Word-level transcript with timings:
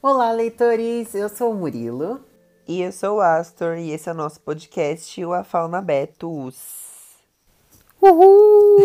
Olá, 0.00 0.30
leitores! 0.30 1.12
Eu 1.12 1.28
sou 1.28 1.50
o 1.50 1.54
Murilo. 1.56 2.20
E 2.68 2.82
eu 2.82 2.92
sou 2.92 3.16
o 3.16 3.20
Astor, 3.20 3.78
e 3.78 3.90
esse 3.90 4.08
é 4.08 4.12
o 4.12 4.14
nosso 4.14 4.40
podcast, 4.40 5.24
o 5.24 5.32
A 5.32 5.42
Fauna 5.42 5.82
Betus. 5.82 7.16
Uhul! 8.00 8.78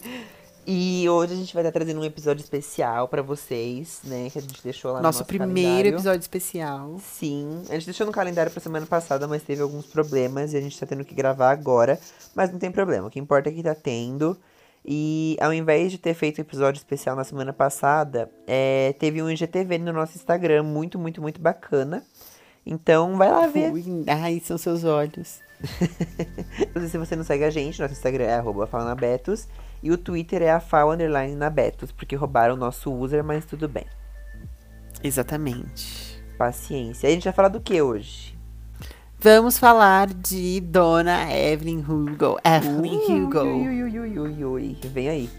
e 0.66 1.06
hoje 1.06 1.34
a 1.34 1.36
gente 1.36 1.52
vai 1.52 1.62
estar 1.62 1.70
trazendo 1.70 2.00
um 2.00 2.04
episódio 2.04 2.42
especial 2.42 3.08
pra 3.08 3.20
vocês, 3.20 4.00
né? 4.04 4.30
Que 4.30 4.38
a 4.38 4.40
gente 4.40 4.62
deixou 4.62 4.90
lá 4.90 5.02
nosso 5.02 5.18
no 5.18 5.20
nosso 5.20 5.24
primeiro 5.26 5.52
calendário. 5.52 5.94
episódio 5.96 6.20
especial. 6.20 6.98
Sim, 6.98 7.64
a 7.68 7.74
gente 7.74 7.84
deixou 7.84 8.06
no 8.06 8.12
calendário 8.12 8.50
pra 8.50 8.62
semana 8.62 8.86
passada, 8.86 9.28
mas 9.28 9.42
teve 9.42 9.60
alguns 9.60 9.84
problemas 9.84 10.54
e 10.54 10.56
a 10.56 10.62
gente 10.62 10.80
tá 10.80 10.86
tendo 10.86 11.04
que 11.04 11.14
gravar 11.14 11.50
agora. 11.50 12.00
Mas 12.34 12.50
não 12.50 12.58
tem 12.58 12.72
problema, 12.72 13.08
o 13.08 13.10
que 13.10 13.20
importa 13.20 13.50
é 13.50 13.52
que 13.52 13.62
tá 13.62 13.74
tendo. 13.74 14.34
E 14.84 15.36
ao 15.40 15.52
invés 15.52 15.90
de 15.90 15.98
ter 15.98 16.12
feito 16.12 16.38
o 16.38 16.40
episódio 16.42 16.78
especial 16.78 17.16
na 17.16 17.24
semana 17.24 17.52
passada, 17.52 18.30
é, 18.46 18.94
teve 18.98 19.22
um 19.22 19.30
IGTV 19.30 19.78
no 19.78 19.92
nosso 19.92 20.16
Instagram, 20.16 20.62
muito, 20.62 20.98
muito, 20.98 21.22
muito 21.22 21.40
bacana. 21.40 22.04
Então 22.66 23.16
vai 23.16 23.30
lá 23.30 23.46
ver. 23.46 23.72
Ui, 23.72 24.04
Ai, 24.06 24.40
são 24.44 24.58
seus 24.58 24.84
olhos. 24.84 25.40
Se 26.90 26.98
você 26.98 27.16
não 27.16 27.24
segue 27.24 27.44
a 27.44 27.50
gente, 27.50 27.80
nosso 27.80 27.94
Instagram 27.94 28.24
é 28.24 28.34
arroba 28.34 28.68
e 29.82 29.90
o 29.90 29.98
Twitter 29.98 30.42
é 30.42 30.50
a 30.50 30.60
fau 30.60 30.92
underline 30.92 31.34
nabetos, 31.34 31.92
porque 31.92 32.16
roubaram 32.16 32.54
o 32.54 32.58
nosso 32.58 32.92
user, 32.92 33.22
mas 33.22 33.44
tudo 33.44 33.68
bem. 33.68 33.86
Exatamente. 35.02 36.22
Paciência. 36.38 37.08
A 37.08 37.12
gente 37.12 37.24
vai 37.24 37.32
falar 37.32 37.48
do 37.48 37.60
que 37.60 37.80
hoje? 37.82 38.33
Vamos 39.24 39.56
falar 39.56 40.12
de 40.12 40.60
Dona 40.60 41.32
Evelyn 41.34 41.78
Hugo. 41.78 42.38
Evelyn 42.44 43.24
Hugo. 43.24 43.40
Ui, 43.40 43.82
ui, 43.82 44.18
ui, 44.18 44.44
ui. 44.44 44.78
Vem 44.92 45.08
aí. 45.08 45.30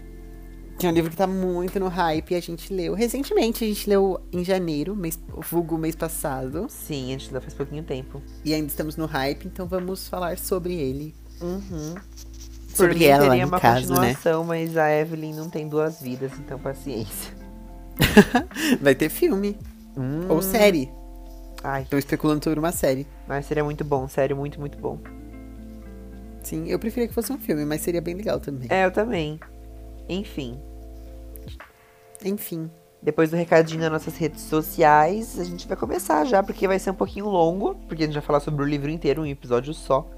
Que 0.76 0.88
é 0.88 0.90
um 0.90 0.92
livro 0.92 1.08
que 1.08 1.16
tá 1.16 1.28
muito 1.28 1.78
no 1.78 1.86
hype 1.86 2.32
e 2.32 2.34
a 2.34 2.40
gente 2.40 2.74
leu 2.74 2.94
recentemente. 2.94 3.62
A 3.62 3.68
gente 3.68 3.88
leu 3.88 4.20
em 4.32 4.42
janeiro, 4.42 4.96
mês, 4.96 5.16
vulgo 5.48 5.78
mês 5.78 5.94
passado. 5.94 6.66
Sim, 6.68 7.14
a 7.14 7.18
gente 7.18 7.32
leu 7.32 7.40
faz 7.40 7.54
pouquinho 7.54 7.84
tempo. 7.84 8.20
E 8.44 8.52
ainda 8.52 8.66
estamos 8.66 8.96
no 8.96 9.06
hype, 9.06 9.46
então 9.46 9.68
vamos 9.68 10.08
falar 10.08 10.36
sobre 10.36 10.74
ele. 10.74 11.14
Uhum. 11.40 11.94
Por 11.94 12.76
Sobre 12.76 12.98
mim, 12.98 13.04
ela, 13.04 13.28
teria 13.28 13.46
no 13.46 13.52
uma 13.52 13.60
caso, 13.60 13.92
né? 13.92 14.14
continuação, 14.14 14.42
mas 14.42 14.76
a 14.76 14.90
Evelyn 14.90 15.32
não 15.32 15.48
tem 15.48 15.68
duas 15.68 16.02
vidas, 16.02 16.32
então 16.40 16.58
paciência. 16.58 17.32
Vai 18.82 18.96
ter 18.96 19.10
filme. 19.10 19.56
Hum. 19.96 20.26
Ou 20.28 20.42
série. 20.42 20.90
Ai, 21.66 21.82
Estão 21.82 21.98
especulando 21.98 22.44
sobre 22.44 22.60
uma 22.60 22.70
série. 22.70 23.08
mas 23.26 23.44
seria 23.44 23.64
muito 23.64 23.84
bom, 23.84 24.06
sério, 24.06 24.36
muito, 24.36 24.60
muito 24.60 24.78
bom. 24.78 25.00
Sim, 26.40 26.68
eu 26.68 26.78
preferia 26.78 27.08
que 27.08 27.14
fosse 27.14 27.32
um 27.32 27.38
filme, 27.38 27.64
mas 27.64 27.80
seria 27.80 28.00
bem 28.00 28.14
legal 28.14 28.38
também. 28.38 28.68
É, 28.70 28.84
eu 28.84 28.92
também. 28.92 29.40
Enfim. 30.08 30.60
Enfim. 32.24 32.70
Depois 33.02 33.30
do 33.30 33.36
recadinho 33.36 33.80
nas 33.80 33.90
nossas 33.90 34.16
redes 34.16 34.42
sociais, 34.42 35.40
a 35.40 35.44
gente 35.44 35.66
vai 35.66 35.76
começar 35.76 36.24
já, 36.24 36.40
porque 36.40 36.68
vai 36.68 36.78
ser 36.78 36.92
um 36.92 36.94
pouquinho 36.94 37.26
longo, 37.26 37.74
porque 37.88 38.04
a 38.04 38.06
gente 38.06 38.14
vai 38.14 38.22
falar 38.22 38.38
sobre 38.38 38.62
o 38.62 38.66
livro 38.66 38.88
inteiro, 38.88 39.22
um 39.22 39.26
episódio 39.26 39.74
só. 39.74 40.08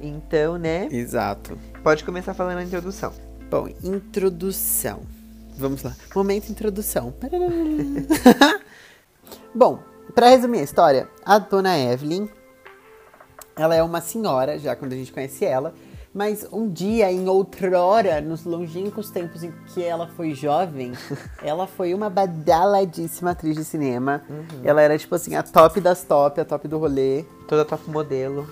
Então, 0.00 0.58
né, 0.58 0.88
Exato. 0.90 1.56
pode 1.84 2.02
começar 2.02 2.34
falando 2.34 2.58
a 2.58 2.64
introdução. 2.64 3.12
Bom, 3.48 3.68
introdução. 3.84 5.02
Vamos 5.56 5.84
lá. 5.84 5.94
Momento 6.16 6.48
introdução. 6.50 7.14
Bom, 9.54 9.78
pra 10.14 10.28
resumir 10.28 10.60
a 10.60 10.62
história, 10.62 11.08
a 11.24 11.38
dona 11.38 11.78
Evelyn, 11.78 12.28
ela 13.56 13.74
é 13.74 13.82
uma 13.82 14.00
senhora, 14.00 14.58
já 14.58 14.74
quando 14.74 14.92
a 14.92 14.96
gente 14.96 15.12
conhece 15.12 15.44
ela, 15.44 15.74
mas 16.12 16.44
um 16.50 16.68
dia, 16.68 17.10
em 17.12 17.28
outrora, 17.28 18.20
nos 18.20 18.44
longínquos 18.44 19.10
tempos 19.10 19.44
em 19.44 19.52
que 19.68 19.82
ela 19.82 20.08
foi 20.08 20.34
jovem, 20.34 20.92
ela 21.40 21.68
foi 21.68 21.94
uma 21.94 22.10
badaladíssima 22.10 23.30
atriz 23.30 23.54
de 23.54 23.64
cinema. 23.64 24.22
Ela 24.64 24.82
era, 24.82 24.98
tipo 24.98 25.14
assim, 25.14 25.36
a 25.36 25.42
top 25.42 25.80
das 25.80 26.02
top, 26.02 26.40
a 26.40 26.44
top 26.44 26.66
do 26.66 26.78
rolê. 26.78 27.24
Toda 27.46 27.64
top 27.64 27.88
modelo. 27.88 28.48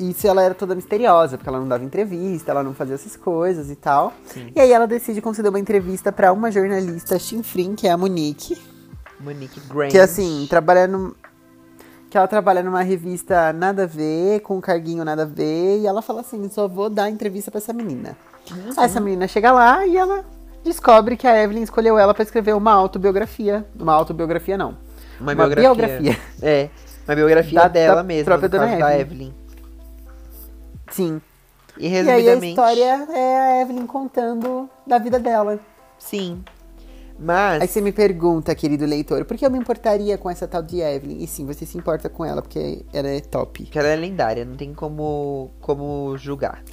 Isso 0.00 0.26
ela 0.26 0.42
era 0.42 0.54
toda 0.54 0.74
misteriosa, 0.74 1.36
porque 1.36 1.48
ela 1.50 1.60
não 1.60 1.68
dava 1.68 1.84
entrevista, 1.84 2.50
ela 2.50 2.62
não 2.62 2.72
fazia 2.72 2.94
essas 2.94 3.14
coisas 3.14 3.70
e 3.70 3.76
tal. 3.76 4.14
Sim. 4.24 4.50
E 4.56 4.60
aí 4.60 4.72
ela 4.72 4.86
decide 4.86 5.20
conceder 5.20 5.50
uma 5.50 5.60
entrevista 5.60 6.10
pra 6.10 6.32
uma 6.32 6.50
jornalista 6.50 7.18
chinfrim, 7.18 7.74
que 7.74 7.86
é 7.86 7.90
a 7.90 7.96
Monique, 7.96 8.56
Monique 9.22 9.60
Grant. 9.68 9.90
que 9.90 9.98
assim, 9.98 10.46
trabalha 10.48 10.86
num 10.86 11.12
que 12.10 12.18
ela 12.18 12.28
trabalha 12.28 12.62
numa 12.62 12.82
revista 12.82 13.54
nada 13.54 13.84
a 13.84 13.86
ver, 13.86 14.40
com 14.40 14.58
um 14.58 14.60
carguinho 14.60 15.02
nada 15.02 15.22
a 15.22 15.26
ver, 15.26 15.78
e 15.80 15.86
ela 15.86 16.02
fala 16.02 16.20
assim, 16.20 16.46
só 16.50 16.68
vou 16.68 16.90
dar 16.90 17.08
entrevista 17.08 17.50
pra 17.50 17.56
essa 17.58 17.72
menina. 17.72 18.14
Aí 18.76 18.84
essa 18.84 19.00
menina 19.00 19.26
chega 19.26 19.50
lá 19.50 19.86
e 19.86 19.96
ela 19.96 20.22
descobre 20.62 21.16
que 21.16 21.26
a 21.26 21.42
Evelyn 21.42 21.62
escolheu 21.62 21.98
ela 21.98 22.12
pra 22.12 22.22
escrever 22.22 22.54
uma 22.54 22.70
autobiografia. 22.72 23.64
Uma 23.78 23.94
autobiografia 23.94 24.58
não. 24.58 24.76
Uma 25.18 25.32
uma 25.32 25.46
biografia. 25.46 25.62
biografia. 25.74 26.18
É, 26.42 26.68
uma 27.08 27.14
biografia 27.16 27.60
Da- 27.60 27.68
dela 27.68 27.96
da 27.96 28.02
mesma, 28.02 28.24
própria 28.26 28.48
dona 28.50 28.66
caso 28.66 28.78
da 28.80 28.98
Evelyn. 28.98 29.00
Evelyn. 29.28 29.34
Sim. 30.90 31.20
E 31.78 31.86
E 31.88 31.88
aí 31.88 31.98
a 31.98 32.02
resumidamente... 32.12 32.48
história 32.50 33.06
é 33.14 33.36
a 33.40 33.62
Evelyn 33.62 33.86
contando 33.86 34.68
da 34.86 34.98
vida 34.98 35.18
dela. 35.18 35.58
Sim. 35.98 36.44
Mas... 37.22 37.62
Aí 37.62 37.68
você 37.68 37.80
me 37.80 37.92
pergunta, 37.92 38.52
querido 38.52 38.84
leitor, 38.84 39.24
por 39.24 39.36
que 39.36 39.46
eu 39.46 39.50
me 39.50 39.58
importaria 39.58 40.18
com 40.18 40.28
essa 40.28 40.48
tal 40.48 40.60
de 40.60 40.80
Evelyn? 40.80 41.22
E 41.22 41.26
sim, 41.28 41.46
você 41.46 41.64
se 41.64 41.78
importa 41.78 42.08
com 42.08 42.24
ela, 42.24 42.42
porque 42.42 42.84
ela 42.92 43.08
é 43.08 43.20
top. 43.20 43.64
Que 43.64 43.78
ela 43.78 43.88
é 43.88 43.94
lendária, 43.94 44.44
não 44.44 44.56
tem 44.56 44.74
como, 44.74 45.52
como 45.60 46.16
julgar. 46.18 46.64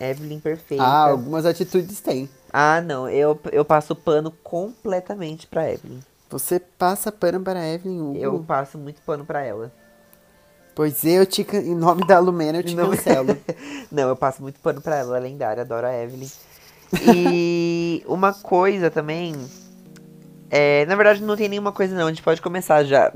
Evelyn 0.00 0.40
perfeita. 0.40 0.82
Ah, 0.82 1.08
algumas 1.10 1.46
atitudes 1.46 2.00
tem. 2.00 2.28
Ah, 2.52 2.80
não, 2.80 3.08
eu, 3.08 3.38
eu 3.52 3.64
passo 3.64 3.94
pano 3.94 4.32
completamente 4.42 5.46
pra 5.46 5.72
Evelyn. 5.72 6.00
Você 6.28 6.58
passa 6.58 7.12
pano 7.12 7.40
para 7.40 7.64
Evelyn 7.64 8.00
Hugo. 8.00 8.18
Eu 8.18 8.38
passo 8.40 8.76
muito 8.76 9.00
pano 9.02 9.24
pra 9.24 9.42
ela. 9.42 9.72
Pois 10.74 11.04
eu 11.04 11.24
te, 11.26 11.46
em 11.54 11.74
nome 11.74 12.06
da 12.06 12.18
Lumena, 12.18 12.58
eu 12.58 12.62
te 12.62 12.74
Não- 12.74 12.90
cancelo. 12.90 13.36
Não, 13.90 14.08
eu 14.08 14.16
passo 14.16 14.42
muito 14.42 14.60
pano 14.60 14.80
pra 14.80 14.96
ela, 14.96 15.16
ela 15.16 15.26
é 15.26 15.28
lendária, 15.28 15.62
adoro 15.62 15.86
a 15.86 15.92
Evelyn. 15.92 16.28
E 16.92 18.02
uma 18.06 18.32
coisa 18.32 18.90
também. 18.90 19.34
É, 20.50 20.86
na 20.86 20.96
verdade, 20.96 21.22
não 21.22 21.36
tem 21.36 21.48
nenhuma 21.48 21.72
coisa, 21.72 21.94
não, 21.94 22.06
a 22.06 22.10
gente 22.10 22.22
pode 22.22 22.40
começar 22.40 22.82
já. 22.84 23.12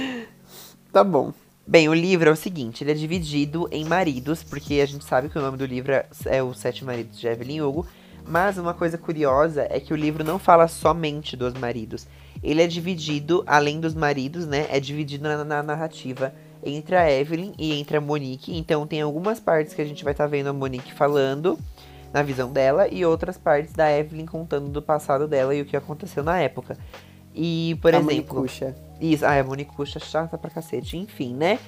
tá 0.92 1.02
bom. 1.02 1.32
Bem, 1.66 1.88
o 1.88 1.94
livro 1.94 2.28
é 2.28 2.32
o 2.32 2.36
seguinte, 2.36 2.84
ele 2.84 2.90
é 2.90 2.94
dividido 2.94 3.66
em 3.72 3.86
maridos, 3.86 4.42
porque 4.42 4.80
a 4.80 4.86
gente 4.86 5.02
sabe 5.02 5.30
que 5.30 5.38
o 5.38 5.40
nome 5.40 5.56
do 5.56 5.64
livro 5.64 5.92
é- 5.92 6.06
é 6.26 6.42
Os 6.42 6.58
Sete 6.58 6.84
Maridos 6.84 7.18
de 7.18 7.26
Evelyn 7.26 7.62
Hugo. 7.62 7.86
Mas 8.26 8.58
uma 8.58 8.74
coisa 8.74 8.96
curiosa 8.96 9.66
é 9.70 9.78
que 9.80 9.92
o 9.92 9.96
livro 9.96 10.24
não 10.24 10.38
fala 10.38 10.66
somente 10.68 11.36
dos 11.36 11.54
maridos. 11.54 12.06
Ele 12.42 12.62
é 12.62 12.66
dividido, 12.66 13.42
além 13.46 13.80
dos 13.80 13.94
maridos, 13.94 14.46
né? 14.46 14.66
É 14.70 14.80
dividido 14.80 15.24
na, 15.24 15.44
na 15.44 15.62
narrativa 15.62 16.34
entre 16.62 16.96
a 16.96 17.10
Evelyn 17.10 17.52
e 17.58 17.72
entre 17.78 17.96
a 17.96 18.00
Monique. 18.00 18.56
Então 18.56 18.86
tem 18.86 19.02
algumas 19.02 19.38
partes 19.40 19.74
que 19.74 19.82
a 19.82 19.84
gente 19.84 20.02
vai 20.04 20.12
estar 20.12 20.26
vendo 20.26 20.48
a 20.48 20.52
Monique 20.52 20.92
falando 20.92 21.58
na 22.14 22.22
visão 22.22 22.50
dela 22.52 22.86
e 22.88 23.04
outras 23.04 23.36
partes 23.36 23.72
da 23.72 23.90
Evelyn 23.90 24.24
contando 24.24 24.68
do 24.68 24.80
passado 24.80 25.26
dela 25.26 25.52
e 25.52 25.60
o 25.60 25.64
que 25.66 25.76
aconteceu 25.76 26.22
na 26.22 26.38
época. 26.38 26.78
E, 27.34 27.76
por 27.82 27.92
a 27.92 27.98
exemplo. 27.98 28.14
Monicuxa. 28.36 28.76
Isso, 29.00 29.26
ah, 29.26 29.36
a 29.40 29.42
Monicuxa 29.42 29.98
chata 29.98 30.38
pra 30.38 30.48
cacete, 30.48 30.96
enfim, 30.96 31.34
né? 31.34 31.58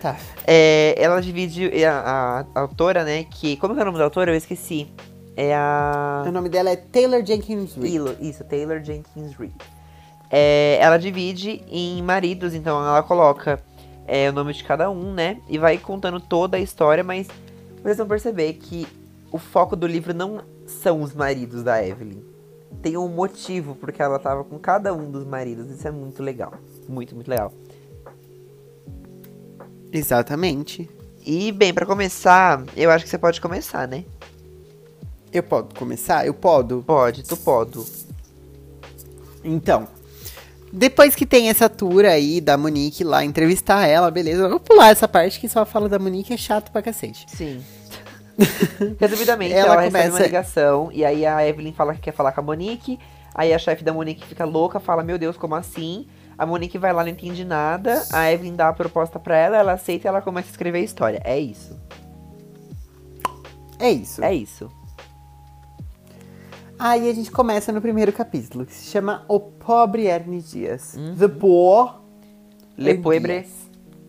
Tá. 0.00 0.16
É, 0.46 0.94
ela 0.96 1.20
divide 1.20 1.84
a, 1.84 1.98
a- 1.98 2.46
a 2.54 2.60
autora, 2.60 3.02
né? 3.02 3.24
Que. 3.24 3.56
Como 3.56 3.74
que 3.74 3.80
é 3.80 3.82
o 3.82 3.86
nome 3.86 3.98
da 3.98 4.04
autora? 4.04 4.30
Eu 4.30 4.36
esqueci. 4.36 4.86
É 5.36 5.54
a. 5.54 6.22
o 6.26 6.30
nome 6.30 6.48
dela 6.48 6.70
é 6.70 6.76
Taylor 6.76 7.24
Jenkins 7.24 7.74
Reid. 7.74 8.16
Isso, 8.20 8.44
Taylor 8.44 8.80
Jenkins 8.84 9.34
Reid. 9.34 9.54
É, 10.30 10.78
ela 10.80 10.98
divide 10.98 11.62
em 11.68 12.00
maridos, 12.02 12.54
então 12.54 12.78
ela 12.78 13.02
coloca 13.02 13.60
é, 14.06 14.28
o 14.30 14.32
nome 14.32 14.52
de 14.52 14.62
cada 14.62 14.88
um, 14.90 15.12
né? 15.12 15.38
E 15.48 15.58
vai 15.58 15.78
contando 15.78 16.20
toda 16.20 16.56
a 16.56 16.60
história, 16.60 17.02
mas 17.02 17.26
vocês 17.82 17.96
vão 17.98 18.06
perceber 18.06 18.52
que 18.54 18.86
o 19.32 19.38
foco 19.38 19.74
do 19.74 19.86
livro 19.86 20.12
não 20.12 20.42
são 20.66 21.00
os 21.00 21.14
maridos 21.14 21.62
da 21.62 21.84
Evelyn. 21.84 22.22
Tem 22.82 22.96
um 22.96 23.08
motivo 23.08 23.74
porque 23.74 24.02
ela 24.02 24.18
tava 24.18 24.44
com 24.44 24.58
cada 24.58 24.94
um 24.94 25.10
dos 25.10 25.24
maridos. 25.24 25.70
Isso 25.70 25.88
é 25.88 25.90
muito 25.90 26.22
legal. 26.22 26.52
Muito, 26.88 27.14
muito 27.14 27.28
legal. 27.28 27.52
Exatamente. 29.90 30.88
E, 31.24 31.52
bem, 31.52 31.72
pra 31.72 31.86
começar, 31.86 32.62
eu 32.76 32.90
acho 32.90 33.04
que 33.04 33.10
você 33.10 33.18
pode 33.18 33.40
começar, 33.40 33.88
né? 33.88 34.04
Eu 35.32 35.42
posso 35.42 35.68
começar? 35.78 36.26
Eu 36.26 36.34
posso? 36.34 36.82
Pode, 36.82 37.22
tu 37.22 37.36
pode. 37.36 37.80
Então, 39.44 39.88
depois 40.72 41.14
que 41.14 41.26
tem 41.26 41.48
essa 41.48 41.68
tour 41.68 42.04
aí 42.04 42.40
da 42.40 42.56
Monique 42.56 43.04
lá 43.04 43.24
entrevistar 43.24 43.86
ela, 43.86 44.10
beleza. 44.10 44.42
Eu 44.42 44.50
vou 44.50 44.60
pular 44.60 44.88
essa 44.90 45.06
parte 45.06 45.38
que 45.38 45.48
só 45.48 45.64
fala 45.66 45.88
da 45.88 45.98
Monique, 45.98 46.32
é 46.32 46.36
chato 46.36 46.72
pra 46.72 46.82
cacete. 46.82 47.26
Sim. 47.28 47.62
Resumidamente, 48.98 49.52
Ela 49.54 49.74
ela, 49.74 49.80
recebe 49.82 49.98
começa- 50.04 50.16
uma 50.16 50.26
ligação 50.26 50.90
e 50.92 51.04
aí 51.04 51.24
a 51.26 51.46
Evelyn 51.46 51.72
fala 51.72 51.94
que 51.94 52.00
quer 52.00 52.12
falar 52.12 52.32
com 52.32 52.40
a 52.40 52.44
Monique. 52.44 52.98
Aí 53.34 53.52
a 53.52 53.58
chefe 53.58 53.82
da 53.82 53.92
Monique 53.92 54.26
fica 54.26 54.44
louca, 54.44 54.78
fala, 54.80 55.02
meu 55.02 55.18
Deus, 55.18 55.36
como 55.36 55.54
assim? 55.54 56.06
A 56.36 56.44
Monique 56.44 56.76
vai 56.78 56.92
lá, 56.92 57.02
não 57.02 57.10
entende 57.10 57.44
nada. 57.44 58.02
A 58.12 58.30
Evelyn 58.32 58.54
dá 58.54 58.68
a 58.68 58.72
proposta 58.72 59.18
pra 59.18 59.36
ela, 59.36 59.56
ela 59.56 59.72
aceita 59.72 60.06
e 60.06 60.08
ela 60.08 60.20
começa 60.20 60.48
a 60.48 60.50
escrever 60.50 60.78
a 60.78 60.82
história. 60.82 61.20
É 61.24 61.38
isso. 61.38 61.78
É 63.78 63.90
isso. 63.90 64.22
É 64.24 64.34
isso. 64.34 64.70
Aí 66.78 67.08
a 67.08 67.14
gente 67.14 67.30
começa 67.30 67.70
no 67.70 67.80
primeiro 67.80 68.12
capítulo, 68.12 68.66
que 68.66 68.74
se 68.74 68.90
chama 68.90 69.24
O 69.28 69.38
Pobre 69.38 70.06
Ernie 70.06 70.40
Dias. 70.42 70.96
The 71.18 71.28
Poor 71.28 72.00
Le 72.76 72.94
Puebre. 72.98 73.46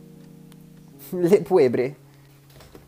Le 1.14 1.42
Puebre. 1.42 1.96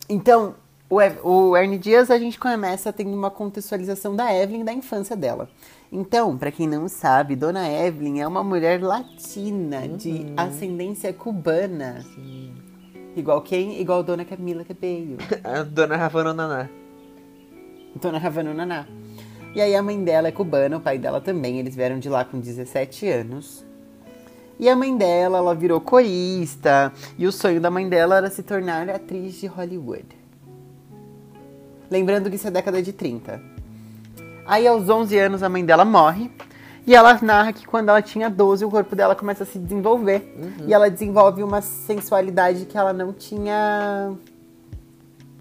Então, 0.09 0.55
o, 0.89 0.97
o 1.27 1.57
Ernie 1.57 1.77
Dias 1.77 2.11
a 2.11 2.17
gente 2.17 2.39
começa 2.39 2.93
tendo 2.93 3.13
uma 3.13 3.31
contextualização 3.31 4.15
da 4.15 4.33
Evelyn 4.33 4.63
da 4.63 4.73
infância 4.73 5.15
dela. 5.15 5.49
Então, 5.91 6.37
pra 6.37 6.51
quem 6.51 6.67
não 6.67 6.87
sabe, 6.87 7.35
Dona 7.35 7.69
Evelyn 7.69 8.21
é 8.21 8.27
uma 8.27 8.43
mulher 8.43 8.81
latina 8.81 9.87
de 9.87 10.25
ascendência 10.35 11.13
cubana. 11.13 12.05
Igual 13.15 13.41
quem? 13.41 13.79
Igual 13.79 14.03
Dona 14.03 14.25
Camila 14.25 14.63
Cabello. 14.63 15.17
A 15.43 15.63
dona 15.63 15.95
Ravana 15.95 16.33
Naná. 16.33 16.69
Dona 18.01 18.17
Havana 18.17 18.53
Naná. 18.53 18.85
E 19.55 19.61
aí 19.61 19.73
a 19.73 19.81
mãe 19.81 20.03
dela 20.03 20.27
é 20.27 20.31
cubana, 20.33 20.75
o 20.75 20.81
pai 20.81 20.97
dela 20.97 21.21
também. 21.21 21.59
Eles 21.59 21.75
vieram 21.75 21.97
de 21.97 22.09
lá 22.09 22.25
com 22.25 22.39
17 22.39 23.07
anos. 23.07 23.65
E 24.59 24.67
a 24.67 24.75
mãe 24.75 24.95
dela, 24.97 25.37
ela 25.37 25.55
virou 25.55 25.79
corista. 25.79 26.91
E 27.17 27.25
o 27.25 27.31
sonho 27.31 27.61
da 27.61 27.71
mãe 27.71 27.87
dela 27.87 28.17
era 28.17 28.29
se 28.29 28.43
tornar 28.43 28.89
atriz 28.89 29.35
de 29.35 29.47
Hollywood. 29.47 30.05
Lembrando 31.89 32.29
que 32.29 32.35
isso 32.35 32.47
é 32.47 32.51
década 32.51 32.81
de 32.81 32.93
30. 32.93 33.41
Aí 34.45 34.67
aos 34.67 34.89
11 34.89 35.17
anos 35.17 35.43
a 35.43 35.49
mãe 35.49 35.65
dela 35.65 35.85
morre. 35.85 36.29
E 36.87 36.93
ela 36.93 37.17
narra 37.19 37.51
que 37.51 37.65
quando 37.65 37.89
ela 37.89 38.01
tinha 38.01 38.29
12, 38.29 38.63
o 38.63 38.69
corpo 38.69 38.95
dela 38.95 39.15
começa 39.15 39.41
a 39.43 39.45
se 39.45 39.57
desenvolver. 39.57 40.35
E 40.67 40.73
ela 40.73 40.89
desenvolve 40.89 41.41
uma 41.41 41.59
sensualidade 41.59 42.65
que 42.65 42.77
ela 42.77 42.93
não 42.93 43.11
tinha 43.11 44.13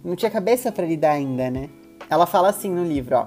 não 0.03 0.15
tinha 0.15 0.31
cabeça 0.31 0.71
pra 0.71 0.85
lidar 0.87 1.13
ainda, 1.13 1.51
né? 1.51 1.69
Ela 2.11 2.27
fala 2.27 2.49
assim 2.51 2.71
no 2.71 2.85
livro, 2.85 3.17
ó. 3.17 3.27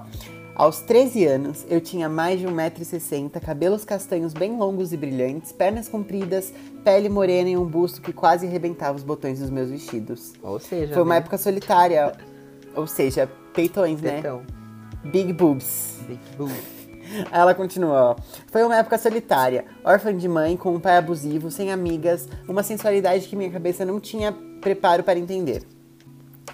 Aos 0.54 0.80
13 0.80 1.24
anos, 1.24 1.66
eu 1.68 1.80
tinha 1.80 2.08
mais 2.08 2.40
de 2.40 2.46
1,60m, 2.46 3.30
cabelos 3.40 3.84
castanhos 3.84 4.32
bem 4.34 4.56
longos 4.56 4.92
e 4.92 4.96
brilhantes, 4.96 5.52
pernas 5.52 5.88
compridas, 5.88 6.52
pele 6.82 7.08
morena 7.08 7.48
e 7.48 7.56
um 7.56 7.64
busto 7.64 8.02
que 8.02 8.12
quase 8.12 8.46
arrebentava 8.46 8.96
os 8.96 9.04
botões 9.04 9.38
dos 9.38 9.50
meus 9.50 9.70
vestidos. 9.70 10.32
Ou 10.42 10.58
seja, 10.58 10.94
Foi 10.94 11.02
uma 11.02 11.14
né? 11.14 11.18
época 11.18 11.38
solitária, 11.38 12.12
ou 12.78 12.86
seja, 12.86 13.28
peitões, 13.52 14.00
né? 14.00 14.16
Tetão. 14.16 14.42
Big 15.04 15.32
boobs. 15.32 15.98
Big 16.06 16.20
Boo. 16.36 16.48
Aí 16.48 17.28
Ela 17.40 17.54
continua, 17.54 18.10
ó. 18.10 18.16
Foi 18.50 18.62
uma 18.62 18.76
época 18.76 18.98
solitária, 18.98 19.64
órfã 19.84 20.16
de 20.16 20.28
mãe, 20.28 20.56
com 20.56 20.74
um 20.74 20.80
pai 20.80 20.96
abusivo, 20.96 21.50
sem 21.50 21.72
amigas, 21.72 22.28
uma 22.46 22.62
sensualidade 22.62 23.26
que 23.26 23.36
minha 23.36 23.50
cabeça 23.50 23.84
não 23.84 23.98
tinha 23.98 24.32
preparo 24.60 25.02
para 25.02 25.18
entender. 25.18 25.62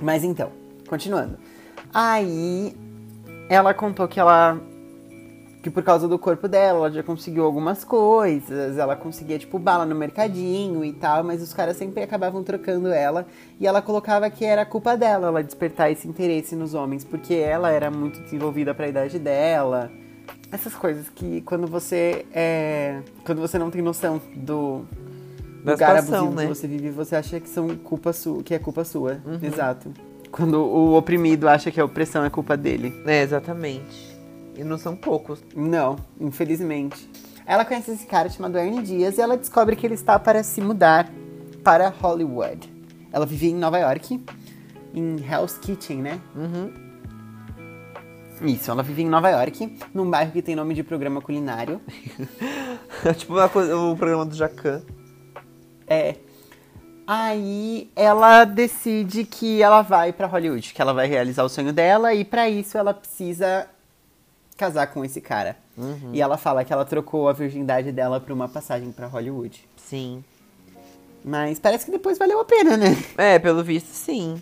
Mas 0.00 0.24
então, 0.24 0.50
continuando. 0.88 1.38
Aí 1.92 2.76
ela 3.48 3.74
contou 3.74 4.08
que 4.08 4.18
ela 4.18 4.60
que 5.64 5.70
por 5.70 5.82
causa 5.82 6.06
do 6.06 6.18
corpo 6.18 6.46
dela, 6.46 6.80
ela 6.80 6.90
já 6.90 7.02
conseguiu 7.02 7.42
algumas 7.42 7.84
coisas, 7.84 8.76
ela 8.76 8.94
conseguia, 8.94 9.38
tipo, 9.38 9.58
bala 9.58 9.86
no 9.86 9.94
mercadinho 9.94 10.84
e 10.84 10.92
tal, 10.92 11.24
mas 11.24 11.40
os 11.40 11.54
caras 11.54 11.74
sempre 11.78 12.02
acabavam 12.02 12.44
trocando 12.44 12.88
ela, 12.88 13.26
e 13.58 13.66
ela 13.66 13.80
colocava 13.80 14.28
que 14.28 14.44
era 14.44 14.66
culpa 14.66 14.94
dela, 14.94 15.28
ela 15.28 15.42
despertar 15.42 15.90
esse 15.90 16.06
interesse 16.06 16.54
nos 16.54 16.74
homens, 16.74 17.02
porque 17.02 17.32
ela 17.32 17.70
era 17.70 17.90
muito 17.90 18.20
desenvolvida 18.20 18.74
para 18.74 18.84
a 18.84 18.88
idade 18.90 19.18
dela. 19.18 19.90
Essas 20.52 20.74
coisas 20.74 21.08
que 21.08 21.40
quando 21.40 21.66
você 21.66 22.26
é. 22.30 23.00
Quando 23.24 23.40
você 23.40 23.58
não 23.58 23.70
tem 23.70 23.80
noção 23.80 24.20
do 24.36 24.84
Da 25.64 25.72
lugar 25.72 26.02
situação, 26.02 26.26
abusivo 26.26 26.34
né? 26.34 26.42
que 26.42 26.54
você 26.54 26.68
vive, 26.68 26.90
você 26.90 27.16
acha 27.16 27.40
que 27.40 27.48
são 27.48 27.74
culpa 27.74 28.12
sua, 28.12 28.42
que 28.42 28.54
é 28.54 28.58
culpa 28.58 28.84
sua. 28.84 29.18
Exato. 29.42 29.90
Quando 30.30 30.60
o 30.60 30.94
oprimido 30.94 31.48
acha 31.48 31.70
que 31.70 31.80
a 31.80 31.84
opressão 31.86 32.22
é 32.22 32.28
culpa 32.28 32.54
dele. 32.54 32.94
É, 33.06 33.22
exatamente. 33.22 34.13
E 34.56 34.62
não 34.62 34.78
são 34.78 34.94
poucos. 34.94 35.42
Não, 35.54 35.96
infelizmente. 36.20 37.08
Ela 37.46 37.64
conhece 37.64 37.90
esse 37.90 38.06
cara 38.06 38.28
chamado 38.28 38.56
Ernie 38.56 38.82
Dias 38.82 39.18
e 39.18 39.20
ela 39.20 39.36
descobre 39.36 39.76
que 39.76 39.86
ele 39.86 39.94
está 39.94 40.18
para 40.18 40.42
se 40.42 40.60
mudar 40.60 41.10
para 41.62 41.88
Hollywood. 41.88 42.72
Ela 43.12 43.26
vivia 43.26 43.50
em 43.50 43.54
Nova 43.54 43.78
York, 43.78 44.24
em 44.94 45.16
Hell's 45.24 45.58
Kitchen, 45.58 46.02
né? 46.02 46.20
Uhum. 46.34 46.72
Isso, 48.42 48.70
ela 48.70 48.82
vivia 48.82 49.04
em 49.04 49.08
Nova 49.08 49.30
York, 49.30 49.78
num 49.92 50.10
bairro 50.10 50.32
que 50.32 50.42
tem 50.42 50.56
nome 50.56 50.74
de 50.74 50.82
programa 50.82 51.20
culinário. 51.20 51.80
tipo 53.16 53.34
uma 53.34 53.48
coisa, 53.48 53.76
o 53.76 53.96
programa 53.96 54.24
do 54.26 54.34
Jacan. 54.34 54.82
É. 55.86 56.16
Aí 57.06 57.90
ela 57.94 58.44
decide 58.44 59.24
que 59.24 59.62
ela 59.62 59.82
vai 59.82 60.12
pra 60.12 60.26
Hollywood, 60.26 60.72
que 60.72 60.80
ela 60.80 60.94
vai 60.94 61.06
realizar 61.06 61.44
o 61.44 61.48
sonho 61.48 61.72
dela 61.72 62.14
e 62.14 62.24
pra 62.24 62.48
isso 62.48 62.78
ela 62.78 62.94
precisa 62.94 63.68
casar 64.56 64.86
com 64.88 65.04
esse 65.04 65.20
cara. 65.20 65.56
E 66.12 66.20
ela 66.20 66.36
fala 66.36 66.64
que 66.64 66.72
ela 66.72 66.84
trocou 66.84 67.28
a 67.28 67.32
virgindade 67.32 67.90
dela 67.90 68.20
por 68.20 68.32
uma 68.32 68.48
passagem 68.48 68.92
pra 68.92 69.06
Hollywood. 69.06 69.68
Sim. 69.76 70.22
Mas 71.24 71.58
parece 71.58 71.86
que 71.86 71.90
depois 71.90 72.18
valeu 72.18 72.40
a 72.40 72.44
pena, 72.44 72.76
né? 72.76 72.96
É, 73.16 73.38
pelo 73.38 73.64
visto, 73.64 73.88
sim. 73.88 74.40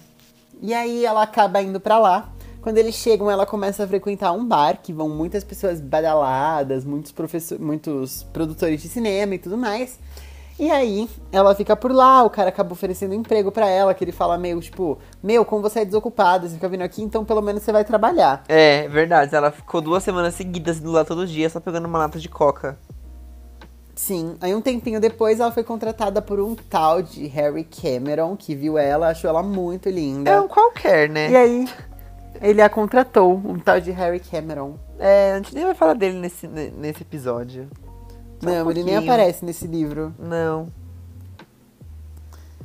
E 0.60 0.74
aí 0.74 1.04
ela 1.04 1.22
acaba 1.22 1.62
indo 1.62 1.80
pra 1.80 1.98
lá. 1.98 2.32
Quando 2.60 2.78
eles 2.78 2.94
chegam, 2.94 3.28
ela 3.28 3.44
começa 3.44 3.82
a 3.82 3.88
frequentar 3.88 4.32
um 4.32 4.46
bar 4.46 4.80
que 4.80 4.92
vão 4.92 5.08
muitas 5.08 5.42
pessoas 5.42 5.80
badaladas, 5.80 6.84
muitos 6.84 7.12
muitos 7.58 8.22
produtores 8.32 8.80
de 8.80 8.88
cinema 8.88 9.34
e 9.34 9.38
tudo 9.38 9.58
mais. 9.58 9.98
E 10.58 10.70
aí 10.70 11.08
ela 11.32 11.54
fica 11.54 11.74
por 11.74 11.90
lá, 11.90 12.22
o 12.22 12.30
cara 12.30 12.50
acaba 12.50 12.72
oferecendo 12.72 13.14
emprego 13.14 13.50
pra 13.50 13.66
ela, 13.68 13.94
que 13.94 14.04
ele 14.04 14.12
fala 14.12 14.38
meio 14.38 14.60
tipo, 14.60 14.98
meu, 15.22 15.44
como 15.44 15.62
você 15.62 15.80
é 15.80 15.84
desocupada, 15.84 16.46
você 16.48 16.54
fica 16.54 16.68
vindo 16.68 16.82
aqui, 16.82 17.02
então 17.02 17.24
pelo 17.24 17.42
menos 17.42 17.62
você 17.62 17.72
vai 17.72 17.84
trabalhar. 17.84 18.44
É, 18.48 18.86
verdade. 18.88 19.34
Ela 19.34 19.50
ficou 19.50 19.80
duas 19.80 20.02
semanas 20.02 20.34
seguidas 20.34 20.78
indo 20.78 20.92
lá 20.92 21.04
todo 21.04 21.26
dia, 21.26 21.48
só 21.50 21.58
pegando 21.58 21.86
uma 21.86 21.98
lata 21.98 22.18
de 22.18 22.28
coca. 22.28 22.78
Sim, 23.94 24.36
aí 24.40 24.54
um 24.54 24.60
tempinho 24.60 25.00
depois 25.00 25.38
ela 25.38 25.52
foi 25.52 25.62
contratada 25.62 26.22
por 26.22 26.40
um 26.40 26.54
tal 26.54 27.02
de 27.02 27.26
Harry 27.26 27.64
Cameron, 27.64 28.36
que 28.36 28.54
viu 28.54 28.78
ela, 28.78 29.08
achou 29.08 29.28
ela 29.28 29.42
muito 29.42 29.88
linda. 29.90 30.30
É 30.30 30.40
um 30.40 30.48
qualquer, 30.48 31.08
né? 31.08 31.30
E 31.30 31.36
aí 31.36 31.68
ele 32.40 32.62
a 32.62 32.68
contratou, 32.70 33.34
um 33.44 33.58
tal 33.58 33.80
de 33.80 33.90
Harry 33.90 34.18
Cameron. 34.18 34.76
É, 34.98 35.32
a 35.32 35.36
gente 35.36 35.54
nem 35.54 35.64
vai 35.64 35.74
falar 35.74 35.94
dele 35.94 36.18
nesse, 36.18 36.48
ne- 36.48 36.70
nesse 36.70 37.02
episódio. 37.02 37.68
Só 38.42 38.48
um 38.50 38.52
Não, 38.52 38.70
ele 38.70 38.82
nem 38.82 38.96
aparece 38.96 39.44
nesse 39.44 39.66
livro. 39.66 40.14
Não. 40.18 40.68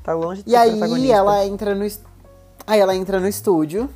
Tá 0.03 0.13
longe 0.13 0.41
de 0.41 0.49
E 0.49 0.55
aí 0.55 1.11
ela 1.11 1.45
entra 1.45 1.75
no 1.75 1.85
aí 2.65 2.79
ela 2.79 2.95
entra 2.95 3.19
no 3.19 3.27
estúdio, 3.27 3.89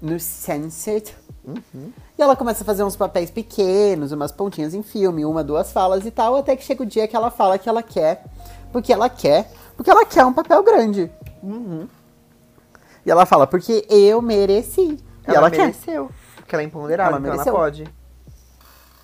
no 0.00 0.18
Sunset. 0.20 1.14
Uhum. 1.44 1.90
E 2.18 2.22
ela 2.22 2.36
começa 2.36 2.62
a 2.62 2.66
fazer 2.66 2.84
uns 2.84 2.96
papéis 2.96 3.30
pequenos, 3.30 4.12
umas 4.12 4.30
pontinhas 4.30 4.74
em 4.74 4.82
filme, 4.82 5.24
uma, 5.24 5.42
duas 5.42 5.72
falas 5.72 6.04
e 6.04 6.10
tal, 6.10 6.36
até 6.36 6.54
que 6.54 6.64
chega 6.64 6.82
o 6.82 6.86
dia 6.86 7.08
que 7.08 7.16
ela 7.16 7.30
fala 7.30 7.58
que 7.58 7.68
ela 7.68 7.82
quer, 7.82 8.24
porque 8.70 8.92
ela 8.92 9.08
quer, 9.08 9.50
porque 9.76 9.90
ela 9.90 10.04
quer 10.04 10.24
um 10.24 10.32
papel 10.32 10.62
grande. 10.62 11.10
Uhum. 11.42 11.88
E 13.06 13.10
ela 13.10 13.24
fala, 13.24 13.46
porque 13.46 13.86
eu 13.88 14.20
mereci. 14.20 14.82
E 14.82 15.00
Ela, 15.26 15.38
ela, 15.38 15.50
quer. 15.50 15.66
mereceu. 15.66 16.10
Porque 16.36 16.54
ela 16.54 16.62
é 16.62 16.66
imponderável, 16.66 17.16
Ela 17.16 17.20
então 17.20 17.32
mereceu. 17.32 17.54
ela 17.54 17.62
pode. 17.62 17.97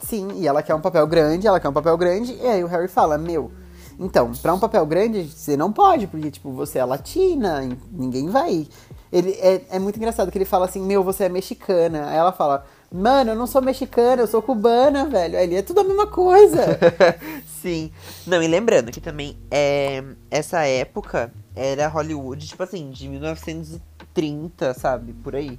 Sim, 0.01 0.29
e 0.35 0.47
ela 0.47 0.63
quer 0.63 0.75
um 0.75 0.81
papel 0.81 1.07
grande, 1.07 1.47
ela 1.47 1.61
quer 1.61 1.69
um 1.69 1.73
papel 1.73 1.97
grande, 1.97 2.35
e 2.35 2.47
aí 2.47 2.63
o 2.63 2.67
Harry 2.67 2.89
fala, 2.89 3.17
meu, 3.17 3.51
então, 3.99 4.33
pra 4.33 4.53
um 4.53 4.59
papel 4.59 4.85
grande, 4.87 5.25
você 5.25 5.57
não 5.57 5.73
pode, 5.73 6.07
porque, 6.07 6.31
tipo, 6.31 6.51
você 6.53 6.79
é 6.79 6.85
latina, 6.85 7.61
ninguém 7.93 8.29
vai. 8.29 8.67
Ele 9.13 9.31
é, 9.41 9.63
é 9.71 9.79
muito 9.79 9.97
engraçado 9.97 10.31
que 10.31 10.39
ele 10.39 10.45
fala 10.45 10.65
assim, 10.65 10.83
meu, 10.85 11.05
você 11.05 11.25
é 11.25 11.29
mexicana. 11.29 12.09
Aí 12.09 12.17
ela 12.17 12.33
fala, 12.33 12.67
mano, 12.91 13.31
eu 13.31 13.37
não 13.37 13.47
sou 13.47 13.63
mexicana, 13.63 14.23
eu 14.23 14.27
sou 14.27 14.43
cubana, 14.43 15.07
velho. 15.07 15.39
Aí 15.39 15.45
ele 15.45 15.55
é 15.55 15.63
tudo 15.63 15.81
a 15.81 15.85
mesma 15.85 16.09
coisa. 16.09 16.79
Sim. 17.63 17.93
Não, 18.27 18.43
e 18.43 18.49
lembrando 18.49 18.91
que 18.91 19.01
também 19.01 19.37
é, 19.51 20.03
essa 20.31 20.67
época 20.67 21.33
era 21.55 21.87
Hollywood, 21.87 22.49
tipo 22.49 22.63
assim, 22.65 22.91
de 22.91 23.09
1930, 23.09 24.75
sabe? 24.75 25.13
Por 25.13 25.37
aí. 25.37 25.59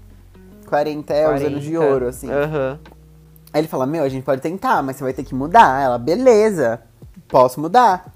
40 0.68 1.14
é 1.14 1.34
os 1.34 1.42
anos 1.42 1.64
de 1.64 1.72
40. 1.72 1.94
ouro, 1.94 2.08
assim. 2.08 2.30
Aham. 2.30 2.80
Aí 3.56 3.62
ele 3.62 3.70
fala, 3.70 3.86
meu, 3.86 4.04
a 4.04 4.10
gente 4.10 4.26
pode 4.26 4.42
tentar, 4.42 4.84
mas 4.84 4.98
você 4.98 5.04
vai 5.06 5.14
ter 5.14 5.24
que 5.24 5.34
mudar. 5.34 5.82
Ela, 5.82 5.98
beleza, 5.98 6.82
posso 7.26 7.58
mudar. 7.58 8.14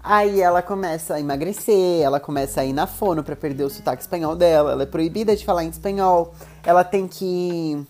Aí 0.00 0.40
ela 0.40 0.62
começa 0.62 1.14
a 1.14 1.20
emagrecer, 1.20 2.02
ela 2.04 2.20
começa 2.20 2.60
a 2.60 2.64
ir 2.64 2.72
na 2.72 2.86
fono 2.86 3.24
pra 3.24 3.34
perder 3.34 3.64
o 3.64 3.68
sotaque 3.68 4.02
espanhol 4.02 4.36
dela. 4.36 4.70
Ela 4.70 4.84
é 4.84 4.86
proibida 4.86 5.34
de 5.34 5.44
falar 5.44 5.64
em 5.64 5.70
espanhol. 5.70 6.32
Ela 6.64 6.84
tem 6.84 7.08
que 7.08 7.84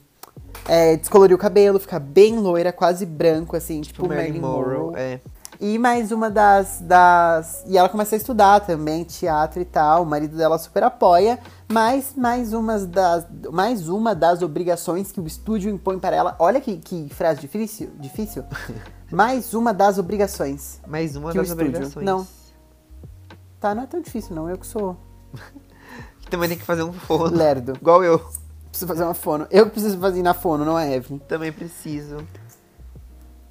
é, 0.66 0.96
descolorir 0.96 1.36
o 1.36 1.38
cabelo, 1.38 1.78
ficar 1.78 2.00
bem 2.00 2.38
loira, 2.38 2.72
quase 2.72 3.04
branco, 3.04 3.56
assim, 3.56 3.82
tipo, 3.82 4.04
Tipo 4.04 4.14
Marilyn 4.14 4.40
Monroe. 4.40 4.94
É. 4.96 5.20
E 5.60 5.78
mais 5.78 6.12
uma 6.12 6.30
das, 6.30 6.80
das. 6.80 7.64
E 7.66 7.76
ela 7.78 7.88
começa 7.88 8.14
a 8.14 8.18
estudar 8.18 8.60
também, 8.60 9.04
teatro 9.04 9.60
e 9.60 9.64
tal. 9.64 10.02
O 10.02 10.06
marido 10.06 10.36
dela 10.36 10.58
super 10.58 10.82
apoia. 10.82 11.38
Mas 11.68 12.14
mais, 12.16 12.52
umas 12.52 12.86
das, 12.86 13.26
mais 13.50 13.88
uma 13.88 14.14
das 14.14 14.42
obrigações 14.42 15.10
que 15.10 15.20
o 15.20 15.26
estúdio 15.26 15.70
impõe 15.70 15.98
para 15.98 16.14
ela. 16.14 16.36
Olha 16.38 16.60
que, 16.60 16.76
que 16.76 17.08
frase 17.14 17.40
difícil. 17.40 17.90
difícil. 17.98 18.44
mais 19.10 19.54
uma 19.54 19.72
das 19.72 19.98
obrigações. 19.98 20.80
Mais 20.86 21.16
uma 21.16 21.32
Que 21.32 21.38
das 21.38 21.50
obrigações. 21.50 22.04
não. 22.04 22.26
Tá, 23.58 23.75
não 23.75 23.82
é 23.82 23.86
tão 23.86 24.00
difícil, 24.00 24.34
não. 24.36 24.48
Eu 24.50 24.58
que 24.58 24.66
sou 24.66 24.96
Que 26.20 26.30
também 26.30 26.48
tem 26.48 26.58
que 26.58 26.64
fazer 26.64 26.82
um 26.82 26.92
forno. 26.92 27.36
lerdo. 27.36 27.72
Igual 27.80 28.02
eu. 28.04 28.18
Preciso 28.68 28.86
fazer 28.88 29.04
uma 29.04 29.14
fono. 29.14 29.46
Eu 29.50 29.70
preciso 29.70 29.98
fazer 29.98 30.22
na 30.22 30.34
fono, 30.34 30.64
não 30.64 30.78
é, 30.78 30.94
Evelyn? 30.96 31.18
Também 31.20 31.50
preciso. 31.52 32.18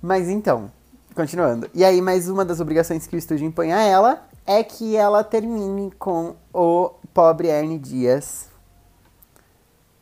Mas 0.02 0.30
então, 0.30 0.72
continuando. 1.16 1.70
E 1.74 1.84
aí, 1.84 2.02
mais 2.02 2.28
uma 2.30 2.44
das 2.46 2.60
obrigações 2.60 3.08
que 3.08 3.16
o 3.16 3.20
estúdio 3.20 3.46
impõe 3.48 3.72
a 3.74 3.82
ela 3.82 4.28
é 4.46 4.64
que 4.64 4.96
ela 4.96 5.24
termine 5.24 5.92
com 5.98 6.36
o 6.54 6.92
pobre 7.14 7.48
Ernie 7.48 7.80
Dias 7.80 8.50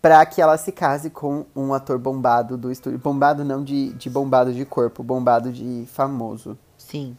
pra 0.01 0.25
que 0.25 0.41
ela 0.41 0.57
se 0.57 0.71
case 0.71 1.09
com 1.09 1.45
um 1.55 1.73
ator 1.73 1.97
bombado 1.97 2.57
do 2.57 2.69
estúdio. 2.71 2.99
Bombado 2.99 3.45
não 3.45 3.63
de, 3.63 3.93
de 3.93 4.09
bombado 4.09 4.51
de 4.53 4.65
corpo, 4.65 5.01
bombado 5.01 5.51
de 5.51 5.85
famoso 5.93 6.57
Sim. 6.77 7.17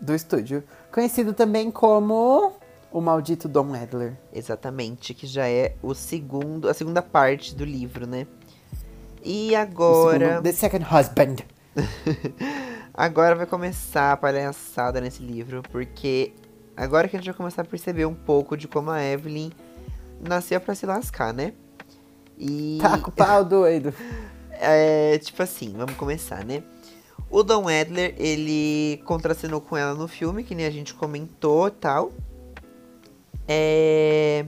do 0.00 0.14
estúdio. 0.14 0.64
Conhecido 0.90 1.34
também 1.34 1.70
como 1.70 2.52
o 2.90 3.00
maldito 3.02 3.48
Don 3.48 3.74
Adler. 3.74 4.16
Exatamente, 4.32 5.12
que 5.12 5.26
já 5.26 5.46
é 5.46 5.74
o 5.82 5.94
segundo, 5.94 6.68
a 6.70 6.74
segunda 6.74 7.02
parte 7.02 7.54
do 7.54 7.64
livro, 7.66 8.06
né? 8.06 8.26
E 9.22 9.54
agora, 9.54 10.26
segundo- 10.28 10.42
The 10.44 10.52
Second 10.52 10.86
Husband. 10.86 11.36
agora 12.94 13.34
vai 13.34 13.46
começar 13.46 14.12
a 14.12 14.16
palhaçada 14.16 15.00
nesse 15.00 15.22
livro, 15.22 15.62
porque 15.70 16.32
agora 16.76 17.08
que 17.08 17.16
a 17.16 17.18
gente 17.18 17.26
vai 17.26 17.36
começar 17.36 17.62
a 17.62 17.64
perceber 17.64 18.06
um 18.06 18.14
pouco 18.14 18.56
de 18.56 18.68
como 18.68 18.90
a 18.90 19.02
Evelyn 19.02 19.50
nasceu 20.20 20.60
pra 20.60 20.74
se 20.74 20.86
lascar, 20.86 21.34
né? 21.34 21.52
E 22.38 22.78
Tá 22.80 22.98
com 22.98 23.10
o 23.10 23.12
pau 23.12 23.44
doido. 23.44 23.92
é, 24.52 25.18
tipo 25.18 25.42
assim, 25.42 25.74
vamos 25.76 25.94
começar, 25.96 26.44
né? 26.44 26.62
O 27.30 27.42
Don 27.42 27.66
Adler, 27.68 28.14
ele 28.16 29.02
contracenou 29.04 29.60
com 29.60 29.76
ela 29.76 29.94
no 29.94 30.06
filme, 30.06 30.44
que 30.44 30.54
nem 30.54 30.66
a 30.66 30.70
gente 30.70 30.94
comentou 30.94 31.66
e 31.66 31.70
tal. 31.72 32.12
É... 33.48 34.46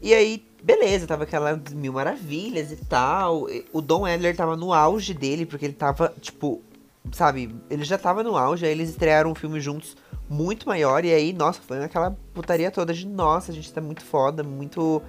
E 0.00 0.14
aí, 0.14 0.44
beleza, 0.62 1.06
tava 1.06 1.24
aquela 1.24 1.60
mil 1.72 1.92
maravilhas 1.92 2.70
e 2.70 2.76
tal. 2.76 3.48
O 3.72 3.80
Don 3.80 4.04
Adler 4.04 4.36
tava 4.36 4.56
no 4.56 4.72
auge 4.72 5.12
dele, 5.12 5.44
porque 5.44 5.64
ele 5.64 5.74
tava, 5.74 6.12
tipo, 6.20 6.62
sabe, 7.10 7.54
ele 7.68 7.84
já 7.84 7.98
tava 7.98 8.22
no 8.22 8.36
auge, 8.36 8.64
aí 8.64 8.72
eles 8.72 8.90
estrearam 8.90 9.30
um 9.30 9.34
filme 9.34 9.60
juntos 9.60 9.96
muito 10.28 10.66
maior, 10.66 11.04
e 11.04 11.12
aí, 11.12 11.32
nossa, 11.32 11.60
foi 11.60 11.82
aquela 11.82 12.16
putaria 12.32 12.70
toda 12.70 12.94
de, 12.94 13.06
nossa, 13.06 13.50
a 13.50 13.54
gente 13.54 13.72
tá 13.72 13.80
muito 13.80 14.02
foda, 14.02 14.42
muito, 14.42 15.02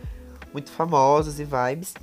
muito 0.51 0.71
famosos 0.71 1.39
e 1.39 1.45
vibes. 1.45 1.93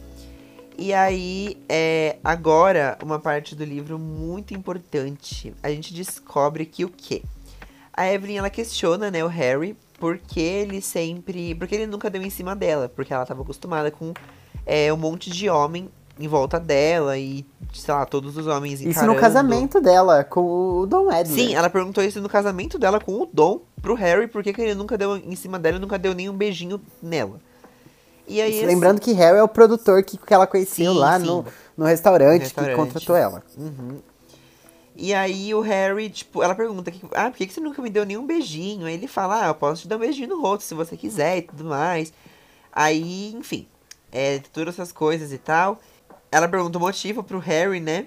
E 0.78 0.94
aí, 0.94 1.58
é, 1.68 2.16
agora, 2.24 2.96
uma 3.02 3.18
parte 3.18 3.54
do 3.54 3.64
livro 3.64 3.98
muito 3.98 4.54
importante. 4.54 5.52
A 5.62 5.68
gente 5.68 5.92
descobre 5.92 6.64
que 6.64 6.86
o 6.86 6.88
quê? 6.88 7.22
A 7.92 8.10
Evelyn, 8.10 8.38
ela 8.38 8.48
questiona, 8.48 9.10
né, 9.10 9.22
o 9.22 9.28
Harry, 9.28 9.76
porque 9.98 10.40
ele 10.40 10.80
sempre... 10.80 11.54
Porque 11.54 11.74
ele 11.74 11.86
nunca 11.86 12.08
deu 12.08 12.22
em 12.22 12.30
cima 12.30 12.56
dela, 12.56 12.88
porque 12.88 13.12
ela 13.12 13.26
tava 13.26 13.42
acostumada 13.42 13.90
com 13.90 14.14
é, 14.64 14.90
um 14.90 14.96
monte 14.96 15.28
de 15.28 15.50
homem 15.50 15.90
em 16.20 16.28
volta 16.28 16.60
dela 16.60 17.16
e, 17.16 17.46
sei 17.72 17.94
lá, 17.94 18.04
todos 18.04 18.36
os 18.36 18.46
homens 18.46 18.80
Isso 18.80 18.90
encarando... 18.90 19.14
no 19.14 19.18
casamento 19.18 19.80
dela 19.80 20.22
com 20.22 20.80
o 20.80 20.86
Don 20.86 21.08
Adler. 21.08 21.26
Sim, 21.26 21.54
ela 21.54 21.70
perguntou 21.70 22.04
isso 22.04 22.20
no 22.20 22.28
casamento 22.28 22.78
dela 22.78 23.00
com 23.00 23.22
o 23.22 23.28
Dom 23.32 23.62
pro 23.80 23.94
Harry, 23.94 24.28
porque 24.28 24.52
que 24.52 24.60
ele 24.60 24.74
nunca 24.74 24.98
deu 24.98 25.16
em 25.16 25.34
cima 25.34 25.58
dela 25.58 25.78
e 25.78 25.80
nunca 25.80 25.98
deu 25.98 26.14
nenhum 26.14 26.34
beijinho 26.34 26.80
nela. 27.02 27.40
E 28.28 28.40
aí, 28.40 28.58
assim, 28.58 28.66
Lembrando 28.66 29.00
que 29.00 29.12
Harry 29.12 29.38
é 29.38 29.42
o 29.42 29.48
produtor 29.48 30.04
que, 30.04 30.16
que 30.18 30.34
ela 30.34 30.46
conheceu 30.46 30.92
Sim, 30.92 30.98
lá 30.98 31.18
sim. 31.18 31.26
no, 31.26 31.44
no 31.76 31.84
restaurante, 31.86 32.42
restaurante. 32.42 32.70
que 32.70 32.76
contratou 32.76 33.16
ela. 33.16 33.42
Uhum. 33.56 33.98
E 34.94 35.14
aí 35.14 35.54
o 35.54 35.60
Harry, 35.60 36.10
tipo, 36.10 36.42
ela 36.42 36.54
pergunta, 36.54 36.90
que, 36.90 37.00
ah, 37.12 37.30
por 37.30 37.38
que 37.38 37.46
que 37.46 37.54
você 37.54 37.60
nunca 37.60 37.80
me 37.80 37.88
deu 37.88 38.04
nenhum 38.04 38.26
beijinho? 38.26 38.86
Aí 38.86 38.94
ele 38.94 39.08
fala, 39.08 39.44
ah, 39.44 39.48
eu 39.48 39.54
posso 39.54 39.82
te 39.82 39.88
dar 39.88 39.96
um 39.96 40.00
beijinho 40.00 40.28
no 40.28 40.42
rosto 40.42 40.64
se 40.64 40.74
você 40.74 40.96
quiser 40.96 41.38
e 41.38 41.42
tudo 41.42 41.64
mais. 41.64 42.12
Aí, 42.70 43.32
enfim, 43.34 43.66
é, 44.12 44.40
todas 44.52 44.74
essas 44.74 44.92
coisas 44.92 45.32
e 45.32 45.38
tal. 45.38 45.80
Ela 46.32 46.48
pergunta 46.48 46.78
o 46.78 46.80
motivo 46.80 47.22
pro 47.22 47.38
Harry, 47.38 47.80
né? 47.80 48.06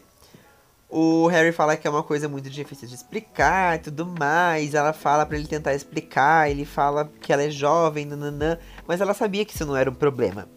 O 0.90 1.28
Harry 1.28 1.52
fala 1.52 1.76
que 1.76 1.88
é 1.88 1.90
uma 1.90 2.04
coisa 2.04 2.30
muito 2.30 2.50
difícil 2.50 2.88
de 2.88 2.94
explicar 2.94 3.78
e 3.78 3.80
tudo 3.80 4.06
mais. 4.06 4.74
Ela 4.76 4.94
fala 4.94 5.26
pra 5.26 5.38
ele 5.38 5.48
tentar 5.48 5.74
explicar, 5.74 6.50
ele 6.50 6.66
fala 6.66 7.10
que 7.20 7.34
ela 7.34 7.44
é 7.44 7.50
jovem, 7.50 8.06
nananã. 8.06 8.60
Mas 8.88 9.02
ela 9.02 9.14
sabia 9.14 9.44
que 9.44 9.56
isso 9.56 9.66
não 9.66 9.76
era 9.76 9.90
um 9.90 9.96
problema. 9.96 10.48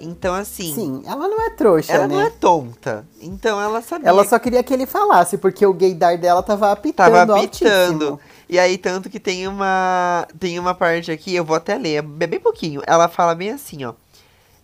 Então, 0.00 0.32
assim, 0.32 0.72
Sim, 0.74 1.02
ela 1.04 1.28
não 1.28 1.42
é 1.42 1.50
trouxa, 1.50 1.92
ela 1.92 2.06
né? 2.06 2.14
não 2.14 2.20
é 2.22 2.30
tonta. 2.30 3.06
Então 3.20 3.60
ela 3.60 3.82
sabia 3.82 4.08
Ela 4.08 4.24
só 4.24 4.38
queria 4.38 4.62
que 4.62 4.72
ele 4.72 4.86
falasse, 4.86 5.36
porque 5.36 5.66
o 5.66 5.74
gaydar 5.74 6.16
dela 6.16 6.42
tava 6.42 6.70
apitando 6.70 7.12
Tava 7.12 7.36
apitando. 7.38 8.04
altíssimo. 8.06 8.20
E 8.48 8.58
aí, 8.58 8.78
tanto 8.78 9.10
que 9.10 9.20
tem 9.20 9.46
uma. 9.46 10.26
Tem 10.38 10.58
uma 10.58 10.72
parte 10.72 11.10
aqui, 11.10 11.34
eu 11.34 11.44
vou 11.44 11.56
até 11.56 11.76
ler, 11.76 11.96
é 11.96 12.26
bem 12.26 12.40
pouquinho. 12.40 12.80
Ela 12.86 13.08
fala 13.08 13.34
bem 13.34 13.50
assim, 13.50 13.84
ó. 13.84 13.92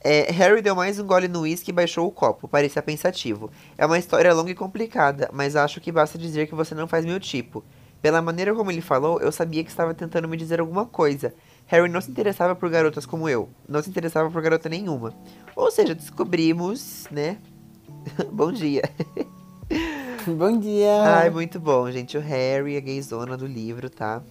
É, 0.07 0.31
Harry 0.31 0.61
deu 0.61 0.77
mais 0.77 0.99
um 0.99 1.07
gole 1.07 1.29
no 1.29 1.41
uísque 1.41 1.71
e 1.71 1.73
baixou 1.73 2.07
o 2.07 2.11
copo. 2.11 2.47
Parecia 2.47 2.83
pensativo. 2.83 3.51
É 3.79 3.87
uma 3.87 3.99
história 3.99 4.35
longa 4.35 4.51
e 4.51 4.55
complicada, 4.55 5.31
mas 5.33 5.57
acho 5.57 5.81
que 5.81 5.91
basta 5.91 6.19
dizer 6.19 6.47
que 6.47 6.55
você 6.55 6.75
não 6.75 6.87
faz 6.87 7.07
meu 7.07 7.19
tipo. 7.19 7.65
Pela 8.03 8.21
maneira 8.21 8.55
como 8.55 8.71
ele 8.71 8.83
falou, 8.83 9.19
eu 9.19 9.33
sabia 9.33 9.65
que 9.65 9.71
estava 9.71 9.95
tentando 9.95 10.29
me 10.29 10.37
dizer 10.37 10.61
alguma 10.61 10.85
coisa. 10.85 11.33
Harry 11.69 11.89
não 11.89 12.03
se 12.03 12.11
interessava 12.11 12.55
por 12.55 12.69
garotas 12.69 13.07
como 13.07 13.31
eu. 13.31 13.49
Não 13.67 13.83
se 13.83 13.89
interessava 13.89 14.31
por 14.31 14.43
garota 14.43 14.69
nenhuma. 14.69 15.15
Ou 15.57 15.71
seja, 15.71 15.95
descobrimos, 15.95 17.07
né? 17.11 17.39
Bom 18.31 18.53
dia. 18.53 18.83
Bom 20.37 20.59
dia. 20.59 21.03
Ai, 21.03 21.31
muito 21.31 21.59
bom, 21.59 21.91
gente. 21.91 22.19
O 22.19 22.21
Harry, 22.21 22.77
a 22.77 22.81
gayzona 22.81 23.37
do 23.37 23.47
livro, 23.47 23.89
tá? 23.89 24.23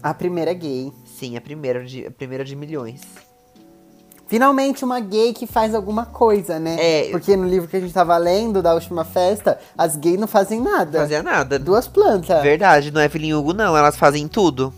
A 0.00 0.14
primeira 0.14 0.52
gay. 0.52 0.92
Sim, 1.04 1.36
a 1.36 1.40
primeira 1.40 1.84
de, 1.84 2.06
a 2.06 2.10
primeira 2.12 2.44
de 2.44 2.54
milhões. 2.54 3.00
Finalmente 4.28 4.84
uma 4.84 4.98
gay 4.98 5.32
que 5.32 5.46
faz 5.46 5.72
alguma 5.74 6.04
coisa, 6.04 6.58
né? 6.58 6.76
É. 6.78 7.10
Porque 7.10 7.36
no 7.36 7.46
livro 7.46 7.68
que 7.68 7.76
a 7.76 7.80
gente 7.80 7.92
tava 7.92 8.16
lendo, 8.16 8.60
da 8.60 8.74
última 8.74 9.04
festa, 9.04 9.58
as 9.78 9.96
gays 9.96 10.18
não 10.18 10.26
fazem 10.26 10.60
nada. 10.60 10.98
Fazia 11.00 11.22
nada. 11.22 11.58
Duas 11.60 11.86
plantas. 11.86 12.42
Verdade, 12.42 12.90
não 12.90 13.00
é 13.00 13.04
Evelyn 13.04 13.34
Hugo, 13.34 13.52
não. 13.52 13.76
Elas 13.76 13.96
fazem 13.96 14.26
tudo. 14.26 14.74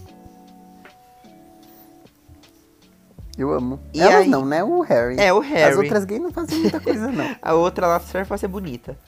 Eu 3.38 3.52
amo. 3.52 3.78
E 3.94 4.00
Elas 4.00 4.14
aí- 4.16 4.28
não, 4.28 4.44
né? 4.44 4.62
O 4.64 4.80
Harry. 4.80 5.16
É, 5.18 5.32
o 5.32 5.38
As 5.40 5.46
Harry. 5.46 5.76
outras 5.76 6.04
gays 6.04 6.20
não 6.20 6.32
fazem 6.32 6.58
muita 6.58 6.80
coisa, 6.80 7.06
não. 7.10 7.34
A 7.40 7.54
outra, 7.54 7.86
ela 7.86 8.00
serve 8.00 8.26
pra 8.28 8.36
ser 8.36 8.48
bonita. 8.48 8.98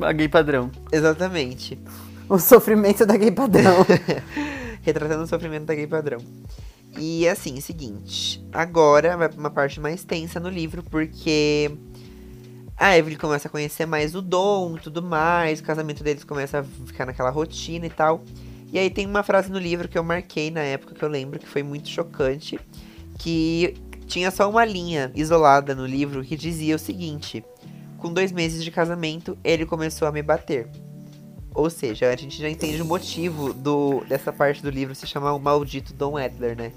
A 0.00 0.12
gay 0.12 0.28
padrão. 0.28 0.70
Exatamente. 0.92 1.78
O 2.28 2.38
sofrimento 2.38 3.06
da 3.06 3.16
gay 3.16 3.30
padrão. 3.32 3.86
Retratando 4.82 5.24
o 5.24 5.26
sofrimento 5.26 5.64
da 5.64 5.74
gay 5.74 5.86
padrão. 5.86 6.18
E 6.98 7.28
assim, 7.28 7.60
seguinte. 7.60 8.44
Agora 8.52 9.16
vai 9.16 9.28
pra 9.28 9.38
uma 9.38 9.50
parte 9.50 9.80
mais 9.80 10.04
tensa 10.04 10.40
no 10.40 10.48
livro, 10.48 10.82
porque 10.82 11.70
a 12.76 12.96
Evelyn 12.96 13.18
começa 13.18 13.48
a 13.48 13.50
conhecer 13.50 13.86
mais 13.86 14.14
o 14.14 14.22
Dom 14.22 14.76
e 14.76 14.80
tudo 14.80 15.02
mais. 15.02 15.60
O 15.60 15.64
casamento 15.64 16.02
deles 16.02 16.24
começa 16.24 16.60
a 16.60 16.64
ficar 16.64 17.06
naquela 17.06 17.30
rotina 17.30 17.86
e 17.86 17.90
tal. 17.90 18.22
E 18.72 18.78
aí 18.78 18.90
tem 18.90 19.06
uma 19.06 19.22
frase 19.22 19.50
no 19.50 19.58
livro 19.58 19.88
que 19.88 19.96
eu 19.96 20.04
marquei 20.04 20.50
na 20.50 20.60
época 20.60 20.94
que 20.94 21.02
eu 21.02 21.08
lembro 21.08 21.38
que 21.38 21.46
foi 21.46 21.62
muito 21.62 21.88
chocante. 21.88 22.58
Que 23.18 23.74
tinha 24.06 24.30
só 24.30 24.48
uma 24.48 24.64
linha 24.64 25.10
isolada 25.14 25.74
no 25.74 25.86
livro 25.86 26.22
que 26.22 26.36
dizia 26.36 26.76
o 26.76 26.78
seguinte: 26.78 27.44
Com 27.98 28.12
dois 28.12 28.32
meses 28.32 28.62
de 28.62 28.70
casamento, 28.70 29.38
ele 29.42 29.64
começou 29.64 30.06
a 30.06 30.12
me 30.12 30.22
bater. 30.22 30.68
Ou 31.54 31.70
seja, 31.70 32.10
a 32.10 32.16
gente 32.16 32.38
já 32.38 32.50
entende 32.50 32.82
o 32.82 32.84
motivo 32.84 33.54
do, 33.54 34.04
dessa 34.06 34.30
parte 34.30 34.62
do 34.62 34.68
livro 34.68 34.94
se 34.94 35.06
chamar 35.06 35.32
o 35.32 35.38
maldito 35.38 35.94
Don 35.94 36.18
Adler, 36.18 36.54
né? 36.54 36.72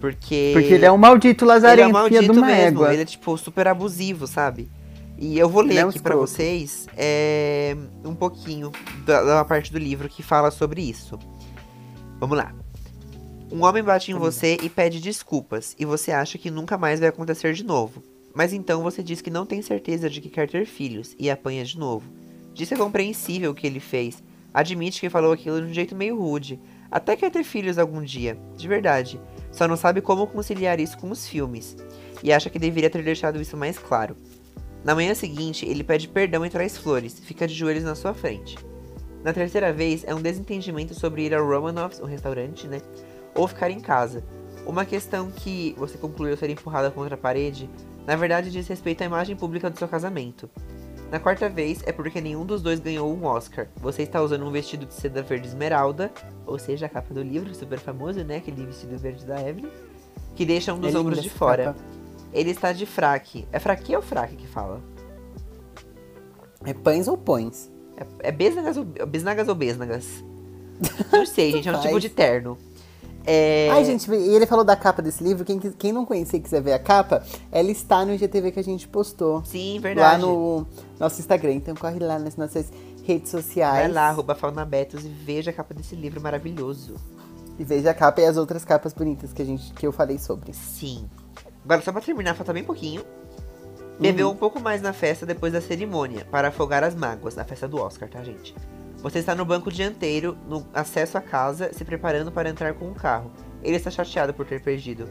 Porque. 0.00 0.50
Porque 0.52 0.74
ele 0.74 0.84
é 0.84 0.92
um 0.92 0.96
maldito 0.96 1.44
ele 1.44 1.50
é 1.50 1.54
lazarento, 1.54 1.92
maldito 1.92 2.20
filha 2.20 2.32
de 2.32 2.38
uma 2.38 2.46
mesmo. 2.46 2.62
égua. 2.62 2.92
Ele 2.92 3.02
é, 3.02 3.04
tipo, 3.04 3.36
super 3.36 3.66
abusivo, 3.68 4.26
sabe? 4.26 4.68
E 5.18 5.36
eu 5.36 5.48
vou 5.48 5.62
ler 5.62 5.78
é 5.78 5.84
um 5.84 5.88
aqui 5.88 5.98
pra 5.98 6.14
escroto. 6.14 6.30
vocês 6.30 6.86
é, 6.96 7.76
um 8.04 8.14
pouquinho 8.14 8.70
da, 9.04 9.22
da 9.22 9.44
parte 9.44 9.72
do 9.72 9.78
livro 9.78 10.08
que 10.08 10.22
fala 10.22 10.50
sobre 10.50 10.80
isso. 10.80 11.18
Vamos 12.20 12.38
lá. 12.38 12.54
Um 13.50 13.64
homem 13.64 13.82
bate 13.82 14.12
em 14.12 14.14
você 14.14 14.58
e 14.62 14.68
pede 14.68 15.00
desculpas, 15.00 15.74
e 15.78 15.84
você 15.84 16.12
acha 16.12 16.36
que 16.36 16.50
nunca 16.50 16.76
mais 16.76 17.00
vai 17.00 17.08
acontecer 17.08 17.52
de 17.54 17.64
novo. 17.64 18.02
Mas 18.34 18.52
então 18.52 18.82
você 18.82 19.02
diz 19.02 19.20
que 19.20 19.30
não 19.30 19.46
tem 19.46 19.62
certeza 19.62 20.08
de 20.08 20.20
que 20.20 20.28
quer 20.28 20.48
ter 20.48 20.66
filhos, 20.66 21.16
e 21.18 21.30
apanha 21.30 21.64
de 21.64 21.78
novo. 21.78 22.06
Diz 22.54 22.68
que 22.68 22.74
é 22.74 22.78
compreensível 22.78 23.50
o 23.50 23.54
que 23.54 23.66
ele 23.66 23.80
fez. 23.80 24.22
Admite 24.52 25.00
que 25.00 25.10
falou 25.10 25.32
aquilo 25.32 25.60
de 25.60 25.68
um 25.68 25.74
jeito 25.74 25.96
meio 25.96 26.20
rude. 26.20 26.60
Até 26.90 27.16
quer 27.16 27.30
ter 27.30 27.42
filhos 27.42 27.78
algum 27.78 28.02
dia, 28.02 28.38
de 28.56 28.68
verdade. 28.68 29.20
Só 29.58 29.66
não 29.66 29.76
sabe 29.76 30.00
como 30.00 30.24
conciliar 30.24 30.78
isso 30.78 30.96
com 30.96 31.10
os 31.10 31.26
filmes. 31.26 31.76
E 32.22 32.32
acha 32.32 32.48
que 32.48 32.60
deveria 32.60 32.88
ter 32.88 33.02
deixado 33.02 33.40
isso 33.40 33.56
mais 33.56 33.76
claro. 33.76 34.16
Na 34.84 34.94
manhã 34.94 35.12
seguinte, 35.16 35.66
ele 35.66 35.82
pede 35.82 36.06
perdão 36.06 36.46
e 36.46 36.48
traz 36.48 36.78
flores, 36.78 37.18
fica 37.18 37.44
de 37.44 37.54
joelhos 37.54 37.82
na 37.82 37.96
sua 37.96 38.14
frente. 38.14 38.56
Na 39.24 39.32
terceira 39.32 39.72
vez, 39.72 40.04
é 40.06 40.14
um 40.14 40.22
desentendimento 40.22 40.94
sobre 40.94 41.24
ir 41.24 41.34
ao 41.34 41.44
Romanovs, 41.44 41.98
um 41.98 42.04
restaurante, 42.04 42.68
né? 42.68 42.80
Ou 43.34 43.48
ficar 43.48 43.68
em 43.68 43.80
casa. 43.80 44.22
Uma 44.64 44.84
questão 44.84 45.28
que 45.28 45.74
você 45.76 45.98
concluiu 45.98 46.36
ser 46.36 46.50
empurrada 46.50 46.92
contra 46.92 47.16
a 47.16 47.18
parede, 47.18 47.68
na 48.06 48.14
verdade 48.14 48.52
diz 48.52 48.68
respeito 48.68 49.02
à 49.02 49.06
imagem 49.06 49.34
pública 49.34 49.68
do 49.68 49.76
seu 49.76 49.88
casamento. 49.88 50.48
Na 51.10 51.18
quarta 51.18 51.48
vez, 51.48 51.82
é 51.86 51.92
porque 51.92 52.20
nenhum 52.20 52.44
dos 52.44 52.60
dois 52.60 52.80
ganhou 52.80 53.10
um 53.14 53.24
Oscar. 53.24 53.66
Você 53.76 54.02
está 54.02 54.20
usando 54.20 54.44
um 54.44 54.50
vestido 54.50 54.84
de 54.84 54.92
seda 54.92 55.22
verde 55.22 55.48
esmeralda, 55.48 56.12
ou 56.46 56.58
seja, 56.58 56.84
a 56.86 56.88
capa 56.88 57.14
do 57.14 57.22
livro, 57.22 57.54
super 57.54 57.78
famoso, 57.78 58.22
né? 58.24 58.36
Aquele 58.36 58.66
vestido 58.66 58.98
verde 58.98 59.24
da 59.24 59.40
Evelyn, 59.40 59.70
que 60.36 60.44
deixa 60.44 60.74
um 60.74 60.78
dos 60.78 60.94
É 60.94 60.98
ombros 60.98 61.22
de 61.22 61.30
fora. 61.30 61.64
capa. 61.64 61.80
Ele 62.32 62.50
está 62.50 62.72
de 62.74 62.84
fraque. 62.84 63.48
É 63.50 63.58
fraque 63.58 63.96
ou 63.96 64.02
fraque 64.02 64.36
que 64.36 64.46
fala? 64.46 64.82
É 66.64 66.74
pães 66.74 67.08
ou 67.08 67.16
pões? 67.16 67.72
É, 67.96 68.28
é 68.28 68.32
besnagas 68.32 68.76
ou, 68.76 68.84
bisnagas 68.84 69.48
ou 69.48 69.54
besnagas? 69.54 70.22
Não 71.10 71.24
sei, 71.24 71.52
gente. 71.52 71.68
É 71.70 71.72
um 71.76 71.80
tipo 71.80 71.98
de 71.98 72.10
terno. 72.10 72.58
É... 73.26 73.68
Ai, 73.70 73.84
gente, 73.84 74.10
e 74.10 74.34
ele 74.34 74.46
falou 74.46 74.64
da 74.64 74.74
capa 74.74 75.02
desse 75.02 75.22
livro. 75.22 75.44
Quem, 75.44 75.58
quem 75.58 75.92
não 75.92 76.04
conhecer 76.04 76.38
e 76.38 76.40
quiser 76.40 76.62
ver 76.62 76.72
a 76.72 76.78
capa, 76.78 77.22
ela 77.52 77.70
está 77.70 78.04
no 78.04 78.14
IGTV 78.14 78.52
que 78.52 78.60
a 78.60 78.64
gente 78.64 78.88
postou. 78.88 79.44
Sim, 79.44 79.76
Lá 79.76 79.82
verdade. 79.82 80.22
no 80.22 80.66
nosso 80.98 81.20
Instagram. 81.20 81.52
Então 81.52 81.74
corre 81.74 81.98
lá 81.98 82.18
nas 82.18 82.36
nossas 82.36 82.72
redes 83.04 83.30
sociais. 83.30 83.84
Vai 83.84 83.92
lá, 83.92 84.08
arroba 84.08 84.34
Faunabetos 84.34 85.04
e 85.04 85.08
veja 85.08 85.50
a 85.50 85.54
capa 85.54 85.74
desse 85.74 85.94
livro 85.94 86.20
maravilhoso. 86.20 86.94
E 87.58 87.64
veja 87.64 87.90
a 87.90 87.94
capa 87.94 88.20
e 88.20 88.26
as 88.26 88.36
outras 88.36 88.64
capas 88.64 88.92
bonitas 88.92 89.32
que, 89.32 89.42
a 89.42 89.44
gente, 89.44 89.72
que 89.72 89.86
eu 89.86 89.92
falei 89.92 90.18
sobre. 90.18 90.52
Sim. 90.54 91.08
Agora, 91.64 91.82
só 91.82 91.92
pra 91.92 92.00
terminar, 92.00 92.34
falta 92.34 92.52
bem 92.52 92.64
pouquinho. 92.64 93.02
Bebeu 94.00 94.30
um 94.30 94.36
pouco 94.36 94.60
mais 94.60 94.80
na 94.80 94.92
festa 94.92 95.26
depois 95.26 95.52
da 95.52 95.60
cerimônia, 95.60 96.24
para 96.30 96.48
afogar 96.48 96.84
as 96.84 96.94
mágoas, 96.94 97.34
na 97.34 97.44
festa 97.44 97.66
do 97.66 97.78
Oscar, 97.78 98.08
tá, 98.08 98.22
gente? 98.22 98.54
Você 99.00 99.20
está 99.20 99.32
no 99.32 99.44
banco 99.44 99.70
dianteiro, 99.70 100.36
no 100.48 100.66
acesso 100.74 101.16
à 101.16 101.20
casa, 101.20 101.72
se 101.72 101.84
preparando 101.84 102.32
para 102.32 102.48
entrar 102.48 102.74
com 102.74 102.90
o 102.90 102.94
carro. 102.94 103.30
Ele 103.62 103.76
está 103.76 103.90
chateado 103.92 104.34
por 104.34 104.44
ter 104.44 104.60
perdido. 104.60 105.08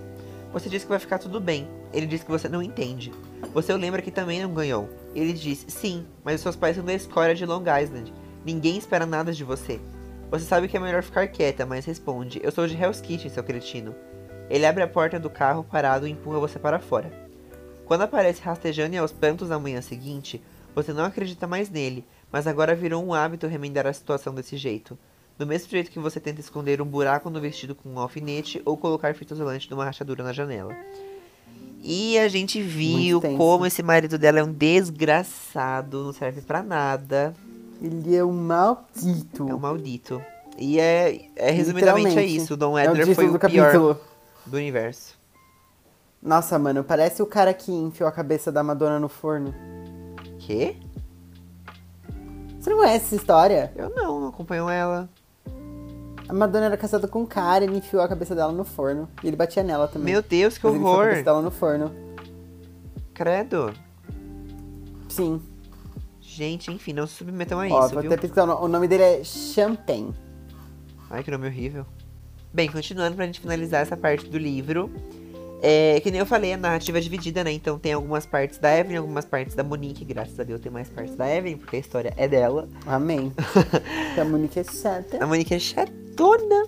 Você 0.52 0.68
diz 0.68 0.84
que 0.84 0.90
vai 0.90 1.00
ficar 1.00 1.20
tudo 1.20 1.40
bem. 1.40 1.70
Ele 1.94 2.06
diz 2.06 2.22
que 2.22 2.30
você 2.30 2.50
não 2.50 2.62
entende. 2.62 3.14
Você 3.54 3.74
lembra 3.74 4.02
que 4.02 4.12
também 4.12 4.42
não 4.42 4.54
ganhou. 4.54 4.90
Ele 5.16 5.32
diz, 5.32 5.66
sim, 5.70 6.06
mas 6.22 6.36
os 6.36 6.42
seus 6.42 6.56
pais 6.58 6.76
são 6.76 6.84
da 6.84 6.94
escória 6.94 7.34
de 7.34 7.46
Long 7.46 7.64
Island. 7.82 8.14
Ninguém 8.46 8.78
espera 8.78 9.06
nada 9.06 9.32
de 9.32 9.44
você. 9.46 9.80
Você 10.30 10.44
sabe 10.44 10.68
que 10.68 10.76
é 10.76 10.80
melhor 10.80 11.02
ficar 11.02 11.28
quieta, 11.28 11.66
mas 11.66 11.86
responde, 11.86 12.42
eu 12.44 12.52
sou 12.52 12.68
de 12.68 12.76
Hell's 12.76 13.00
Kitchen, 13.00 13.32
seu 13.32 13.44
cretino. 13.44 13.96
Ele 14.50 14.66
abre 14.66 14.84
a 14.84 14.88
porta 14.88 15.18
do 15.18 15.30
carro 15.30 15.64
parado 15.64 16.06
e 16.06 16.12
empurra 16.12 16.40
você 16.40 16.60
para 16.60 16.80
fora. 16.80 17.12
Quando 17.86 18.02
aparece 18.02 18.42
rastejando 18.42 18.96
e 18.96 18.98
aos 18.98 19.14
prantos 19.14 19.48
na 19.48 19.58
manhã 19.58 19.82
seguinte, 19.82 20.42
você 20.76 20.92
não 20.92 21.06
acredita 21.06 21.48
mais 21.48 21.70
nele, 21.70 22.06
mas 22.32 22.48
agora 22.48 22.76
virou 22.76 23.04
um 23.04 23.14
hábito 23.14 23.48
remendar 23.48 23.88
a 23.88 23.94
situação 23.94 24.34
desse 24.34 24.58
jeito. 24.58 24.98
Do 25.38 25.46
mesmo 25.46 25.70
jeito 25.70 25.92
que 25.92 26.00
você 26.00 26.20
tenta 26.20 26.40
esconder 26.42 26.82
um 26.82 26.86
buraco 26.86 27.30
no 27.30 27.40
vestido 27.40 27.76
com 27.76 27.90
um 27.90 28.00
alfinete 28.00 28.62
ou 28.66 28.76
colocar 28.76 29.14
fita 29.14 29.34
isolante 29.34 29.70
numa 29.70 29.86
rachadura 29.86 30.24
na 30.24 30.34
janela. 30.34 30.76
E 31.84 32.18
a 32.18 32.28
gente 32.28 32.62
viu 32.62 33.22
como 33.38 33.66
esse 33.66 33.84
marido 33.84 34.18
dela 34.18 34.40
é 34.40 34.44
um 34.44 34.52
desgraçado, 34.52 36.04
não 36.04 36.12
serve 36.12 36.42
pra 36.42 36.64
nada, 36.64 37.36
Ele 37.82 38.16
é 38.16 38.26
um 38.26 38.32
maldito. 38.34 39.48
é 39.48 39.54
um 39.54 39.60
maldito. 39.60 40.22
E 40.58 40.80
é, 40.80 41.30
é 41.36 41.52
resumidamente 41.52 42.18
é 42.18 42.26
isso, 42.26 42.56
o 42.56 42.58
Dom 42.58 42.78
É 42.78 42.90
o 42.90 42.96
Edler 42.96 43.14
foi 43.14 43.28
do 43.28 43.36
o 43.36 43.40
pior 43.40 43.66
capítulo. 43.72 44.02
do 44.46 44.58
universo. 44.58 45.16
Nossa, 46.20 46.58
mano, 46.58 46.84
parece 46.84 47.22
o 47.22 47.28
cara 47.28 47.54
que 47.54 47.72
enfiou 47.72 48.10
a 48.10 48.12
cabeça 48.12 48.52
da 48.52 48.64
Madonna 48.64 49.00
no 49.00 49.08
forno. 49.08 49.54
Quê? 50.40 50.76
Você 52.68 52.72
não 52.72 52.80
conhece 52.80 53.06
essa 53.06 53.16
história? 53.16 53.72
Eu 53.78 53.90
não, 53.92 54.20
não 54.20 54.28
acompanho 54.28 54.70
ela. 54.70 55.10
A 56.28 56.34
Madonna 56.34 56.66
era 56.66 56.76
casada 56.76 57.08
com 57.08 57.22
um 57.22 57.26
cara, 57.26 57.64
ele 57.64 57.78
enfiou 57.78 58.04
a 58.04 58.10
cabeça 58.10 58.36
dela 58.36 58.52
no 58.52 58.66
forno. 58.66 59.08
E 59.24 59.28
ele 59.28 59.38
batia 59.38 59.64
nela 59.64 59.88
também. 59.88 60.12
Meu 60.12 60.22
Deus, 60.22 60.58
que 60.58 60.66
Mas 60.66 60.76
ele 60.76 60.84
enfiou 60.84 60.94
a 60.94 60.98
cabeça 60.98 61.14
horror! 61.14 61.24
dela 61.24 61.42
no 61.42 61.50
forno. 61.52 61.96
Credo. 63.14 63.74
Sim. 65.08 65.42
Gente, 66.20 66.70
enfim, 66.70 66.92
não 66.92 67.08
se 67.08 67.14
submetam 67.14 67.58
a 67.58 67.64
Ó, 67.64 67.86
isso, 67.86 67.94
vou 67.94 68.02
viu? 68.02 68.12
até 68.12 68.20
pesquisar 68.20 68.44
o 68.44 68.48
nome. 68.48 68.66
O 68.66 68.68
nome 68.68 68.86
dele 68.90 69.04
é 69.04 69.24
Champagne. 69.24 70.14
Ai, 71.10 71.24
que 71.24 71.32
nome 71.32 71.48
horrível. 71.48 71.86
Bem, 72.52 72.70
continuando 72.70 73.16
pra 73.16 73.26
gente 73.26 73.40
finalizar 73.40 73.82
essa 73.82 73.96
parte 73.96 74.28
do 74.28 74.38
livro. 74.38 74.92
É, 75.62 76.00
que 76.02 76.12
nem 76.12 76.20
eu 76.20 76.26
falei, 76.26 76.54
a 76.54 76.58
narrativa 76.58 76.98
é 77.00 77.02
dividida, 77.02 77.44
né? 77.44 77.52
Então 77.52 77.80
tem 77.80 77.94
algumas 77.94 78.26
partes 78.26 78.60
da 78.60 78.78
Evelyn, 78.78 78.98
algumas 78.98 79.26
partes 79.26 79.56
da 79.56 79.64
Monique. 79.64 80.06
Graças 80.06 80.40
a 80.40 80.44
Deus 80.44 80.62
tem 80.62 80.72
mais 80.72 80.90
partes 80.90 81.16
da 81.16 81.28
Evelyn, 81.28 81.58
porque 81.58 81.78
a 81.78 81.80
história 81.80 82.14
é 82.16 82.28
dela. 82.28 82.70
Amém. 82.86 83.34
a 84.20 84.24
Monique 84.24 84.60
é 84.60 84.64
chata. 84.64 85.24
A 85.24 85.26
Monique 85.26 85.54
é 85.54 85.60
chatona. 85.60 86.68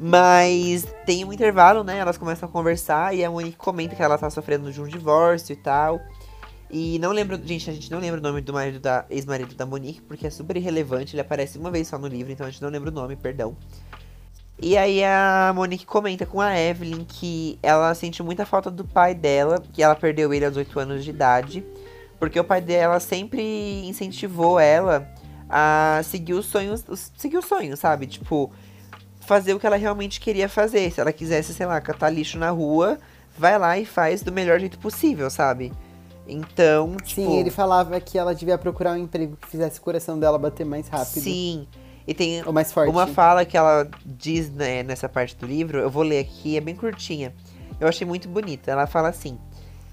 Mas 0.00 0.86
tem 1.06 1.24
um 1.24 1.32
intervalo, 1.32 1.84
né? 1.84 1.98
Elas 1.98 2.16
começam 2.16 2.48
a 2.48 2.52
conversar 2.52 3.14
e 3.14 3.24
a 3.24 3.30
Monique 3.30 3.56
comenta 3.56 3.94
que 3.94 4.02
ela 4.02 4.16
tá 4.16 4.30
sofrendo 4.30 4.72
de 4.72 4.80
um 4.80 4.86
divórcio 4.86 5.52
e 5.52 5.56
tal. 5.56 6.00
E 6.70 6.98
não 7.00 7.12
lembro, 7.12 7.36
gente, 7.36 7.68
a 7.68 7.72
gente 7.74 7.90
não 7.90 7.98
lembra 7.98 8.18
o 8.18 8.22
nome 8.22 8.40
do 8.40 8.50
marido 8.50 8.80
da 8.80 9.04
ex-marido 9.10 9.54
da 9.54 9.66
Monique, 9.66 10.00
porque 10.00 10.26
é 10.26 10.30
super 10.30 10.56
irrelevante, 10.56 11.14
ele 11.14 11.20
aparece 11.20 11.58
uma 11.58 11.70
vez 11.70 11.86
só 11.86 11.98
no 11.98 12.06
livro, 12.06 12.32
então 12.32 12.46
a 12.46 12.50
gente 12.50 12.62
não 12.62 12.70
lembra 12.70 12.88
o 12.88 12.92
nome, 12.92 13.14
perdão. 13.14 13.54
E 14.64 14.76
aí 14.76 15.02
a 15.02 15.50
Monique 15.54 15.84
comenta 15.84 16.24
com 16.24 16.40
a 16.40 16.56
Evelyn 16.58 17.04
que 17.04 17.58
ela 17.60 17.92
sente 17.96 18.22
muita 18.22 18.46
falta 18.46 18.70
do 18.70 18.84
pai 18.84 19.12
dela, 19.12 19.60
que 19.72 19.82
ela 19.82 19.96
perdeu 19.96 20.32
ele 20.32 20.44
aos 20.44 20.56
8 20.56 20.78
anos 20.78 21.02
de 21.02 21.10
idade, 21.10 21.64
porque 22.20 22.38
o 22.38 22.44
pai 22.44 22.60
dela 22.60 23.00
sempre 23.00 23.42
incentivou 23.84 24.60
ela 24.60 25.08
a 25.50 26.00
seguir 26.04 26.34
os 26.34 26.46
sonhos, 26.46 26.84
os- 26.88 27.10
seguir 27.16 27.38
os 27.38 27.44
sonhos, 27.44 27.80
sabe? 27.80 28.06
Tipo, 28.06 28.52
fazer 29.22 29.52
o 29.52 29.58
que 29.58 29.66
ela 29.66 29.76
realmente 29.76 30.20
queria 30.20 30.48
fazer. 30.48 30.92
Se 30.92 31.00
ela 31.00 31.12
quisesse, 31.12 31.52
sei 31.52 31.66
lá, 31.66 31.80
catar 31.80 32.10
lixo 32.10 32.38
na 32.38 32.50
rua, 32.50 32.98
vai 33.36 33.58
lá 33.58 33.76
e 33.76 33.84
faz 33.84 34.22
do 34.22 34.30
melhor 34.30 34.60
jeito 34.60 34.78
possível, 34.78 35.28
sabe? 35.28 35.72
Então, 36.26 36.96
tipo, 37.02 37.20
Sim, 37.20 37.36
ele 37.40 37.50
falava 37.50 38.00
que 38.00 38.16
ela 38.16 38.32
devia 38.32 38.56
procurar 38.56 38.92
um 38.92 38.96
emprego 38.98 39.36
que 39.36 39.48
fizesse 39.48 39.80
o 39.80 39.82
coração 39.82 40.16
dela 40.20 40.38
bater 40.38 40.64
mais 40.64 40.86
rápido. 40.86 41.20
sim. 41.24 41.66
E 42.06 42.12
tem 42.14 42.42
uma 42.42 43.06
fala 43.06 43.44
que 43.44 43.56
ela 43.56 43.88
diz 44.04 44.50
né, 44.50 44.82
nessa 44.82 45.08
parte 45.08 45.36
do 45.36 45.46
livro, 45.46 45.78
eu 45.78 45.90
vou 45.90 46.02
ler 46.02 46.18
aqui, 46.18 46.56
é 46.56 46.60
bem 46.60 46.74
curtinha. 46.74 47.32
Eu 47.80 47.88
achei 47.88 48.06
muito 48.06 48.28
bonita. 48.28 48.70
Ela 48.70 48.86
fala 48.86 49.08
assim: 49.08 49.38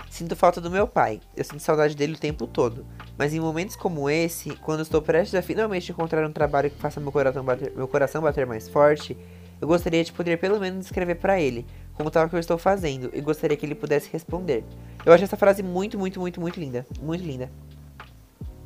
Sinto 0.10 0.36
falta 0.36 0.60
do 0.60 0.72
meu 0.72 0.88
pai. 0.88 1.22
Eu 1.38 1.44
sinto 1.44 1.60
saudade 1.60 1.96
dele 1.96 2.14
o 2.14 2.20
tempo 2.20 2.48
todo. 2.48 2.86
Mas 3.18 3.34
em 3.34 3.40
momentos 3.40 3.76
como 3.76 4.10
esse, 4.10 4.50
quando 4.58 4.82
estou 4.82 5.02
prestes 5.02 5.36
a 5.36 5.42
finalmente 5.42 5.92
encontrar 5.92 6.26
um 6.26 6.32
trabalho 6.32 6.70
que 6.70 6.78
faça 6.78 7.00
meu 7.00 7.12
coração 7.12 7.44
bater, 7.44 7.72
meu 7.76 7.88
coração 7.88 8.22
bater 8.22 8.46
mais 8.46 8.68
forte, 8.68 9.16
eu 9.62 9.68
gostaria 9.68 10.04
de 10.04 10.12
poder 10.12 10.38
pelo 10.40 10.60
menos 10.60 10.86
escrever 10.86 11.16
pra 11.16 11.40
ele, 11.40 11.66
como 11.94 12.10
tal 12.10 12.28
que 12.28 12.36
eu 12.36 12.40
estou 12.40 12.58
fazendo, 12.58 13.12
e 13.14 13.22
gostaria 13.22 13.56
que 13.56 13.66
ele 13.66 13.76
pudesse 13.76 14.10
responder. 14.12 14.64
Eu 15.06 15.14
acho 15.14 15.24
essa 15.24 15.38
frase 15.38 15.62
muito, 15.62 15.98
muito, 15.98 16.20
muito, 16.20 16.42
muito 16.42 16.60
linda. 16.60 16.88
Muito 17.02 17.24
linda. 17.24 17.52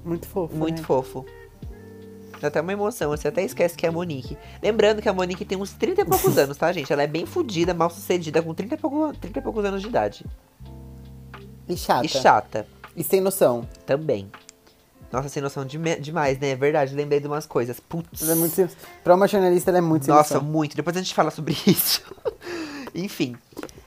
Muito 0.03 0.27
fofo. 0.27 0.55
Muito 0.55 0.81
né? 0.81 0.83
fofo. 0.83 1.25
Dá 2.43 2.49
até 2.49 2.59
uma 2.59 2.73
emoção, 2.73 3.09
você 3.11 3.29
até 3.29 3.41
esquece 3.41 3.73
que 3.77 3.85
é 3.85 3.89
a 3.89 3.91
Monique. 3.93 4.37
Lembrando 4.61 5.01
que 5.01 5.07
a 5.07 5.13
Monique 5.13 5.45
tem 5.45 5.57
uns 5.57 5.71
30 5.71 6.01
e 6.01 6.05
poucos 6.05 6.37
anos, 6.37 6.57
tá, 6.57 6.73
gente? 6.73 6.91
Ela 6.91 7.03
é 7.03 7.07
bem 7.07 7.25
fodida, 7.25 7.73
mal 7.73 7.89
sucedida, 7.89 8.41
com 8.41 8.53
30 8.53 8.75
e, 8.75 8.77
pouco, 8.77 9.13
30 9.13 9.39
e 9.39 9.41
poucos 9.41 9.63
anos 9.63 9.81
de 9.81 9.87
idade. 9.87 10.25
E 11.69 11.77
chata. 11.77 12.05
E 12.05 12.09
chata 12.09 12.67
E 12.97 13.01
sem 13.01 13.21
noção. 13.21 13.65
também. 13.85 14.29
Nossa, 15.09 15.29
sem 15.29 15.41
noção 15.41 15.65
de 15.65 15.77
demais, 16.01 16.37
né? 16.37 16.49
É 16.49 16.55
verdade, 16.57 16.93
lembrei 16.93 17.21
de 17.21 17.27
umas 17.27 17.45
coisas. 17.45 17.79
Putz. 17.79 18.21
Ela 18.23 18.33
é 18.33 18.35
muito. 18.35 18.69
Pra 19.05 19.15
uma 19.15 19.25
jornalista, 19.25 19.71
ela 19.71 19.77
é 19.77 19.81
muito 19.81 20.03
sem 20.03 20.13
Nossa, 20.13 20.33
noção. 20.33 20.49
muito. 20.49 20.75
Depois 20.75 20.97
a 20.97 20.99
gente 20.99 21.13
fala 21.13 21.31
sobre 21.31 21.55
isso. 21.65 22.01
Enfim. 22.93 23.37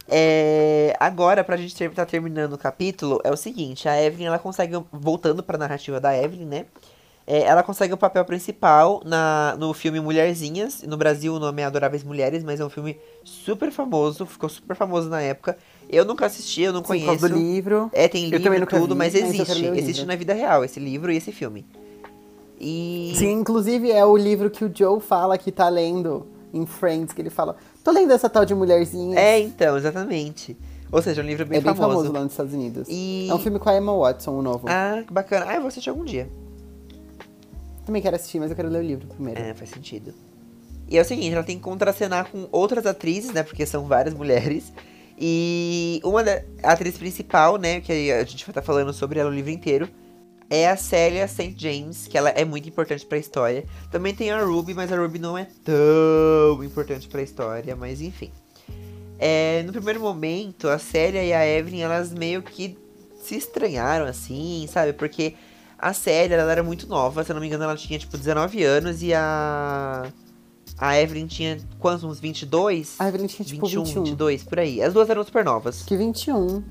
É, 0.09 0.97
agora, 0.99 1.45
pra 1.45 1.59
gente 1.59 1.77
ter, 1.77 1.91
tá 1.93 2.07
terminando 2.07 2.55
o 2.55 2.59
capítulo, 2.59 3.21
é 3.23 3.31
o 3.31 3.37
seguinte, 3.37 3.87
a 3.89 4.01
Evelyn, 4.01 4.27
ela 4.29 4.39
consegue, 4.39 4.81
voltando 4.93 5.43
pra 5.43 5.59
narrativa 5.59 6.01
da 6.01 6.17
Evelyn, 6.17 6.47
né? 6.47 6.67
É, 7.27 7.41
ela 7.43 7.63
consegue 7.63 7.93
o 7.93 7.97
papel 7.97 8.25
principal 8.25 9.03
na, 9.05 9.57
no 9.59 9.75
filme 9.75 9.99
Mulherzinhas. 10.01 10.83
No 10.85 10.97
Brasil 10.97 11.35
o 11.35 11.41
nome 11.41 11.61
é 11.61 11.65
Adoráveis 11.65 12.05
Mulheres, 12.05 12.45
mas 12.45 12.61
é 12.61 12.65
um 12.65 12.71
filme 12.71 12.97
super 13.25 13.73
famoso, 13.73 14.25
ficou 14.27 14.49
super 14.49 14.77
famoso 14.77 15.09
na 15.09 15.21
época. 15.21 15.59
Eu 15.91 16.05
nunca 16.05 16.27
assisti, 16.27 16.63
eu 16.63 16.73
não 16.73 16.81
Sim, 16.83 16.87
conheço. 16.87 17.29
do 17.29 17.35
livro. 17.37 17.91
É, 17.93 18.07
tem 18.07 18.31
Eu 18.31 18.39
livro 18.39 18.63
e 18.63 18.67
tudo, 18.67 18.95
vi, 18.95 18.95
mas 18.95 19.15
existe. 19.15 19.67
Existe 19.67 20.05
na 20.07 20.15
vida 20.15 20.35
real, 20.35 20.65
esse 20.65 20.79
livro 20.79 21.11
e 21.11 21.17
esse 21.17 21.33
filme. 21.33 21.67
E. 22.61 23.13
Sim, 23.17 23.33
inclusive 23.33 23.91
é 23.91 24.05
o 24.05 24.17
livro 24.17 24.49
que 24.49 24.65
o 24.65 24.71
Joe 24.73 25.01
fala 25.01 25.37
que 25.37 25.51
tá 25.51 25.69
lendo 25.69 26.27
em 26.55 26.65
Friends, 26.65 27.13
que 27.13 27.21
ele 27.21 27.29
fala, 27.29 27.57
tô 27.83 27.91
lendo 27.91 28.13
essa 28.13 28.31
tal 28.31 28.45
de 28.45 28.55
mulherzinha. 28.55 29.19
É, 29.19 29.41
então, 29.41 29.77
exatamente. 29.77 30.57
Ou 30.93 31.03
seja, 31.03 31.21
é 31.21 31.25
um 31.25 31.27
livro 31.27 31.45
bem, 31.45 31.59
É 31.59 31.61
bem 31.61 31.75
famoso. 31.75 31.97
famoso. 31.99 32.13
lá 32.13 32.21
nos 32.23 32.33
Estados 32.33 32.55
Unidos. 32.55 32.87
E- 32.89 33.27
É 33.29 33.35
um 33.35 33.39
filme 33.41 33.59
com 33.59 33.69
a 33.69 33.77
Emma 33.77 33.93
Watson, 33.99 34.31
o 34.31 34.43
novo. 34.43 34.67
Ah, 34.69 35.03
que 35.05 35.13
bacana. 35.13 35.47
Ah, 35.49 35.55
eu 35.57 35.61
vou 35.61 35.69
assistir 35.69 35.91
algum 35.91 36.05
dia. 36.05 36.31
Também 37.87 38.03
quero 38.03 38.17
assistir, 38.17 38.41
mas 38.41 38.51
eu 38.51 38.57
quero 38.57 38.69
ler 38.69 38.81
o 38.81 38.87
livro 38.87 39.07
primeiro. 39.07 39.41
É, 39.41 39.55
faz 39.55 39.71
sentido. 39.71 40.13
E 40.89 40.99
é 40.99 41.01
o 41.01 41.05
seguinte, 41.05 41.33
ela 41.33 41.45
tem 41.45 41.57
que 41.57 41.63
contracenar 41.63 42.29
com 42.31 42.49
outras 42.51 42.85
atrizes, 42.85 43.33
né? 43.33 43.45
Porque 43.45 43.65
são 43.65 43.87
várias 43.87 44.13
mulheres. 44.13 44.73
E 45.19 46.01
uma 46.05 46.23
da 46.23 46.43
a 46.63 46.73
atriz 46.73 46.99
principal, 46.99 47.57
né? 47.57 47.81
Que 47.81 48.13
a 48.13 48.25
gente 48.25 48.45
vai 48.45 48.51
estar 48.51 48.63
falando 48.63 48.93
sobre 48.93 49.19
ela 49.21 49.31
o 49.31 49.33
livro 49.33 49.51
inteiro. 49.51 49.89
É 50.51 50.69
a 50.69 50.77
Célia 50.77 51.27
St. 51.27 51.55
James, 51.57 52.07
que 52.07 52.19
ela 52.19 52.31
é 52.31 52.45
muito 52.45 52.69
importante 52.69 53.07
pra 53.07 53.19
história. 53.19 53.65
Também 53.91 54.15
tem 54.15 54.31
a 54.31 54.45
Ruby, 54.45 54.75
mas 54.75 54.93
a 54.93 54.97
Ruby 54.97 55.19
não 55.19 55.39
é 55.39 55.47
tão 55.65 56.63
importante 56.63 57.09
pra 57.09 57.23
história, 57.23 57.75
mas 57.75 58.01
enfim. 58.01 58.31
É, 59.19 59.63
no 59.65 59.73
primeiro 59.73 60.01
momento, 60.01 60.69
a 60.69 60.79
Célia 60.79 61.25
e 61.25 61.33
a 61.33 61.47
Evelyn, 61.47 61.81
elas 61.81 62.13
meio 62.13 62.43
que 62.43 62.77
se 63.21 63.37
estranharam, 63.37 64.07
assim, 64.07 64.69
sabe? 64.71 64.93
Porque 64.93 65.35
a 65.79 65.93
Célia, 65.93 66.37
ela 66.37 66.53
era 66.53 66.63
muito 66.63 66.87
nova, 66.87 67.23
se 67.23 67.31
eu 67.31 67.35
não 67.35 67.41
me 67.41 67.47
engano, 67.47 67.65
ela 67.65 67.77
tinha, 67.77 67.99
tipo, 67.99 68.17
19 68.17 68.63
anos 68.65 69.03
e 69.03 69.13
a... 69.13 70.11
A 70.79 71.01
Evelyn 71.01 71.27
tinha, 71.27 71.59
quantos? 71.79 72.05
Uns 72.05 72.21
22? 72.21 72.97
A 72.99 73.09
Evelyn 73.09 73.27
tinha 73.27 73.47
tipo 73.47 73.67
21, 73.67 73.85
21. 73.85 74.05
22, 74.05 74.45
por 74.45 74.59
aí. 74.59 74.83
As 74.83 74.93
duas 74.93 75.09
eram 75.09 75.25
super 75.25 75.43
novas. 75.43 75.83
Que 75.85 75.97
21. 75.97 76.63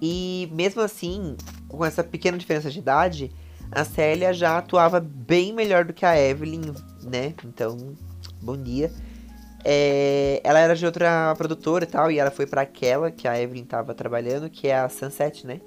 E 0.00 0.48
mesmo 0.52 0.80
assim, 0.80 1.36
com 1.66 1.84
essa 1.84 2.04
pequena 2.04 2.38
diferença 2.38 2.70
de 2.70 2.78
idade, 2.78 3.32
a 3.72 3.84
Célia 3.84 4.32
já 4.32 4.58
atuava 4.58 5.00
bem 5.00 5.52
melhor 5.52 5.84
do 5.84 5.92
que 5.92 6.06
a 6.06 6.16
Evelyn, 6.16 6.72
né? 7.02 7.34
Então, 7.44 7.94
bom 8.40 8.56
dia. 8.56 8.92
É, 9.64 10.40
ela 10.44 10.60
era 10.60 10.76
de 10.76 10.86
outra 10.86 11.34
produtora 11.36 11.84
e 11.84 11.88
tal, 11.88 12.12
e 12.12 12.18
ela 12.18 12.30
foi 12.30 12.46
para 12.46 12.60
aquela 12.60 13.10
que 13.10 13.26
a 13.26 13.40
Evelyn 13.40 13.64
tava 13.64 13.92
trabalhando, 13.94 14.48
que 14.48 14.68
é 14.68 14.78
a 14.78 14.88
Sunset, 14.88 15.44
né? 15.46 15.60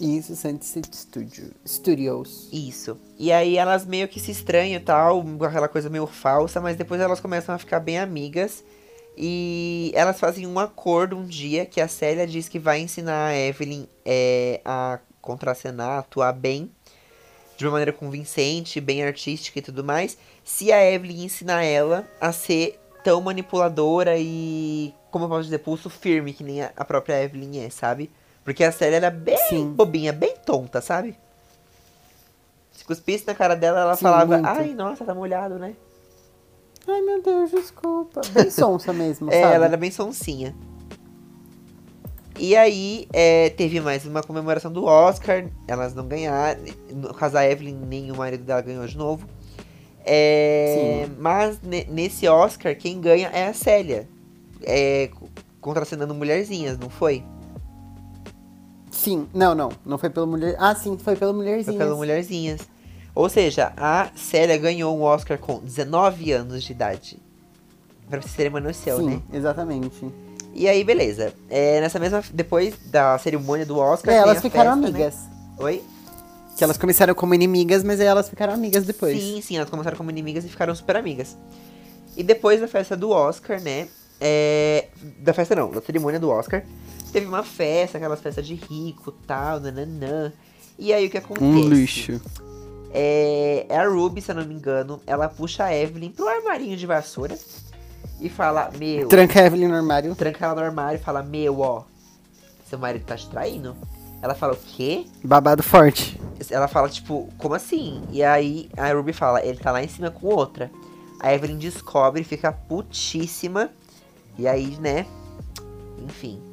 Isso, 0.00 0.34
Sunset 0.34 0.96
Studio, 0.96 1.52
Studios. 1.66 2.48
Isso. 2.50 2.98
E 3.18 3.30
aí 3.30 3.58
elas 3.58 3.84
meio 3.84 4.08
que 4.08 4.18
se 4.18 4.30
estranham 4.30 4.80
e 4.80 4.80
tal, 4.80 5.22
aquela 5.42 5.68
coisa 5.68 5.90
meio 5.90 6.06
falsa, 6.06 6.58
mas 6.60 6.76
depois 6.76 7.00
elas 7.00 7.20
começam 7.20 7.54
a 7.54 7.58
ficar 7.58 7.80
bem 7.80 7.98
amigas. 7.98 8.64
E 9.16 9.92
elas 9.94 10.18
fazem 10.18 10.46
um 10.46 10.58
acordo 10.58 11.18
um 11.18 11.26
dia 11.26 11.66
que 11.66 11.80
a 11.80 11.88
Célia 11.88 12.26
diz 12.26 12.48
que 12.48 12.58
vai 12.58 12.80
ensinar 12.80 13.26
a 13.28 13.36
Evelyn 13.36 13.86
é, 14.04 14.62
a 14.64 14.98
contracenar, 15.20 15.90
a 15.90 15.98
atuar 15.98 16.32
bem, 16.32 16.70
de 17.58 17.66
uma 17.66 17.72
maneira 17.72 17.92
convincente, 17.92 18.80
bem 18.80 19.04
artística 19.04 19.58
e 19.58 19.62
tudo 19.62 19.84
mais, 19.84 20.16
se 20.42 20.72
a 20.72 20.82
Evelyn 20.82 21.24
ensinar 21.24 21.62
ela 21.62 22.08
a 22.18 22.32
ser 22.32 22.80
tão 23.04 23.20
manipuladora 23.20 24.16
e, 24.18 24.94
como 25.10 25.26
eu 25.26 25.28
posso 25.28 25.44
dizer, 25.44 25.58
pulso 25.58 25.90
firme 25.90 26.32
que 26.32 26.42
nem 26.42 26.62
a 26.62 26.84
própria 26.86 27.22
Evelyn 27.22 27.58
é, 27.60 27.68
sabe? 27.68 28.10
Porque 28.50 28.64
a 28.64 28.72
Célia 28.72 28.96
era 28.96 29.10
bem 29.10 29.38
Sim. 29.48 29.72
bobinha, 29.74 30.12
bem 30.12 30.34
tonta, 30.44 30.80
sabe? 30.80 31.16
Se 32.72 32.84
cuspisse 32.84 33.24
na 33.24 33.32
cara 33.32 33.54
dela, 33.54 33.78
ela 33.78 33.94
Sim, 33.94 34.02
falava, 34.02 34.38
muito. 34.38 34.48
ai, 34.48 34.74
nossa, 34.74 35.04
tá 35.04 35.14
molhado, 35.14 35.56
né? 35.56 35.76
Ai, 36.84 37.00
meu 37.00 37.22
Deus, 37.22 37.52
desculpa. 37.52 38.20
Bem 38.30 38.50
sonsa 38.50 38.92
mesmo, 38.92 39.30
É, 39.32 39.40
sabe? 39.40 39.54
ela 39.54 39.66
era 39.66 39.76
bem 39.76 39.92
sonsinha. 39.92 40.52
E 42.36 42.56
aí, 42.56 43.06
é, 43.12 43.50
teve 43.50 43.80
mais 43.80 44.04
uma 44.04 44.20
comemoração 44.20 44.72
do 44.72 44.84
Oscar. 44.84 45.46
Elas 45.68 45.94
não 45.94 46.08
ganharam. 46.08 46.60
No 46.92 47.14
caso, 47.14 47.38
a 47.38 47.46
Evelyn, 47.48 47.76
nem 47.76 48.10
o 48.10 48.16
marido 48.16 48.42
dela 48.42 48.62
ganhou 48.62 48.84
de 48.84 48.98
novo. 48.98 49.28
É, 50.04 51.06
mas 51.20 51.60
ne- 51.62 51.84
nesse 51.88 52.26
Oscar, 52.26 52.74
quem 52.74 53.00
ganha 53.00 53.28
é 53.28 53.46
a 53.46 53.54
Célia. 53.54 54.08
É, 54.64 55.08
co- 55.14 55.28
contracenando 55.60 56.12
mulherzinhas, 56.16 56.76
não 56.76 56.90
foi? 56.90 57.22
Sim, 58.90 59.28
não, 59.32 59.54
não. 59.54 59.70
Não 59.84 59.98
foi 59.98 60.10
pela 60.10 60.26
mulher. 60.26 60.56
Ah, 60.58 60.74
sim, 60.74 60.98
foi 60.98 61.16
pela 61.16 61.32
mulherzinha. 61.32 61.76
Foi 61.76 61.86
pela 61.86 61.96
mulherzinhas. 61.96 62.60
Ou 63.14 63.28
seja, 63.28 63.72
a 63.76 64.08
Célia 64.14 64.56
ganhou 64.56 64.96
um 64.96 65.02
Oscar 65.02 65.38
com 65.38 65.58
19 65.58 66.32
anos 66.32 66.62
de 66.62 66.72
idade. 66.72 67.18
Pra 68.08 68.20
vocês 68.20 68.34
terem 68.34 68.50
uma 68.50 68.60
noção, 68.60 68.98
Sim, 68.98 69.06
né? 69.06 69.22
exatamente. 69.32 70.04
E 70.52 70.68
aí, 70.68 70.82
beleza. 70.82 71.32
É, 71.48 71.80
nessa 71.80 71.98
mesma. 71.98 72.22
Depois 72.32 72.74
da 72.86 73.16
cerimônia 73.18 73.64
do 73.64 73.78
Oscar. 73.78 74.12
É, 74.12 74.18
elas 74.18 74.40
ficaram 74.40 74.72
festa, 74.72 74.80
né? 74.80 74.88
amigas. 74.88 75.14
Oi? 75.58 75.82
Que 76.56 76.64
elas 76.64 76.76
começaram 76.76 77.14
como 77.14 77.34
inimigas, 77.34 77.84
mas 77.84 78.00
aí 78.00 78.06
elas 78.06 78.28
ficaram 78.28 78.52
amigas 78.52 78.84
depois. 78.84 79.18
Sim, 79.18 79.40
sim, 79.40 79.56
elas 79.56 79.70
começaram 79.70 79.96
como 79.96 80.10
inimigas 80.10 80.44
e 80.44 80.48
ficaram 80.48 80.74
super 80.74 80.96
amigas. 80.96 81.36
E 82.16 82.22
depois 82.22 82.60
da 82.60 82.66
festa 82.66 82.96
do 82.96 83.10
Oscar, 83.10 83.60
né? 83.62 83.88
É, 84.20 84.88
da 85.18 85.32
festa 85.32 85.54
não, 85.54 85.70
da 85.70 85.80
cerimônia 85.80 86.18
do 86.18 86.28
Oscar. 86.28 86.64
Teve 87.10 87.26
uma 87.26 87.42
festa, 87.42 87.98
aquelas 87.98 88.20
festas 88.20 88.46
de 88.46 88.54
rico 88.54 89.12
tal, 89.26 89.60
nananã. 89.60 90.32
E 90.78 90.92
aí 90.92 91.06
o 91.06 91.10
que 91.10 91.18
acontece? 91.18 91.44
Um 91.44 91.68
lixo. 91.68 92.20
É, 92.92 93.66
é 93.68 93.76
a 93.76 93.88
Ruby, 93.88 94.20
se 94.20 94.30
eu 94.30 94.34
não 94.34 94.44
me 94.44 94.54
engano, 94.54 95.00
ela 95.06 95.28
puxa 95.28 95.64
a 95.64 95.76
Evelyn 95.76 96.10
pro 96.10 96.26
armarinho 96.26 96.76
de 96.76 96.86
vassoura 96.86 97.38
e 98.20 98.28
fala, 98.28 98.70
meu. 98.78 99.08
Tranca 99.08 99.40
a 99.40 99.46
Evelyn 99.46 99.68
no 99.68 99.74
armário. 99.74 100.14
tranca 100.14 100.44
ela 100.44 100.54
no 100.54 100.60
armário 100.62 100.98
e 100.98 101.02
fala, 101.02 101.22
meu, 101.22 101.60
ó, 101.60 101.84
seu 102.68 102.78
marido 102.78 103.04
tá 103.04 103.16
te 103.16 103.28
traindo? 103.28 103.76
Ela 104.22 104.34
fala, 104.34 104.52
o 104.52 104.56
quê? 104.56 105.06
Babado 105.24 105.62
forte. 105.62 106.20
Ela 106.50 106.68
fala, 106.68 106.88
tipo, 106.88 107.28
como 107.38 107.54
assim? 107.54 108.02
E 108.10 108.22
aí 108.22 108.68
a 108.76 108.92
Ruby 108.92 109.12
fala, 109.12 109.44
ele 109.44 109.58
tá 109.58 109.72
lá 109.72 109.82
em 109.82 109.88
cima 109.88 110.10
com 110.10 110.26
outra. 110.26 110.70
A 111.18 111.32
Evelyn 111.34 111.58
descobre, 111.58 112.22
fica 112.24 112.52
putíssima. 112.52 113.70
E 114.38 114.46
aí, 114.46 114.76
né? 114.80 115.06
Enfim. 115.98 116.49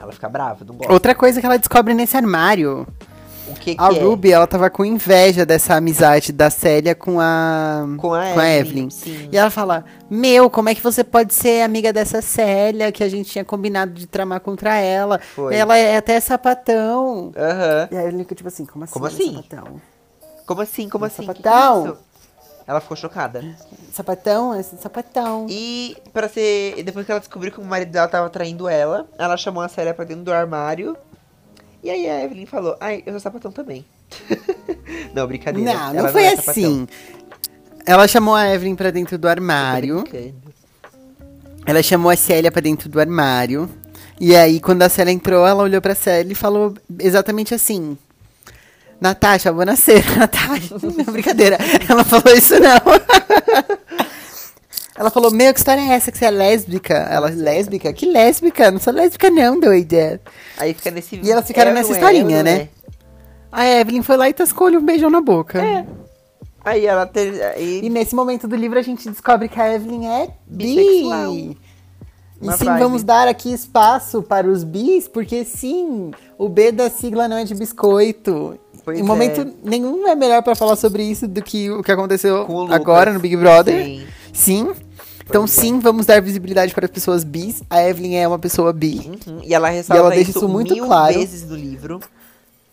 Ela 0.00 0.12
fica 0.12 0.28
brava, 0.28 0.64
não 0.64 0.74
gosta. 0.74 0.92
Outra 0.92 1.14
coisa 1.14 1.40
que 1.40 1.46
ela 1.46 1.58
descobre 1.58 1.94
nesse 1.94 2.16
armário. 2.16 2.86
O 3.48 3.54
que, 3.54 3.74
que 3.74 3.82
A 3.82 3.88
é? 3.88 4.00
Ruby, 4.02 4.30
ela 4.30 4.46
tava 4.46 4.68
com 4.68 4.84
inveja 4.84 5.46
dessa 5.46 5.74
amizade 5.74 6.32
da 6.32 6.50
Célia 6.50 6.94
com 6.94 7.18
a. 7.18 7.86
Com 7.96 8.12
a 8.12 8.32
com 8.32 8.40
a 8.40 8.48
Evelyn. 8.48 8.88
Evelyn. 8.88 9.28
E 9.32 9.38
ela 9.38 9.50
fala: 9.50 9.84
Meu, 10.10 10.50
como 10.50 10.68
é 10.68 10.74
que 10.74 10.82
você 10.82 11.02
pode 11.02 11.32
ser 11.32 11.62
amiga 11.62 11.92
dessa 11.92 12.20
Célia 12.20 12.92
que 12.92 13.02
a 13.02 13.08
gente 13.08 13.30
tinha 13.30 13.44
combinado 13.44 13.92
de 13.92 14.06
tramar 14.06 14.40
contra 14.40 14.76
ela? 14.76 15.18
Foi. 15.18 15.54
Ela 15.54 15.76
é 15.78 15.96
até 15.96 16.20
sapatão. 16.20 17.32
Aham. 17.36 17.88
E 17.90 17.96
aí 17.96 18.06
ele 18.06 18.18
fica 18.18 18.34
tipo 18.34 18.48
assim: 18.48 18.66
Como 18.66 18.84
assim? 18.84 18.92
Como 18.92 19.06
é 19.06 19.08
assim? 19.08 19.34
Sapatão? 19.34 19.80
Como 20.46 20.60
assim? 20.60 20.88
Como 20.88 21.04
assim? 21.06 21.26
Que 21.26 21.34
que 21.42 21.48
é 21.48 21.50
Sapatão. 21.50 21.98
Ela 22.68 22.82
ficou 22.82 22.94
chocada. 22.98 23.42
Sapatão? 23.90 24.52
É 24.52 24.62
sapatão. 24.62 25.46
E 25.48 25.96
pra 26.12 26.28
ser. 26.28 26.82
Depois 26.82 27.06
que 27.06 27.10
ela 27.10 27.18
descobriu 27.18 27.50
que 27.50 27.58
o 27.58 27.64
marido 27.64 27.90
dela 27.90 28.06
tava 28.06 28.28
traindo 28.28 28.68
ela, 28.68 29.08
ela 29.16 29.38
chamou 29.38 29.62
a 29.62 29.68
Célia 29.68 29.94
pra 29.94 30.04
dentro 30.04 30.24
do 30.24 30.32
armário. 30.32 30.94
E 31.82 31.88
aí 31.88 32.06
a 32.06 32.22
Evelyn 32.22 32.44
falou, 32.44 32.76
ai, 32.78 33.02
eu 33.06 33.12
sou 33.14 33.20
sapatão 33.20 33.50
também. 33.50 33.86
não, 35.14 35.26
brincadeira. 35.26 35.72
Não, 35.72 35.80
Ela 35.94 36.02
não 36.02 36.08
foi 36.12 36.24
é 36.24 36.36
sapatão. 36.36 36.52
assim. 36.52 36.88
Ela 37.86 38.06
chamou 38.06 38.34
a 38.34 38.46
Evelyn 38.52 38.74
pra 38.76 38.90
dentro 38.90 39.16
do 39.16 39.26
armário. 39.30 40.04
Ela 41.64 41.82
chamou 41.82 42.10
a 42.10 42.16
Célia 42.16 42.52
pra 42.52 42.60
dentro 42.60 42.86
do 42.90 43.00
armário. 43.00 43.66
E 44.20 44.36
aí, 44.36 44.60
quando 44.60 44.82
a 44.82 44.90
Célia 44.90 45.12
entrou, 45.12 45.46
ela 45.46 45.62
olhou 45.62 45.80
pra 45.80 45.94
Célia 45.94 46.32
e 46.32 46.34
falou 46.34 46.74
exatamente 46.98 47.54
assim. 47.54 47.96
Natasha, 49.00 49.52
vou 49.52 49.64
nascer, 49.64 50.04
Natasha. 50.16 50.76
Não, 50.82 51.12
brincadeira. 51.12 51.58
Ela 51.88 52.04
falou 52.04 52.36
isso 52.36 52.54
não. 52.58 53.78
Ela 54.98 55.10
falou, 55.10 55.30
meu, 55.30 55.52
que 55.54 55.60
história 55.60 55.80
é 55.80 55.90
essa 55.90 56.10
que 56.10 56.18
você 56.18 56.24
é 56.24 56.30
lésbica? 56.30 56.94
Ela, 56.94 57.30
lésbica? 57.30 57.92
Que 57.92 58.04
lésbica? 58.06 58.68
Não 58.72 58.80
sou 58.80 58.92
lésbica 58.92 59.30
não, 59.30 59.60
doida. 59.60 60.20
Aí 60.56 60.74
fica 60.74 60.90
nesse. 60.90 61.20
E 61.22 61.30
elas 61.30 61.46
ficaram 61.46 61.70
é, 61.70 61.74
nessa 61.74 61.92
é, 61.92 61.94
historinha, 61.94 62.42
né? 62.42 62.52
é. 62.62 62.68
A 63.50 63.64
Evelyn 63.64 64.02
foi 64.02 64.16
lá 64.16 64.28
e 64.28 64.34
tascou-lhe 64.34 64.76
um 64.76 64.84
beijão 64.84 65.08
na 65.08 65.20
boca. 65.20 65.62
É. 65.62 65.86
Aí 66.64 66.84
ela 66.84 67.06
teve. 67.06 67.40
Aí... 67.42 67.80
E 67.84 67.88
nesse 67.88 68.14
momento 68.14 68.48
do 68.48 68.56
livro 68.56 68.76
a 68.76 68.82
gente 68.82 69.08
descobre 69.08 69.48
que 69.48 69.60
a 69.60 69.72
Evelyn 69.72 70.06
é 70.06 70.30
Bissexual. 70.48 71.32
bi. 71.32 71.58
E 72.40 72.44
Uma 72.44 72.56
sim, 72.56 72.64
vibe. 72.64 72.78
vamos 72.80 73.02
dar 73.02 73.26
aqui 73.26 73.52
espaço 73.52 74.22
para 74.22 74.48
os 74.48 74.62
bis, 74.64 75.08
porque 75.08 75.44
sim, 75.44 76.12
o 76.36 76.48
B 76.48 76.70
da 76.70 76.90
sigla 76.90 77.26
não 77.26 77.36
é 77.36 77.44
de 77.44 77.54
biscoito. 77.54 78.58
Pois 78.88 78.98
em 78.98 79.02
momento 79.02 79.42
é. 79.42 79.46
nenhum 79.62 80.08
é 80.08 80.14
melhor 80.14 80.42
para 80.42 80.54
falar 80.54 80.74
sobre 80.76 81.02
isso 81.02 81.28
do 81.28 81.42
que 81.42 81.70
o 81.70 81.82
que 81.82 81.92
aconteceu 81.92 82.46
Lucas. 82.46 82.74
agora 82.74 83.12
no 83.12 83.20
Big 83.20 83.36
Brother. 83.36 83.84
Sim. 83.84 84.06
Sim. 84.32 84.72
Então 85.28 85.42
Pois 85.42 85.58
é. 85.58 85.60
sim, 85.60 85.78
vamos 85.78 86.06
dar 86.06 86.22
visibilidade 86.22 86.72
para 86.72 86.86
as 86.86 86.90
pessoas 86.90 87.22
bis. 87.22 87.62
A 87.68 87.82
Evelyn 87.82 88.14
é 88.16 88.26
uma 88.26 88.38
pessoa 88.38 88.72
bi. 88.72 88.98
Uhum. 89.26 89.40
E 89.44 89.52
ela 89.52 89.68
ressalta 89.68 90.00
ela 90.00 90.08
deixa 90.10 90.30
isso, 90.30 90.38
isso 90.38 90.48
muito 90.48 90.72
mil 90.72 90.86
claro. 90.86 91.12
vezes 91.12 91.46
no 91.46 91.54
livro. 91.54 92.00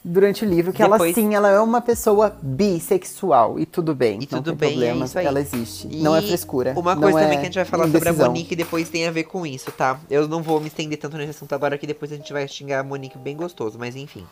Durante 0.08 0.46
o 0.46 0.48
livro, 0.48 0.72
que 0.72 0.84
Depois- 0.84 1.02
ela 1.02 1.14
sim, 1.14 1.34
ela 1.36 1.50
é 1.50 1.60
uma 1.60 1.82
pessoa 1.82 2.38
bissexual. 2.42 3.60
E 3.60 3.66
tudo 3.66 3.94
bem. 3.96 4.20
E 4.22 4.28
não 4.32 4.42
tudo 4.42 4.52
tem 4.52 4.56
bem, 4.56 4.70
problema, 4.70 5.02
é 5.02 5.06
isso 5.06 5.20
aí. 5.20 5.26
Ela 5.26 5.42
existe. 5.42 5.88
E 5.92 6.02
não 6.02 6.16
é 6.16 6.22
frescura. 6.22 6.74
Uma 6.78 6.96
coisa 6.96 7.20
é 7.20 7.24
também 7.24 7.38
que 7.40 7.42
a 7.42 7.46
gente 7.46 7.56
vai 7.56 7.66
falar 7.66 7.86
sobre 7.86 7.98
a 7.98 8.02
indecisão. 8.12 8.28
Monique 8.28 8.56
depois 8.56 8.88
tem 8.88 9.06
a 9.08 9.12
ver 9.12 9.24
com 9.24 9.46
isso, 9.46 9.72
tá? 9.72 10.00
Eu 10.10 10.28
não 10.28 10.42
vou 10.44 10.62
me 10.62 10.68
estender 10.68 10.98
tanto 10.98 11.18
nesse 11.18 11.32
assunto 11.32 11.54
agora 11.54 11.78
que 11.78 11.88
depois 11.88 12.12
a 12.12 12.16
gente 12.16 12.32
vai 12.32 12.48
xingar 12.48 12.80
a 12.80 12.84
Monique 12.84 13.18
bem 13.18 13.36
gostoso, 13.36 13.78
mas 13.80 13.96
enfim. 13.96 14.24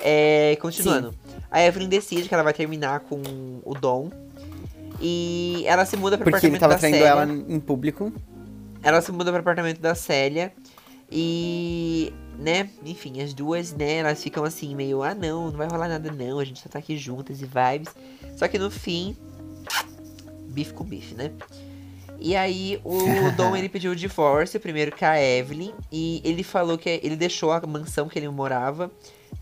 É, 0.00 0.56
continuando. 0.60 1.14
A 1.50 1.62
Evelyn 1.62 1.88
decide 1.88 2.28
que 2.28 2.34
ela 2.34 2.42
vai 2.42 2.54
terminar 2.54 3.00
com 3.00 3.20
o 3.64 3.74
Dom. 3.74 4.10
E 5.00 5.64
ela 5.66 5.84
se 5.84 5.96
muda 5.96 6.18
pro 6.18 6.30
Porque 6.30 6.46
ele 6.46 6.56
apartamento 6.56 6.60
tava 6.60 6.74
da 6.74 6.78
traindo 6.78 6.98
Célia. 6.98 7.10
ela 7.10 7.54
em 7.54 7.60
público. 7.60 8.12
Ela 8.82 9.00
se 9.00 9.10
muda 9.12 9.30
pro 9.30 9.40
apartamento 9.40 9.80
da 9.80 9.94
Célia. 9.94 10.52
E, 11.10 12.12
né, 12.38 12.70
enfim, 12.84 13.20
as 13.20 13.34
duas, 13.34 13.72
né, 13.72 13.96
elas 13.96 14.22
ficam 14.22 14.44
assim, 14.44 14.76
meio, 14.76 15.02
ah 15.02 15.14
não, 15.14 15.50
não 15.50 15.58
vai 15.58 15.66
rolar 15.66 15.88
nada 15.88 16.12
não, 16.12 16.38
a 16.38 16.44
gente 16.44 16.60
só 16.60 16.68
tá 16.68 16.78
aqui 16.78 16.96
juntas 16.96 17.42
e 17.42 17.46
vibes. 17.46 17.92
Só 18.36 18.46
que 18.46 18.58
no 18.58 18.70
fim, 18.70 19.16
bife 20.48 20.72
com 20.72 20.84
bife, 20.84 21.14
né? 21.14 21.32
E 22.20 22.36
aí 22.36 22.80
o 22.84 22.98
Dom 23.36 23.56
ele 23.56 23.68
pediu 23.68 23.90
o 23.92 23.96
divórcio, 23.96 24.60
primeiro 24.60 24.96
com 24.96 25.04
a 25.04 25.20
Evelyn, 25.20 25.72
e 25.90 26.20
ele 26.22 26.44
falou 26.44 26.78
que 26.78 27.00
ele 27.02 27.16
deixou 27.16 27.50
a 27.50 27.60
mansão 27.66 28.08
que 28.08 28.18
ele 28.18 28.28
morava 28.28 28.90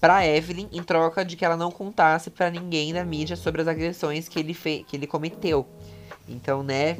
pra 0.00 0.26
Evelyn 0.26 0.68
em 0.72 0.82
troca 0.82 1.24
de 1.24 1.36
que 1.36 1.44
ela 1.44 1.56
não 1.56 1.70
contasse 1.70 2.30
pra 2.30 2.50
ninguém 2.50 2.92
da 2.92 3.04
mídia 3.04 3.36
sobre 3.36 3.62
as 3.62 3.68
agressões 3.68 4.28
que 4.28 4.38
ele 4.38 4.54
fe 4.54 4.84
que 4.88 4.96
ele 4.96 5.06
cometeu. 5.06 5.66
Então, 6.28 6.62
né, 6.62 6.98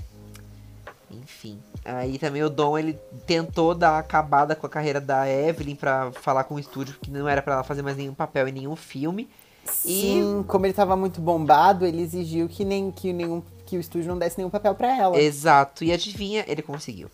enfim. 1.11 1.58
Aí 1.84 2.18
também 2.18 2.42
o 2.42 2.50
Dom, 2.50 2.78
ele 2.78 2.94
tentou 3.26 3.74
dar 3.74 3.98
acabada 3.98 4.54
com 4.54 4.66
a 4.66 4.70
carreira 4.70 5.00
da 5.00 5.28
Evelyn 5.28 5.74
pra 5.74 6.12
falar 6.12 6.44
com 6.44 6.54
o 6.56 6.58
estúdio 6.58 6.96
que 7.00 7.11
não 7.11 7.28
era 7.28 7.40
pra 7.40 7.54
ela 7.54 7.64
fazer 7.64 7.82
mais 7.82 7.96
nenhum 7.96 8.14
papel 8.14 8.48
em 8.48 8.52
nenhum 8.52 8.76
filme. 8.76 9.28
Sim, 9.64 10.44
como 10.48 10.64
ele 10.64 10.72
tava 10.72 10.96
muito 10.96 11.20
bombado, 11.20 11.84
ele 11.84 12.00
exigiu 12.00 12.48
que, 12.48 12.64
nem, 12.64 12.90
que, 12.90 13.12
nenhum, 13.12 13.42
que 13.66 13.76
o 13.76 13.80
estúdio 13.80 14.08
não 14.08 14.18
desse 14.18 14.38
nenhum 14.38 14.50
papel 14.50 14.74
pra 14.74 14.96
ela. 14.96 15.18
Exato. 15.18 15.84
E 15.84 15.92
adivinha, 15.92 16.44
ele 16.48 16.62
conseguiu. 16.62 17.11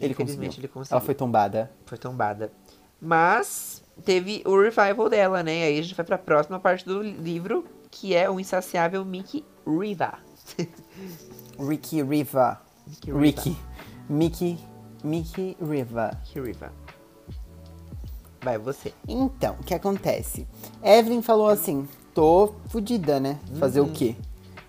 Ele 0.00 0.12
Infelizmente 0.12 0.50
conseguiu. 0.50 0.60
ele 0.60 0.68
conseguiu. 0.68 0.96
Ela 0.96 1.04
foi 1.04 1.14
tombada. 1.14 1.70
Foi 1.84 1.98
tombada. 1.98 2.52
Mas 3.00 3.82
teve 4.04 4.42
o 4.46 4.60
revival 4.60 5.08
dela, 5.08 5.42
né? 5.42 5.64
Aí 5.64 5.78
a 5.78 5.82
gente 5.82 5.94
vai 5.94 6.04
pra 6.04 6.18
próxima 6.18 6.58
parte 6.58 6.84
do 6.84 7.02
livro, 7.02 7.64
que 7.90 8.14
é 8.14 8.28
o 8.30 8.38
insaciável 8.40 9.04
Mickey 9.04 9.44
Riva. 9.66 10.14
Ricky 11.58 12.02
Riva. 12.02 12.60
Mickey 12.86 13.10
Riva. 13.10 13.18
Ricky. 13.20 13.56
Mickey. 14.08 14.58
Mickey 15.04 15.56
Riva. 15.60 16.18
Mickey 16.24 16.40
Riva. 16.40 16.72
Vai, 18.42 18.56
você. 18.58 18.92
Então, 19.06 19.56
o 19.60 19.64
que 19.64 19.74
acontece? 19.74 20.46
Evelyn 20.82 21.22
falou 21.22 21.48
assim: 21.48 21.88
tô 22.14 22.52
fodida, 22.68 23.18
né? 23.18 23.38
Fazer 23.58 23.80
o 23.80 23.88
quê? 23.88 24.14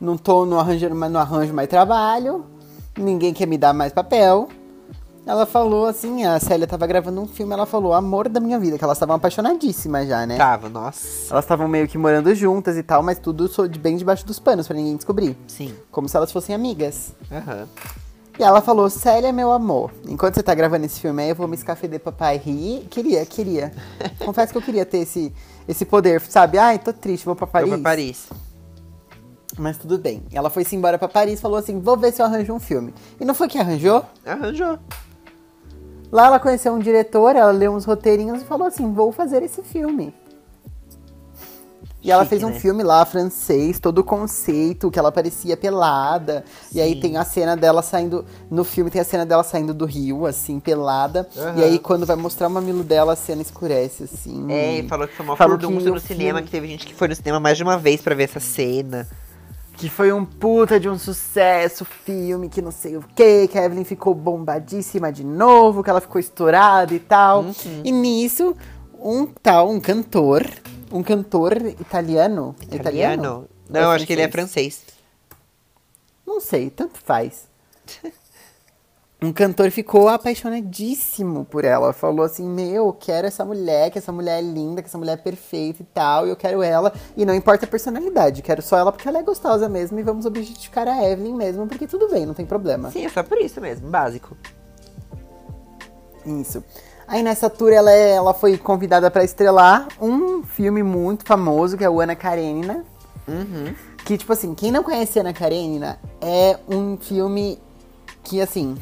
Não 0.01 0.17
tô 0.17 0.45
no 0.45 0.59
arranjando, 0.59 0.95
mais- 0.95 1.11
não 1.11 1.19
arranjo 1.19 1.53
mais 1.53 1.67
trabalho, 1.69 2.45
ninguém 2.97 3.33
quer 3.33 3.45
me 3.45 3.57
dar 3.57 3.73
mais 3.73 3.93
papel. 3.93 4.49
Ela 5.29 5.45
falou 5.45 5.85
assim: 5.85 6.25
a 6.25 6.39
Célia 6.39 6.65
tava 6.65 6.87
gravando 6.87 7.21
um 7.21 7.27
filme, 7.27 7.53
ela 7.53 7.67
falou: 7.67 7.93
amor 7.93 8.27
da 8.27 8.39
minha 8.39 8.59
vida, 8.59 8.79
que 8.79 8.83
elas 8.83 8.97
estavam 8.97 9.15
apaixonadíssimas 9.15 10.07
já, 10.07 10.25
né? 10.25 10.35
Tava, 10.35 10.69
nossa. 10.69 11.31
Elas 11.31 11.45
estavam 11.45 11.67
meio 11.67 11.87
que 11.87 11.99
morando 11.99 12.33
juntas 12.33 12.75
e 12.75 12.81
tal, 12.81 13.03
mas 13.03 13.19
tudo 13.19 13.47
bem 13.79 13.95
debaixo 13.95 14.25
dos 14.25 14.39
panos 14.39 14.67
pra 14.67 14.75
ninguém 14.75 14.95
descobrir. 14.95 15.37
Sim. 15.45 15.75
Como 15.91 16.09
se 16.09 16.17
elas 16.17 16.31
fossem 16.31 16.55
amigas. 16.55 17.13
Aham. 17.31 17.67
E 18.39 18.43
ela 18.43 18.59
falou, 18.59 18.89
Célia, 18.89 19.31
meu 19.31 19.51
amor, 19.51 19.91
enquanto 20.07 20.33
você 20.33 20.41
tá 20.41 20.55
gravando 20.55 20.87
esse 20.87 20.99
filme 20.99 21.21
aí, 21.21 21.29
eu 21.29 21.35
vou 21.35 21.47
me 21.47 21.55
escafeder 21.55 21.99
papai 21.99 22.37
rir. 22.37 22.87
Queria, 22.89 23.23
queria. 23.23 23.71
Confesso 24.25 24.51
que 24.51 24.57
eu 24.57 24.63
queria 24.63 24.85
ter 24.85 24.99
esse, 24.99 25.31
esse 25.67 25.85
poder, 25.85 26.21
sabe? 26.21 26.57
Ai, 26.57 26.79
tô 26.79 26.91
triste, 26.91 27.25
vou 27.25 27.35
pra 27.35 27.45
Paris. 27.45 27.69
Foi 27.69 27.77
pra 27.77 27.91
Paris. 27.91 28.29
Mas 29.59 29.77
tudo 29.77 29.99
bem. 29.99 30.23
Ela 30.33 30.49
foi-se 30.49 30.75
embora 30.75 30.97
pra 30.97 31.07
Paris 31.07 31.39
falou 31.39 31.59
assim, 31.59 31.79
vou 31.79 31.97
ver 31.97 32.13
se 32.13 32.19
eu 32.19 32.25
arranjo 32.25 32.51
um 32.51 32.59
filme. 32.59 32.95
E 33.19 33.25
não 33.25 33.35
foi 33.35 33.47
que 33.47 33.59
arranjou? 33.59 34.03
Arranjou. 34.25 34.79
Lá 36.11 36.25
ela 36.27 36.39
conheceu 36.39 36.73
um 36.73 36.79
diretor, 36.79 37.35
ela 37.35 37.51
leu 37.51 37.73
uns 37.73 37.85
roteirinhos 37.85 38.41
e 38.41 38.45
falou 38.45 38.67
assim, 38.67 38.91
vou 38.93 39.11
fazer 39.11 39.43
esse 39.43 39.61
filme. 39.61 40.13
E 42.01 42.09
ela 42.11 42.23
Chique, 42.23 42.29
fez 42.29 42.43
um 42.43 42.49
né? 42.53 42.59
filme 42.59 42.81
lá, 42.81 43.03
francês, 43.05 43.77
todo 43.77 43.99
o 43.99 44.03
conceito, 44.05 44.89
que 44.89 44.97
ela 44.97 45.11
parecia 45.11 45.57
pelada. 45.57 46.45
E 46.73 46.79
aí 46.79 46.93
Sim. 46.93 46.99
tem 47.01 47.17
a 47.17 47.25
cena 47.25 47.57
dela 47.57 47.81
saindo. 47.81 48.25
No 48.49 48.63
filme 48.63 48.89
tem 48.89 49.01
a 49.01 49.03
cena 49.03 49.25
dela 49.25 49.43
saindo 49.43 49.73
do 49.73 49.85
rio, 49.85 50.25
assim, 50.25 50.61
pelada. 50.61 51.27
Aham. 51.37 51.59
E 51.59 51.63
aí 51.63 51.77
quando 51.77 52.05
vai 52.05 52.15
mostrar 52.15 52.47
o 52.47 52.51
mamilo 52.51 52.85
dela, 52.85 53.13
a 53.13 53.15
cena 53.17 53.41
escurece, 53.41 54.03
assim. 54.05 54.49
É, 54.49 54.79
e 54.79 54.87
falou 54.87 55.09
que 55.09 55.13
foi 55.15 55.25
uma 55.25 55.35
Falou 55.35 55.59
furdunça 55.59 55.89
no 55.89 55.95
o 55.95 55.99
cinema, 55.99 56.37
filme- 56.39 56.43
que 56.43 56.51
teve 56.51 56.67
gente 56.69 56.87
que 56.87 56.95
foi 56.95 57.09
no 57.09 57.15
cinema 57.15 57.37
mais 57.37 57.57
de 57.57 57.63
uma 57.63 57.77
vez 57.77 58.01
pra 58.01 58.15
ver 58.15 58.23
essa 58.23 58.39
cena. 58.39 59.05
Que 59.79 59.89
foi 59.89 60.11
um 60.11 60.25
puta 60.25 60.77
de 60.77 60.89
um 60.89 60.99
sucesso, 60.99 61.85
filme, 61.85 62.49
que 62.49 62.61
não 62.61 62.69
sei 62.69 62.97
o 62.97 63.03
quê, 63.15 63.47
que 63.47 63.57
a 63.57 63.63
Evelyn 63.63 63.85
ficou 63.85 64.13
bombadíssima 64.13 65.09
de 65.09 65.23
novo, 65.23 65.81
que 65.81 65.89
ela 65.89 66.01
ficou 66.01 66.19
estourada 66.19 66.93
e 66.93 66.99
tal. 66.99 67.43
Uhum. 67.43 67.81
E 67.85 67.91
nisso, 67.91 68.55
um 69.01 69.25
tal, 69.25 69.71
um 69.71 69.79
cantor, 69.79 70.45
um 70.91 71.01
cantor 71.01 71.55
italiano. 71.79 72.53
Italiano? 72.69 73.33
Ou 73.33 73.49
Não, 73.69 73.91
acho 73.91 74.05
que 74.05 74.11
ele 74.11 74.21
é 74.21 74.27
francês. 74.29 74.83
Não 76.27 76.41
sei, 76.41 76.69
tanto 76.69 76.99
faz. 76.99 77.47
Um 79.21 79.33
cantor 79.33 79.69
ficou 79.69 80.07
apaixonadíssimo 80.07 81.43
por 81.43 81.65
ela. 81.65 81.91
Falou 81.91 82.23
assim: 82.25 82.47
Meu, 82.47 82.85
eu 82.87 82.93
quero 82.93 83.27
essa 83.27 83.43
mulher, 83.43 83.91
que 83.91 83.97
essa 83.97 84.13
mulher 84.13 84.39
é 84.39 84.41
linda, 84.41 84.81
que 84.81 84.87
essa 84.87 84.97
mulher 84.97 85.13
é 85.13 85.17
perfeita 85.17 85.81
e 85.81 85.85
tal. 85.85 86.25
E 86.25 86.29
eu 86.29 86.37
quero 86.37 86.63
ela. 86.63 86.93
E 87.17 87.25
não 87.25 87.35
importa 87.35 87.65
a 87.65 87.67
personalidade, 87.67 88.41
quero 88.41 88.61
só 88.61 88.77
ela 88.77 88.91
porque 88.93 89.07
ela 89.09 89.19
é 89.19 89.23
gostosa 89.23 89.67
mesmo. 89.67 89.99
E 89.99 90.03
vamos 90.03 90.25
objetificar 90.25 90.87
a 90.87 91.03
Evelyn 91.03 91.35
mesmo, 91.35 91.67
porque 91.67 91.85
tudo 91.85 92.07
bem, 92.09 92.25
não 92.25 92.33
tem 92.33 92.45
problema. 92.45 92.91
Sim, 92.91 93.05
é 93.05 93.09
só 93.09 93.21
por 93.21 93.37
isso 93.39 93.59
mesmo, 93.59 93.89
básico. 93.89 94.37
Isso. 96.25 96.63
Aí 97.07 97.23
nessa 97.23 97.49
tour 97.49 97.71
ela, 97.73 97.91
é- 97.91 98.11
ela 98.11 98.33
foi 98.33 98.57
convidada 98.57 99.09
pra 99.09 99.23
estrelar 99.23 99.87
um 99.99 100.43
filme 100.43 100.83
muito 100.83 101.25
famoso, 101.25 101.75
que 101.77 101.83
é 101.83 101.89
o 101.89 101.99
Ana 101.99 102.15
Karenina. 102.15 102.85
Uhum. 103.27 103.73
Que, 104.05 104.17
tipo 104.17 104.31
assim, 104.31 104.53
quem 104.55 104.71
não 104.71 104.83
conhece 104.83 105.19
Ana 105.19 105.33
Karenina 105.33 105.99
é 106.21 106.57
um 106.69 106.97
filme 106.97 107.59
que, 108.23 108.39
assim. 108.41 108.77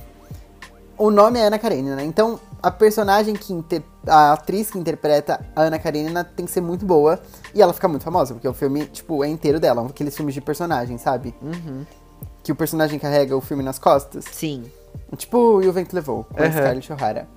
O 0.97 1.11
nome 1.11 1.39
é 1.39 1.45
Ana 1.45 1.59
Karenina, 1.59 1.95
né? 1.95 2.03
Então, 2.03 2.39
a 2.61 2.71
personagem 2.71 3.35
que. 3.35 3.53
inter- 3.53 3.83
A 4.07 4.33
atriz 4.33 4.71
que 4.71 4.79
interpreta 4.79 5.45
a 5.55 5.61
Ana 5.63 5.77
Karenina 5.77 6.23
tem 6.23 6.45
que 6.45 6.51
ser 6.51 6.61
muito 6.61 6.85
boa. 6.85 7.19
E 7.53 7.61
ela 7.61 7.73
fica 7.73 7.87
muito 7.87 8.03
famosa, 8.03 8.33
porque 8.33 8.47
o 8.47 8.53
filme, 8.53 8.85
tipo, 8.85 9.23
é 9.23 9.27
inteiro 9.27 9.59
dela. 9.59 9.85
Aqueles 9.85 10.15
filmes 10.15 10.33
de 10.33 10.41
personagem, 10.41 10.97
sabe? 10.97 11.35
Uhum. 11.41 11.85
Que 12.41 12.51
o 12.51 12.55
personagem 12.55 12.97
carrega 12.97 13.35
o 13.35 13.41
filme 13.41 13.61
nas 13.63 13.77
costas. 13.77 14.25
Sim. 14.31 14.63
Tipo, 15.17 15.61
E 15.61 15.67
o 15.67 15.73
Vento 15.73 15.93
Levou, 15.93 16.23
com 16.23 16.41
a 16.41 16.45
Aham. 16.45 16.51
Scarlett 16.53 16.93
O'Hara. 16.93 17.27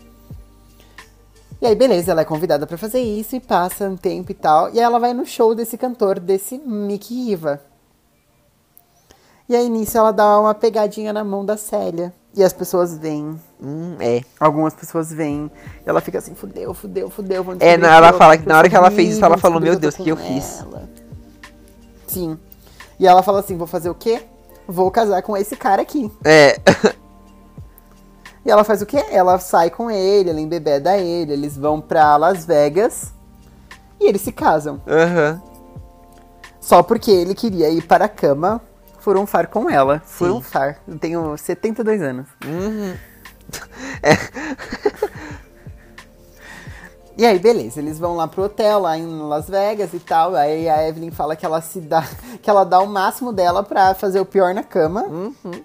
E 1.60 1.66
aí, 1.66 1.74
beleza, 1.74 2.12
ela 2.12 2.22
é 2.22 2.24
convidada 2.24 2.66
pra 2.66 2.78
fazer 2.78 3.00
isso 3.00 3.36
e 3.36 3.40
passa 3.40 3.84
um 3.88 3.96
tempo 3.96 4.30
e 4.32 4.34
tal. 4.34 4.68
E 4.70 4.78
aí 4.78 4.84
ela 4.84 4.98
vai 4.98 5.12
no 5.12 5.26
show 5.26 5.54
desse 5.54 5.76
cantor, 5.76 6.18
desse 6.18 6.56
Mickey 6.56 7.26
Riva. 7.26 7.60
E 9.48 9.54
aí, 9.54 9.68
nisso, 9.68 9.98
ela 9.98 10.12
dá 10.12 10.40
uma 10.40 10.54
pegadinha 10.54 11.12
na 11.12 11.22
mão 11.24 11.44
da 11.44 11.56
Célia. 11.58 12.14
E 12.34 12.42
as 12.42 12.52
pessoas 12.52 12.96
vêm. 12.96 13.38
Hum, 13.62 13.96
é. 14.00 14.22
Algumas 14.38 14.74
pessoas 14.74 15.12
vêm. 15.12 15.50
E 15.84 15.88
ela 15.88 16.00
fica 16.00 16.18
assim, 16.18 16.34
fudeu, 16.34 16.72
fudeu, 16.72 17.10
fudeu. 17.10 17.44
vão 17.44 17.56
É, 17.60 17.76
não, 17.76 17.88
ela 17.88 18.12
fala 18.12 18.38
que 18.38 18.48
na 18.48 18.56
hora 18.56 18.68
que 18.68 18.76
ela 18.76 18.90
fez 18.90 19.14
isso, 19.14 19.24
ela 19.24 19.36
falou, 19.36 19.60
"Meu 19.60 19.78
Deus, 19.78 19.94
o 19.94 20.02
que 20.02 20.08
eu 20.08 20.16
fiz?" 20.16 20.60
ela. 20.60 20.88
Sim. 22.06 22.38
E 22.98 23.06
ela 23.06 23.22
fala 23.22 23.40
assim, 23.40 23.56
vou 23.56 23.66
fazer 23.66 23.88
o 23.88 23.94
quê? 23.94 24.22
Vou 24.66 24.90
casar 24.90 25.22
com 25.22 25.36
esse 25.36 25.56
cara 25.56 25.80
aqui. 25.80 26.12
É. 26.24 26.60
E 28.44 28.50
ela 28.50 28.64
faz 28.64 28.80
o 28.80 28.86
quê? 28.86 29.04
Ela 29.10 29.38
sai 29.38 29.68
com 29.68 29.90
ele, 29.90 30.30
ela 30.30 30.40
embebeda 30.40 30.96
ele, 30.96 31.32
eles 31.32 31.56
vão 31.56 31.80
pra 31.80 32.16
Las 32.16 32.46
Vegas 32.46 33.12
e 34.00 34.06
eles 34.08 34.22
se 34.22 34.32
casam. 34.32 34.80
Aham. 34.88 35.42
Só 36.58 36.82
porque 36.82 37.10
ele 37.10 37.34
queria 37.34 37.68
ir 37.68 37.82
para 37.82 38.06
a 38.06 38.08
cama 38.08 38.62
furunfar 38.98 39.48
com 39.48 39.68
ela. 39.68 40.02
Furunfar. 40.06 40.78
Eu 40.88 40.98
tenho 40.98 41.36
72 41.36 42.00
anos. 42.00 42.26
Uhum. 42.44 42.94
E 47.20 47.26
aí, 47.26 47.38
beleza, 47.38 47.80
eles 47.80 47.98
vão 47.98 48.16
lá 48.16 48.26
pro 48.26 48.44
hotel, 48.44 48.78
lá 48.78 48.96
em 48.96 49.06
Las 49.06 49.46
Vegas 49.46 49.92
e 49.92 49.98
tal. 49.98 50.34
Aí 50.34 50.66
a 50.66 50.88
Evelyn 50.88 51.10
fala 51.10 51.36
que 51.36 51.44
ela 51.44 51.60
se 51.60 51.78
dá. 51.78 52.02
que 52.40 52.48
ela 52.48 52.64
dá 52.64 52.80
o 52.80 52.86
máximo 52.86 53.30
dela 53.30 53.62
pra 53.62 53.94
fazer 53.94 54.20
o 54.20 54.24
pior 54.24 54.54
na 54.54 54.62
cama. 54.62 55.02
Uhum. 55.02 55.62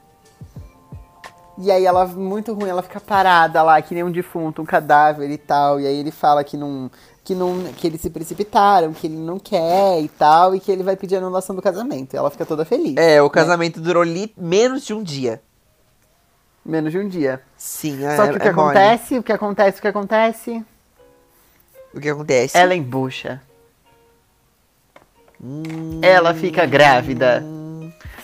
E 1.57 1.71
aí 1.71 1.85
ela, 1.85 2.05
muito 2.05 2.53
ruim, 2.53 2.67
ela 2.67 2.81
fica 2.81 2.99
parada 2.99 3.63
lá, 3.63 3.81
que 3.81 3.93
nem 3.93 4.03
um 4.03 4.11
defunto, 4.11 4.61
um 4.61 4.65
cadáver 4.65 5.31
e 5.31 5.37
tal. 5.37 5.79
E 5.79 5.87
aí 5.87 5.97
ele 5.97 6.11
fala 6.11 6.43
que 6.43 6.57
não. 6.57 6.91
Que, 7.23 7.33
não, 7.33 7.63
que 7.77 7.87
eles 7.87 8.01
se 8.01 8.09
precipitaram, 8.09 8.93
que 8.93 9.07
ele 9.07 9.17
não 9.17 9.39
quer 9.39 9.99
e 10.01 10.09
tal, 10.09 10.53
e 10.53 10.59
que 10.59 10.69
ele 10.69 10.83
vai 10.83 10.97
pedir 10.97 11.15
anulação 11.15 11.55
do 11.55 11.61
casamento. 11.61 12.13
E 12.13 12.17
ela 12.17 12.29
fica 12.29 12.45
toda 12.45 12.65
feliz. 12.65 12.97
É, 12.97 13.21
o 13.21 13.29
casamento 13.29 13.79
durou 13.79 14.03
li 14.03 14.31
menos 14.37 14.85
de 14.85 14.93
um 14.93 15.01
dia. 15.01 15.41
Menos 16.65 16.91
de 16.91 16.97
um 16.97 17.07
dia. 17.07 17.41
Sim, 17.55 18.03
é, 18.03 18.15
Só 18.15 18.27
que 18.27 18.37
o 18.37 18.39
que 18.39 18.47
é 18.47 18.51
mole. 18.51 18.77
acontece, 18.77 19.19
o 19.19 19.23
que 19.23 19.31
acontece, 19.31 19.77
o 19.79 19.81
que 19.81 19.87
acontece? 19.87 20.65
O 21.93 21.99
que 21.99 22.09
acontece? 22.09 22.57
Ela 22.57 22.73
embucha. 22.75 23.41
Hum, 25.41 25.99
Ela 26.01 26.33
fica 26.33 26.65
grávida. 26.65 27.43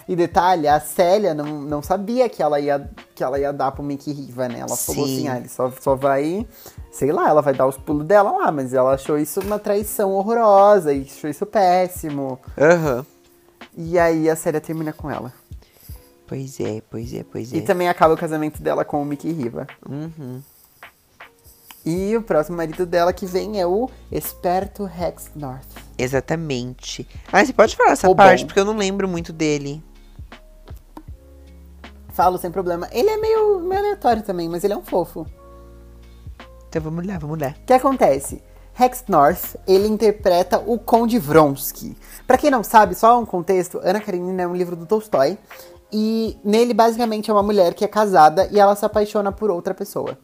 E 0.08 0.16
detalhe, 0.16 0.68
a 0.68 0.80
Célia 0.80 1.34
não, 1.34 1.46
não 1.62 1.82
sabia 1.82 2.28
que 2.28 2.42
ela, 2.42 2.60
ia, 2.60 2.90
que 3.16 3.24
ela 3.24 3.40
ia 3.40 3.54
dar 3.54 3.72
pro 3.72 3.84
Mickey 3.84 4.12
Riva, 4.12 4.48
né? 4.48 4.60
Ela 4.60 4.76
falou 4.76 5.06
Sim. 5.08 5.14
assim, 5.14 5.28
ah, 5.30 5.38
ele 5.38 5.48
só, 5.48 5.72
só 5.80 5.96
vai, 5.96 6.46
sei 6.92 7.12
lá, 7.12 7.30
ela 7.30 7.42
vai 7.42 7.54
dar 7.54 7.68
os 7.68 7.78
pulos 7.78 8.06
dela 8.06 8.32
lá, 8.32 8.52
mas 8.52 8.74
ela 8.74 8.96
achou 8.96 9.18
isso 9.18 9.40
uma 9.42 9.60
traição 9.60 10.12
horrorosa 10.12 10.92
e 10.94 11.04
achou 11.04 11.30
isso 11.30 11.46
péssimo. 11.46 12.40
Aham. 12.58 13.06
E 13.78 13.98
aí 14.00 14.30
a 14.30 14.36
Célia 14.36 14.60
termina 14.60 14.92
com 14.92 15.10
ela. 15.10 15.32
Pois 16.32 16.62
é, 16.62 16.82
pois 16.90 17.14
é, 17.14 17.26
pois 17.30 17.52
é. 17.52 17.58
E 17.58 17.62
também 17.62 17.90
acaba 17.90 18.14
o 18.14 18.18
casamento 18.18 18.64
dela 18.64 18.86
com 18.86 19.02
o 19.02 19.06
Mickey 19.06 19.34
Riva. 19.34 19.68
Uhum. 19.86 20.42
E 21.86 22.16
o 22.16 22.22
próximo 22.22 22.56
marido 22.56 22.86
dela 22.86 23.12
que 23.12 23.26
vem 23.26 23.60
é 23.60 23.68
o 23.68 23.90
esperto 24.10 24.86
Rex 24.86 25.30
North. 25.36 25.68
Exatamente. 25.98 27.06
Ah, 27.34 27.44
você 27.44 27.52
pode 27.52 27.76
falar 27.76 27.92
essa 27.92 28.10
O 28.10 28.16
parte, 28.16 28.44
bom. 28.44 28.48
porque 28.48 28.62
eu 28.62 28.64
não 28.64 28.78
lembro 28.78 29.10
muito 29.10 29.34
dele. 29.34 29.84
Falo 32.14 32.38
sem 32.38 32.50
problema. 32.50 32.88
Ele 32.94 33.10
é 33.10 33.18
meio, 33.18 33.60
meio 33.60 33.82
aleatório 33.82 34.24
também, 34.24 34.48
mas 34.48 34.64
ele 34.64 34.72
é 34.72 34.78
um 34.78 34.86
fofo. 34.86 35.28
Então 36.70 36.82
vamos 36.82 37.06
lá, 37.06 37.18
vamos 37.18 37.38
lá. 37.42 37.50
O 37.62 37.66
que 37.66 37.74
acontece? 37.74 38.42
Rex 38.74 39.04
North, 39.10 39.58
ele 39.68 39.90
interpreta 39.90 40.60
o 40.66 40.80
Conde 40.80 41.20
Vronsky. 41.20 41.94
Pra 42.26 42.38
quem 42.38 42.50
não 42.50 42.64
sabe, 42.64 42.96
só 42.96 43.20
um 43.20 43.26
contexto, 43.26 43.82
Ana 43.84 44.00
Karenina 44.00 44.44
é 44.44 44.48
um 44.48 44.56
livro 44.56 44.78
do 44.78 44.86
Tolstói. 44.86 45.38
E 45.92 46.38
nele, 46.44 46.74
basicamente, 46.74 47.30
é 47.30 47.34
uma 47.34 47.44
mulher 47.44 47.74
que 47.74 47.84
é 47.84 47.88
casada 47.88 48.48
e 48.52 48.60
ela 48.60 48.76
se 48.76 48.86
apaixona 48.86 49.32
por 49.32 49.50
outra 49.52 49.74
pessoa. 49.74 50.18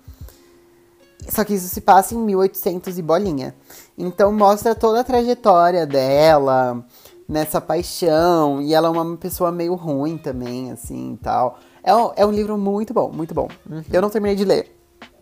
Só 1.27 1.43
que 1.43 1.53
isso 1.53 1.67
se 1.67 1.82
passa 1.82 2.15
em 2.15 2.17
1800 2.17 2.97
e 2.97 3.01
bolinha. 3.01 3.56
Então 3.97 4.32
mostra 4.32 4.73
toda 4.73 5.01
a 5.01 5.03
trajetória 5.03 5.86
dela 5.86 6.86
nessa 7.27 7.60
paixão. 7.60 8.62
E 8.62 8.73
ela 8.73 8.88
é 8.88 8.91
uma 8.91 9.17
pessoa 9.17 9.51
meio 9.51 9.75
ruim 9.75 10.17
também, 10.17 10.71
assim, 10.71 11.13
e 11.13 11.17
tal. 11.17 11.60
É 11.84 11.93
um, 11.93 12.12
é 12.15 12.25
um 12.25 12.32
livro 12.32 12.58
muito 12.58 12.93
bom, 12.93 13.12
muito 13.12 13.34
bom. 13.34 13.49
Eu 13.91 14.01
não 14.01 14.10
terminei 14.10 14.36
de 14.36 14.45
ler. 14.45 14.73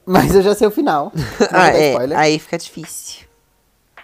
Mas 0.05 0.35
eu 0.35 0.41
já 0.41 0.53
sei 0.53 0.67
o 0.67 0.71
final. 0.71 1.11
Ah, 1.51 1.69
é. 1.69 1.95
Aí 2.15 2.37
fica 2.37 2.57
difícil. 2.57 3.24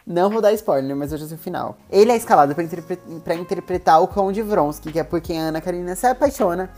Não 0.05 0.29
vou 0.29 0.41
dar 0.41 0.51
spoiler, 0.53 0.95
mas 0.95 1.11
eu 1.11 1.17
já 1.17 1.27
sei 1.27 1.35
o 1.37 1.39
final. 1.39 1.77
Ele 1.89 2.11
é 2.11 2.15
escalado 2.15 2.53
pra, 2.55 2.63
interpre- 2.63 2.99
interpretar 3.39 4.01
o 4.01 4.07
Conde 4.07 4.41
Vronsky, 4.41 4.91
que 4.91 4.99
é 4.99 5.03
por 5.03 5.21
quem 5.21 5.39
a 5.39 5.43
Ana 5.49 5.61
Karina 5.61 5.95
se 5.95 6.07
apaixona. 6.07 6.69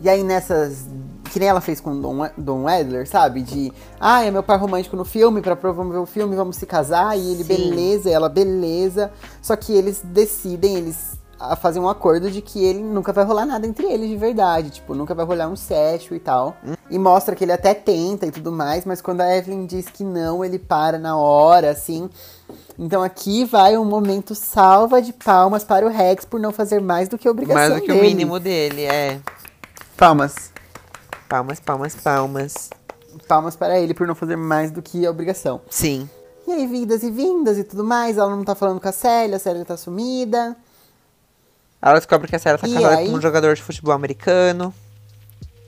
E 0.00 0.08
aí 0.08 0.22
nessas. 0.22 0.86
Que 1.32 1.38
nem 1.38 1.48
ela 1.48 1.60
fez 1.60 1.80
com 1.80 1.90
o 1.92 2.00
Don, 2.00 2.28
Don 2.36 2.68
Edler, 2.68 3.08
sabe? 3.08 3.42
De. 3.42 3.72
Ah, 3.98 4.24
é 4.24 4.30
meu 4.30 4.42
par 4.42 4.60
romântico 4.60 4.96
no 4.96 5.04
filme, 5.04 5.40
pra 5.40 5.56
promover 5.56 6.00
o 6.00 6.06
filme, 6.06 6.36
vamos 6.36 6.56
se 6.56 6.66
casar. 6.66 7.16
E 7.18 7.32
ele, 7.32 7.44
Sim. 7.44 7.48
beleza, 7.70 8.10
e 8.10 8.12
ela, 8.12 8.28
beleza. 8.28 9.10
Só 9.40 9.56
que 9.56 9.72
eles 9.72 10.00
decidem, 10.04 10.76
eles 10.76 11.12
a 11.50 11.56
fazer 11.56 11.80
um 11.80 11.88
acordo 11.88 12.30
de 12.30 12.40
que 12.40 12.64
ele 12.64 12.80
nunca 12.80 13.12
vai 13.12 13.24
rolar 13.24 13.44
nada 13.44 13.66
entre 13.66 13.86
eles 13.86 14.08
de 14.08 14.16
verdade. 14.16 14.70
Tipo, 14.70 14.94
nunca 14.94 15.12
vai 15.14 15.24
rolar 15.24 15.48
um 15.48 15.56
sexo 15.56 16.14
e 16.14 16.20
tal. 16.20 16.56
E 16.88 16.98
mostra 16.98 17.34
que 17.34 17.42
ele 17.44 17.52
até 17.52 17.74
tenta 17.74 18.26
e 18.26 18.30
tudo 18.30 18.52
mais, 18.52 18.84
mas 18.84 19.00
quando 19.02 19.22
a 19.22 19.36
Evelyn 19.36 19.66
diz 19.66 19.88
que 19.88 20.04
não, 20.04 20.44
ele 20.44 20.58
para 20.58 20.98
na 20.98 21.16
hora, 21.16 21.70
assim. 21.70 22.08
Então 22.78 23.02
aqui 23.02 23.44
vai 23.44 23.76
um 23.76 23.84
momento 23.84 24.34
salva 24.34 25.02
de 25.02 25.12
palmas 25.12 25.64
para 25.64 25.84
o 25.84 25.88
Rex 25.88 26.24
por 26.24 26.38
não 26.38 26.52
fazer 26.52 26.80
mais 26.80 27.08
do 27.08 27.18
que 27.18 27.26
a 27.26 27.30
obrigação 27.30 27.68
Mais 27.70 27.80
do 27.80 27.84
que 27.84 27.90
o 27.90 27.94
dele. 27.94 28.06
mínimo 28.06 28.38
dele, 28.38 28.84
é. 28.84 29.20
Palmas. 29.96 30.52
Palmas, 31.28 31.58
palmas, 31.58 31.96
palmas. 31.96 32.70
Palmas 33.26 33.56
para 33.56 33.80
ele 33.80 33.94
por 33.94 34.06
não 34.06 34.14
fazer 34.14 34.36
mais 34.36 34.70
do 34.70 34.80
que 34.80 35.04
a 35.04 35.10
obrigação. 35.10 35.60
Sim. 35.68 36.08
E 36.46 36.52
aí, 36.52 36.66
vindas 36.66 37.02
e 37.02 37.10
vindas 37.10 37.58
e 37.58 37.64
tudo 37.64 37.84
mais. 37.84 38.16
Ela 38.18 38.34
não 38.34 38.44
tá 38.44 38.54
falando 38.54 38.80
com 38.80 38.88
a 38.88 38.92
Célia, 38.92 39.36
a 39.36 39.40
Célia 39.40 39.64
tá 39.64 39.76
sumida. 39.76 40.56
Ela 41.82 41.94
descobre 41.94 42.28
que 42.28 42.36
a 42.36 42.38
Sarah 42.38 42.58
tá 42.58 42.68
E 42.68 42.74
casada 42.74 42.96
aí? 42.98 43.10
com 43.10 43.16
um 43.16 43.20
jogador 43.20 43.54
de 43.56 43.62
futebol 43.62 43.92
americano. 43.92 44.72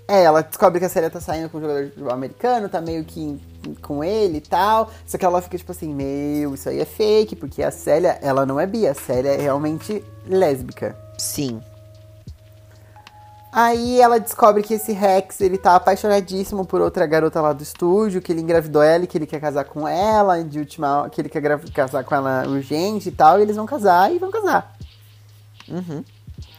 É, 0.06 0.22
ela 0.22 0.42
descobre 0.42 0.78
que 0.78 0.84
a 0.84 0.88
Célia 0.88 1.08
tá 1.08 1.18
saindo 1.18 1.48
com 1.48 1.56
um 1.58 1.60
jogador 1.62 1.84
de 1.84 1.90
futebol 1.90 2.12
americano, 2.12 2.68
tá 2.68 2.80
meio 2.80 3.04
que 3.04 3.40
com 3.80 4.04
ele 4.04 4.36
e 4.36 4.40
tal. 4.40 4.90
Só 5.06 5.16
que 5.16 5.24
ela 5.24 5.40
fica 5.40 5.56
tipo 5.56 5.72
assim, 5.72 5.92
meu, 5.92 6.54
isso 6.54 6.68
aí 6.68 6.78
é 6.78 6.84
fake, 6.84 7.34
porque 7.34 7.62
a 7.62 7.70
Célia, 7.70 8.18
ela 8.20 8.44
não 8.44 8.60
é 8.60 8.66
bi, 8.66 8.86
a 8.86 8.94
Célia 8.94 9.30
é 9.30 9.40
realmente 9.40 10.04
lésbica. 10.26 10.94
Sim. 11.18 11.60
Aí 13.50 14.00
ela 14.00 14.20
descobre 14.20 14.62
que 14.62 14.74
esse 14.74 14.92
Rex, 14.92 15.40
ele 15.40 15.56
tá 15.56 15.76
apaixonadíssimo 15.76 16.66
por 16.66 16.80
outra 16.80 17.06
garota 17.06 17.40
lá 17.40 17.52
do 17.52 17.62
estúdio, 17.62 18.20
que 18.20 18.30
ele 18.30 18.42
engravidou 18.42 18.82
ela 18.82 19.04
e 19.04 19.06
que 19.06 19.16
ele 19.16 19.26
quer 19.26 19.40
casar 19.40 19.64
com 19.64 19.88
ela, 19.88 20.42
de 20.42 20.58
última, 20.58 21.08
que 21.08 21.20
ele 21.20 21.28
quer 21.28 21.58
casar 21.72 22.04
com 22.04 22.14
ela 22.14 22.46
urgente 22.46 23.08
e 23.08 23.12
tal, 23.12 23.38
e 23.38 23.42
eles 23.42 23.56
vão 23.56 23.64
casar 23.64 24.12
e 24.12 24.18
vão 24.18 24.30
casar. 24.30 24.74
Uhum. 25.68 26.04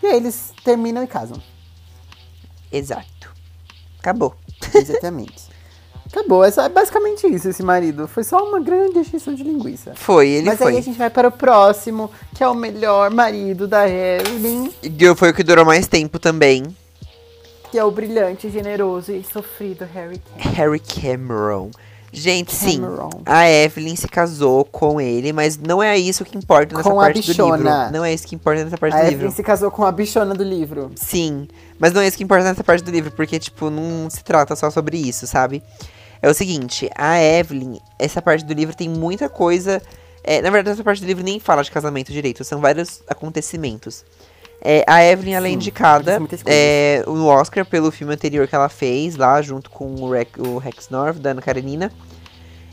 E 0.02 0.08
aí 0.08 0.16
eles 0.18 0.54
terminam 0.64 1.04
e 1.04 1.08
casam. 1.08 1.42
Exato. 2.72 3.34
Acabou. 4.00 4.36
Exatamente. 4.74 5.56
Acabou, 6.08 6.44
é, 6.46 6.52
só, 6.52 6.62
é 6.64 6.70
basicamente 6.70 7.28
isso, 7.28 7.50
esse 7.50 7.64
marido. 7.64 8.08
Foi 8.08 8.24
só 8.24 8.38
uma 8.48 8.60
grande 8.60 9.00
extensão 9.00 9.34
de 9.34 9.44
linguiça. 9.44 9.94
Foi, 9.96 10.30
ele 10.30 10.46
Mas 10.48 10.58
foi. 10.60 10.74
aí 10.74 10.78
a 10.78 10.82
gente 10.82 10.98
vai 10.98 11.10
para 11.10 11.28
o 11.28 11.32
próximo, 11.32 12.10
que 12.34 12.44
é 12.44 12.48
o 12.48 12.54
melhor 12.54 13.12
marido 13.12 13.68
da 13.68 13.88
Evelyn, 13.90 14.72
E 14.82 15.16
Foi 15.16 15.32
o 15.32 15.34
que 15.34 15.44
durou 15.44 15.66
mais 15.66 15.88
tempo 15.88 16.18
também. 16.20 16.64
que 17.72 17.78
é 17.78 17.84
o 17.84 17.92
brilhante, 17.92 18.50
generoso 18.50 19.12
e 19.12 19.24
sofrido 19.24 19.84
Harry 19.94 20.20
Kane. 20.20 20.56
Harry 20.56 20.80
Cameron. 20.80 21.72
Gente, 22.12 22.56
Cameron. 22.56 23.10
sim, 23.12 23.22
a 23.26 23.50
Evelyn 23.50 23.96
se 23.96 24.08
casou 24.08 24.64
com 24.64 25.02
ele, 25.02 25.34
mas 25.34 25.58
não 25.58 25.84
é 25.84 25.98
isso 25.98 26.24
que 26.24 26.38
importa 26.38 26.76
nessa 26.76 26.90
Com 26.90 27.00
a 27.00 27.04
parte 27.04 27.22
do 27.22 27.46
livro. 27.56 27.70
Não 27.92 28.06
é 28.06 28.14
isso 28.14 28.26
que 28.26 28.36
importa 28.36 28.64
nessa 28.64 28.78
parte 28.78 28.94
A 28.94 28.98
do 29.00 29.04
Evelyn 29.08 29.20
livro. 29.20 29.36
se 29.36 29.44
casou 29.44 29.70
com 29.70 29.84
a 29.84 29.92
bichona 29.92 30.34
do 30.34 30.44
livro. 30.44 30.92
Sim, 30.96 31.48
mas 31.78 31.92
não 31.92 32.02
é 32.02 32.08
isso 32.08 32.16
que 32.16 32.24
importa 32.24 32.46
nessa 32.46 32.64
parte 32.64 32.84
do 32.84 32.92
livro, 32.92 33.12
porque, 33.12 33.38
tipo, 33.38 33.70
não 33.70 34.10
se 34.10 34.24
trata 34.24 34.56
só 34.56 34.70
sobre 34.72 34.98
isso, 34.98 35.28
sabe? 35.28 35.62
É 36.22 36.30
o 36.30 36.34
seguinte, 36.34 36.90
a 36.96 37.22
Evelyn, 37.22 37.80
essa 38.00 38.22
parte 38.22 38.46
do 38.46 38.54
livro 38.54 38.76
tem 38.76 38.88
muita 38.90 39.28
coisa. 39.28 39.82
é, 40.24 40.42
na 40.42 40.50
verdade, 40.50 40.76
essa 40.76 40.84
parte 40.84 41.02
do 41.02 41.06
livro 41.08 41.24
nem 41.24 41.40
fala 41.40 41.64
de 41.64 41.70
casamento 41.70 42.12
direito, 42.12 42.44
são 42.44 42.60
vários 42.62 43.02
acontecimentos. 43.08 44.04
É, 44.68 44.84
a 44.88 45.04
Evelyn, 45.06 45.36
ela 45.36 45.48
é 45.48 45.52
indicada 45.52 46.20
é, 46.44 47.04
no 47.06 47.28
Oscar 47.28 47.64
pelo 47.64 47.92
filme 47.92 48.12
anterior 48.16 48.48
que 48.48 48.56
ela 48.56 48.68
fez, 48.68 49.16
lá 49.16 49.40
junto 49.40 49.70
com 49.70 49.94
o, 49.94 50.10
Rex, 50.10 50.32
o 50.40 50.58
Rex 50.58 50.90
North, 50.90 51.18
da 51.18 51.30
Ana 51.30 51.42
Karenina. 51.42 51.92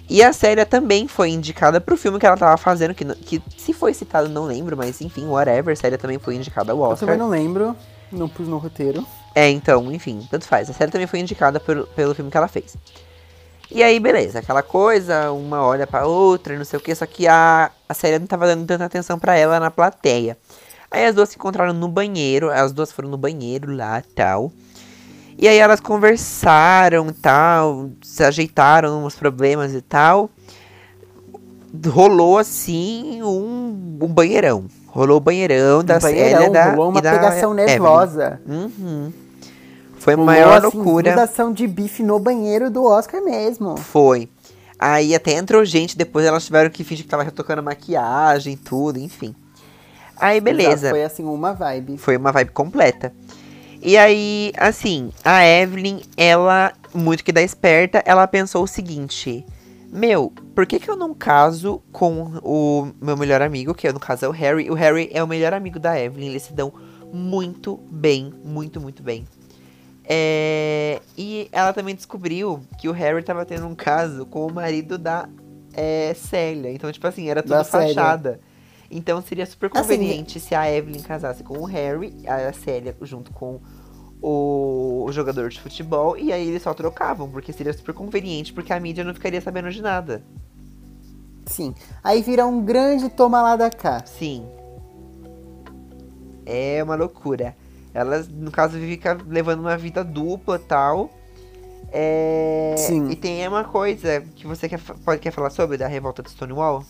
E 0.09 0.23
a 0.23 0.33
Célia 0.33 0.65
também 0.65 1.07
foi 1.07 1.29
indicada 1.29 1.83
pro 1.83 1.95
filme 1.95 2.19
que 2.19 2.25
ela 2.25 2.37
tava 2.37 2.57
fazendo, 2.57 2.95
que, 2.95 3.05
que 3.05 3.43
se 3.59 3.75
foi 3.75 3.93
citado 3.93 4.27
não 4.31 4.45
lembro, 4.47 4.75
mas 4.75 5.03
enfim, 5.03 5.27
whatever, 5.27 5.75
a 5.75 5.77
Célia 5.77 5.99
também 5.99 6.19
foi 6.19 6.35
indicada 6.35 6.73
ao 6.73 6.79
Eu 6.79 6.85
Oscar. 6.85 7.01
também 7.01 7.19
não 7.19 7.29
lembro, 7.29 7.77
não 8.11 8.27
pus 8.27 8.49
no 8.49 8.57
roteiro. 8.57 9.07
É, 9.35 9.51
então, 9.51 9.93
enfim, 9.93 10.27
tanto 10.31 10.47
faz. 10.47 10.71
A 10.71 10.73
série 10.73 10.91
também 10.91 11.07
foi 11.07 11.19
indicada 11.19 11.61
pelo, 11.61 11.87
pelo 11.89 12.15
filme 12.15 12.31
que 12.31 12.37
ela 12.39 12.49
fez. 12.49 12.75
E 13.71 13.83
aí, 13.83 14.01
beleza, 14.01 14.39
aquela 14.39 14.63
coisa, 14.63 15.31
uma 15.31 15.63
olha 15.63 15.87
pra 15.87 16.07
outra, 16.07 16.57
não 16.57 16.65
sei 16.65 16.79
o 16.79 16.83
que, 16.83 16.95
só 16.95 17.05
que 17.05 17.27
a, 17.29 17.71
a 17.87 17.95
série 17.95 18.19
não 18.19 18.27
tava 18.27 18.47
dando 18.47 18.67
tanta 18.67 18.87
atenção 18.87 19.19
pra 19.19 19.37
ela 19.37 19.61
na 19.61 19.71
plateia. 19.71 20.39
Aí 20.93 21.07
as 21.07 21.15
duas 21.15 21.31
se 21.31 21.37
encontraram 21.37 21.73
no 21.73 21.89
banheiro, 21.89 22.51
as 22.51 22.71
duas 22.71 22.93
foram 22.93 23.09
no 23.09 23.17
banheiro 23.17 23.75
lá 23.75 23.99
e 24.01 24.15
tal. 24.15 24.53
E 25.39 25.49
aí 25.49 25.57
elas 25.57 25.81
conversaram 25.81 27.09
e 27.09 27.13
tal, 27.13 27.91
se 28.03 28.23
ajeitaram 28.23 29.05
uns 29.05 29.15
problemas 29.15 29.73
e 29.73 29.81
tal. 29.81 30.29
Rolou 31.89 32.37
assim 32.37 33.23
um, 33.23 33.99
um 34.03 34.07
banheirão. 34.07 34.67
Rolou 34.89 35.17
o 35.17 35.21
banheirão 35.21 35.83
da 35.83 35.97
Um 35.97 36.01
Célia 36.03 36.37
banheirão, 36.37 36.53
da, 36.53 36.71
rolou 36.73 36.91
uma 36.91 37.01
da 37.01 37.13
pegação 37.13 37.55
nervosa. 37.55 38.39
Uhum. 38.47 39.11
Foi 39.97 40.13
a 40.13 40.17
maior 40.19 40.59
assim, 40.59 40.77
loucura. 40.77 41.13
grudação 41.13 41.51
de 41.51 41.67
bife 41.67 42.03
no 42.03 42.19
banheiro 42.19 42.71
do 42.71 42.85
Oscar 42.85 43.25
mesmo. 43.25 43.79
Foi. 43.79 44.29
Aí 44.79 45.15
até 45.15 45.33
entrou 45.33 45.65
gente, 45.65 45.97
depois 45.97 46.27
elas 46.27 46.45
tiveram 46.45 46.69
que 46.69 46.85
fingir 46.85 47.07
que 47.07 47.11
tava 47.11 47.23
retocando 47.23 47.63
maquiagem, 47.63 48.57
tudo, 48.57 48.99
enfim. 48.99 49.35
Aí 50.23 50.41
beleza. 50.41 50.91
Foi 50.91 51.03
assim, 51.03 51.25
uma 51.25 51.53
vibe. 51.53 51.99
Foi 51.99 52.17
uma 52.17 52.31
vibe 52.31 52.53
completa. 52.53 53.13
E 53.83 53.99
aí, 53.99 54.53
assim, 54.57 55.11
a 55.25 55.45
Evelyn, 55.45 56.01
ela, 56.17 56.73
muito 56.95 57.25
que 57.25 57.33
da 57.33 57.43
esperta, 57.43 58.01
ela 58.07 58.25
pensou 58.29 58.63
o 58.63 58.67
seguinte: 58.69 59.45
Meu, 59.93 60.33
por 60.55 60.65
que, 60.65 60.79
que 60.79 60.89
eu 60.89 60.95
não 60.95 61.13
caso 61.13 61.83
com 61.91 62.39
o 62.41 62.93
meu 63.01 63.17
melhor 63.17 63.43
amigo, 63.43 63.75
que 63.75 63.93
no 63.93 63.99
caso 63.99 64.25
é 64.25 64.29
o 64.29 64.31
Harry? 64.31 64.71
O 64.71 64.75
Harry 64.75 65.11
é 65.13 65.25
o 65.25 65.27
melhor 65.27 65.53
amigo 65.53 65.81
da 65.81 66.01
Evelyn, 66.01 66.29
eles 66.29 66.45
se 66.45 66.53
dão 66.53 66.73
muito 67.13 67.81
bem, 67.91 68.33
muito, 68.45 68.81
muito 68.81 69.03
bem. 69.03 69.27
É, 70.05 71.01
e 71.19 71.49
ela 71.51 71.73
também 71.73 71.97
descobriu 71.97 72.61
que 72.79 72.89
o 72.89 72.93
Harry 72.93 73.25
tava 73.25 73.45
tendo 73.45 73.67
um 73.67 73.75
caso 73.75 74.25
com 74.27 74.47
o 74.47 74.53
marido 74.53 74.97
da 74.97 75.29
é, 75.75 76.15
Célia. 76.15 76.71
Então, 76.71 76.93
tipo 76.93 77.09
assim, 77.09 77.29
era 77.29 77.43
tudo 77.43 77.51
Da 77.51 77.65
Célia. 77.65 78.41
Então 78.93 79.21
seria 79.23 79.47
super 79.47 79.71
Assim, 79.73 79.83
conveniente 79.83 80.39
se 80.39 80.55
a 80.55 80.71
Evelyn 80.71 81.01
casasse 81.01 81.43
com 81.43 81.59
o 81.59 81.65
Harry, 81.65 82.15
a 82.27 82.53
Célia 82.53 82.97
junto 83.03 83.33
com 83.33 83.61
o, 84.23 85.09
jogador 85.11 85.49
de 85.49 85.61
futebol, 85.61 86.17
e 86.17 86.33
aí 86.33 86.49
eles 86.49 86.63
só 86.63 86.73
trocavam, 86.73 87.29
porque 87.29 87.53
seria 87.53 87.73
super 87.73 87.93
conveniente, 87.93 88.53
porque 88.53 88.73
a 88.73 88.79
mídia 88.79 89.03
não 89.03 89.13
ficaria 89.13 89.41
sabendo 89.41 89.71
de 89.71 89.83
nada. 89.83 90.23
Sim. 91.47 91.75
Aí 92.05 92.23
vira 92.23 92.47
um 92.47 92.65
grande 92.65 93.09
toma 93.09 93.43
lá 93.43 93.57
da 93.57 93.69
cá. 93.69 94.05
Sim. 94.07 94.47
É 96.47 96.83
uma 96.83 96.95
loucura. 96.95 97.57
Elas, 97.93 98.29
no 98.29 98.51
caso, 98.51 98.79
fica 98.79 99.19
levando 99.27 99.61
uma 99.61 99.77
vida 99.77 100.05
dupla 100.05 100.59
tal. 100.59 101.11
É... 101.91 102.75
Sim. 102.79 103.11
E 103.11 103.17
tem 103.17 103.47
uma 103.47 103.65
coisa 103.65 104.21
que 104.35 104.47
você 104.47 104.69
quer, 104.69 104.81
pode, 105.05 105.21
quer 105.21 105.31
falar 105.33 105.51
sobre 105.51 105.77
da 105.77 105.89
revolta 105.89 106.23
de 106.23 106.31
Stonewall? 106.31 106.85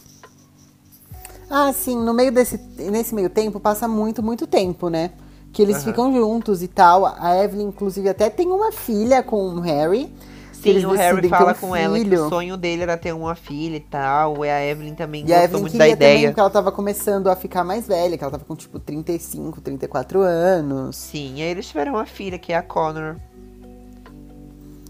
Ah, 1.54 1.70
sim, 1.70 1.96
no 2.02 2.14
meio 2.14 2.32
desse 2.32 2.56
nesse 2.90 3.14
meio 3.14 3.28
tempo 3.28 3.60
passa 3.60 3.86
muito, 3.86 4.22
muito 4.22 4.46
tempo, 4.46 4.88
né? 4.88 5.10
Que 5.52 5.60
eles 5.60 5.76
Aham. 5.76 5.84
ficam 5.84 6.12
juntos 6.14 6.62
e 6.62 6.68
tal. 6.68 7.04
A 7.04 7.36
Evelyn, 7.44 7.68
inclusive, 7.68 8.08
até 8.08 8.30
tem 8.30 8.50
uma 8.50 8.72
filha 8.72 9.22
com 9.22 9.36
o 9.50 9.60
Harry. 9.60 10.10
Sim, 10.50 10.86
o 10.86 10.92
Harry 10.92 11.28
fala 11.28 11.50
um 11.52 11.54
com 11.54 11.76
ela 11.76 11.98
que 11.98 12.04
filho. 12.04 12.24
o 12.26 12.28
sonho 12.30 12.56
dele 12.56 12.82
era 12.84 12.96
ter 12.96 13.12
uma 13.12 13.34
filha 13.34 13.76
e 13.76 13.80
tal. 13.80 14.46
E 14.46 14.48
a 14.48 14.64
Evelyn 14.64 14.94
também 14.94 15.26
E 15.26 15.34
a 15.34 15.40
gostou 15.40 15.44
Evelyn 15.44 15.60
muito 15.60 15.76
da 15.76 15.84
queria 15.84 15.96
também, 15.96 16.12
ideia. 16.14 16.28
porque 16.28 16.40
ela 16.40 16.50
tava 16.50 16.72
começando 16.72 17.28
a 17.28 17.36
ficar 17.36 17.64
mais 17.64 17.86
velha, 17.86 18.16
que 18.16 18.24
ela 18.24 18.30
tava 18.30 18.44
com 18.46 18.56
tipo 18.56 18.78
35, 18.78 19.60
34 19.60 20.20
anos. 20.22 20.96
Sim, 20.96 21.34
e 21.36 21.42
aí 21.42 21.48
eles 21.50 21.66
tiveram 21.68 21.92
uma 21.94 22.06
filha, 22.06 22.38
que 22.38 22.52
é 22.52 22.56
a 22.56 22.62
Connor. 22.62 23.16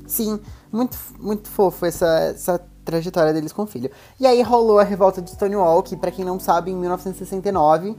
Sim, 0.06 0.38
muito, 0.70 0.96
muito 1.18 1.48
fofo 1.48 1.86
essa, 1.86 2.06
essa 2.34 2.58
trajetória 2.84 3.32
deles 3.32 3.52
com 3.52 3.62
o 3.62 3.66
filho. 3.66 3.90
E 4.18 4.26
aí 4.26 4.42
rolou 4.42 4.78
a 4.78 4.84
revolta 4.84 5.22
de 5.22 5.30
Stonewall, 5.30 5.82
que 5.82 5.96
pra 5.96 6.10
quem 6.10 6.24
não 6.24 6.38
sabe, 6.38 6.70
em 6.70 6.76
1969 6.76 7.96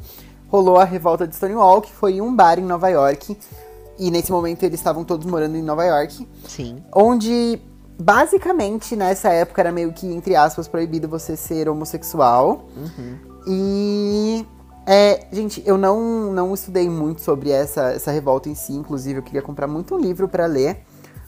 rolou 0.54 0.78
a 0.78 0.84
revolta 0.84 1.28
de 1.28 1.36
Stonewall, 1.36 1.82
que 1.82 1.92
foi 1.92 2.14
em 2.14 2.22
um 2.22 2.36
bar 2.36 2.60
em 2.60 2.64
Nova 2.64 2.88
York. 2.88 3.36
E 3.98 4.12
nesse 4.12 4.32
momento 4.32 4.62
eles 4.62 4.80
estavam 4.80 5.04
todos 5.04 5.26
morando 5.26 5.58
em 5.58 5.64
Nova 5.64 5.84
York. 5.84 6.28
Sim. 6.48 6.84
Onde, 6.96 7.60
basicamente, 8.00 8.96
nessa 8.96 9.30
época 9.30 9.64
era 9.64 9.72
meio 9.72 9.92
que, 9.92 10.06
entre 10.06 10.36
aspas, 10.36 10.68
proibido 10.68 11.08
você 11.08 11.36
ser 11.36 11.68
homossexual. 11.68 12.68
Uhum. 12.78 13.18
E. 13.48 14.46
É, 14.86 15.26
gente, 15.32 15.64
eu 15.66 15.78
não, 15.78 16.32
não 16.32 16.54
estudei 16.54 16.90
muito 16.90 17.22
sobre 17.22 17.50
essa, 17.50 17.94
essa 17.94 18.12
revolta 18.12 18.50
em 18.50 18.54
si, 18.54 18.74
inclusive 18.74 19.20
eu 19.20 19.24
queria 19.24 19.42
comprar 19.42 19.66
muito 19.66 19.96
um 19.96 19.98
livro 19.98 20.28
pra 20.28 20.46
ler. 20.46 20.86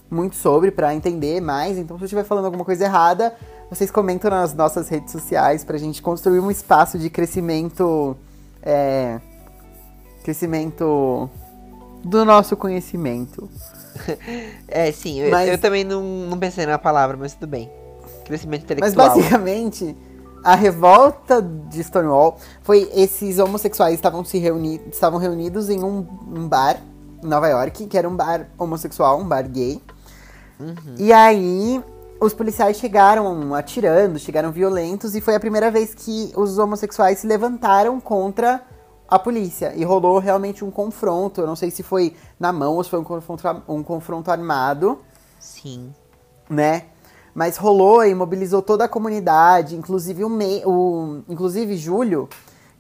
Muito 0.10 0.36
sobre 0.36 0.72
para 0.72 0.94
entender 0.94 1.42
mais. 1.42 1.78
Então, 1.78 1.98
se 1.98 2.04
eu 2.04 2.06
estiver 2.06 2.24
falando 2.24 2.46
alguma 2.46 2.66
coisa 2.66 2.86
errada, 2.86 3.36
vocês 3.70 3.90
comentam 3.90 4.30
nas 4.30 4.54
nossas 4.54 4.90
redes 4.90 5.12
sociais 5.12 5.64
pra 5.64 5.78
gente 5.78 6.02
construir 6.02 6.40
um 6.40 6.52
espaço 6.52 6.98
de 6.98 7.10
crescimento. 7.10 8.16
É, 8.62 9.20
crescimento 10.24 11.30
do 12.04 12.24
nosso 12.26 12.56
conhecimento. 12.56 13.50
é, 14.68 14.92
sim, 14.92 15.20
eu, 15.22 15.32
Mas- 15.32 15.50
eu 15.50 15.58
também 15.58 15.84
não, 15.84 16.02
não 16.02 16.38
pensei 16.38 16.66
na 16.66 16.78
palavra, 16.78 17.18
mas 17.18 17.34
tudo 17.34 17.48
bem. 17.48 17.70
Crescimento 18.24 18.66
Mas 18.80 18.94
intelectual. 18.94 19.10
basicamente, 19.10 19.96
a 20.44 20.56
revolta 20.56 21.42
de 21.42 21.84
Stonewall 21.84 22.38
foi 22.62 22.90
esses 22.94 23.40
homossexuais 23.40 23.96
estavam 23.96 24.24
se 24.24 24.38
reuni 24.38 24.82
estavam 24.92 25.20
reunidos 25.20 25.70
em 25.70 25.84
um, 25.84 26.06
um 26.36 26.48
bar 26.48 26.78
em 27.24 27.28
Nova 27.28 27.48
York, 27.48 27.88
que 27.88 27.98
era 27.98 28.08
um 28.08 28.16
bar 28.16 28.48
homossexual, 28.58 29.20
um 29.20 29.28
bar 29.28 29.48
gay. 29.48 29.82
E 30.98 31.12
aí 31.12 31.84
os 32.20 32.34
policiais 32.34 32.78
chegaram 32.78 33.54
atirando, 33.54 34.18
chegaram 34.18 34.52
violentos 34.52 35.16
e 35.16 35.22
foi 35.22 35.36
a 35.36 35.40
primeira 35.40 35.70
vez 35.70 35.94
que 35.94 36.32
os 36.36 36.58
homossexuais 36.58 37.20
se 37.20 37.28
levantaram 37.28 38.00
contra 38.00 38.62
a 39.08 39.20
polícia 39.20 39.74
e 39.76 39.84
rolou 39.84 40.18
realmente 40.20 40.64
um 40.64 40.72
confronto. 40.72 41.42
Eu 41.42 41.48
não 41.48 41.56
sei 41.56 41.70
se 41.70 41.84
foi 41.84 42.16
na 42.40 42.52
mão 42.52 42.76
ou 42.76 42.84
se 42.84 42.90
foi 42.90 43.00
um 43.00 43.04
confronto, 43.04 43.64
um 43.68 43.84
confronto 43.84 44.32
armado 44.32 45.00
Sim. 45.40 45.94
né? 46.50 46.86
Mas 47.34 47.58
rolou 47.58 48.04
e 48.06 48.16
mobilizou 48.16 48.62
toda 48.62 48.86
a 48.86 48.88
comunidade, 48.88 49.76
inclusive 49.76 50.24
o, 50.24 50.30
mei, 50.30 50.64
o 50.66 51.22
inclusive 51.28 51.76
julho 51.76 52.30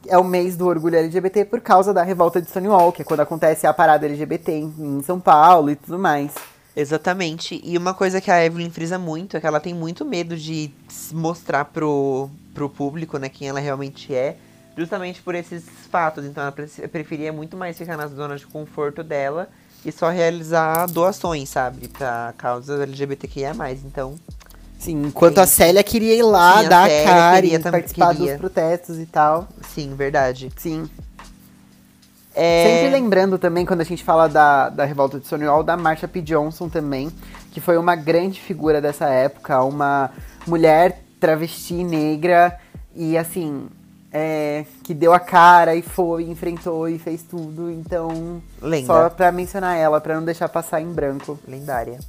é 0.07 0.17
o 0.17 0.23
mês 0.23 0.55
do 0.55 0.67
orgulho 0.67 0.95
LGBT 0.95 1.45
por 1.45 1.59
causa 1.59 1.93
da 1.93 2.03
revolta 2.03 2.41
de 2.41 2.47
Stonewall, 2.47 2.91
que 2.91 3.01
é 3.01 3.05
quando 3.05 3.19
acontece 3.19 3.67
a 3.67 3.73
parada 3.73 4.05
LGBT 4.05 4.51
em, 4.53 4.73
em 4.79 5.03
São 5.03 5.19
Paulo 5.19 5.69
e 5.71 5.75
tudo 5.75 5.99
mais. 5.99 6.33
Exatamente. 6.75 7.59
E 7.63 7.77
uma 7.77 7.93
coisa 7.93 8.19
que 8.19 8.29
a 8.29 8.43
Evelyn 8.43 8.69
frisa 8.69 8.99
muito 8.99 9.37
é 9.37 9.39
que 9.39 9.47
ela 9.47 9.59
tem 9.59 9.73
muito 9.73 10.03
medo 10.03 10.35
de 10.35 10.69
mostrar 11.11 11.65
pro, 11.65 12.29
pro 12.53 12.69
público, 12.69 13.17
né, 13.17 13.29
quem 13.29 13.47
ela 13.47 13.59
realmente 13.59 14.13
é, 14.13 14.35
justamente 14.77 15.21
por 15.21 15.35
esses 15.35 15.63
fatos. 15.89 16.25
Então 16.25 16.43
ela 16.43 16.51
pre- 16.51 16.67
preferia 16.89 17.31
muito 17.31 17.55
mais 17.55 17.77
ficar 17.77 17.95
na 17.95 18.07
zona 18.07 18.35
de 18.35 18.45
conforto 18.45 19.03
dela 19.03 19.47
e 19.85 19.91
só 19.91 20.09
realizar 20.09 20.87
doações, 20.87 21.47
sabe, 21.49 21.87
pra 21.87 22.33
causas 22.37 22.81
LGBTQIA+. 22.81 23.53
Então, 23.85 24.15
Sim, 24.77 25.03
enquanto 25.07 25.39
a 25.39 25.47
Célia 25.47 25.83
queria 25.83 26.13
ir 26.13 26.23
lá 26.23 26.61
Sim, 26.61 26.69
dar 26.69 26.85
a 26.85 27.03
cara 27.03 27.45
e 27.45 27.59
participar 27.59 28.13
queria. 28.13 28.31
dos 28.33 28.37
protestos 28.39 28.99
e 28.99 29.05
tal. 29.05 29.47
sim, 29.73 29.95
verdade. 29.95 30.51
Sim. 30.57 30.89
É... 32.35 32.81
Sempre 32.81 32.99
lembrando 32.99 33.37
também, 33.37 33.65
quando 33.65 33.81
a 33.81 33.85
gente 33.85 34.03
fala 34.03 34.27
da, 34.27 34.69
da 34.69 34.83
revolta 34.83 35.19
de 35.19 35.25
Stonewall, 35.25 35.63
da 35.63 35.77
Marsha 35.77 36.07
P. 36.07 36.21
Johnson 36.21 36.67
também, 36.67 37.09
que 37.51 37.61
foi 37.61 37.77
uma 37.77 37.95
grande 37.95 38.41
figura 38.41 38.81
dessa 38.81 39.05
época, 39.05 39.63
uma 39.63 40.11
mulher 40.45 41.01
travesti 41.19 41.83
negra 41.83 42.59
e 42.93 43.17
assim, 43.17 43.67
é, 44.11 44.65
que 44.83 44.93
deu 44.93 45.13
a 45.13 45.19
cara 45.19 45.75
e 45.75 45.81
foi, 45.81 46.23
enfrentou 46.23 46.87
e 46.89 46.99
fez 46.99 47.23
tudo. 47.23 47.71
Então, 47.71 48.41
Lenda. 48.61 48.85
só 48.85 49.09
pra 49.09 49.31
mencionar 49.31 49.77
ela, 49.77 50.01
pra 50.01 50.15
não 50.15 50.25
deixar 50.25 50.49
passar 50.49 50.81
em 50.81 50.91
branco. 50.91 51.39
lendária. 51.47 51.99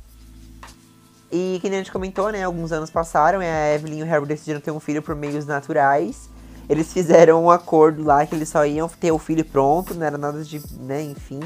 E 1.31 1.59
que 1.61 1.69
nem 1.69 1.81
a 1.81 1.83
gente 1.83 1.93
comentou, 1.93 2.31
né? 2.31 2.45
Alguns 2.45 2.71
anos 2.71 2.91
passaram 2.91 3.43
e 3.43 3.47
a 3.47 3.75
Evelyn 3.75 3.99
e 3.99 4.03
o 4.03 4.07
Harry 4.07 4.27
decidiram 4.27 4.61
ter 4.61 4.71
um 4.71 4.79
filho 4.79 5.03
por 5.03 5.17
meios 5.17 5.45
naturais. 5.45 6.31
Eles 6.69 6.93
fizeram 6.93 7.45
um 7.45 7.51
acordo 7.51 8.03
lá 8.05 8.27
que 8.27 8.35
eles 8.35 8.49
só 8.49 8.65
iam 8.67 8.89
ter 8.89 9.13
o 9.13 9.19
filho 9.19 9.45
pronto, 9.45 9.95
não 9.95 10.05
era 10.05 10.19
nada 10.19 10.43
de. 10.43 10.61
né, 10.81 11.03
enfim. 11.03 11.41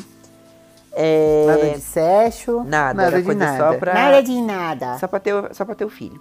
É, 0.93 1.45
Nada 1.47 1.71
de 1.71 1.81
sexo, 1.81 2.65
Nada, 2.65 2.95
nada 3.05 3.19
de 3.19 3.23
coisa 3.25 3.39
nada. 3.39 3.59
só 3.73 3.79
pra- 3.79 3.95
Nada 3.95 4.23
de 4.23 4.41
nada. 4.41 4.99
Só 4.99 5.07
pra, 5.07 5.21
ter, 5.21 5.33
o- 5.35 5.55
só 5.55 5.65
pra 5.65 5.75
ter 5.75 5.85
o 5.85 5.89
filho. 5.91 6.21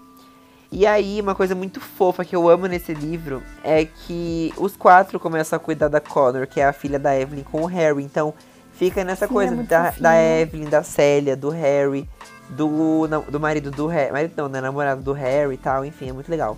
E 0.71 0.85
aí, 0.85 1.19
uma 1.19 1.33
coisa 1.33 1.55
muito 1.55 1.81
fofa 1.81 2.23
que 2.23 2.35
eu 2.35 2.47
amo 2.47 2.67
nesse 2.67 2.93
livro 2.93 3.41
é 3.63 3.85
que 3.85 4.53
os 4.57 4.75
quatro 4.75 5.19
começam 5.19 5.57
a 5.57 5.59
cuidar 5.59 5.87
da 5.87 5.99
Connor, 5.99 6.45
que 6.45 6.59
é 6.61 6.65
a 6.65 6.73
filha 6.73 6.99
da 6.99 7.19
Evelyn, 7.19 7.43
com 7.43 7.63
o 7.63 7.65
Harry. 7.65 8.03
Então, 8.03 8.31
fica 8.73 9.03
nessa 9.03 9.25
Sim, 9.27 9.33
coisa 9.33 9.55
é 9.55 9.63
da, 9.63 9.91
da 9.99 10.15
Evelyn, 10.21 10.69
da 10.69 10.83
Célia, 10.83 11.35
do 11.35 11.49
Harry, 11.49 12.07
do, 12.49 13.07
não, 13.09 13.21
do 13.23 13.39
marido 13.39 13.71
do 13.71 13.87
Harry. 13.87 14.11
Marido 14.11 14.33
não, 14.37 14.47
né? 14.47 14.61
Namorado 14.61 15.01
do 15.01 15.11
Harry 15.13 15.55
e 15.55 15.57
tal. 15.57 15.83
Enfim, 15.83 16.09
é 16.09 16.13
muito 16.13 16.29
legal. 16.29 16.55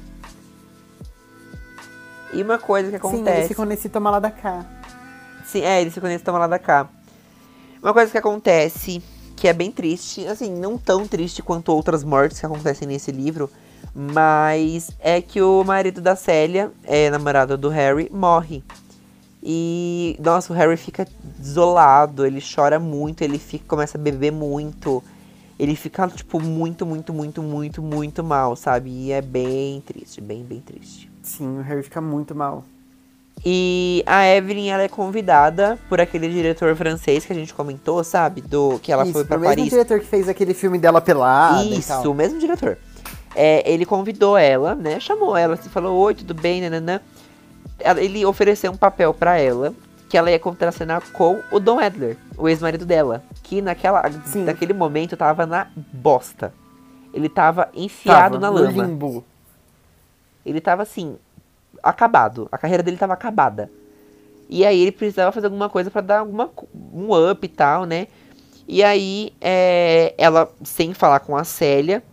E 2.34 2.41
uma 2.41 2.57
coisa 2.57 2.91
que 2.91 2.97
Sim, 3.07 3.15
acontece. 3.15 3.38
eles 3.38 3.47
ficam 3.47 3.65
nesse 3.65 3.89
toma 3.89 4.09
lá 4.09 4.19
da 4.19 4.32
cá. 4.32 4.65
Sim, 5.45 5.61
é, 5.61 5.82
eles 5.82 5.93
se 5.93 5.99
conhecem 5.99 6.23
toma 6.23 6.39
lá 6.39 6.47
da 6.47 6.57
cá. 6.57 6.88
Uma 7.84 7.93
coisa 7.93 8.09
que 8.09 8.17
acontece, 8.17 9.03
que 9.36 9.47
é 9.49 9.53
bem 9.53 9.69
triste, 9.69 10.25
assim, 10.27 10.49
não 10.49 10.77
tão 10.77 11.05
triste 11.05 11.41
quanto 11.41 11.73
outras 11.73 12.05
mortes 12.05 12.39
que 12.39 12.45
acontecem 12.45 12.88
nesse 12.88 13.11
livro, 13.11 13.49
mas 13.93 14.91
é 14.99 15.21
que 15.21 15.41
o 15.41 15.61
marido 15.65 15.99
da 15.99 16.15
Célia, 16.15 16.71
é 16.86 17.09
namorado 17.09 17.57
do 17.57 17.67
Harry, 17.67 18.09
morre. 18.13 18.63
E, 19.43 20.15
nossa, 20.23 20.53
o 20.53 20.55
Harry 20.55 20.77
fica 20.77 21.05
desolado, 21.38 22.25
ele 22.25 22.39
chora 22.41 22.79
muito, 22.79 23.21
ele 23.23 23.38
fica, 23.38 23.65
começa 23.67 23.97
a 23.97 24.01
beber 24.01 24.32
muito. 24.32 25.03
Ele 25.59 25.75
fica, 25.75 26.07
tipo, 26.07 26.39
muito, 26.39 26.86
muito, 26.86 27.13
muito, 27.13 27.43
muito, 27.43 27.82
muito 27.82 28.23
mal, 28.23 28.55
sabe? 28.55 28.89
E 28.89 29.11
é 29.11 29.21
bem 29.21 29.82
triste, 29.82 30.21
bem, 30.21 30.43
bem 30.43 30.61
triste. 30.61 31.11
Sim, 31.24 31.59
o 31.59 31.61
Harry 31.61 31.84
fica 31.84 32.01
muito 32.01 32.34
mal. 32.36 32.63
E 33.43 34.03
a 34.05 34.28
Evelyn, 34.28 34.69
ela 34.69 34.84
é 34.84 34.88
convidada 34.88 35.80
por 35.89 35.99
aquele 35.99 36.30
diretor 36.30 36.76
francês 36.76 37.26
que 37.26 37.34
a 37.34 37.36
gente 37.36 37.53
comentou, 37.53 38.03
sabe? 38.03 38.41
Do 38.41 38.78
que 38.84 38.91
ela 38.91 39.03
Isso, 39.03 39.13
foi 39.13 39.24
pra 39.26 39.38
pro 39.38 39.41
mesmo 39.47 39.55
Paris. 39.55 39.69
diretor 39.72 39.99
que 39.99 40.05
fez 40.05 40.30
aquele 40.30 40.53
filme 40.53 40.78
dela 40.78 41.01
pelada 41.01 41.63
e 41.63 41.80
Isso, 41.80 42.11
o 42.11 42.13
mesmo 42.13 42.39
diretor. 42.39 42.78
É, 43.36 43.63
ele 43.72 43.86
convidou 43.86 44.38
ela, 44.38 44.76
né? 44.76 44.99
Chamou 44.99 45.36
ela, 45.36 45.55
assim, 45.55 45.69
falou: 45.69 45.97
Oi, 46.01 46.13
tudo 46.13 46.34
bem, 46.36 46.61
nananã. 46.61 46.99
Ele 47.97 48.24
ofereceu 48.26 48.72
um 48.72 48.78
papel 48.78 49.11
pra 49.13 49.39
ela 49.39 49.74
que 50.07 50.17
ela 50.17 50.30
ia 50.30 50.38
contracenar 50.38 51.01
com 51.13 51.39
o 51.51 51.59
Don 51.59 51.80
Adler, 51.80 52.17
o 52.38 52.47
ex-marido 52.49 52.86
dela. 52.86 53.24
Que 53.41 53.61
naquela, 53.61 54.03
Sim. 54.26 54.43
naquele 54.43 54.74
momento 54.74 55.15
tava 55.17 55.45
na 55.45 55.67
bosta. 55.93 56.53
Ele 57.13 57.28
tava 57.30 57.69
enfiado 57.74 58.38
Tava 58.38 58.39
na 58.39 58.51
no 58.51 58.65
lama. 58.67 58.84
limbo. 58.86 59.24
Ele 60.45 60.61
tava 60.61 60.83
assim, 60.83 61.17
acabado. 61.81 62.47
A 62.51 62.57
carreira 62.57 62.83
dele 62.83 62.97
tava 62.97 63.13
acabada. 63.13 63.71
E 64.49 64.65
aí 64.65 64.81
ele 64.81 64.91
precisava 64.91 65.31
fazer 65.31 65.47
alguma 65.47 65.69
coisa 65.69 65.89
pra 65.89 66.01
dar 66.01 66.19
alguma, 66.19 66.49
um 66.93 67.13
up 67.31 67.45
e 67.45 67.49
tal, 67.49 67.85
né? 67.85 68.07
E 68.67 68.83
aí, 68.83 69.33
é, 69.39 70.13
ela, 70.17 70.51
sem 70.63 70.93
falar 70.93 71.21
com 71.21 71.35
a 71.35 71.43
Célia, 71.43 72.03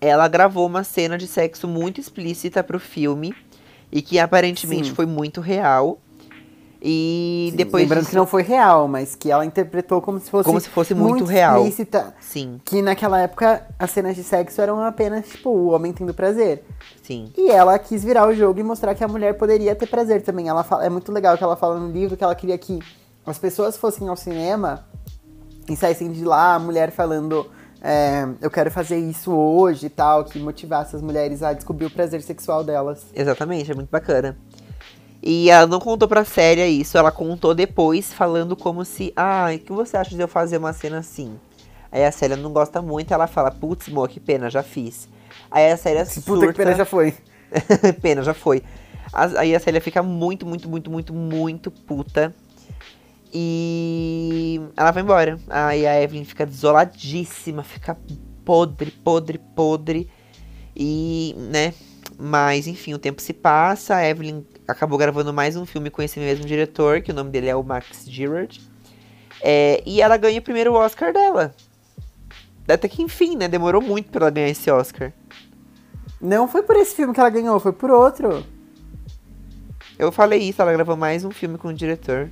ela 0.00 0.28
gravou 0.28 0.66
uma 0.66 0.84
cena 0.84 1.16
de 1.16 1.26
sexo 1.26 1.66
muito 1.66 2.00
explícita 2.00 2.62
pro 2.62 2.78
filme. 2.78 3.34
E 3.90 4.02
que 4.02 4.18
aparentemente 4.18 4.88
Sim. 4.88 4.94
foi 4.94 5.06
muito 5.06 5.40
real. 5.40 5.98
E 6.86 7.50
depois 7.56 7.82
Lembrando 7.84 8.00
disso, 8.00 8.10
que 8.10 8.16
não 8.16 8.26
foi 8.26 8.42
real, 8.42 8.86
mas 8.86 9.14
que 9.14 9.30
ela 9.30 9.42
interpretou 9.46 10.02
como 10.02 10.20
se 10.20 10.30
fosse, 10.30 10.44
Como 10.44 10.60
se 10.60 10.68
fosse 10.68 10.94
muito 10.94 11.24
real. 11.24 11.56
explícita. 11.60 12.14
Sim, 12.20 12.60
Que 12.62 12.82
naquela 12.82 13.18
época 13.20 13.66
as 13.78 13.90
cenas 13.90 14.14
de 14.14 14.22
sexo 14.22 14.60
eram 14.60 14.78
apenas, 14.84 15.26
tipo, 15.26 15.48
o 15.48 15.68
homem 15.68 15.94
tendo 15.94 16.12
prazer. 16.12 16.62
sim. 17.02 17.32
E 17.38 17.50
ela 17.50 17.78
quis 17.78 18.04
virar 18.04 18.28
o 18.28 18.34
jogo 18.34 18.60
e 18.60 18.62
mostrar 18.62 18.94
que 18.94 19.02
a 19.02 19.08
mulher 19.08 19.32
poderia 19.38 19.74
ter 19.74 19.86
prazer 19.86 20.20
também. 20.20 20.48
Ela 20.48 20.62
fala, 20.62 20.84
é 20.84 20.90
muito 20.90 21.10
legal 21.10 21.38
que 21.38 21.42
ela 21.42 21.56
fala 21.56 21.80
no 21.80 21.90
livro 21.90 22.18
que 22.18 22.22
ela 22.24 22.34
queria 22.34 22.58
que 22.58 22.78
as 23.24 23.38
pessoas 23.38 23.78
fossem 23.78 24.06
ao 24.06 24.16
cinema 24.16 24.84
e 25.66 25.74
saíssem 25.74 26.12
de 26.12 26.22
lá 26.22 26.56
a 26.56 26.58
mulher 26.58 26.90
falando 26.90 27.46
é, 27.86 28.26
eu 28.40 28.50
quero 28.50 28.70
fazer 28.70 28.96
isso 28.96 29.30
hoje 29.30 29.86
e 29.86 29.90
tal, 29.90 30.24
que 30.24 30.38
motivasse 30.38 30.96
as 30.96 31.02
mulheres 31.02 31.42
a 31.42 31.52
descobrir 31.52 31.84
o 31.84 31.90
prazer 31.90 32.22
sexual 32.22 32.64
delas. 32.64 33.04
Exatamente, 33.14 33.70
é 33.70 33.74
muito 33.74 33.90
bacana. 33.90 34.36
E 35.26 35.48
ela 35.48 35.66
não 35.66 35.80
contou 35.80 36.06
pra 36.06 36.22
Célia 36.22 36.68
isso, 36.68 36.98
ela 36.98 37.10
contou 37.10 37.54
depois, 37.54 38.12
falando 38.12 38.54
como 38.54 38.84
se, 38.84 39.10
ah, 39.16 39.46
o 39.54 39.58
que 39.58 39.72
você 39.72 39.96
acha 39.96 40.14
de 40.14 40.20
eu 40.20 40.28
fazer 40.28 40.58
uma 40.58 40.74
cena 40.74 40.98
assim? 40.98 41.40
Aí 41.90 42.04
a 42.04 42.12
Célia 42.12 42.36
não 42.36 42.52
gosta 42.52 42.82
muito, 42.82 43.14
ela 43.14 43.26
fala, 43.26 43.50
putz, 43.50 43.88
mo, 43.88 44.06
que 44.06 44.20
pena, 44.20 44.50
já 44.50 44.62
fiz. 44.62 45.08
Aí 45.50 45.72
a 45.72 45.78
Célia 45.78 46.04
surta, 46.04 46.30
Puta 46.30 46.46
que 46.48 46.52
pena 46.52 46.74
já 46.74 46.84
foi. 46.84 47.14
pena, 48.02 48.22
já 48.22 48.34
foi. 48.34 48.62
Aí 49.38 49.54
a 49.54 49.60
Célia 49.60 49.80
fica 49.80 50.02
muito, 50.02 50.44
muito, 50.44 50.68
muito, 50.68 50.90
muito, 50.90 51.14
muito 51.14 51.70
puta. 51.70 52.34
E 53.32 54.60
ela 54.76 54.90
vai 54.90 55.02
embora. 55.02 55.38
Aí 55.48 55.86
a 55.86 56.02
Evelyn 56.02 56.24
fica 56.24 56.44
desoladíssima, 56.44 57.62
fica 57.62 57.96
podre, 58.44 58.90
podre, 58.90 59.38
podre. 59.38 60.10
E, 60.76 61.34
né? 61.50 61.72
Mas, 62.18 62.66
enfim, 62.66 62.92
o 62.92 62.98
tempo 62.98 63.22
se 63.22 63.32
passa. 63.32 63.96
A 63.96 64.06
Evelyn 64.06 64.42
acabou 64.66 64.98
gravando 64.98 65.32
mais 65.32 65.56
um 65.56 65.66
filme 65.66 65.90
com 65.90 66.02
esse 66.02 66.18
mesmo 66.18 66.44
diretor, 66.44 67.02
que 67.02 67.10
o 67.10 67.14
nome 67.14 67.30
dele 67.30 67.48
é 67.48 67.56
o 67.56 67.62
Max 67.62 68.04
Girard. 68.06 68.60
É, 69.40 69.82
e 69.84 70.00
ela 70.00 70.16
ganha 70.16 70.38
o 70.38 70.42
primeiro 70.42 70.72
Oscar 70.72 71.12
dela. 71.12 71.54
Até 72.66 72.88
que 72.88 73.02
enfim, 73.02 73.36
né? 73.36 73.46
Demorou 73.46 73.82
muito 73.82 74.10
pra 74.10 74.22
ela 74.22 74.30
ganhar 74.30 74.48
esse 74.48 74.70
Oscar. 74.70 75.12
Não 76.20 76.48
foi 76.48 76.62
por 76.62 76.76
esse 76.76 76.94
filme 76.94 77.12
que 77.12 77.20
ela 77.20 77.28
ganhou, 77.28 77.60
foi 77.60 77.72
por 77.72 77.90
outro. 77.90 78.44
Eu 79.98 80.10
falei 80.10 80.40
isso, 80.40 80.62
ela 80.62 80.72
gravou 80.72 80.96
mais 80.96 81.24
um 81.24 81.30
filme 81.30 81.58
com 81.58 81.68
o 81.68 81.74
diretor. 81.74 82.30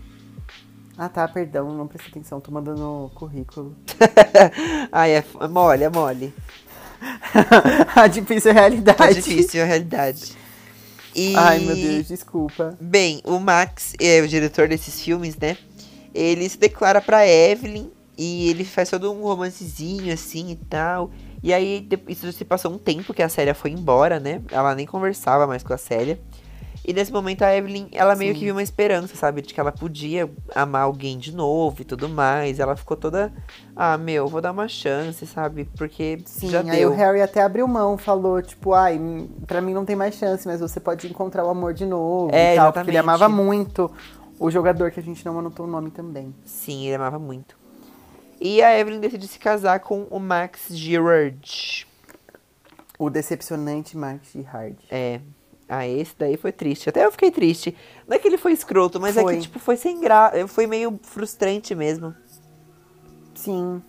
Ah 0.97 1.09
tá, 1.09 1.27
perdão, 1.29 1.73
não 1.75 1.87
prestei 1.87 2.11
atenção, 2.11 2.41
tô 2.41 2.51
mandando 2.51 3.11
currículo. 3.15 3.77
Ai, 4.91 5.17
é, 5.17 5.25
mole, 5.51 5.85
é 5.85 5.89
mole. 5.91 6.35
a 7.95 8.07
difícil 8.07 8.53
realidade. 8.53 8.99
Tá 8.99 9.11
difícil 9.11 9.63
a 9.63 9.67
realidade. 9.67 10.37
E... 11.15 11.35
Ai, 11.37 11.59
meu 11.59 11.75
Deus, 11.75 12.09
desculpa. 12.09 12.77
Bem, 12.81 13.21
o 13.25 13.39
Max, 13.39 13.95
é 14.01 14.21
o 14.21 14.29
diretor 14.29 14.69
desses 14.69 15.01
filmes, 15.01 15.37
né? 15.37 15.57
Ele 16.15 16.49
se 16.49 16.59
declara 16.59 17.01
pra 17.01 17.27
Evelyn 17.27 17.91
e 18.17 18.49
ele 18.49 18.65
faz 18.65 18.91
todo 18.91 19.13
um 19.13 19.23
romancezinho 19.23 20.13
assim 20.13 20.51
e 20.51 20.57
tal. 20.57 21.11
E 21.43 21.53
aí, 21.53 21.89
isso 22.09 22.31
se 22.33 22.45
passou 22.45 22.73
um 22.73 22.79
tempo 22.79 23.13
que 23.13 23.23
a 23.23 23.29
Célia 23.29 23.55
foi 23.55 23.71
embora, 23.71 24.21
né? 24.21 24.41
Ela 24.51 24.75
nem 24.75 24.87
conversava 24.87 25.47
mais 25.47 25.63
com 25.63 25.73
a 25.73 25.79
Célia. 25.79 26.21
E 26.85 26.93
nesse 26.93 27.13
momento 27.13 27.43
a 27.43 27.55
Evelyn, 27.55 27.89
ela 27.93 28.17
meio 28.17 28.33
Sim. 28.33 28.39
que 28.39 28.45
viu 28.45 28.55
uma 28.55 28.63
esperança, 28.63 29.15
sabe? 29.15 29.41
De 29.41 29.55
que 29.55 29.61
ela 29.61 29.71
podia 29.71 30.29
amar 30.55 30.83
alguém 30.83 31.17
de 31.17 31.33
novo 31.33 31.81
e 31.81 31.85
tudo 31.85 32.09
mais. 32.09 32.59
Ela 32.59 32.75
ficou 32.75 32.97
toda, 32.97 33.33
ah, 33.77 33.97
meu, 33.97 34.27
vou 34.27 34.41
dar 34.41 34.51
uma 34.51 34.67
chance, 34.67 35.25
sabe? 35.27 35.65
Porque 35.77 36.19
Sim, 36.25 36.51
já 36.51 36.61
aí 36.61 36.85
o 36.85 36.93
Harry 36.93 37.23
até 37.23 37.43
abriu 37.43 37.69
mão, 37.69 37.97
falou, 37.97 38.43
tipo, 38.43 38.73
ai, 38.75 39.01
pra 39.47 39.61
mim 39.61 39.73
não 39.73 39.85
tem 39.85 39.95
mais 39.95 40.17
chance, 40.17 40.47
mas 40.47 40.61
você 40.61 40.81
pode 40.81 41.07
encontrar 41.07 41.45
o 41.45 41.51
amor 41.51 41.73
de 41.73 41.87
novo 41.87 42.35
é, 42.35 42.55
e 42.55 42.57
tal. 42.57 42.67
Exatamente. 42.67 42.73
Porque 42.73 42.91
ele 42.91 42.99
amava 42.99 43.29
muito 43.29 43.91
o 44.39 44.51
jogador 44.51 44.91
que 44.91 44.99
a 44.99 45.03
gente 45.03 45.25
não 45.25 45.39
anotou 45.39 45.67
o 45.67 45.69
nome 45.69 45.93
também. 45.93 46.35
Sim, 46.45 46.87
ele 46.87 46.97
amava 46.97 47.19
muito. 47.19 47.57
E 48.41 48.61
a 48.61 48.77
Evelyn 48.77 48.99
decide 48.99 49.29
se 49.29 49.39
casar 49.39 49.79
com 49.79 50.03
o 50.11 50.19
Max 50.19 50.67
Girard. 50.71 51.87
O 52.99 53.09
decepcionante 53.09 53.97
Max 53.97 54.33
Girard. 54.33 54.77
É. 54.91 55.21
Ah, 55.75 55.89
esse 55.89 56.15
daí 56.19 56.37
foi 56.37 56.53
triste. 56.53 56.91
Até 56.91 57.07
eu 57.07 57.11
fiquei 57.11 57.31
triste. 57.31 57.75
Não 58.07 58.15
é 58.15 58.19
que 58.19 58.29
ele 58.29 58.37
foi 58.37 58.53
escroto, 58.53 59.01
mas 59.01 59.15
foi. 59.15 59.33
é 59.33 59.37
que, 59.37 59.43
tipo, 59.45 59.59
foi 59.59 59.75
sem 59.75 59.99
graça. 60.03 60.47
Foi 60.47 60.67
meio 60.67 61.01
frustrante 61.03 61.75
mesmo. 61.75 62.15
Sim. 63.35 63.81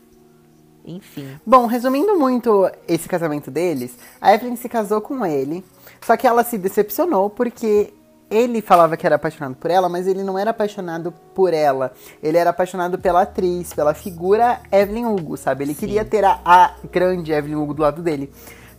Enfim. 0.85 1.37
Bom, 1.45 1.65
resumindo 1.65 2.17
muito 2.17 2.71
esse 2.87 3.09
casamento 3.09 3.51
deles, 3.51 3.97
a 4.21 4.33
Evelyn 4.33 4.55
se 4.55 4.69
casou 4.69 5.01
com 5.01 5.25
ele. 5.25 5.61
Só 5.99 6.15
que 6.15 6.25
ela 6.25 6.45
se 6.45 6.57
decepcionou 6.57 7.29
porque 7.29 7.93
ele 8.31 8.61
falava 8.61 8.95
que 8.95 9.05
era 9.05 9.17
apaixonado 9.17 9.55
por 9.55 9.69
ela, 9.69 9.89
mas 9.89 10.07
ele 10.07 10.23
não 10.23 10.39
era 10.39 10.51
apaixonado 10.51 11.11
por 11.35 11.53
ela. 11.53 11.91
Ele 12.21 12.37
era 12.37 12.51
apaixonado 12.51 12.97
pela 12.97 13.23
atriz, 13.23 13.73
pela 13.73 13.93
figura 13.93 14.61
Evelyn 14.71 15.05
Hugo, 15.05 15.35
sabe? 15.35 15.65
Ele 15.65 15.73
Sim. 15.73 15.81
queria 15.81 16.05
ter 16.05 16.23
a, 16.23 16.39
a 16.45 16.75
grande 16.89 17.33
Evelyn 17.33 17.57
Hugo 17.57 17.73
do 17.73 17.81
lado 17.81 18.01
dele. 18.01 18.31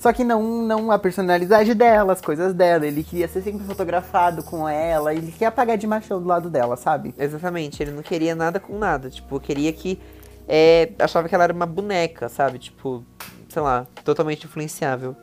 Só 0.05 0.13
que 0.13 0.23
não, 0.23 0.43
não 0.43 0.91
a 0.93 0.99
personalidade 0.99 1.73
dela, 1.73 2.13
as 2.13 2.21
coisas 2.21 2.53
dela. 2.53 2.87
Ele 2.87 3.03
queria 3.03 3.27
ser 3.27 3.41
sempre 3.41 3.65
fotografado 3.65 4.45
com 4.45 4.69
ela. 4.69 5.15
Ele 5.15 5.33
queria 5.33 5.49
apagar 5.49 5.79
de 5.79 5.87
machão 5.87 6.21
do 6.21 6.29
lado 6.29 6.51
dela, 6.51 6.77
sabe? 6.77 7.15
Exatamente. 7.17 7.83
Ele 7.83 7.91
não 7.91 8.03
queria 8.03 8.35
nada 8.35 8.61
com 8.61 8.79
nada. 8.79 9.09
Tipo, 9.09 9.41
queria 9.41 9.73
que. 9.73 9.99
É, 10.47 10.93
achava 10.99 11.27
que 11.27 11.35
ela 11.35 11.45
era 11.45 11.55
uma 11.55 11.65
boneca, 11.65 12.29
sabe? 12.29 12.59
Tipo, 12.59 13.03
sei 13.49 13.63
lá, 13.63 13.87
totalmente 14.05 14.45
influenciável. 14.45 15.17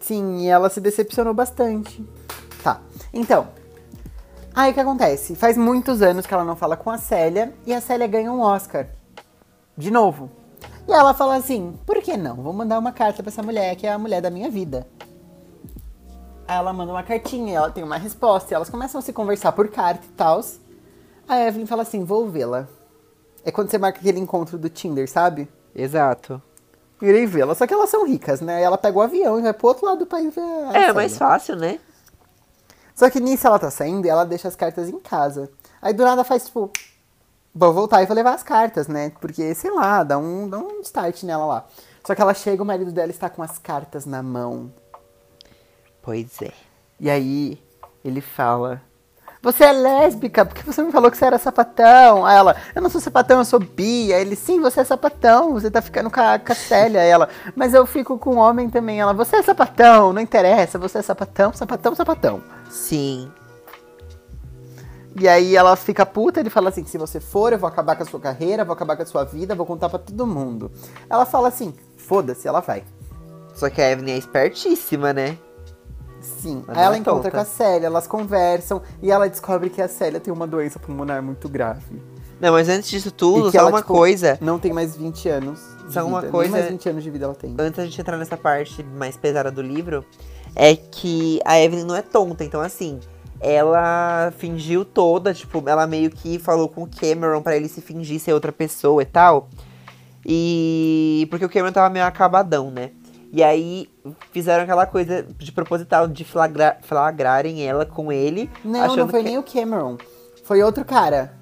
Sim, 0.00 0.40
e 0.40 0.48
ela 0.48 0.68
se 0.68 0.78
decepcionou 0.78 1.32
bastante. 1.32 2.04
Tá. 2.62 2.82
Então. 3.10 3.48
Aí 4.54 4.70
o 4.70 4.74
que 4.74 4.80
acontece? 4.80 5.34
Faz 5.34 5.56
muitos 5.56 6.02
anos 6.02 6.26
que 6.26 6.34
ela 6.34 6.44
não 6.44 6.56
fala 6.56 6.76
com 6.76 6.90
a 6.90 6.98
Célia 6.98 7.54
e 7.64 7.72
a 7.72 7.80
Célia 7.80 8.06
ganha 8.06 8.30
um 8.30 8.42
Oscar. 8.42 8.86
De 9.74 9.90
novo. 9.90 10.30
E 10.88 10.92
ela 10.92 11.14
fala 11.14 11.36
assim: 11.36 11.78
por 11.84 12.00
que 12.02 12.16
não? 12.16 12.36
Vou 12.36 12.52
mandar 12.52 12.78
uma 12.78 12.92
carta 12.92 13.22
para 13.22 13.30
essa 13.30 13.42
mulher, 13.42 13.76
que 13.76 13.86
é 13.86 13.92
a 13.92 13.98
mulher 13.98 14.22
da 14.22 14.30
minha 14.30 14.50
vida. 14.50 14.86
Aí 16.46 16.56
ela 16.56 16.72
manda 16.72 16.92
uma 16.92 17.02
cartinha, 17.02 17.56
ela 17.56 17.70
tem 17.70 17.82
uma 17.82 17.96
resposta, 17.96 18.52
e 18.52 18.54
elas 18.54 18.70
começam 18.70 18.98
a 18.98 19.02
se 19.02 19.12
conversar 19.12 19.52
por 19.52 19.68
carta 19.68 20.06
e 20.06 20.10
tal. 20.10 20.40
A 21.28 21.40
Evelyn 21.40 21.66
fala 21.66 21.82
assim: 21.82 22.04
vou 22.04 22.28
vê-la. 22.28 22.68
É 23.44 23.50
quando 23.50 23.70
você 23.70 23.78
marca 23.78 23.98
aquele 23.98 24.18
encontro 24.18 24.58
do 24.58 24.68
Tinder, 24.68 25.08
sabe? 25.08 25.48
Exato. 25.74 26.40
Irei 27.00 27.26
vê-la. 27.26 27.54
Só 27.54 27.66
que 27.66 27.74
elas 27.74 27.90
são 27.90 28.06
ricas, 28.06 28.40
né? 28.40 28.62
Ela 28.62 28.78
pega 28.78 28.98
o 28.98 29.02
avião 29.02 29.38
e 29.38 29.42
vai 29.42 29.52
pro 29.52 29.68
outro 29.68 29.86
lado 29.86 29.98
do 29.98 30.06
país 30.06 30.34
ver 30.34 30.40
a 30.40 30.78
É, 30.78 30.92
mais 30.92 31.16
fácil, 31.16 31.56
né? 31.56 31.78
Só 32.94 33.10
que 33.10 33.20
nisso 33.20 33.46
ela 33.46 33.58
tá 33.58 33.70
saindo 33.70 34.06
e 34.06 34.08
ela 34.08 34.24
deixa 34.24 34.48
as 34.48 34.56
cartas 34.56 34.88
em 34.88 34.98
casa. 34.98 35.50
Aí 35.82 35.92
do 35.92 36.02
nada 36.02 36.24
faz 36.24 36.46
tipo, 36.46 36.70
vou 37.56 37.72
voltar 37.72 38.02
e 38.02 38.06
vou 38.06 38.14
levar 38.14 38.34
as 38.34 38.42
cartas, 38.42 38.86
né? 38.86 39.10
Porque, 39.18 39.54
sei 39.54 39.70
lá, 39.70 40.04
dá 40.04 40.18
um, 40.18 40.48
dá 40.48 40.58
um 40.58 40.80
start 40.82 41.22
nela 41.22 41.46
lá. 41.46 41.66
Só 42.06 42.14
que 42.14 42.20
ela 42.20 42.34
chega, 42.34 42.62
o 42.62 42.66
marido 42.66 42.92
dela 42.92 43.10
está 43.10 43.30
com 43.30 43.42
as 43.42 43.58
cartas 43.58 44.04
na 44.04 44.22
mão. 44.22 44.72
Pois 46.02 46.40
é. 46.42 46.52
E 47.00 47.10
aí, 47.10 47.58
ele 48.04 48.20
fala: 48.20 48.80
Você 49.42 49.64
é 49.64 49.72
lésbica? 49.72 50.44
Porque 50.44 50.62
você 50.62 50.82
me 50.82 50.92
falou 50.92 51.10
que 51.10 51.16
você 51.16 51.24
era 51.24 51.38
sapatão? 51.38 52.24
Aí 52.26 52.36
ela: 52.36 52.54
Eu 52.74 52.82
não 52.82 52.90
sou 52.90 53.00
sapatão, 53.00 53.38
eu 53.38 53.44
sou 53.44 53.58
bi. 53.58 54.12
Aí 54.12 54.20
ele: 54.20 54.36
Sim, 54.36 54.60
você 54.60 54.80
é 54.80 54.84
sapatão, 54.84 55.52
você 55.52 55.70
tá 55.70 55.80
ficando 55.80 56.10
com 56.10 56.20
a, 56.20 56.38
com 56.38 56.52
a 56.52 56.54
Célia. 56.54 57.00
Aí 57.00 57.08
ela: 57.08 57.28
Mas 57.56 57.74
eu 57.74 57.86
fico 57.86 58.18
com 58.18 58.36
homem 58.36 58.70
também. 58.70 59.00
Ela: 59.00 59.14
Você 59.14 59.36
é 59.36 59.42
sapatão, 59.42 60.12
não 60.12 60.20
interessa, 60.20 60.78
você 60.78 60.98
é 60.98 61.02
sapatão, 61.02 61.52
sapatão, 61.52 61.94
sapatão. 61.94 62.42
Sim. 62.70 63.30
E 65.18 65.26
aí 65.26 65.56
ela 65.56 65.74
fica 65.76 66.04
puta, 66.04 66.40
ele 66.40 66.50
fala 66.50 66.68
assim: 66.68 66.84
se 66.84 66.98
você 66.98 67.20
for, 67.20 67.52
eu 67.52 67.58
vou 67.58 67.68
acabar 67.68 67.96
com 67.96 68.02
a 68.02 68.06
sua 68.06 68.20
carreira, 68.20 68.64
vou 68.64 68.74
acabar 68.74 68.96
com 68.96 69.02
a 69.02 69.06
sua 69.06 69.24
vida, 69.24 69.54
vou 69.54 69.64
contar 69.64 69.88
para 69.88 69.98
todo 69.98 70.26
mundo. 70.26 70.70
Ela 71.08 71.24
fala 71.24 71.48
assim: 71.48 71.74
foda-se, 71.96 72.46
ela 72.46 72.60
vai. 72.60 72.84
Só 73.54 73.70
que 73.70 73.80
a 73.80 73.90
Evelyn 73.90 74.12
é 74.14 74.18
espertíssima, 74.18 75.12
né? 75.12 75.38
Sim. 76.20 76.62
Mas 76.66 76.76
aí 76.76 76.84
ela 76.84 76.96
é 76.96 76.98
encontra 76.98 77.30
com 77.30 77.38
a 77.38 77.44
Célia, 77.44 77.86
elas 77.86 78.06
conversam 78.06 78.82
e 79.02 79.10
ela 79.10 79.28
descobre 79.28 79.70
que 79.70 79.80
a 79.80 79.88
Célia 79.88 80.20
tem 80.20 80.32
uma 80.32 80.46
doença 80.46 80.78
pulmonar 80.78 81.22
muito 81.22 81.48
grave. 81.48 82.02
Não, 82.38 82.52
mas 82.52 82.68
antes 82.68 82.90
disso 82.90 83.10
tudo, 83.10 83.50
só 83.50 83.58
ela, 83.58 83.70
uma 83.70 83.80
tipo, 83.80 83.94
coisa. 83.94 84.36
Não 84.42 84.58
tem 84.58 84.72
mais 84.72 84.94
20 84.94 85.28
anos. 85.28 85.60
Só 85.88 86.04
uma 86.04 86.22
coisa. 86.22 86.52
Nem 86.52 86.60
mais 86.60 86.72
20 86.72 86.88
anos 86.90 87.04
de 87.04 87.10
vida 87.10 87.24
ela 87.24 87.34
tem. 87.34 87.54
Antes 87.58 87.78
da 87.78 87.84
gente 87.84 87.98
entrar 87.98 88.18
nessa 88.18 88.36
parte 88.36 88.82
mais 88.82 89.16
pesada 89.16 89.50
do 89.50 89.62
livro, 89.62 90.04
é 90.54 90.76
que 90.76 91.40
a 91.44 91.58
Evelyn 91.58 91.84
não 91.84 91.96
é 91.96 92.02
tonta. 92.02 92.44
Então, 92.44 92.60
assim, 92.60 93.00
ela 93.40 94.32
fingiu 94.38 94.84
toda, 94.84 95.34
tipo, 95.34 95.62
ela 95.68 95.86
meio 95.86 96.10
que 96.10 96.38
falou 96.38 96.68
com 96.68 96.82
o 96.82 96.88
Cameron 96.88 97.42
para 97.42 97.56
ele 97.56 97.68
se 97.68 97.80
fingir 97.80 98.20
ser 98.20 98.32
outra 98.32 98.52
pessoa 98.52 99.02
e 99.02 99.06
tal. 99.06 99.48
E. 100.24 101.26
Porque 101.30 101.44
o 101.44 101.48
Cameron 101.48 101.72
tava 101.72 101.88
meio 101.88 102.04
acabadão, 102.04 102.70
né? 102.70 102.90
E 103.32 103.42
aí 103.42 103.88
fizeram 104.32 104.64
aquela 104.64 104.86
coisa 104.86 105.22
de 105.22 105.52
proposital 105.52 106.08
de 106.08 106.24
flagra 106.24 106.78
flagrarem 106.82 107.66
ela 107.66 107.84
com 107.84 108.10
ele. 108.10 108.50
Não, 108.64 108.96
não 108.96 109.08
foi 109.08 109.22
que... 109.22 109.28
nem 109.28 109.38
o 109.38 109.42
Cameron. 109.42 109.98
Foi 110.44 110.62
outro 110.62 110.84
cara. 110.84 111.32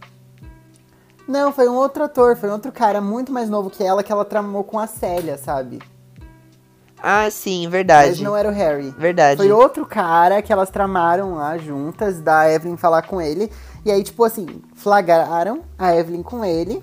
Não, 1.26 1.52
foi 1.52 1.68
um 1.68 1.74
outro 1.74 2.04
ator, 2.04 2.36
foi 2.36 2.50
um 2.50 2.52
outro 2.52 2.72
cara 2.72 3.00
muito 3.00 3.32
mais 3.32 3.48
novo 3.48 3.70
que 3.70 3.82
ela 3.82 4.02
que 4.02 4.12
ela 4.12 4.24
tramou 4.24 4.64
com 4.64 4.78
a 4.78 4.86
Célia, 4.86 5.38
sabe? 5.38 5.78
Ah, 7.06 7.30
sim, 7.30 7.68
verdade. 7.68 8.12
Mas 8.12 8.20
não 8.20 8.34
era 8.34 8.48
o 8.48 8.52
Harry. 8.52 8.90
Verdade. 8.96 9.36
Foi 9.36 9.52
outro 9.52 9.84
cara 9.84 10.40
que 10.40 10.50
elas 10.50 10.70
tramaram 10.70 11.34
lá 11.34 11.58
juntas, 11.58 12.18
da 12.18 12.50
Evelyn 12.50 12.78
falar 12.78 13.02
com 13.02 13.20
ele. 13.20 13.52
E 13.84 13.90
aí, 13.92 14.02
tipo 14.02 14.24
assim, 14.24 14.62
flagraram 14.74 15.60
a 15.78 15.94
Evelyn 15.94 16.22
com 16.22 16.42
ele. 16.42 16.82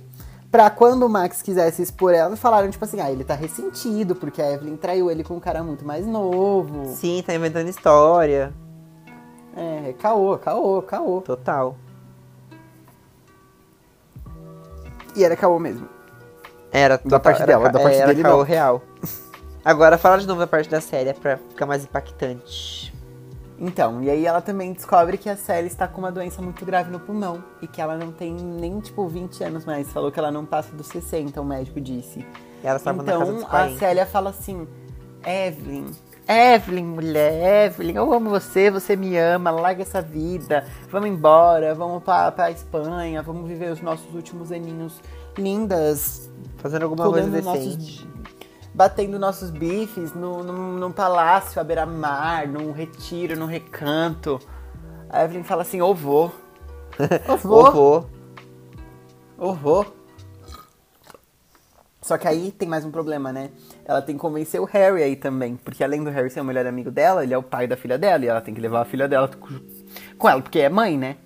Pra 0.51 0.69
quando 0.69 1.07
o 1.07 1.09
Max 1.09 1.41
quisesse 1.41 1.81
expor 1.81 2.13
ela, 2.13 2.35
falaram, 2.35 2.69
tipo 2.69 2.85
assim, 2.85 3.01
ah, 3.01 3.09
ele 3.09 3.23
tá 3.23 3.33
ressentido, 3.33 4.15
porque 4.15 4.39
a 4.39 4.51
Evelyn 4.51 4.75
traiu 4.75 5.09
ele 5.09 5.23
com 5.23 5.37
um 5.37 5.39
cara 5.39 5.63
muito 5.63 5.83
mais 5.83 6.05
novo. 6.05 6.85
Sim, 6.93 7.23
tá 7.25 7.33
inventando 7.33 7.67
história. 7.67 8.53
É, 9.57 9.95
caô, 9.97 10.37
caô, 10.37 10.83
caô. 10.83 11.21
Total. 11.21 11.75
E 15.15 15.23
era 15.23 15.35
caô 15.35 15.57
mesmo. 15.57 15.89
Era, 16.71 17.01
da 17.03 17.19
parte 17.19 17.43
dela, 17.43 17.69
da 17.69 17.79
parte 17.79 17.97
era 17.97 18.07
dele 18.13 18.21
caô 18.21 18.37
não. 18.37 18.43
real. 18.43 18.83
Agora 19.63 19.97
fala 19.97 20.17
de 20.17 20.27
novo 20.27 20.39
da 20.39 20.47
parte 20.47 20.69
da 20.69 20.81
série 20.81 21.13
pra 21.13 21.37
ficar 21.37 21.65
mais 21.65 21.83
impactante. 21.83 22.91
Então, 23.59 24.01
e 24.01 24.09
aí 24.09 24.25
ela 24.25 24.41
também 24.41 24.73
descobre 24.73 25.19
que 25.19 25.29
a 25.29 25.37
Sally 25.37 25.67
está 25.67 25.87
com 25.87 25.99
uma 25.99 26.11
doença 26.11 26.41
muito 26.41 26.65
grave 26.65 26.89
no 26.89 26.99
pulmão 26.99 27.43
e 27.61 27.67
que 27.67 27.79
ela 27.79 27.95
não 27.95 28.11
tem 28.11 28.33
nem, 28.33 28.79
tipo, 28.79 29.07
20 29.07 29.43
anos 29.43 29.65
mais. 29.65 29.91
Falou 29.91 30.11
que 30.11 30.17
ela 30.17 30.31
não 30.31 30.43
passa 30.47 30.75
dos 30.75 30.87
60, 30.87 31.39
o 31.39 31.45
médico 31.45 31.79
disse. 31.79 32.25
E 32.63 32.67
ela 32.67 32.77
estava 32.77 33.03
então, 33.03 33.19
na 33.19 33.25
casa 33.25 33.33
dos 33.37 33.43
40. 33.43 33.75
a 33.75 33.77
Célia 33.77 34.05
fala 34.07 34.31
assim: 34.31 34.67
Evelyn, 35.23 35.85
Evelyn, 36.27 36.85
mulher, 36.85 37.67
Evelyn, 37.67 37.97
eu 37.97 38.11
amo 38.11 38.31
você, 38.31 38.71
você 38.71 38.95
me 38.95 39.15
ama, 39.15 39.51
larga 39.51 39.83
essa 39.83 40.01
vida, 40.01 40.65
vamos 40.89 41.09
embora, 41.09 41.75
vamos 41.75 42.01
pra, 42.01 42.31
pra 42.31 42.49
Espanha, 42.49 43.21
vamos 43.21 43.47
viver 43.47 43.71
os 43.71 43.81
nossos 43.81 44.11
últimos 44.15 44.51
aninhos 44.51 44.99
lindas. 45.37 46.31
Fazendo 46.57 46.83
alguma 46.83 47.09
coisa 47.09 47.29
decente. 47.29 48.07
Nossos 48.07 48.20
batendo 48.73 49.19
nossos 49.19 49.49
bifes 49.49 50.13
no, 50.13 50.43
no, 50.43 50.79
num 50.79 50.91
palácio 50.91 51.59
à 51.59 51.63
beira-mar, 51.63 52.47
num 52.47 52.71
retiro, 52.71 53.37
num 53.37 53.45
recanto. 53.45 54.39
A 55.09 55.23
Evelyn 55.23 55.43
fala 55.43 55.61
assim, 55.61 55.81
ô 55.81 55.93
vô. 55.93 56.31
Ô 57.27 57.37
vô. 57.37 57.55
ô 57.55 57.71
vô. 57.71 58.05
Ô 59.37 59.53
vô. 59.53 59.85
Só 62.01 62.17
que 62.17 62.27
aí 62.27 62.51
tem 62.51 62.67
mais 62.67 62.83
um 62.83 62.91
problema, 62.91 63.31
né? 63.31 63.51
Ela 63.85 64.01
tem 64.01 64.15
que 64.15 64.21
convencer 64.21 64.59
o 64.59 64.65
Harry 64.65 65.03
aí 65.03 65.15
também. 65.15 65.55
Porque 65.55 65.83
além 65.83 66.03
do 66.03 66.09
Harry 66.09 66.29
ser 66.29 66.41
o 66.41 66.43
melhor 66.43 66.65
amigo 66.65 66.89
dela, 66.89 67.23
ele 67.23 67.33
é 67.33 67.37
o 67.37 67.43
pai 67.43 67.67
da 67.67 67.77
filha 67.77 67.97
dela. 67.97 68.25
E 68.25 68.27
ela 68.27 68.41
tem 68.41 68.53
que 68.53 68.61
levar 68.61 68.81
a 68.81 68.85
filha 68.85 69.07
dela 69.07 69.29
com 70.17 70.29
ela, 70.29 70.41
porque 70.41 70.59
é 70.59 70.69
mãe, 70.69 70.97
né? 70.97 71.17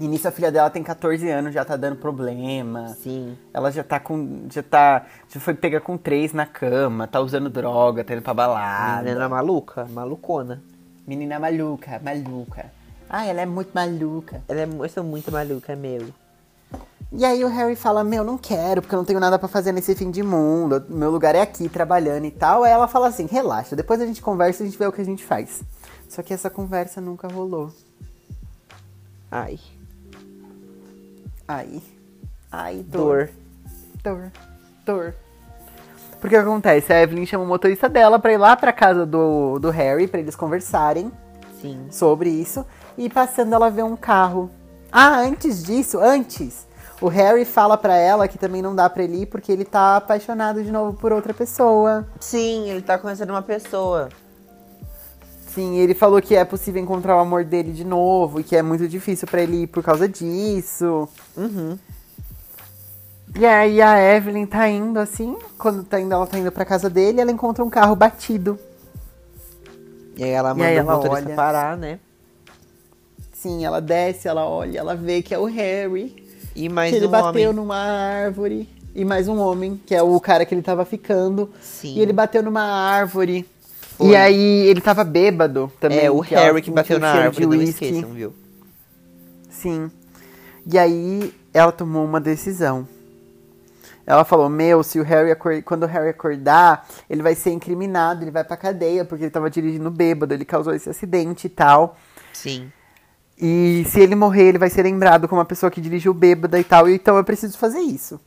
E 0.00 0.06
nisso 0.06 0.28
a 0.28 0.30
filha 0.30 0.52
dela 0.52 0.70
tem 0.70 0.82
14 0.82 1.28
anos, 1.28 1.52
já 1.52 1.64
tá 1.64 1.76
dando 1.76 1.96
problema. 1.96 2.88
Sim. 3.02 3.36
Ela 3.52 3.72
já 3.72 3.82
tá 3.82 3.98
com. 3.98 4.46
Já 4.48 4.62
tá. 4.62 5.06
Já 5.28 5.40
foi 5.40 5.54
pega 5.54 5.80
com 5.80 5.96
três 5.96 6.32
na 6.32 6.46
cama, 6.46 7.08
tá 7.08 7.20
usando 7.20 7.50
droga, 7.50 8.04
tá 8.04 8.14
indo 8.14 8.22
pra 8.22 8.32
balada. 8.32 9.02
Menina 9.02 9.28
maluca, 9.28 9.86
malucona. 9.90 10.62
Menina 11.04 11.40
maluca, 11.40 12.00
maluca. 12.04 12.66
Ah, 13.10 13.26
ela 13.26 13.40
é 13.40 13.46
muito 13.46 13.70
maluca. 13.74 14.40
Ela 14.46 14.60
é, 14.60 14.68
eu 14.68 14.88
sou 14.88 15.02
muito 15.02 15.32
maluca, 15.32 15.74
meu. 15.74 16.08
E 17.10 17.24
aí 17.24 17.42
o 17.42 17.48
Harry 17.48 17.74
fala, 17.74 18.04
meu, 18.04 18.22
não 18.22 18.36
quero, 18.36 18.82
porque 18.82 18.94
eu 18.94 18.98
não 18.98 19.04
tenho 19.04 19.18
nada 19.18 19.38
pra 19.38 19.48
fazer 19.48 19.72
nesse 19.72 19.94
fim 19.94 20.10
de 20.10 20.22
mundo. 20.22 20.84
Meu 20.90 21.10
lugar 21.10 21.34
é 21.34 21.40
aqui, 21.40 21.68
trabalhando 21.68 22.26
e 22.26 22.30
tal. 22.30 22.64
Aí 22.64 22.70
ela 22.70 22.86
fala 22.86 23.08
assim, 23.08 23.26
relaxa, 23.26 23.74
depois 23.74 24.00
a 24.00 24.06
gente 24.06 24.20
conversa 24.20 24.62
e 24.62 24.66
a 24.66 24.68
gente 24.68 24.78
vê 24.78 24.86
o 24.86 24.92
que 24.92 25.00
a 25.00 25.04
gente 25.04 25.24
faz. 25.24 25.62
Só 26.08 26.22
que 26.22 26.34
essa 26.34 26.50
conversa 26.50 27.00
nunca 27.00 27.26
rolou. 27.26 27.72
Ai. 29.30 29.58
Ai. 31.48 31.80
Ai, 32.52 32.84
dor. 32.86 33.30
Dor. 34.04 34.14
Dor. 34.14 34.32
Dor. 34.84 35.14
Porque 36.20 36.36
o 36.36 36.40
que 36.40 36.46
acontece? 36.46 36.92
A 36.92 37.02
Evelyn 37.02 37.24
chama 37.24 37.44
o 37.44 37.46
motorista 37.46 37.88
dela 37.88 38.18
pra 38.18 38.32
ir 38.32 38.38
lá 38.38 38.54
pra 38.56 38.72
casa 38.72 39.06
do, 39.06 39.58
do 39.58 39.70
Harry, 39.70 40.06
pra 40.06 40.20
eles 40.20 40.36
conversarem 40.36 41.10
Sim. 41.60 41.86
sobre 41.90 42.28
isso. 42.28 42.66
E 42.96 43.08
passando 43.08 43.54
ela 43.54 43.70
vê 43.70 43.82
um 43.82 43.96
carro. 43.96 44.50
Ah, 44.90 45.20
antes 45.20 45.62
disso, 45.62 45.98
antes, 46.00 46.66
o 47.00 47.08
Harry 47.08 47.44
fala 47.44 47.76
pra 47.76 47.96
ela 47.96 48.26
que 48.26 48.38
também 48.38 48.60
não 48.60 48.74
dá 48.74 48.90
pra 48.90 49.04
ele 49.04 49.22
ir 49.22 49.26
porque 49.26 49.52
ele 49.52 49.64
tá 49.64 49.96
apaixonado 49.96 50.62
de 50.62 50.70
novo 50.70 50.98
por 50.98 51.12
outra 51.12 51.32
pessoa. 51.32 52.06
Sim, 52.18 52.68
ele 52.68 52.82
tá 52.82 52.98
conhecendo 52.98 53.30
uma 53.30 53.42
pessoa. 53.42 54.08
Sim, 55.54 55.76
ele 55.76 55.94
falou 55.94 56.20
que 56.20 56.34
é 56.34 56.44
possível 56.44 56.82
encontrar 56.82 57.16
o 57.16 57.20
amor 57.20 57.44
dele 57.44 57.72
de 57.72 57.84
novo 57.84 58.40
e 58.40 58.44
que 58.44 58.54
é 58.54 58.62
muito 58.62 58.86
difícil 58.86 59.26
pra 59.26 59.42
ele 59.42 59.62
ir 59.62 59.66
por 59.66 59.82
causa 59.82 60.08
disso. 60.08 61.08
Uhum. 61.36 61.78
E 63.36 63.46
aí 63.46 63.80
a 63.80 64.00
Evelyn 64.16 64.46
tá 64.46 64.68
indo 64.68 64.98
assim, 64.98 65.36
quando 65.58 65.84
tá 65.84 66.00
indo, 66.00 66.12
ela 66.12 66.26
tá 66.26 66.38
indo 66.38 66.50
pra 66.50 66.64
casa 66.64 66.88
dele, 66.88 67.20
ela 67.20 67.30
encontra 67.30 67.64
um 67.64 67.70
carro 67.70 67.94
batido. 67.94 68.58
E 70.16 70.24
aí 70.24 70.30
ela 70.30 70.54
manda 70.54 70.66
aí 70.66 70.76
o 70.76 70.80
ela 70.80 70.96
motorista 70.96 71.26
olha. 71.26 71.36
parar, 71.36 71.76
né? 71.76 71.98
Sim, 73.32 73.64
ela 73.64 73.80
desce, 73.80 74.26
ela 74.26 74.46
olha, 74.46 74.78
ela 74.80 74.96
vê 74.96 75.22
que 75.22 75.32
é 75.32 75.38
o 75.38 75.44
Harry. 75.44 76.26
E 76.56 76.68
mais 76.68 76.90
que 76.90 76.96
ele 76.96 77.06
um 77.06 77.10
bateu 77.10 77.50
homem. 77.50 77.52
numa 77.52 77.76
árvore. 77.76 78.68
E 78.94 79.04
mais 79.04 79.28
um 79.28 79.38
homem, 79.38 79.80
que 79.86 79.94
é 79.94 80.02
o 80.02 80.18
cara 80.18 80.44
que 80.44 80.52
ele 80.52 80.62
tava 80.62 80.84
ficando. 80.84 81.50
Sim. 81.60 81.94
E 81.94 82.00
ele 82.00 82.12
bateu 82.12 82.42
numa 82.42 82.62
árvore. 82.62 83.46
Foi. 83.98 84.10
E 84.10 84.16
aí 84.16 84.66
ele 84.68 84.80
tava 84.80 85.02
bêbado 85.02 85.72
também. 85.80 86.04
É, 86.04 86.10
o 86.10 86.22
que 86.22 86.32
ela 86.32 86.44
Harry 86.44 86.62
que 86.62 86.70
bateu 86.70 86.98
o 86.98 87.00
na 87.00 87.10
árvore, 87.10 87.46
não 87.46 87.62
esqueçam, 87.62 88.10
viu? 88.10 88.32
Sim. 89.50 89.90
E 90.64 90.78
aí 90.78 91.34
ela 91.52 91.72
tomou 91.72 92.04
uma 92.04 92.20
decisão. 92.20 92.86
Ela 94.06 94.24
falou: 94.24 94.48
Meu, 94.48 94.84
se 94.84 95.00
o 95.00 95.02
Harry 95.02 95.34
quando 95.64 95.82
o 95.82 95.86
Harry 95.86 96.10
acordar, 96.10 96.86
ele 97.10 97.22
vai 97.22 97.34
ser 97.34 97.50
incriminado, 97.50 98.22
ele 98.22 98.30
vai 98.30 98.44
pra 98.44 98.56
cadeia, 98.56 99.04
porque 99.04 99.24
ele 99.24 99.32
tava 99.32 99.50
dirigindo 99.50 99.90
bêbado, 99.90 100.32
ele 100.32 100.44
causou 100.44 100.72
esse 100.72 100.88
acidente 100.88 101.48
e 101.48 101.50
tal. 101.50 101.96
Sim. 102.32 102.70
E 103.36 103.84
se 103.88 103.98
ele 104.00 104.14
morrer, 104.14 104.44
ele 104.44 104.58
vai 104.58 104.70
ser 104.70 104.84
lembrado 104.84 105.26
como 105.26 105.40
uma 105.40 105.44
pessoa 105.44 105.70
que 105.72 105.80
dirigiu 105.80 106.14
bêbada 106.14 106.58
e 106.58 106.64
tal. 106.64 106.88
Então 106.88 107.16
eu 107.16 107.24
preciso 107.24 107.58
fazer 107.58 107.80
isso. 107.80 108.20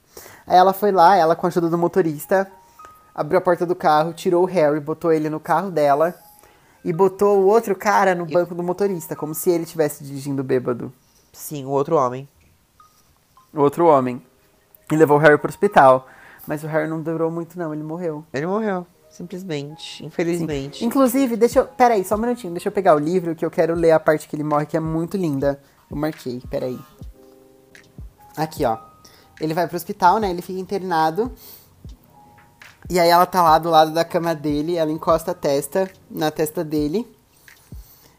Aí 0.45 0.57
ela 0.57 0.74
foi 0.74 0.91
lá, 0.91 1.15
ela 1.15 1.34
com 1.34 1.47
a 1.47 1.49
ajuda 1.49 1.69
do 1.69 1.78
motorista, 1.78 2.51
abriu 3.14 3.38
a 3.38 3.41
porta 3.41 3.66
do 3.66 3.76
carro, 3.76 4.14
tirou 4.14 4.43
o 4.43 4.47
Harry, 4.47 4.80
botou 4.80 5.12
ele 5.12 5.30
no 5.30 5.39
carro 5.39 5.70
dela 5.70 6.16
e 6.84 6.91
botou 6.91 7.39
o 7.39 7.45
outro 7.45 7.76
cara 7.76 8.16
no 8.16 8.26
banco 8.26 8.55
do 8.55 8.64
motorista, 8.64 9.16
como 9.16 9.36
se 9.36 9.49
ele 9.49 9.64
estivesse 9.64 10.03
dirigindo 10.03 10.43
bêbado. 10.43 10.91
Sim, 11.32 11.66
o 11.66 11.70
outro 11.70 11.95
homem. 11.95 12.28
O 13.53 13.62
outro 13.62 13.86
homem. 13.86 14.22
E 14.91 14.95
levou 14.95 15.18
o 15.18 15.20
Harry 15.20 15.38
pro 15.38 15.49
hospital. 15.49 16.07
Mas 16.47 16.64
o 16.64 16.68
Harry 16.68 16.89
não 16.89 17.01
durou 17.01 17.30
muito, 17.30 17.57
não, 17.57 17.74
ele 17.74 17.84
morreu. 17.84 18.26
Ele 18.34 18.47
morreu. 18.47 18.86
Simplesmente. 19.09 20.05
Infelizmente. 20.05 20.84
Inclusive, 20.86 21.36
deixa 21.36 21.59
eu. 21.59 21.66
Peraí, 21.66 22.03
só 22.03 22.16
um 22.16 22.20
minutinho. 22.20 22.53
Deixa 22.53 22.70
eu 22.70 22.72
pegar 22.72 22.95
o 22.95 22.99
livro 22.99 23.36
que 23.36 23.45
eu 23.45 23.51
quero 23.51 23.76
ler 23.76 23.91
a 23.91 23.99
parte 23.99 24.28
que 24.28 24.36
ele 24.36 24.43
morre, 24.43 24.66
que 24.66 24.78
é 24.78 24.80
muito 24.80 25.18
linda. 25.18 25.62
Eu 25.89 25.97
marquei, 25.97 26.41
peraí. 26.49 26.80
Aqui, 28.38 28.64
ó. 28.66 28.78
Ele 29.39 29.53
vai 29.53 29.68
pro 29.68 29.76
hospital, 29.76 30.18
né? 30.20 30.30
Ele 30.30 30.41
fica 30.41 30.59
internado. 30.59 31.32
E 32.91 32.99
aí 32.99 33.07
ela 33.07 33.25
tá 33.25 33.41
lá 33.41 33.57
do 33.57 33.69
lado 33.69 33.93
da 33.93 34.03
cama 34.03 34.35
dele, 34.35 34.75
ela 34.75 34.91
encosta 34.91 35.31
a 35.31 35.33
testa 35.33 35.89
na 36.09 36.29
testa 36.29 36.61
dele. 36.61 37.07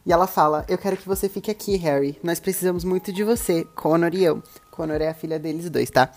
E 0.07 0.11
ela 0.11 0.27
fala: 0.27 0.65
Eu 0.67 0.79
quero 0.79 0.97
que 0.97 1.07
você 1.07 1.29
fique 1.29 1.51
aqui, 1.51 1.77
Harry. 1.77 2.19
Nós 2.25 2.41
precisamos 2.41 2.83
muito 2.83 3.13
de 3.13 3.23
você, 3.23 3.65
Connor 3.77 4.15
e 4.15 4.25
eu. 4.25 4.43
Connor 4.71 5.03
é 5.03 5.11
a 5.11 5.15
filha 5.15 5.39
deles 5.39 5.69
dois, 5.69 5.91
tá? 5.91 6.11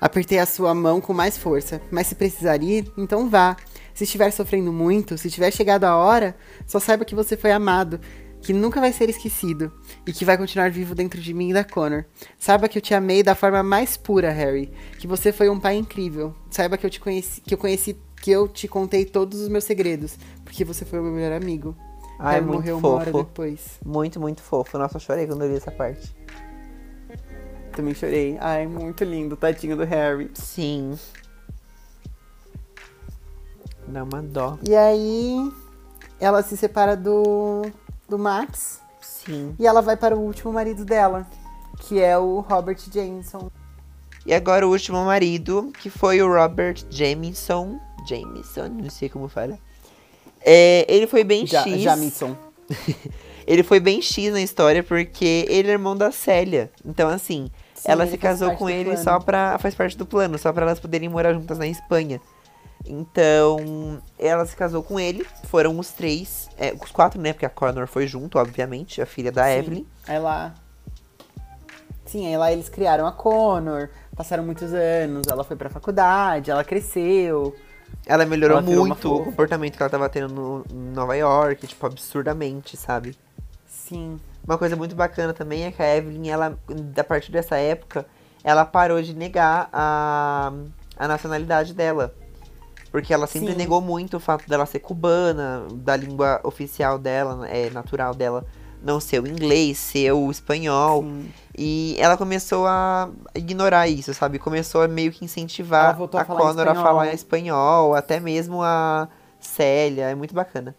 Apertei 0.00 0.38
a 0.38 0.46
sua 0.46 0.72
mão 0.76 1.00
com 1.00 1.12
mais 1.12 1.36
força, 1.36 1.82
mas 1.90 2.06
se 2.06 2.14
precisar 2.14 2.62
ir, 2.62 2.88
então 2.96 3.28
vá. 3.28 3.56
Se 3.92 4.04
estiver 4.04 4.30
sofrendo 4.30 4.72
muito, 4.72 5.18
se 5.18 5.28
tiver 5.28 5.50
chegado 5.50 5.82
a 5.82 5.96
hora, 5.96 6.36
só 6.68 6.78
saiba 6.78 7.04
que 7.04 7.16
você 7.16 7.36
foi 7.36 7.50
amado, 7.50 7.98
que 8.40 8.52
nunca 8.52 8.80
vai 8.80 8.92
ser 8.92 9.08
esquecido 9.08 9.72
e 10.06 10.12
que 10.12 10.24
vai 10.24 10.38
continuar 10.38 10.70
vivo 10.70 10.94
dentro 10.94 11.20
de 11.20 11.34
mim 11.34 11.50
e 11.50 11.52
da 11.52 11.64
Connor. 11.64 12.04
Saiba 12.38 12.68
que 12.68 12.78
eu 12.78 12.82
te 12.82 12.94
amei 12.94 13.22
da 13.22 13.34
forma 13.34 13.62
mais 13.62 13.96
pura, 13.96 14.30
Harry, 14.30 14.72
que 14.98 15.06
você 15.06 15.32
foi 15.32 15.48
um 15.48 15.58
pai 15.58 15.76
incrível. 15.76 16.34
Saiba 16.50 16.76
que 16.76 16.86
eu 16.86 16.90
te 16.90 17.00
conheci, 17.00 17.40
que 17.40 17.54
eu 17.54 17.58
conheci, 17.58 17.96
que 18.22 18.30
eu 18.30 18.46
te 18.48 18.68
contei 18.68 19.04
todos 19.04 19.40
os 19.40 19.48
meus 19.48 19.64
segredos, 19.64 20.16
porque 20.44 20.64
você 20.64 20.84
foi 20.84 21.00
o 21.00 21.02
meu 21.02 21.12
melhor 21.12 21.32
amigo. 21.32 21.76
Ai, 22.18 22.34
Harry 22.34 22.46
muito 22.46 22.56
morreu 22.58 22.78
uma 22.78 22.88
hora 22.88 23.10
fofo. 23.10 23.24
depois. 23.24 23.80
Muito, 23.84 24.20
muito 24.20 24.42
fofo. 24.42 24.78
Nossa, 24.78 24.96
eu 24.96 25.00
chorei 25.00 25.26
quando 25.26 25.42
eu 25.42 25.50
li 25.50 25.56
essa 25.56 25.70
parte. 25.70 26.14
Também 27.72 27.94
chorei. 27.94 28.38
Ai, 28.40 28.66
muito 28.66 29.04
lindo, 29.04 29.36
tadinho 29.36 29.76
do 29.76 29.84
Harry. 29.84 30.30
Sim. 30.34 30.98
Dá 33.86 34.02
uma 34.02 34.22
dó. 34.22 34.58
E 34.66 34.74
aí, 34.74 35.52
ela 36.18 36.42
se 36.42 36.56
separa 36.56 36.96
do, 36.96 37.62
do 38.08 38.18
Max 38.18 38.80
Sim. 39.00 39.54
e 39.58 39.66
ela 39.66 39.82
vai 39.82 39.96
para 39.96 40.16
o 40.16 40.20
último 40.20 40.52
marido 40.52 40.84
dela, 40.84 41.26
que 41.80 42.00
é 42.00 42.16
o 42.16 42.40
Robert 42.40 42.78
Jameson. 42.92 43.50
E 44.24 44.34
agora 44.34 44.66
o 44.66 44.70
último 44.70 45.04
marido, 45.04 45.72
que 45.80 45.88
foi 45.88 46.20
o 46.20 46.32
Robert 46.32 46.84
Jameson. 46.90 47.78
Jameson, 48.08 48.68
não 48.68 48.90
sei 48.90 49.08
como 49.08 49.28
fala. 49.28 49.58
É, 50.40 50.84
ele 50.88 51.06
foi 51.06 51.24
bem 51.24 51.46
Ja 51.46 51.62
X. 51.62 51.80
Jamison. 51.80 52.36
Ele 53.46 53.62
foi 53.62 53.78
bem 53.78 54.02
X 54.02 54.32
na 54.32 54.40
história 54.40 54.82
porque 54.82 55.46
ele 55.48 55.68
é 55.68 55.72
irmão 55.72 55.96
da 55.96 56.10
Célia. 56.10 56.68
Então, 56.84 57.08
assim, 57.08 57.48
Sim, 57.74 57.92
ela 57.92 58.04
se 58.04 58.18
casou 58.18 58.56
com 58.56 58.68
ele 58.68 58.90
plano. 58.90 59.04
só 59.04 59.20
pra. 59.20 59.56
faz 59.58 59.72
parte 59.72 59.96
do 59.96 60.04
plano, 60.04 60.36
só 60.36 60.52
pra 60.52 60.66
elas 60.66 60.80
poderem 60.80 61.08
morar 61.08 61.32
juntas 61.32 61.56
na 61.56 61.68
Espanha. 61.68 62.20
Então, 62.84 64.00
ela 64.18 64.46
se 64.46 64.54
casou 64.54 64.82
com 64.82 64.98
ele, 64.98 65.26
foram 65.44 65.78
os 65.78 65.90
três, 65.90 66.48
é, 66.56 66.72
os 66.72 66.90
quatro, 66.90 67.20
né? 67.20 67.32
Porque 67.32 67.46
a 67.46 67.50
Connor 67.50 67.86
foi 67.86 68.06
junto, 68.06 68.38
obviamente, 68.38 69.02
a 69.02 69.06
filha 69.06 69.32
da 69.32 69.44
Sim. 69.44 69.50
Evelyn. 69.50 69.86
Aí 70.06 70.18
lá. 70.18 70.54
Sim, 72.04 72.28
aí 72.28 72.36
lá 72.36 72.52
eles 72.52 72.68
criaram 72.68 73.06
a 73.06 73.12
Connor, 73.12 73.88
passaram 74.14 74.44
muitos 74.44 74.72
anos, 74.72 75.26
ela 75.28 75.42
foi 75.42 75.56
pra 75.56 75.68
faculdade, 75.68 76.50
ela 76.50 76.62
cresceu. 76.62 77.54
Ela 78.06 78.24
melhorou 78.24 78.58
Ela 78.58 78.66
muito 78.66 79.12
o 79.12 79.24
comportamento 79.24 79.76
que 79.76 79.82
ela 79.82 79.90
tava 79.90 80.08
tendo 80.08 80.32
no, 80.32 80.64
em 80.72 80.92
Nova 80.92 81.16
York, 81.16 81.66
tipo, 81.66 81.84
absurdamente, 81.84 82.76
sabe? 82.76 83.16
Sim. 83.66 84.20
Uma 84.44 84.56
coisa 84.56 84.76
muito 84.76 84.94
bacana 84.94 85.32
também 85.32 85.64
é 85.64 85.72
que 85.72 85.82
a 85.82 85.96
Evelyn, 85.96 86.28
ela, 86.28 86.56
a 86.96 87.04
partir 87.04 87.32
dessa 87.32 87.56
época, 87.56 88.06
ela 88.44 88.64
parou 88.64 89.02
de 89.02 89.12
negar 89.12 89.68
a, 89.72 90.52
a 90.96 91.08
nacionalidade 91.08 91.74
dela. 91.74 92.14
Porque 92.96 93.12
ela 93.12 93.26
sempre 93.26 93.50
Sim. 93.50 93.58
negou 93.58 93.82
muito 93.82 94.16
o 94.16 94.20
fato 94.20 94.48
dela 94.48 94.64
ser 94.64 94.78
cubana, 94.78 95.66
da 95.70 95.94
língua 95.94 96.40
oficial 96.42 96.98
dela, 96.98 97.46
é, 97.46 97.68
natural 97.68 98.14
dela, 98.14 98.42
não 98.82 98.98
ser 99.00 99.22
o 99.22 99.26
inglês, 99.26 99.76
ser 99.76 100.12
o 100.12 100.30
espanhol. 100.30 101.02
sim. 101.02 101.30
E 101.58 101.94
ela 101.98 102.16
começou 102.16 102.66
a 102.66 103.10
ignorar 103.34 103.86
isso, 103.86 104.14
sabe? 104.14 104.38
Começou 104.38 104.80
a 104.80 104.88
meio 104.88 105.12
que 105.12 105.26
incentivar 105.26 105.94
a 105.94 106.20
a 106.20 106.24
Connor 106.24 106.68
a 106.68 106.74
falar 106.74 107.12
espanhol, 107.12 107.94
até 107.94 108.18
mesmo 108.18 108.62
a 108.62 109.08
Célia. 109.38 110.04
É 110.04 110.14
muito 110.14 110.34
bacana. 110.34 110.74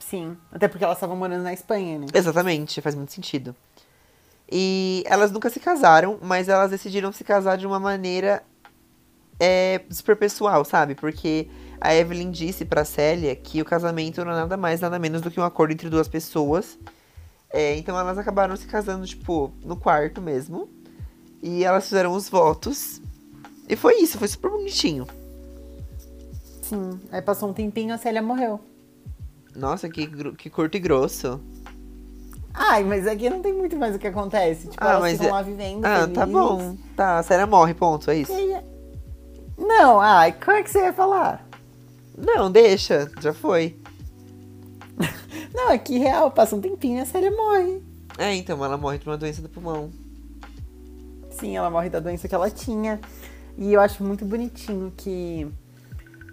Sim. 0.00 0.36
Até 0.50 0.66
porque 0.66 0.82
elas 0.82 0.96
estavam 0.96 1.14
morando 1.14 1.44
na 1.44 1.52
Espanha, 1.52 2.00
né? 2.00 2.06
Exatamente, 2.12 2.80
faz 2.80 2.96
muito 2.96 3.12
sentido. 3.12 3.54
E 4.50 5.04
elas 5.06 5.30
nunca 5.30 5.50
se 5.50 5.60
casaram, 5.60 6.18
mas 6.20 6.48
elas 6.48 6.72
decidiram 6.72 7.12
se 7.12 7.22
casar 7.22 7.56
de 7.56 7.64
uma 7.64 7.78
maneira 7.78 8.42
é, 9.38 9.82
super 9.90 10.16
pessoal, 10.16 10.64
sabe? 10.64 10.94
Porque 10.94 11.48
a 11.80 11.94
Evelyn 11.94 12.30
disse 12.30 12.64
pra 12.64 12.84
Célia 12.84 13.34
que 13.36 13.60
o 13.60 13.64
casamento 13.64 14.24
não 14.24 14.32
é 14.32 14.36
nada 14.36 14.56
mais, 14.56 14.80
nada 14.80 14.98
menos 14.98 15.20
do 15.20 15.30
que 15.30 15.38
um 15.40 15.44
acordo 15.44 15.72
entre 15.72 15.88
duas 15.90 16.08
pessoas. 16.08 16.78
É, 17.50 17.76
então 17.76 17.98
elas 17.98 18.18
acabaram 18.18 18.56
se 18.56 18.66
casando, 18.66 19.06
tipo, 19.06 19.52
no 19.62 19.76
quarto 19.76 20.20
mesmo. 20.20 20.68
E 21.42 21.64
elas 21.64 21.84
fizeram 21.84 22.12
os 22.12 22.28
votos. 22.28 23.00
E 23.68 23.76
foi 23.76 23.96
isso, 24.00 24.18
foi 24.18 24.28
super 24.28 24.50
bonitinho. 24.50 25.06
Sim. 26.62 26.98
Aí 27.12 27.22
passou 27.22 27.48
um 27.48 27.52
tempinho, 27.52 27.94
a 27.94 27.98
Célia 27.98 28.20
morreu. 28.22 28.60
Nossa, 29.54 29.88
que, 29.88 30.06
que 30.34 30.50
curto 30.50 30.76
e 30.76 30.80
grosso. 30.80 31.40
Ai, 32.52 32.82
mas 32.84 33.06
aqui 33.06 33.28
não 33.30 33.40
tem 33.42 33.52
muito 33.52 33.76
mais 33.76 33.94
o 33.94 33.98
que 33.98 34.06
acontece. 34.06 34.68
Tipo, 34.68 34.82
Ah, 34.82 34.90
elas 34.90 35.00
mas 35.02 35.12
ficam 35.12 35.26
é- 35.28 35.32
lá 35.32 35.42
vivendo. 35.42 35.84
Ah, 35.84 36.00
tá 36.08 36.26
felizes. 36.26 36.32
bom. 36.32 36.76
Tá, 36.96 37.18
a 37.18 37.22
Sarah 37.22 37.46
morre, 37.46 37.74
ponto, 37.74 38.10
é 38.10 38.16
isso. 38.16 38.32
E 38.32 38.34
aí- 38.54 38.64
Não, 39.56 40.00
ai, 40.00 40.32
como 40.32 40.56
é 40.56 40.62
que 40.62 40.70
você 40.70 40.80
ia 40.80 40.92
falar? 40.92 41.46
Não, 42.16 42.50
deixa, 42.50 43.10
já 43.20 43.32
foi. 43.32 43.76
Não, 45.54 45.70
é 45.70 45.78
que 45.78 45.98
real, 45.98 46.30
passa 46.30 46.56
um 46.56 46.60
tempinho 46.60 46.98
e 46.98 47.00
a 47.00 47.06
série 47.06 47.30
morre. 47.30 47.82
É, 48.18 48.34
então, 48.34 48.64
ela 48.64 48.76
morre 48.76 48.98
de 48.98 49.06
uma 49.06 49.16
doença 49.16 49.42
do 49.42 49.48
pulmão. 49.48 49.90
Sim, 51.30 51.56
ela 51.56 51.70
morre 51.70 51.90
da 51.90 52.00
doença 52.00 52.26
que 52.26 52.34
ela 52.34 52.50
tinha. 52.50 52.98
E 53.58 53.72
eu 53.72 53.80
acho 53.80 54.02
muito 54.02 54.24
bonitinho 54.24 54.92
que 54.96 55.46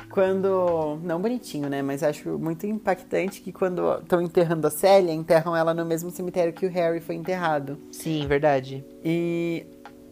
quando. 0.10 1.00
Não 1.04 1.20
bonitinho, 1.20 1.70
né? 1.70 1.82
Mas 1.82 2.04
acho 2.04 2.38
muito 2.38 2.66
impactante 2.66 3.42
que 3.42 3.52
quando 3.52 4.00
estão 4.00 4.22
enterrando 4.22 4.68
a 4.68 4.70
Célia, 4.70 5.12
enterram 5.12 5.56
ela 5.56 5.74
no 5.74 5.86
mesmo 5.86 6.12
cemitério 6.12 6.54
que 6.54 6.66
o 6.66 6.70
Harry 6.70 7.02
foi 7.02 7.16
enterrado. 7.16 7.78
Sim, 7.92 8.26
verdade. 8.28 8.86
E 9.04 9.66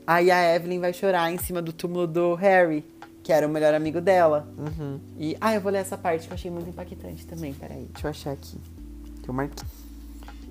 aí 0.06 0.32
a 0.32 0.56
Evelyn 0.56 0.80
vai 0.80 0.92
chorar 0.92 1.32
em 1.32 1.38
cima 1.38 1.62
do 1.62 1.72
túmulo 1.72 2.08
do 2.08 2.34
Harry, 2.36 2.84
que 3.24 3.32
era 3.32 3.48
o 3.48 3.50
melhor 3.50 3.74
amigo 3.74 4.02
dela. 4.02 4.48
Uhum. 4.58 5.00
E. 5.18 5.38
Ah, 5.40 5.54
eu 5.54 5.62
vou 5.62 5.72
ler 5.72 5.80
essa 5.80 5.98
parte 5.98 6.28
que 6.28 6.34
eu 6.34 6.36
achei 6.36 6.52
muito 6.52 6.70
impactante 6.70 7.26
também. 7.26 7.54
Peraí, 7.54 7.88
deixa 7.92 8.08
eu 8.08 8.12
achar 8.12 8.32
aqui. 8.32 8.58
Que 9.22 9.30
eu 9.30 9.34
marquei. 9.34 9.66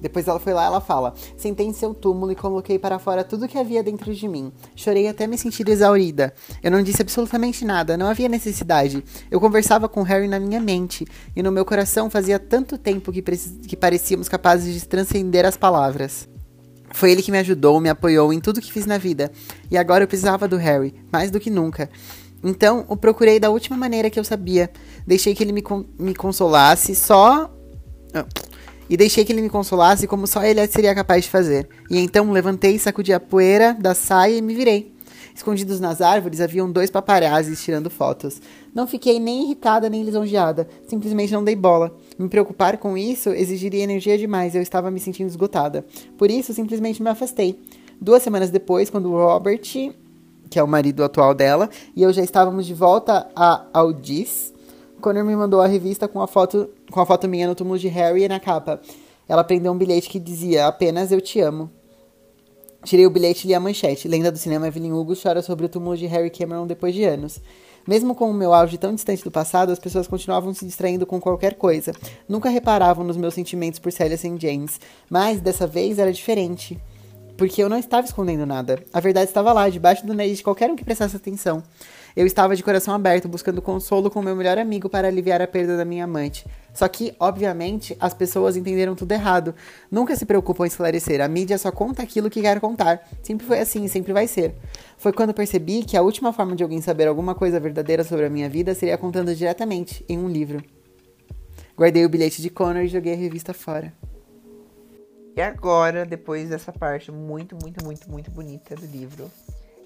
Depois 0.00 0.26
ela 0.26 0.40
foi 0.40 0.54
lá 0.54 0.64
ela 0.64 0.80
fala: 0.80 1.14
Sentei 1.36 1.66
em 1.66 1.72
seu 1.72 1.92
túmulo 1.92 2.32
e 2.32 2.36
coloquei 2.36 2.78
para 2.78 2.98
fora 2.98 3.22
tudo 3.22 3.46
que 3.46 3.58
havia 3.58 3.82
dentro 3.82 4.14
de 4.14 4.26
mim. 4.26 4.52
Chorei 4.74 5.06
até 5.06 5.26
me 5.26 5.36
sentir 5.36 5.68
exaurida. 5.68 6.32
Eu 6.62 6.70
não 6.70 6.82
disse 6.82 7.02
absolutamente 7.02 7.64
nada, 7.64 7.96
não 7.96 8.06
havia 8.06 8.28
necessidade. 8.28 9.04
Eu 9.30 9.40
conversava 9.40 9.88
com 9.88 10.02
Harry 10.02 10.26
na 10.26 10.40
minha 10.40 10.60
mente, 10.60 11.06
e 11.36 11.42
no 11.42 11.52
meu 11.52 11.64
coração 11.64 12.08
fazia 12.08 12.38
tanto 12.38 12.78
tempo 12.78 13.12
que, 13.12 13.22
que 13.22 13.76
parecíamos 13.76 14.28
capazes 14.28 14.72
de 14.72 14.88
transcender 14.88 15.44
as 15.44 15.56
palavras. 15.56 16.28
Foi 16.92 17.12
ele 17.12 17.22
que 17.22 17.30
me 17.30 17.38
ajudou, 17.38 17.80
me 17.80 17.88
apoiou 17.88 18.32
em 18.32 18.40
tudo 18.40 18.60
que 18.60 18.72
fiz 18.72 18.84
na 18.84 18.98
vida. 18.98 19.30
E 19.70 19.78
agora 19.78 20.02
eu 20.02 20.08
precisava 20.08 20.48
do 20.48 20.56
Harry, 20.56 20.94
mais 21.12 21.30
do 21.30 21.38
que 21.38 21.48
nunca. 21.48 21.88
Então, 22.42 22.84
o 22.88 22.96
procurei 22.96 23.38
da 23.38 23.50
última 23.50 23.76
maneira 23.76 24.08
que 24.08 24.18
eu 24.18 24.24
sabia. 24.24 24.70
Deixei 25.06 25.34
que 25.34 25.42
ele 25.42 25.52
me, 25.52 25.62
me 25.98 26.14
consolasse 26.14 26.94
só. 26.94 27.50
Ah. 28.14 28.26
E 28.88 28.96
deixei 28.96 29.24
que 29.24 29.32
ele 29.32 29.42
me 29.42 29.50
consolasse 29.50 30.06
como 30.06 30.26
só 30.26 30.42
ele 30.42 30.66
seria 30.66 30.94
capaz 30.94 31.24
de 31.24 31.30
fazer. 31.30 31.68
E 31.88 31.98
então 31.98 32.32
levantei, 32.32 32.78
sacudi 32.78 33.12
a 33.12 33.20
poeira 33.20 33.76
da 33.78 33.94
saia 33.94 34.36
e 34.36 34.42
me 34.42 34.54
virei. 34.54 34.92
Escondidos 35.32 35.78
nas 35.80 36.00
árvores 36.00 36.40
haviam 36.40 36.70
dois 36.70 36.90
paparazzis 36.90 37.62
tirando 37.62 37.88
fotos. 37.88 38.42
Não 38.74 38.86
fiquei 38.86 39.18
nem 39.18 39.44
irritada 39.44 39.88
nem 39.88 40.02
lisonjeada, 40.02 40.68
simplesmente 40.88 41.32
não 41.32 41.44
dei 41.44 41.54
bola. 41.54 41.96
Me 42.18 42.28
preocupar 42.28 42.78
com 42.78 42.98
isso 42.98 43.30
exigiria 43.30 43.82
energia 43.82 44.18
demais, 44.18 44.54
eu 44.54 44.62
estava 44.62 44.90
me 44.90 45.00
sentindo 45.00 45.28
esgotada. 45.28 45.84
Por 46.18 46.30
isso, 46.30 46.52
simplesmente 46.52 47.02
me 47.02 47.08
afastei. 47.08 47.60
Duas 48.00 48.22
semanas 48.22 48.50
depois, 48.50 48.90
quando 48.90 49.10
o 49.10 49.16
Robert, 49.16 49.62
que 50.50 50.58
é 50.58 50.62
o 50.62 50.68
marido 50.68 51.04
atual 51.04 51.32
dela, 51.32 51.70
e 51.96 52.02
eu 52.02 52.12
já 52.12 52.22
estávamos 52.22 52.66
de 52.66 52.74
volta 52.74 53.28
a 53.34 53.64
Aldis, 53.72 54.52
Connor 55.00 55.24
me 55.24 55.34
mandou 55.34 55.60
a 55.60 55.66
revista 55.66 56.06
com 56.06 56.20
a 56.20 56.26
foto, 56.26 56.68
com 56.90 57.00
a 57.00 57.06
foto 57.06 57.26
minha 57.26 57.48
no 57.48 57.54
túmulo 57.54 57.78
de 57.78 57.88
Harry 57.88 58.28
na 58.28 58.38
capa. 58.38 58.80
Ela 59.26 59.42
prendeu 59.42 59.72
um 59.72 59.78
bilhete 59.78 60.08
que 60.08 60.18
dizia 60.18 60.66
apenas 60.66 61.10
eu 61.10 61.20
te 61.20 61.40
amo. 61.40 61.70
Tirei 62.84 63.06
o 63.06 63.10
bilhete 63.10 63.46
e 63.46 63.48
li 63.48 63.54
a 63.54 63.60
manchete. 63.60 64.08
Lenda 64.08 64.30
do 64.30 64.38
cinema 64.38 64.68
Evelyn 64.68 64.92
Hugo 64.92 65.14
chora 65.20 65.42
sobre 65.42 65.66
o 65.66 65.68
túmulo 65.68 65.96
de 65.96 66.06
Harry 66.06 66.30
Cameron 66.30 66.66
depois 66.66 66.94
de 66.94 67.04
anos. 67.04 67.40
Mesmo 67.86 68.14
com 68.14 68.30
o 68.30 68.34
meu 68.34 68.52
auge 68.52 68.78
tão 68.78 68.94
distante 68.94 69.24
do 69.24 69.30
passado, 69.30 69.72
as 69.72 69.78
pessoas 69.78 70.06
continuavam 70.06 70.52
se 70.52 70.64
distraindo 70.64 71.06
com 71.06 71.20
qualquer 71.20 71.54
coisa. 71.54 71.92
Nunca 72.28 72.48
reparavam 72.48 73.04
nos 73.04 73.16
meus 73.16 73.34
sentimentos 73.34 73.78
por 73.78 73.92
Celia 73.92 74.16
St. 74.16 74.36
James. 74.38 74.80
Mas 75.08 75.40
dessa 75.40 75.66
vez 75.66 75.98
era 75.98 76.12
diferente. 76.12 76.78
Porque 77.40 77.62
eu 77.62 77.70
não 77.70 77.78
estava 77.78 78.06
escondendo 78.06 78.44
nada. 78.44 78.84
A 78.92 79.00
verdade 79.00 79.30
estava 79.30 79.50
lá, 79.50 79.66
debaixo 79.66 80.06
do 80.06 80.12
nariz 80.12 80.36
de 80.36 80.44
qualquer 80.44 80.70
um 80.70 80.76
que 80.76 80.84
prestasse 80.84 81.16
atenção. 81.16 81.62
Eu 82.14 82.26
estava 82.26 82.54
de 82.54 82.62
coração 82.62 82.92
aberto, 82.92 83.28
buscando 83.28 83.62
consolo 83.62 84.10
com 84.10 84.20
meu 84.20 84.36
melhor 84.36 84.58
amigo 84.58 84.90
para 84.90 85.08
aliviar 85.08 85.40
a 85.40 85.46
perda 85.46 85.74
da 85.74 85.82
minha 85.82 86.04
amante. 86.04 86.44
Só 86.74 86.86
que, 86.86 87.14
obviamente, 87.18 87.96
as 87.98 88.12
pessoas 88.12 88.58
entenderam 88.58 88.94
tudo 88.94 89.12
errado. 89.12 89.54
Nunca 89.90 90.14
se 90.16 90.26
preocupam 90.26 90.66
em 90.66 90.68
esclarecer. 90.68 91.22
A 91.22 91.28
mídia 91.28 91.56
só 91.56 91.72
conta 91.72 92.02
aquilo 92.02 92.28
que 92.28 92.42
quer 92.42 92.60
contar. 92.60 93.08
Sempre 93.22 93.46
foi 93.46 93.60
assim 93.60 93.86
e 93.86 93.88
sempre 93.88 94.12
vai 94.12 94.26
ser. 94.26 94.54
Foi 94.98 95.10
quando 95.10 95.32
percebi 95.32 95.82
que 95.82 95.96
a 95.96 96.02
última 96.02 96.34
forma 96.34 96.54
de 96.54 96.62
alguém 96.62 96.82
saber 96.82 97.08
alguma 97.08 97.34
coisa 97.34 97.58
verdadeira 97.58 98.04
sobre 98.04 98.26
a 98.26 98.28
minha 98.28 98.50
vida 98.50 98.74
seria 98.74 98.98
contando 98.98 99.34
diretamente, 99.34 100.04
em 100.06 100.18
um 100.18 100.28
livro. 100.28 100.62
Guardei 101.74 102.04
o 102.04 102.08
bilhete 102.10 102.42
de 102.42 102.50
Connor 102.50 102.82
e 102.82 102.88
joguei 102.88 103.14
a 103.14 103.16
revista 103.16 103.54
fora. 103.54 103.94
E 105.36 105.40
agora, 105.40 106.04
depois 106.04 106.48
dessa 106.48 106.72
parte 106.72 107.10
muito, 107.12 107.56
muito, 107.60 107.84
muito, 107.84 108.10
muito 108.10 108.30
bonita 108.30 108.74
do 108.74 108.86
livro, 108.86 109.30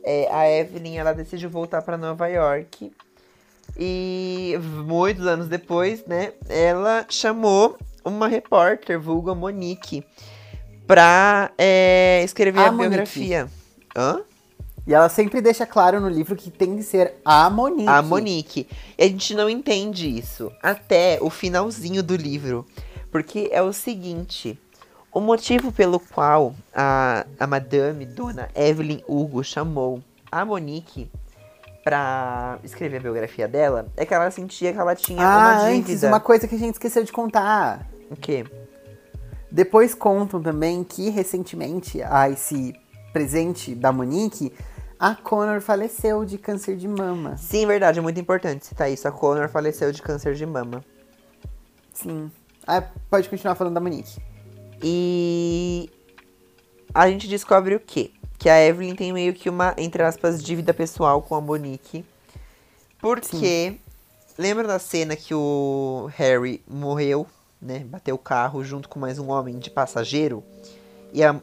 é, 0.03 0.29
a 0.31 0.49
Evelyn 0.51 0.97
ela 0.97 1.13
decide 1.13 1.47
voltar 1.47 1.83
para 1.83 1.97
Nova 1.97 2.27
York. 2.29 2.93
E 3.77 4.55
muitos 4.87 5.27
anos 5.27 5.49
depois, 5.49 6.05
né, 6.07 6.33
ela 6.49 7.07
chamou 7.09 7.77
uma 8.05 8.29
repórter, 8.29 9.01
vulga 9.01 9.35
Monique, 9.35 10.05
pra 10.87 11.51
é, 11.57 12.23
escrever 12.25 12.61
A 12.61 12.69
a, 12.69 12.73
biografia. 12.73 13.49
Hã? 13.97 14.23
E 14.87 14.93
ela 14.93 15.09
sempre 15.09 15.41
deixa 15.41 15.65
claro 15.65 15.99
no 15.99 16.11
livro 16.11 16.37
que 16.37 16.51
tem 16.51 16.77
que 16.77 16.83
ser 16.83 17.15
a 17.25 17.49
Monique. 17.49 17.89
A 17.89 18.03
Monique. 18.03 18.69
E 18.99 19.03
a 19.03 19.09
gente 19.09 19.35
não 19.35 19.49
entende 19.49 20.07
isso 20.07 20.53
até 20.63 21.19
o 21.23 21.31
finalzinho 21.31 22.03
do 22.03 22.15
livro. 22.15 22.67
Porque 23.11 23.49
é 23.51 23.63
o 23.63 23.73
seguinte: 23.73 24.59
o 25.15 25.21
motivo 25.21 25.71
pelo 25.73 25.99
qual 26.01 26.55
a, 26.75 27.25
a 27.39 27.47
Madame 27.47 28.05
Dona 28.05 28.49
Evelyn 28.55 29.03
Hugo 29.09 29.43
chamou 29.45 30.03
a 30.31 30.45
Monique 30.45 31.11
pra 31.85 32.59
escrever 32.65 32.97
a 32.97 33.01
biografia 33.01 33.47
dela 33.47 33.87
é 33.97 34.05
que 34.05 34.13
ela 34.15 34.31
sentia 34.31 34.73
que 34.73 34.79
ela 34.79 34.95
tinha 34.97 35.23
Ah, 35.23 35.37
uma 35.39 35.63
antes, 35.69 35.87
dívida. 35.87 36.09
uma 36.09 36.21
coisa 36.21 36.49
que 36.49 36.55
a 36.55 36.59
gente 36.59 36.75
esqueceu 36.75 37.05
de 37.05 37.13
contar. 37.13 37.87
O 38.11 38.17
quê? 38.17 38.45
Depois 39.51 39.95
contam 39.95 40.43
também 40.43 40.83
que 40.83 41.11
recentemente, 41.11 42.03
a 42.03 42.29
esse 42.29 42.75
presente 43.13 43.75
da 43.75 43.93
Monique, 43.93 44.53
a 44.99 45.15
Connor 45.15 45.61
faleceu 45.61 46.25
de 46.25 46.39
câncer 46.39 46.77
de 46.77 46.89
mama. 46.89 47.37
Sim, 47.37 47.67
verdade, 47.67 47.99
é 47.99 48.03
muito 48.03 48.19
importante 48.19 48.67
citar 48.67 48.91
isso. 48.91 49.07
A 49.07 49.13
Connor 49.13 49.49
faleceu 49.49 49.93
de 49.93 50.03
câncer 50.03 50.35
de 50.35 50.45
mama. 50.47 50.83
Sim. 51.93 52.31
Ah, 52.67 52.83
pode 53.11 53.29
continuar 53.29 53.55
falando 53.55 53.75
da 53.75 53.81
Monique. 53.81 54.19
E 54.87 55.89
a 56.93 57.09
gente 57.09 57.27
descobre 57.27 57.75
o 57.75 57.81
quê? 57.81 58.11
Que 58.39 58.51
a 58.51 58.63
Evelyn 58.63 58.95
tem 58.95 59.15
meio 59.15 59.33
que 59.33 59.49
uma, 59.49 59.75
entre 59.79 60.03
aspas, 60.03 60.45
dívida 60.45 60.75
pessoal 60.75 61.23
com 61.23 61.35
a 61.35 61.41
Monique. 61.41 62.05
Porque 63.01 63.77
lembra 64.37 64.67
da 64.67 64.79
cena 64.79 65.17
que 65.17 65.35
o 65.35 66.11
Harry 66.17 66.63
morreu, 66.69 67.27
né? 67.63 67.79
Bateu 67.87 68.15
o 68.15 68.19
carro 68.19 68.63
junto 68.63 68.87
com 68.89 68.99
mais 69.01 69.19
um 69.19 69.31
homem 69.31 69.59
de 69.59 69.71
passageiro. 69.71 70.45
E 71.15 71.25
a, 71.25 71.35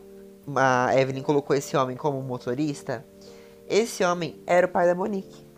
a 0.56 0.96
Evelyn 1.00 1.24
colocou 1.24 1.56
esse 1.56 1.76
homem 1.76 1.98
como 1.98 2.22
motorista. 2.22 3.04
Esse 3.68 4.04
homem 4.04 4.36
era 4.46 4.68
o 4.68 4.70
pai 4.70 4.86
da 4.86 4.94
Monique. 4.94 5.50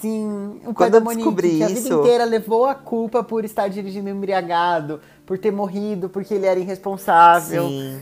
Sim, 0.00 0.60
o 0.64 0.72
pai 0.72 0.74
Quando 0.74 0.92
da 0.92 0.98
eu 0.98 1.02
Monique, 1.02 1.22
descobri 1.24 1.56
que 1.58 1.62
a 1.64 1.66
vida 1.68 1.80
isso- 1.80 2.00
inteira 2.00 2.24
levou 2.24 2.64
a 2.64 2.74
culpa 2.74 3.22
por 3.22 3.44
estar 3.44 3.68
dirigindo 3.68 4.08
embriagado, 4.08 5.00
por 5.32 5.38
ter 5.38 5.50
morrido, 5.50 6.10
porque 6.10 6.34
ele 6.34 6.44
era 6.44 6.60
irresponsável. 6.60 7.66
Sim. 7.66 7.98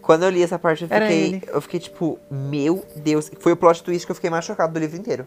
Quando 0.00 0.22
eu 0.22 0.30
li 0.30 0.40
essa 0.40 0.56
parte, 0.56 0.84
eu 0.84 0.88
fiquei, 0.88 1.42
eu 1.48 1.60
fiquei 1.60 1.80
tipo, 1.80 2.16
meu 2.30 2.84
Deus. 2.94 3.28
Foi 3.40 3.50
o 3.50 3.56
plot 3.56 3.82
twist 3.82 4.06
que 4.06 4.12
eu 4.12 4.14
fiquei 4.14 4.30
mais 4.30 4.44
chocado 4.44 4.72
do 4.72 4.78
livro 4.78 4.96
inteiro. 4.96 5.26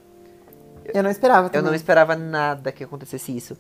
Eu 0.94 1.04
não 1.04 1.10
esperava 1.10 1.48
Eu 1.48 1.52
também. 1.52 1.68
não 1.68 1.76
esperava 1.76 2.16
nada 2.16 2.72
que 2.72 2.82
acontecesse 2.82 3.36
isso. 3.36 3.58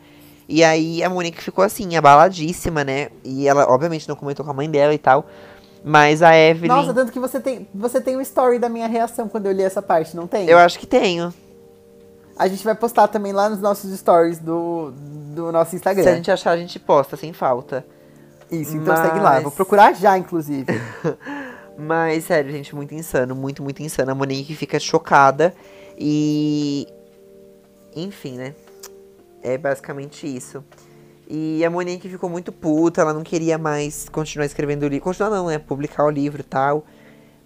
E 0.47 0.63
aí 0.63 1.03
a 1.03 1.09
Monique 1.09 1.43
ficou 1.43 1.61
assim, 1.61 1.97
abaladíssima, 1.97 2.85
né? 2.85 3.09
E 3.21 3.49
ela, 3.49 3.65
obviamente, 3.69 4.07
não 4.07 4.15
comentou 4.15 4.45
com 4.45 4.51
a 4.51 4.53
mãe 4.53 4.69
dela 4.69 4.93
e 4.93 4.97
tal. 4.97 5.25
Mas 5.83 6.21
a 6.21 6.33
Evelyn. 6.37 6.69
Nossa, 6.69 6.93
tanto 6.93 7.11
que 7.11 7.19
você 7.19 7.37
tem, 7.37 7.67
você 7.75 7.99
tem 7.99 8.15
o 8.15 8.21
story 8.21 8.59
da 8.59 8.69
minha 8.69 8.87
reação 8.87 9.27
quando 9.27 9.47
eu 9.47 9.51
li 9.51 9.61
essa 9.61 9.81
parte, 9.81 10.15
não 10.15 10.25
tem? 10.25 10.47
eu 10.47 10.57
acho 10.57 10.79
que 10.79 10.87
tenho. 10.87 11.33
A 12.37 12.47
gente 12.47 12.63
vai 12.63 12.73
postar 12.75 13.07
também 13.07 13.31
lá 13.31 13.49
nos 13.49 13.59
nossos 13.59 13.97
stories 13.97 14.39
do, 14.39 14.91
do 15.35 15.51
nosso 15.51 15.75
Instagram. 15.75 16.03
Se 16.03 16.09
a 16.09 16.15
gente 16.15 16.31
achar, 16.31 16.51
a 16.51 16.57
gente 16.57 16.79
posta, 16.79 17.15
sem 17.15 17.31
falta. 17.31 17.85
Isso, 18.51 18.75
então 18.75 18.93
Mas- 18.93 19.07
segue 19.07 19.19
lá. 19.19 19.39
Vou 19.39 19.51
procurar 19.51 19.93
já, 19.93 20.17
inclusive. 20.17 20.65
Mas, 21.77 22.25
sério, 22.25 22.51
gente, 22.51 22.75
muito 22.75 22.93
insano, 22.93 23.35
muito, 23.35 23.63
muito 23.63 23.81
insano. 23.81 24.11
A 24.11 24.15
Monique 24.15 24.55
fica 24.55 24.79
chocada 24.79 25.53
e. 25.97 26.87
Enfim, 27.95 28.37
né? 28.37 28.53
É 29.41 29.57
basicamente 29.57 30.27
isso. 30.27 30.63
E 31.27 31.63
a 31.65 31.69
Monique 31.69 32.07
ficou 32.09 32.29
muito 32.29 32.51
puta, 32.51 33.01
ela 33.01 33.13
não 33.13 33.23
queria 33.23 33.57
mais 33.57 34.07
continuar 34.09 34.45
escrevendo 34.45 34.83
o 34.83 34.87
livro. 34.87 35.03
Continuar 35.03 35.29
não, 35.31 35.47
né? 35.47 35.57
Publicar 35.57 36.05
o 36.05 36.09
livro 36.09 36.41
e 36.41 36.43
tal. 36.43 36.85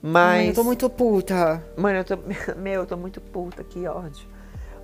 Mas. 0.01 0.39
Ai, 0.39 0.49
eu 0.49 0.53
tô 0.53 0.63
muito 0.63 0.89
puta. 0.89 1.63
Mano, 1.77 1.99
eu 1.99 2.03
tô. 2.03 2.17
Meu, 2.57 2.81
eu 2.81 2.85
tô 2.85 2.97
muito 2.97 3.21
puta, 3.21 3.63
que 3.63 3.87
ódio. 3.87 4.27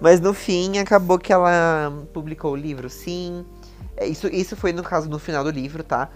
Mas 0.04 0.20
no 0.20 0.34
fim, 0.34 0.80
acabou 0.80 1.18
que 1.18 1.32
ela 1.32 1.94
publicou 2.12 2.52
o 2.52 2.58
livro, 2.58 2.90
sim. 2.90 3.46
É, 3.96 4.06
Isso, 4.06 4.28
isso 4.28 4.54
foi, 4.54 4.74
no 4.74 4.84
caso, 4.84 5.10
no 5.10 5.18
final 5.18 5.46
do 5.46 5.50
livro, 5.50 5.82
tá? 5.82 6.10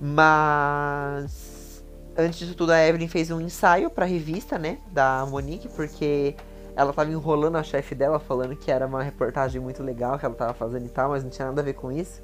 Mas 0.00 1.84
antes 2.16 2.36
disso 2.40 2.56
tudo, 2.56 2.72
a 2.72 2.84
Evelyn 2.84 3.06
fez 3.06 3.30
um 3.30 3.40
ensaio 3.40 3.90
pra 3.90 4.04
revista, 4.04 4.58
né? 4.58 4.78
Da 4.90 5.24
Monique, 5.30 5.68
porque 5.68 6.34
ela 6.74 6.92
tava 6.92 7.12
enrolando 7.12 7.54
a 7.54 7.62
chefe 7.62 7.94
dela, 7.94 8.18
falando 8.18 8.56
que 8.56 8.72
era 8.72 8.88
uma 8.88 9.04
reportagem 9.04 9.60
muito 9.60 9.84
legal 9.84 10.18
que 10.18 10.26
ela 10.26 10.34
tava 10.34 10.52
fazendo 10.52 10.86
e 10.86 10.88
tal, 10.88 11.10
mas 11.10 11.22
não 11.22 11.30
tinha 11.30 11.46
nada 11.46 11.60
a 11.60 11.64
ver 11.64 11.74
com 11.74 11.92
isso. 11.92 12.20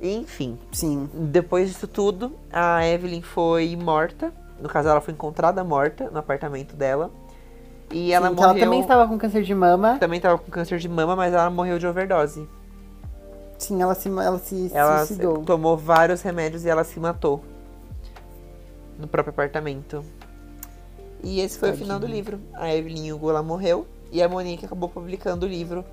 Enfim, 0.00 0.56
Sim. 0.70 1.10
depois 1.12 1.68
disso 1.68 1.88
tudo, 1.88 2.32
a 2.52 2.86
Evelyn 2.86 3.22
foi 3.22 3.74
morta. 3.74 4.32
No 4.60 4.68
caso, 4.68 4.88
ela 4.88 5.00
foi 5.00 5.14
encontrada 5.14 5.64
morta 5.64 6.08
no 6.10 6.18
apartamento 6.20 6.76
dela. 6.76 7.10
E 7.90 8.12
ela 8.12 8.28
Sim, 8.28 8.34
morreu. 8.34 8.50
ela 8.50 8.58
também 8.60 8.80
estava 8.80 9.06
com 9.06 9.18
câncer 9.18 9.42
de 9.42 9.54
mama. 9.54 9.98
também 9.98 10.20
tava 10.20 10.38
com 10.38 10.50
câncer 10.50 10.78
de 10.78 10.88
mama, 10.88 11.14
mas 11.14 11.32
ela 11.32 11.48
morreu 11.50 11.78
de 11.78 11.86
overdose. 11.86 12.48
Sim, 13.58 13.80
ela 13.80 13.94
se, 13.94 14.08
ela 14.08 14.38
se 14.38 14.70
Ela 14.74 14.98
suicidou. 15.06 15.38
tomou 15.44 15.76
vários 15.76 16.22
remédios 16.22 16.64
e 16.64 16.68
ela 16.68 16.82
se 16.84 16.98
matou. 16.98 17.42
No 18.98 19.06
próprio 19.06 19.30
apartamento. 19.30 20.04
E 21.22 21.40
esse 21.40 21.58
foi 21.58 21.70
o 21.70 21.76
final 21.76 21.98
do 21.98 22.02
Tadinha. 22.02 22.16
livro. 22.16 22.40
A 22.54 22.74
Evelyn 22.74 23.12
Hugo 23.12 23.30
ela 23.30 23.42
morreu 23.42 23.86
e 24.12 24.22
a 24.22 24.28
Monique 24.28 24.66
acabou 24.66 24.88
publicando 24.88 25.46
o 25.46 25.48
livro, 25.48 25.84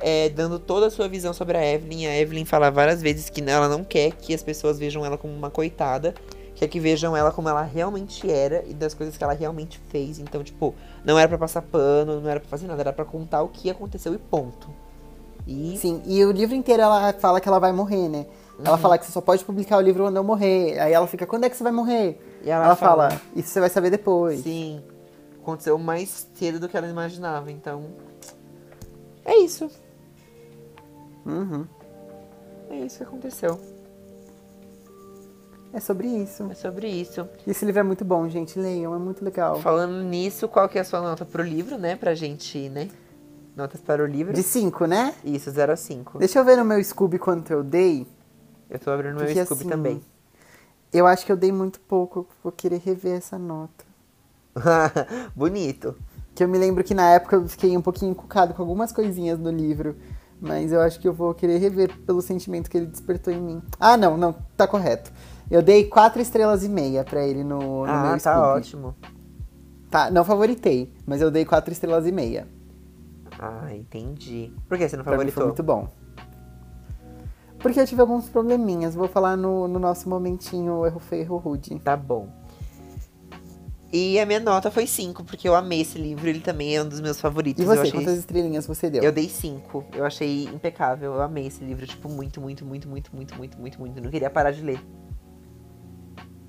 é, 0.00 0.28
dando 0.30 0.58
toda 0.58 0.86
a 0.86 0.90
sua 0.90 1.08
visão 1.08 1.32
sobre 1.32 1.56
a 1.58 1.64
Evelyn. 1.74 2.06
A 2.06 2.16
Evelyn 2.18 2.44
fala 2.44 2.70
várias 2.70 3.02
vezes 3.02 3.28
que 3.28 3.42
ela 3.48 3.68
não 3.68 3.84
quer 3.84 4.12
que 4.12 4.32
as 4.34 4.42
pessoas 4.42 4.78
vejam 4.78 5.04
ela 5.04 5.18
como 5.18 5.32
uma 5.34 5.50
coitada, 5.50 6.14
quer 6.54 6.66
que 6.68 6.80
vejam 6.80 7.16
ela 7.16 7.30
como 7.30 7.48
ela 7.48 7.62
realmente 7.62 8.28
era 8.30 8.64
e 8.66 8.72
das 8.74 8.94
coisas 8.94 9.16
que 9.16 9.22
ela 9.22 9.34
realmente 9.34 9.78
fez. 9.90 10.18
Então, 10.18 10.42
tipo, 10.42 10.74
não 11.08 11.18
era 11.18 11.26
pra 11.28 11.38
passar 11.38 11.62
pano, 11.62 12.20
não 12.20 12.28
era 12.30 12.38
pra 12.38 12.48
fazer 12.48 12.66
nada, 12.66 12.82
era 12.82 12.92
pra 12.92 13.04
contar 13.04 13.42
o 13.42 13.48
que 13.48 13.70
aconteceu 13.70 14.12
e 14.14 14.18
ponto. 14.18 14.68
E 15.46 15.76
Sim, 15.78 16.02
e 16.04 16.22
o 16.24 16.30
livro 16.30 16.54
inteiro 16.54 16.82
ela 16.82 17.12
fala 17.14 17.40
que 17.40 17.48
ela 17.48 17.58
vai 17.58 17.72
morrer, 17.72 18.08
né? 18.08 18.26
Ela 18.62 18.72
Uhum. 18.72 18.78
fala 18.82 18.98
que 18.98 19.06
você 19.06 19.12
só 19.12 19.20
pode 19.20 19.42
publicar 19.44 19.78
o 19.78 19.80
livro 19.80 20.02
quando 20.04 20.16
eu 20.16 20.24
morrer. 20.24 20.78
Aí 20.78 20.92
ela 20.92 21.06
fica, 21.06 21.26
quando 21.26 21.44
é 21.44 21.48
que 21.50 21.56
você 21.56 21.62
vai 21.62 21.72
morrer? 21.72 22.20
E 22.44 22.50
ela 22.50 22.66
ela 22.66 22.76
fala- 22.76 23.10
fala, 23.10 23.22
isso 23.34 23.48
você 23.48 23.60
vai 23.60 23.70
saber 23.70 23.88
depois. 23.90 24.40
Sim. 24.42 24.82
Aconteceu 25.40 25.78
mais 25.78 26.28
cedo 26.34 26.60
do 26.60 26.68
que 26.68 26.76
ela 26.76 26.86
imaginava, 26.88 27.50
então. 27.50 27.84
É 29.24 29.36
isso. 29.38 29.70
Uhum. 31.24 31.64
É 32.70 32.76
isso 32.80 32.98
que 32.98 33.04
aconteceu. 33.04 33.58
É 35.72 35.80
sobre 35.80 36.08
isso. 36.08 36.48
É 36.50 36.54
sobre 36.54 36.88
isso. 36.88 37.28
Esse 37.46 37.64
livro 37.64 37.80
é 37.80 37.82
muito 37.82 38.04
bom, 38.04 38.28
gente. 38.28 38.58
Leiam, 38.58 38.94
é 38.94 38.98
muito 38.98 39.24
legal. 39.24 39.60
Falando 39.60 40.02
nisso, 40.02 40.48
qual 40.48 40.68
que 40.68 40.78
é 40.78 40.80
a 40.80 40.84
sua 40.84 41.00
nota 41.00 41.24
pro 41.24 41.42
livro, 41.42 41.76
né? 41.76 41.96
Pra 41.96 42.14
gente, 42.14 42.68
né? 42.68 42.88
Notas 43.54 43.80
para 43.80 44.02
o 44.02 44.06
livro. 44.06 44.32
De 44.32 44.42
cinco, 44.42 44.86
né? 44.86 45.14
Isso, 45.24 45.50
0 45.50 45.72
a 45.72 45.76
5. 45.76 46.18
Deixa 46.18 46.38
eu 46.38 46.44
ver 46.44 46.56
no 46.56 46.64
meu 46.64 46.82
Scooby 46.82 47.18
quanto 47.18 47.52
eu 47.52 47.64
dei. 47.64 48.06
Eu 48.70 48.78
tô 48.78 48.90
abrindo 48.90 49.16
meu 49.16 49.26
Scooby 49.26 49.62
assim, 49.62 49.68
também. 49.68 50.02
Eu 50.92 51.06
acho 51.06 51.26
que 51.26 51.32
eu 51.32 51.36
dei 51.36 51.50
muito 51.50 51.80
pouco. 51.80 52.26
Vou 52.42 52.52
querer 52.52 52.78
rever 52.78 53.16
essa 53.16 53.36
nota. 53.36 53.84
Bonito. 55.34 55.96
Que 56.34 56.44
eu 56.44 56.48
me 56.48 56.56
lembro 56.56 56.84
que 56.84 56.94
na 56.94 57.10
época 57.10 57.36
eu 57.36 57.48
fiquei 57.48 57.76
um 57.76 57.82
pouquinho 57.82 58.12
encucado 58.12 58.54
com 58.54 58.62
algumas 58.62 58.92
coisinhas 58.92 59.38
no 59.38 59.50
livro. 59.50 59.96
Mas 60.40 60.70
eu 60.70 60.80
acho 60.80 61.00
que 61.00 61.08
eu 61.08 61.12
vou 61.12 61.34
querer 61.34 61.58
rever 61.58 61.98
pelo 62.06 62.22
sentimento 62.22 62.70
que 62.70 62.76
ele 62.76 62.86
despertou 62.86 63.34
em 63.34 63.40
mim. 63.40 63.62
Ah, 63.78 63.96
não, 63.96 64.16
não, 64.16 64.32
tá 64.56 64.68
correto. 64.68 65.10
Eu 65.50 65.62
dei 65.62 65.84
quatro 65.84 66.20
estrelas 66.20 66.62
e 66.62 66.68
meia 66.68 67.04
pra 67.04 67.26
ele 67.26 67.42
no, 67.42 67.86
no 67.86 67.90
ah, 67.90 68.02
meu 68.02 68.20
tá 68.20 68.34
Scooby. 68.34 68.58
ótimo. 68.58 68.96
Tá, 69.90 70.10
não 70.10 70.24
favoritei, 70.24 70.92
mas 71.06 71.22
eu 71.22 71.30
dei 71.30 71.44
quatro 71.44 71.72
estrelas 71.72 72.06
e 72.06 72.12
meia. 72.12 72.46
Ah, 73.38 73.74
entendi. 73.74 74.52
Por 74.68 74.76
que 74.76 74.88
você 74.88 74.96
não 74.96 75.04
mim 75.04 75.10
foi 75.10 75.16
favoritou? 75.16 75.46
muito 75.46 75.62
bom. 75.62 75.88
Porque 77.58 77.80
eu 77.80 77.86
tive 77.86 78.00
alguns 78.00 78.28
probleminhas. 78.28 78.94
Vou 78.94 79.08
falar 79.08 79.36
no, 79.36 79.66
no 79.66 79.78
nosso 79.78 80.08
momentinho 80.08 80.84
erro 80.86 81.00
feio, 81.00 81.22
erro 81.22 81.36
rude. 81.38 81.78
Tá 81.80 81.96
bom. 81.96 82.28
E 83.90 84.20
a 84.20 84.26
minha 84.26 84.38
nota 84.38 84.70
foi 84.70 84.86
5, 84.86 85.24
porque 85.24 85.48
eu 85.48 85.54
amei 85.54 85.80
esse 85.80 85.98
livro, 85.98 86.28
ele 86.28 86.40
também 86.40 86.76
é 86.76 86.82
um 86.82 86.86
dos 86.86 87.00
meus 87.00 87.18
favoritos. 87.18 87.64
E 87.64 87.66
eu 87.66 87.74
você, 87.74 87.80
achei 87.80 87.92
quantas 87.92 88.18
estrelinhas 88.18 88.66
você 88.66 88.90
deu? 88.90 89.02
Eu 89.02 89.10
dei 89.10 89.30
5. 89.30 89.86
Eu 89.94 90.04
achei 90.04 90.44
impecável. 90.44 91.14
Eu 91.14 91.22
amei 91.22 91.46
esse 91.46 91.64
livro, 91.64 91.86
tipo, 91.86 92.06
muito, 92.06 92.38
muito, 92.38 92.66
muito, 92.66 92.86
muito, 92.86 93.10
muito, 93.14 93.38
muito, 93.38 93.58
muito, 93.58 93.80
muito. 93.80 94.00
Não 94.02 94.10
queria 94.10 94.28
parar 94.28 94.50
de 94.50 94.60
ler. 94.60 94.78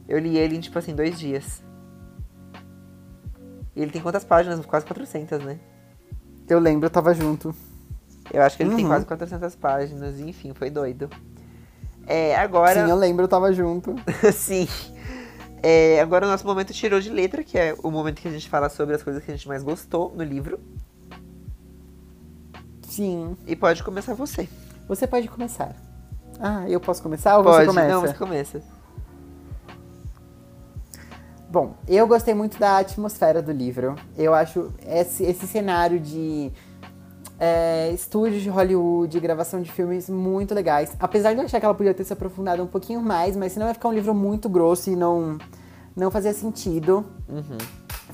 Eu 0.10 0.18
li 0.18 0.38
ele 0.40 0.56
em, 0.56 0.60
tipo 0.60 0.78
assim, 0.80 0.96
dois 0.96 1.20
dias. 1.20 1.62
E 3.76 3.82
ele 3.82 3.92
tem 3.92 4.02
quantas 4.02 4.26
páginas? 4.26 4.66
Quase 4.66 4.86
400, 4.88 5.40
né? 5.44 5.60
Eu 6.50 6.58
lembro, 6.60 6.88
eu 6.88 6.90
tava 6.90 7.14
junto. 7.14 7.54
Eu 8.34 8.42
acho 8.42 8.58
que 8.58 8.64
ele 8.64 8.76
tem 8.76 8.86
Uhum. 8.86 8.90
quase 8.90 9.06
400 9.06 9.56
páginas. 9.56 10.20
Enfim, 10.20 10.52
foi 10.56 10.72
doido. 10.72 11.08
É, 12.08 12.36
agora... 12.36 12.84
Sim, 12.84 12.90
eu 12.90 12.96
lembro, 12.96 13.26
eu 13.26 13.28
tava 13.28 13.54
junto. 13.54 13.96
Sim. 14.34 14.68
É, 15.62 16.02
agora 16.02 16.26
o 16.26 16.30
nosso 16.30 16.46
momento 16.48 16.74
tirou 16.74 17.00
de 17.00 17.12
letra, 17.12 17.44
que 17.44 17.56
é 17.58 17.76
o 17.84 17.92
momento 17.92 18.20
que 18.20 18.28
a 18.28 18.32
gente 18.32 18.50
fala 18.50 18.68
sobre 18.68 18.96
as 18.96 19.04
coisas 19.04 19.24
que 19.24 19.30
a 19.30 19.36
gente 19.36 19.48
mais 19.48 19.62
gostou 19.62 20.12
no 20.16 20.24
livro. 20.24 20.60
Sim. 22.82 23.38
E 23.46 23.56
pode 23.56 23.84
começar 23.84 24.16
você. 24.16 24.50
Você 24.88 25.06
pode 25.06 25.28
começar. 25.28 25.76
Ah, 26.40 26.68
eu 26.68 26.80
posso 26.80 27.04
começar 27.04 27.38
ou 27.38 27.44
você 27.44 27.58
pode, 27.58 27.68
começa? 27.68 27.88
não, 27.94 28.02
você 28.02 28.14
começa. 28.16 28.79
Bom, 31.52 31.74
eu 31.88 32.06
gostei 32.08 32.36
muito 32.36 32.60
da 32.60 32.78
atmosfera 32.78 33.42
do 33.42 33.52
livro. 33.52 33.96
Eu 34.16 34.36
acho 34.36 34.72
esse, 34.86 35.24
esse 35.24 35.48
cenário 35.48 36.00
de 36.00 36.52
é, 37.40 37.90
estúdio 37.92 38.40
de 38.40 38.50
Hollywood, 38.50 39.20
gravação 39.20 39.60
de 39.60 39.72
filmes 39.72 40.08
muito 40.10 40.54
legais. 40.54 40.96
Apesar 41.00 41.34
de 41.34 41.40
eu 41.40 41.46
achar 41.46 41.60
que 41.60 41.66
ela 41.66 41.74
podia 41.74 41.94
ter 41.94 42.04
se 42.04 42.14
aprofundado 42.14 42.62
um 42.62 42.68
pouquinho 42.68 43.02
mais, 43.02 43.36
mas 43.36 43.54
senão 43.54 43.68
ia 43.68 43.74
ficar 43.74 43.90
um 43.90 43.94
livro 43.94 44.14
muito 44.14 44.48
grosso 44.48 44.92
e 44.92 44.96
não, 44.96 45.40
não 45.96 46.12
fazia 46.12 46.34
sentido 46.34 47.04
Uhum. 47.28 47.58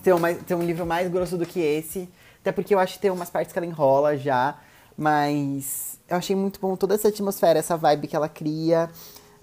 ter, 0.01 0.13
uma, 0.13 0.33
ter 0.33 0.55
um 0.55 0.63
livro 0.63 0.85
mais 0.85 1.11
grosso 1.11 1.37
do 1.37 1.45
que 1.45 1.59
esse. 1.59 2.09
Até 2.39 2.53
porque 2.53 2.73
eu 2.73 2.79
acho 2.79 2.93
que 2.93 2.99
tem 2.99 3.11
umas 3.11 3.29
partes 3.29 3.51
que 3.51 3.59
ela 3.59 3.65
enrola 3.65 4.15
já. 4.15 4.55
Mas 4.97 5.99
eu 6.07 6.15
achei 6.15 6.37
muito 6.37 6.57
bom 6.61 6.77
toda 6.77 6.95
essa 6.95 7.09
atmosfera, 7.09 7.59
essa 7.59 7.75
vibe 7.75 8.07
que 8.07 8.15
ela 8.15 8.29
cria. 8.29 8.89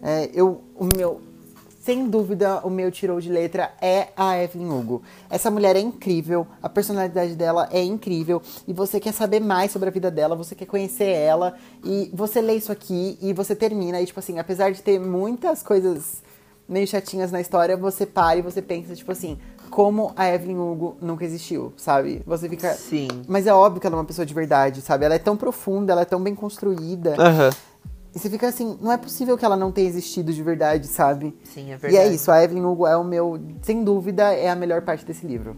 É, 0.02 0.30
eu, 0.32 0.62
o 0.74 0.88
meu, 0.96 1.20
sem 1.82 2.08
dúvida, 2.08 2.60
o 2.62 2.70
meu 2.70 2.92
tirou 2.92 3.20
de 3.20 3.28
letra 3.28 3.72
é 3.80 4.10
a 4.16 4.40
Evelyn 4.40 4.70
Hugo. 4.70 5.02
Essa 5.28 5.50
mulher 5.50 5.74
é 5.74 5.80
incrível, 5.80 6.46
a 6.62 6.68
personalidade 6.68 7.34
dela 7.34 7.68
é 7.72 7.82
incrível. 7.82 8.40
E 8.68 8.72
você 8.72 9.00
quer 9.00 9.12
saber 9.12 9.40
mais 9.40 9.72
sobre 9.72 9.88
a 9.88 9.92
vida 9.92 10.08
dela, 10.08 10.36
você 10.36 10.54
quer 10.54 10.66
conhecer 10.66 11.08
ela. 11.08 11.54
E 11.84 12.08
você 12.14 12.40
lê 12.40 12.54
isso 12.54 12.70
aqui 12.70 13.18
e 13.20 13.32
você 13.32 13.56
termina. 13.56 14.00
E, 14.00 14.06
tipo 14.06 14.20
assim, 14.20 14.38
apesar 14.38 14.70
de 14.70 14.80
ter 14.80 15.00
muitas 15.00 15.60
coisas 15.60 16.22
meio 16.68 16.86
chatinhas 16.86 17.32
na 17.32 17.40
história, 17.40 17.76
você 17.76 18.06
para 18.06 18.38
e 18.38 18.42
você 18.42 18.62
pensa, 18.62 18.94
tipo 18.94 19.10
assim, 19.10 19.36
como 19.68 20.12
a 20.14 20.32
Evelyn 20.32 20.58
Hugo 20.58 20.96
nunca 21.02 21.24
existiu, 21.24 21.72
sabe? 21.76 22.22
Você 22.24 22.48
fica. 22.48 22.74
Sim. 22.74 23.08
Mas 23.26 23.48
é 23.48 23.52
óbvio 23.52 23.80
que 23.80 23.86
ela 23.88 23.96
é 23.96 23.98
uma 23.98 24.04
pessoa 24.04 24.24
de 24.24 24.32
verdade, 24.32 24.82
sabe? 24.82 25.04
Ela 25.04 25.16
é 25.16 25.18
tão 25.18 25.36
profunda, 25.36 25.90
ela 25.92 26.02
é 26.02 26.04
tão 26.04 26.22
bem 26.22 26.36
construída. 26.36 27.16
Aham. 27.18 27.50
E 28.14 28.18
você 28.18 28.28
fica 28.28 28.46
assim, 28.48 28.78
não 28.80 28.92
é 28.92 28.96
possível 28.98 29.38
que 29.38 29.44
ela 29.44 29.56
não 29.56 29.72
tenha 29.72 29.88
existido 29.88 30.32
de 30.32 30.42
verdade, 30.42 30.86
sabe? 30.86 31.34
Sim, 31.44 31.70
é 31.72 31.74
E 31.74 31.78
verdade. 31.78 31.96
é 31.96 32.08
isso, 32.12 32.30
a 32.30 32.42
Evelyn 32.44 32.64
Hugo 32.64 32.86
é 32.86 32.96
o 32.96 33.02
meu, 33.04 33.40
sem 33.62 33.82
dúvida, 33.82 34.32
é 34.34 34.50
a 34.50 34.54
melhor 34.56 34.82
parte 34.82 35.04
desse 35.04 35.26
livro. 35.26 35.56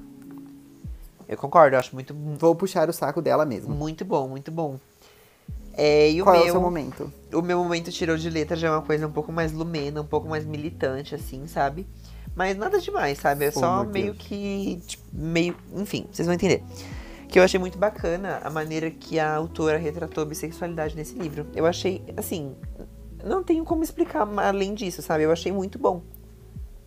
Eu 1.28 1.36
concordo, 1.36 1.74
eu 1.74 1.80
acho 1.80 1.94
muito, 1.94 2.14
Vou 2.38 2.54
puxar 2.54 2.88
o 2.88 2.92
saco 2.92 3.20
dela 3.20 3.44
mesmo. 3.44 3.74
muito 3.74 4.04
bom, 4.04 4.28
muito 4.28 4.52
bom. 4.52 4.78
É, 5.76 6.10
e 6.12 6.22
o 6.22 6.24
Qual 6.24 6.36
meu, 6.36 6.44
é 6.44 6.48
o 6.48 6.52
seu 6.52 6.60
momento? 6.60 7.12
o 7.32 7.42
meu 7.42 7.58
momento 7.58 7.90
tirou 7.90 8.16
de 8.16 8.30
letra 8.30 8.56
já 8.56 8.68
é 8.68 8.70
uma 8.70 8.82
coisa 8.82 9.06
um 9.08 9.10
pouco 9.10 9.32
mais 9.32 9.50
lumena, 9.52 10.00
um 10.02 10.06
pouco 10.06 10.28
mais 10.28 10.44
militante, 10.44 11.14
assim, 11.16 11.48
sabe? 11.48 11.84
Mas 12.36 12.56
nada 12.56 12.78
demais, 12.78 13.18
sabe? 13.18 13.46
É 13.46 13.48
Oh, 13.48 13.52
só 13.58 13.82
meu 13.82 13.92
meio 13.92 14.12
Deus. 14.12 14.18
que. 14.18 14.80
tipo, 14.86 15.02
meio. 15.12 15.56
Enfim, 15.74 16.06
vocês 16.12 16.26
vão 16.26 16.34
entender. 16.34 16.62
Que 17.34 17.40
eu 17.40 17.42
achei 17.42 17.58
muito 17.58 17.76
bacana 17.76 18.40
a 18.44 18.48
maneira 18.48 18.88
que 18.92 19.18
a 19.18 19.34
autora 19.34 19.76
retratou 19.76 20.22
a 20.22 20.24
bissexualidade 20.24 20.94
nesse 20.94 21.18
livro. 21.18 21.48
Eu 21.52 21.66
achei, 21.66 22.00
assim. 22.16 22.54
Não 23.24 23.42
tenho 23.42 23.64
como 23.64 23.82
explicar 23.82 24.24
além 24.38 24.72
disso, 24.72 25.02
sabe? 25.02 25.24
Eu 25.24 25.32
achei 25.32 25.50
muito 25.50 25.76
bom. 25.76 26.00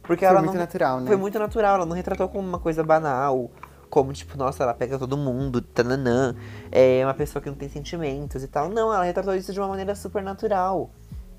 Porque 0.02 0.26
Foi 0.26 0.30
ela 0.30 0.40
muito 0.42 0.54
não. 0.54 0.62
natural, 0.62 1.02
né? 1.02 1.08
Foi 1.08 1.18
muito 1.18 1.38
natural, 1.38 1.76
ela 1.76 1.86
não 1.86 1.94
retratou 1.94 2.30
como 2.30 2.48
uma 2.48 2.60
coisa 2.60 2.82
banal. 2.82 3.52
Como, 3.90 4.14
tipo, 4.14 4.38
nossa, 4.38 4.64
ela 4.64 4.74
pega 4.74 4.98
todo 4.98 5.18
mundo, 5.18 5.60
tananã. 5.60 6.34
É 6.72 7.02
uma 7.04 7.14
pessoa 7.14 7.44
que 7.44 7.50
não 7.50 7.58
tem 7.58 7.68
sentimentos 7.68 8.42
e 8.42 8.48
tal. 8.48 8.70
Não, 8.70 8.94
ela 8.94 9.04
retratou 9.04 9.36
isso 9.36 9.52
de 9.52 9.60
uma 9.60 9.68
maneira 9.68 9.96
super 9.96 10.24
natural. 10.24 10.90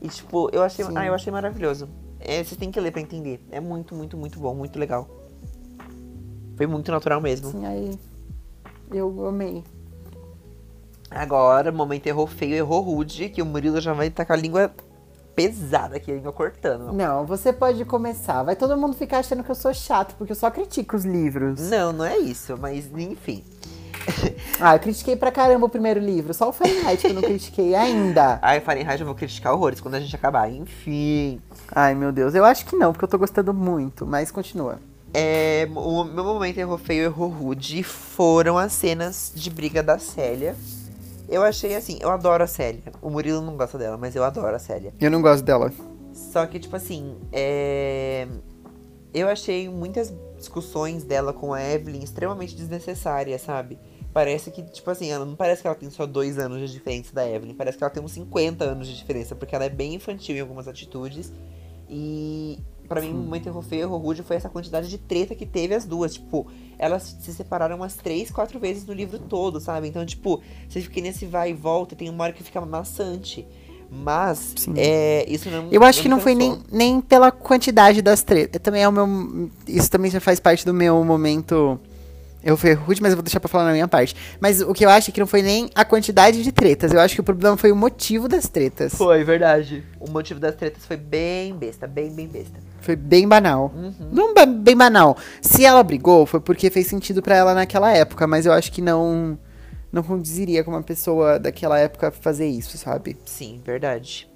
E, 0.02 0.08
tipo, 0.08 0.50
eu 0.52 0.62
achei, 0.62 0.84
Sim. 0.84 0.92
ah, 0.94 1.06
eu 1.06 1.14
achei 1.14 1.32
maravilhoso. 1.32 1.88
É, 2.20 2.44
você 2.44 2.54
tem 2.56 2.70
que 2.70 2.78
ler 2.78 2.90
pra 2.92 3.00
entender. 3.00 3.42
É 3.50 3.58
muito, 3.58 3.94
muito, 3.94 4.18
muito 4.18 4.38
bom, 4.38 4.54
muito 4.54 4.78
legal. 4.78 5.08
Foi 6.58 6.66
muito 6.66 6.92
natural 6.92 7.22
mesmo. 7.22 7.50
Sim, 7.52 7.64
aí. 7.64 7.98
Eu 8.92 9.26
amei. 9.26 9.64
Agora, 11.10 11.72
momento 11.72 12.06
errou 12.06 12.26
feio, 12.26 12.54
errou 12.54 12.80
rude, 12.80 13.28
que 13.30 13.40
o 13.40 13.46
Murilo 13.46 13.80
já 13.80 13.92
vai 13.92 14.08
estar 14.08 14.24
com 14.24 14.32
a 14.32 14.36
língua 14.36 14.70
pesada 15.34 15.96
aqui, 15.96 16.10
a 16.10 16.14
língua 16.14 16.32
cortando. 16.32 16.92
Não, 16.92 17.24
você 17.24 17.52
pode 17.52 17.84
começar. 17.84 18.42
Vai 18.42 18.56
todo 18.56 18.76
mundo 18.76 18.94
ficar 18.94 19.18
achando 19.18 19.42
que 19.42 19.50
eu 19.50 19.54
sou 19.54 19.72
chato, 19.72 20.14
porque 20.16 20.32
eu 20.32 20.36
só 20.36 20.50
critico 20.50 20.96
os 20.96 21.04
livros. 21.04 21.70
Não, 21.70 21.92
não 21.92 22.04
é 22.04 22.18
isso, 22.18 22.56
mas 22.58 22.90
enfim. 22.92 23.44
Ah, 24.60 24.74
eu 24.74 24.80
critiquei 24.80 25.14
pra 25.14 25.30
caramba 25.30 25.66
o 25.66 25.68
primeiro 25.68 26.00
livro. 26.00 26.34
Só 26.34 26.48
o 26.48 26.52
Fahrenheit 26.52 27.00
que 27.00 27.06
eu 27.06 27.14
não 27.14 27.22
critiquei 27.22 27.76
ainda. 27.76 28.38
Ai, 28.42 28.60
Fahrenheit 28.60 29.00
eu 29.00 29.06
vou 29.06 29.14
criticar 29.14 29.52
horrores 29.52 29.80
quando 29.80 29.94
a 29.94 30.00
gente 30.00 30.14
acabar. 30.16 30.50
Enfim. 30.50 31.40
Ai, 31.70 31.94
meu 31.94 32.10
Deus. 32.10 32.34
Eu 32.34 32.44
acho 32.44 32.66
que 32.66 32.74
não, 32.74 32.92
porque 32.92 33.04
eu 33.04 33.08
tô 33.08 33.18
gostando 33.18 33.54
muito. 33.54 34.04
Mas 34.04 34.32
continua. 34.32 34.80
É, 35.12 35.66
o 35.74 36.04
meu 36.04 36.24
momento 36.24 36.58
erro 36.58 36.76
feio 36.76 37.02
e 37.02 37.04
erro 37.04 37.28
rude 37.28 37.82
foram 37.82 38.58
as 38.58 38.72
cenas 38.72 39.32
de 39.34 39.50
briga 39.50 39.82
da 39.82 39.98
Célia. 39.98 40.54
Eu 41.28 41.42
achei 41.42 41.74
assim, 41.74 41.98
eu 42.00 42.10
adoro 42.10 42.42
a 42.42 42.46
Célia. 42.46 42.82
O 43.02 43.10
Murilo 43.10 43.40
não 43.40 43.56
gosta 43.56 43.76
dela, 43.78 43.96
mas 43.96 44.14
eu 44.16 44.24
adoro 44.24 44.54
a 44.54 44.58
Célia. 44.58 44.94
Eu 45.00 45.10
não 45.10 45.20
gosto 45.20 45.44
dela. 45.44 45.72
Só 46.12 46.46
que, 46.46 46.58
tipo 46.58 46.74
assim, 46.74 47.16
é... 47.32 48.26
eu 49.12 49.28
achei 49.28 49.68
muitas 49.68 50.12
discussões 50.36 51.04
dela 51.04 51.32
com 51.32 51.52
a 51.52 51.62
Evelyn 51.62 52.02
extremamente 52.02 52.56
desnecessárias, 52.56 53.42
sabe? 53.42 53.78
Parece 54.12 54.50
que, 54.50 54.62
tipo 54.62 54.90
assim, 54.90 55.10
ela 55.10 55.24
não 55.24 55.36
parece 55.36 55.60
que 55.60 55.68
ela 55.68 55.76
tem 55.76 55.90
só 55.90 56.06
dois 56.06 56.38
anos 56.38 56.60
de 56.60 56.72
diferença 56.72 57.14
da 57.14 57.28
Evelyn, 57.28 57.54
parece 57.54 57.76
que 57.76 57.84
ela 57.84 57.90
tem 57.90 58.02
uns 58.02 58.12
50 58.12 58.64
anos 58.64 58.88
de 58.88 58.96
diferença, 58.96 59.34
porque 59.34 59.54
ela 59.54 59.64
é 59.64 59.68
bem 59.68 59.94
infantil 59.94 60.36
em 60.36 60.40
algumas 60.40 60.66
atitudes. 60.66 61.32
E 61.90 62.58
para 62.88 63.02
mim, 63.02 63.10
o 63.10 63.16
momento 63.16 63.46
erro 63.46 63.60
feio, 63.60 63.82
erro 63.82 63.96
rude 63.98 64.22
foi 64.22 64.36
essa 64.36 64.48
quantidade 64.48 64.88
de 64.88 64.96
treta 64.96 65.34
que 65.34 65.44
teve 65.44 65.74
as 65.74 65.84
duas. 65.84 66.14
Tipo, 66.14 66.46
elas 66.78 67.16
se 67.20 67.32
separaram 67.34 67.76
umas 67.76 67.94
três, 67.96 68.30
quatro 68.30 68.58
vezes 68.58 68.86
no 68.86 68.94
livro 68.94 69.18
todo, 69.18 69.60
sabe? 69.60 69.88
Então, 69.88 70.04
tipo, 70.06 70.42
você 70.68 70.80
fica 70.80 71.00
nesse 71.00 71.26
vai 71.26 71.50
e 71.50 71.54
volta, 71.54 71.94
tem 71.94 72.08
uma 72.08 72.24
hora 72.24 72.32
que 72.32 72.42
fica 72.42 72.60
maçante. 72.60 73.46
Mas, 73.90 74.54
é, 74.76 75.24
isso 75.28 75.48
não 75.50 75.68
Eu 75.70 75.82
acho 75.82 76.02
que 76.02 76.08
não 76.08 76.20
foi 76.20 76.34
nem, 76.34 76.58
nem 76.70 77.00
pela 77.00 77.30
quantidade 77.30 78.02
das 78.02 78.22
tretas. 78.22 78.60
Também 78.60 78.82
é 78.82 78.88
o 78.88 78.92
meu. 78.92 79.50
Isso 79.66 79.90
também 79.90 80.10
já 80.10 80.20
faz 80.20 80.38
parte 80.38 80.64
do 80.64 80.74
meu 80.74 81.02
momento. 81.04 81.80
Eu 82.44 82.56
fui 82.56 82.72
rude, 82.72 83.02
mas 83.02 83.12
eu 83.12 83.16
vou 83.16 83.22
deixar 83.22 83.40
pra 83.40 83.48
falar 83.48 83.64
na 83.64 83.72
minha 83.72 83.88
parte. 83.88 84.14
Mas 84.40 84.60
o 84.60 84.72
que 84.72 84.84
eu 84.84 84.90
acho 84.90 85.10
é 85.10 85.12
que 85.12 85.20
não 85.20 85.26
foi 85.26 85.42
nem 85.42 85.70
a 85.74 85.84
quantidade 85.84 86.42
de 86.42 86.52
tretas. 86.52 86.92
Eu 86.92 87.00
acho 87.00 87.14
que 87.14 87.20
o 87.20 87.24
problema 87.24 87.56
foi 87.56 87.72
o 87.72 87.76
motivo 87.76 88.28
das 88.28 88.46
tretas. 88.46 88.94
Foi, 88.94 89.24
verdade. 89.24 89.82
O 89.98 90.10
motivo 90.10 90.38
das 90.38 90.54
tretas 90.54 90.84
foi 90.84 90.96
bem 90.96 91.54
besta, 91.54 91.86
bem, 91.86 92.10
bem 92.10 92.28
besta. 92.28 92.67
Foi 92.88 92.96
bem 92.96 93.28
banal. 93.28 93.70
Uhum. 93.76 94.08
Não 94.10 94.32
ba- 94.32 94.46
bem 94.46 94.74
banal. 94.74 95.14
Se 95.42 95.62
ela 95.62 95.82
brigou, 95.82 96.24
foi 96.24 96.40
porque 96.40 96.70
fez 96.70 96.86
sentido 96.86 97.20
pra 97.20 97.36
ela 97.36 97.52
naquela 97.52 97.92
época, 97.92 98.26
mas 98.26 98.46
eu 98.46 98.52
acho 98.52 98.72
que 98.72 98.80
não 98.80 99.38
não 99.92 100.02
condiziria 100.02 100.64
com 100.64 100.70
uma 100.70 100.82
pessoa 100.82 101.38
daquela 101.38 101.78
época 101.78 102.10
fazer 102.10 102.46
isso, 102.46 102.78
sabe? 102.78 103.14
Sim, 103.26 103.60
verdade. 103.62 104.26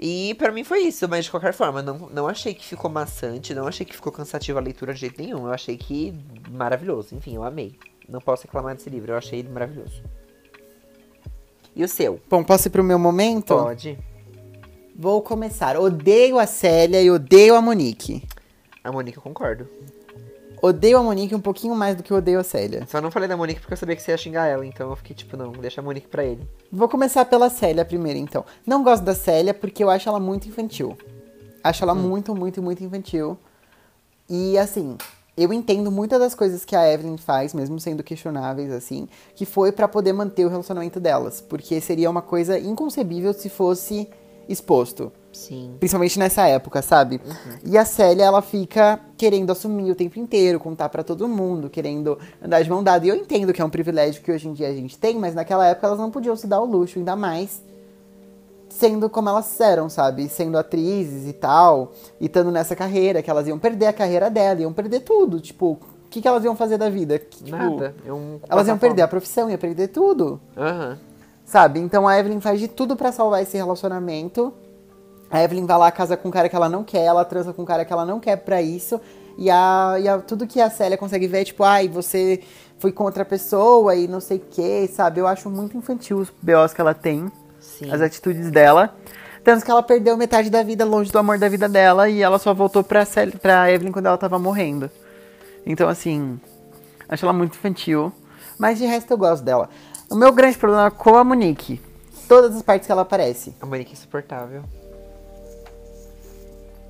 E 0.00 0.34
pra 0.38 0.50
mim 0.50 0.64
foi 0.64 0.80
isso, 0.84 1.06
mas 1.06 1.26
de 1.26 1.30
qualquer 1.30 1.52
forma, 1.52 1.82
não, 1.82 2.08
não 2.08 2.26
achei 2.26 2.54
que 2.54 2.64
ficou 2.64 2.90
maçante, 2.90 3.52
não 3.54 3.66
achei 3.68 3.84
que 3.84 3.94
ficou 3.94 4.10
cansativa 4.10 4.58
a 4.58 4.62
leitura 4.62 4.94
de 4.94 5.00
jeito 5.00 5.20
nenhum. 5.20 5.46
Eu 5.46 5.52
achei 5.52 5.76
que 5.76 6.14
maravilhoso. 6.50 7.14
Enfim, 7.14 7.34
eu 7.36 7.44
amei. 7.44 7.74
Não 8.08 8.18
posso 8.18 8.44
reclamar 8.44 8.74
desse 8.74 8.88
livro, 8.88 9.12
eu 9.12 9.18
achei 9.18 9.40
ele 9.40 9.50
maravilhoso. 9.50 10.02
E 11.76 11.84
o 11.84 11.88
seu? 11.88 12.18
Bom, 12.30 12.42
posso 12.42 12.68
ir 12.68 12.70
pro 12.70 12.82
meu 12.82 12.98
momento? 12.98 13.48
Pode. 13.54 13.98
Vou 14.96 15.20
começar. 15.22 15.76
Odeio 15.76 16.38
a 16.38 16.46
Célia 16.46 17.02
e 17.02 17.10
odeio 17.10 17.56
a 17.56 17.60
Monique. 17.60 18.22
A 18.82 18.92
Monique 18.92 19.18
eu 19.18 19.22
concordo. 19.22 19.68
Odeio 20.62 20.96
a 20.96 21.02
Monique 21.02 21.34
um 21.34 21.40
pouquinho 21.40 21.74
mais 21.74 21.96
do 21.96 22.02
que 22.04 22.14
odeio 22.14 22.38
a 22.38 22.44
Célia. 22.44 22.86
Só 22.88 23.00
não 23.00 23.10
falei 23.10 23.28
da 23.28 23.36
Monique 23.36 23.60
porque 23.60 23.72
eu 23.72 23.76
sabia 23.76 23.96
que 23.96 24.02
você 24.02 24.12
ia 24.12 24.16
xingar 24.16 24.46
ela, 24.46 24.64
então 24.64 24.88
eu 24.90 24.96
fiquei 24.96 25.16
tipo, 25.16 25.36
não, 25.36 25.50
deixa 25.50 25.80
a 25.80 25.84
Monique 25.84 26.06
pra 26.06 26.22
ele. 26.22 26.48
Vou 26.70 26.88
começar 26.88 27.24
pela 27.24 27.50
Célia 27.50 27.84
primeiro, 27.84 28.20
então. 28.20 28.44
Não 28.64 28.84
gosto 28.84 29.02
da 29.02 29.16
Célia 29.16 29.52
porque 29.52 29.82
eu 29.82 29.90
acho 29.90 30.08
ela 30.08 30.20
muito 30.20 30.46
infantil. 30.46 30.96
Acho 31.62 31.82
ela 31.82 31.94
muito, 31.94 32.32
muito, 32.32 32.62
muito 32.62 32.84
infantil. 32.84 33.36
E 34.30 34.56
assim, 34.56 34.96
eu 35.36 35.52
entendo 35.52 35.90
muitas 35.90 36.20
das 36.20 36.36
coisas 36.36 36.64
que 36.64 36.76
a 36.76 36.88
Evelyn 36.88 37.16
faz, 37.16 37.52
mesmo 37.52 37.80
sendo 37.80 38.04
questionáveis, 38.04 38.70
assim, 38.70 39.08
que 39.34 39.44
foi 39.44 39.72
pra 39.72 39.88
poder 39.88 40.12
manter 40.12 40.46
o 40.46 40.48
relacionamento 40.48 41.00
delas. 41.00 41.40
Porque 41.40 41.80
seria 41.80 42.08
uma 42.08 42.22
coisa 42.22 42.56
inconcebível 42.60 43.32
se 43.32 43.48
fosse 43.48 44.08
exposto. 44.48 45.12
Sim. 45.32 45.74
Principalmente 45.78 46.18
nessa 46.18 46.46
época, 46.46 46.80
sabe? 46.80 47.20
E 47.64 47.76
a 47.76 47.84
Célia, 47.84 48.24
ela 48.24 48.40
fica 48.40 49.00
querendo 49.16 49.50
assumir 49.50 49.90
o 49.90 49.94
tempo 49.94 50.18
inteiro, 50.18 50.60
contar 50.60 50.88
pra 50.88 51.02
todo 51.02 51.26
mundo, 51.28 51.68
querendo 51.68 52.18
andar 52.42 52.62
de 52.62 52.70
mão 52.70 52.82
dada. 52.82 53.04
E 53.04 53.08
eu 53.08 53.16
entendo 53.16 53.52
que 53.52 53.60
é 53.60 53.64
um 53.64 53.70
privilégio 53.70 54.22
que 54.22 54.30
hoje 54.30 54.48
em 54.48 54.52
dia 54.52 54.68
a 54.68 54.72
gente 54.72 54.96
tem, 54.96 55.18
mas 55.18 55.34
naquela 55.34 55.66
época 55.66 55.88
elas 55.88 55.98
não 55.98 56.10
podiam 56.10 56.36
se 56.36 56.46
dar 56.46 56.60
o 56.60 56.64
luxo, 56.64 56.98
ainda 56.98 57.16
mais 57.16 57.62
sendo 58.68 59.08
como 59.08 59.28
elas 59.28 59.60
eram, 59.60 59.88
sabe? 59.88 60.28
Sendo 60.28 60.58
atrizes 60.58 61.28
e 61.28 61.32
tal, 61.32 61.92
e 62.20 62.26
estando 62.26 62.50
nessa 62.50 62.74
carreira, 62.74 63.22
que 63.22 63.30
elas 63.30 63.46
iam 63.46 63.58
perder 63.58 63.86
a 63.86 63.92
carreira 63.92 64.28
dela, 64.28 64.60
iam 64.60 64.72
perder 64.72 65.00
tudo. 65.00 65.40
Tipo, 65.40 65.72
o 65.72 66.08
que, 66.10 66.20
que 66.20 66.26
elas 66.26 66.44
iam 66.44 66.56
fazer 66.56 66.76
da 66.76 66.90
vida? 66.90 67.18
Que, 67.18 67.44
tipo, 67.44 67.56
Nada. 67.56 67.94
Um 68.06 68.38
Elas 68.48 68.66
iam 68.66 68.78
perder 68.78 69.02
a 69.02 69.08
profissão, 69.08 69.48
ia 69.48 69.58
perder 69.58 69.88
tudo. 69.88 70.40
Aham. 70.56 70.98
Sabe? 71.54 71.78
Então 71.78 72.08
a 72.08 72.18
Evelyn 72.18 72.40
faz 72.40 72.58
de 72.58 72.66
tudo 72.66 72.96
pra 72.96 73.12
salvar 73.12 73.40
esse 73.40 73.56
relacionamento. 73.56 74.52
A 75.30 75.40
Evelyn 75.40 75.64
vai 75.66 75.78
lá, 75.78 75.92
casa 75.92 76.16
com 76.16 76.26
um 76.26 76.30
cara 76.32 76.48
que 76.48 76.56
ela 76.56 76.68
não 76.68 76.82
quer, 76.82 77.04
ela 77.04 77.24
transa 77.24 77.52
com 77.52 77.62
um 77.62 77.64
cara 77.64 77.84
que 77.84 77.92
ela 77.92 78.04
não 78.04 78.18
quer 78.18 78.38
pra 78.38 78.60
isso. 78.60 79.00
E, 79.38 79.48
a, 79.48 79.94
e 80.00 80.08
a- 80.08 80.18
tudo 80.18 80.48
que 80.48 80.60
a 80.60 80.68
Célia 80.68 80.98
consegue 80.98 81.28
ver 81.28 81.42
é 81.42 81.44
tipo, 81.44 81.62
ai, 81.62 81.86
você 81.86 82.40
foi 82.80 82.90
contra 82.90 83.22
a 83.22 83.24
pessoa 83.24 83.94
e 83.94 84.08
não 84.08 84.18
sei 84.18 84.38
o 84.38 84.40
que, 84.50 84.88
sabe? 84.88 85.20
Eu 85.20 85.28
acho 85.28 85.48
muito 85.48 85.76
infantil 85.76 86.18
os 86.18 86.28
BOs 86.42 86.74
que 86.74 86.80
ela 86.80 86.92
tem, 86.92 87.30
Sim. 87.60 87.88
as 87.92 88.00
atitudes 88.00 88.50
dela. 88.50 88.92
Tanto 89.44 89.64
que 89.64 89.70
ela 89.70 89.80
perdeu 89.80 90.16
metade 90.16 90.50
da 90.50 90.64
vida 90.64 90.84
longe 90.84 91.12
do 91.12 91.18
amor 91.20 91.38
da 91.38 91.48
vida 91.48 91.68
dela 91.68 92.08
e 92.08 92.20
ela 92.20 92.40
só 92.40 92.52
voltou 92.52 92.82
pra, 92.82 93.04
Célia, 93.04 93.38
pra 93.40 93.70
Evelyn 93.70 93.92
quando 93.92 94.06
ela 94.06 94.18
tava 94.18 94.40
morrendo. 94.40 94.90
Então, 95.64 95.88
assim, 95.88 96.36
acho 97.08 97.24
ela 97.24 97.32
muito 97.32 97.54
infantil. 97.54 98.12
Mas 98.58 98.78
de 98.78 98.86
resto 98.86 99.12
eu 99.12 99.18
gosto 99.18 99.44
dela. 99.44 99.68
O 100.10 100.14
meu 100.14 100.32
grande 100.32 100.56
problema 100.58 100.86
é 100.86 100.90
com 100.90 101.16
a 101.16 101.24
Monique. 101.24 101.80
Todas 102.28 102.54
as 102.54 102.62
partes 102.62 102.86
que 102.86 102.92
ela 102.92 103.02
aparece. 103.02 103.54
A 103.60 103.66
Monique 103.66 103.90
é 103.90 103.94
insuportável. 103.94 104.62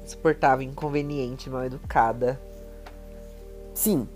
Insuportável, 0.05 0.67
inconveniente, 0.67 1.49
mal 1.49 1.65
educada. 1.65 2.41
Sim. 3.73 4.09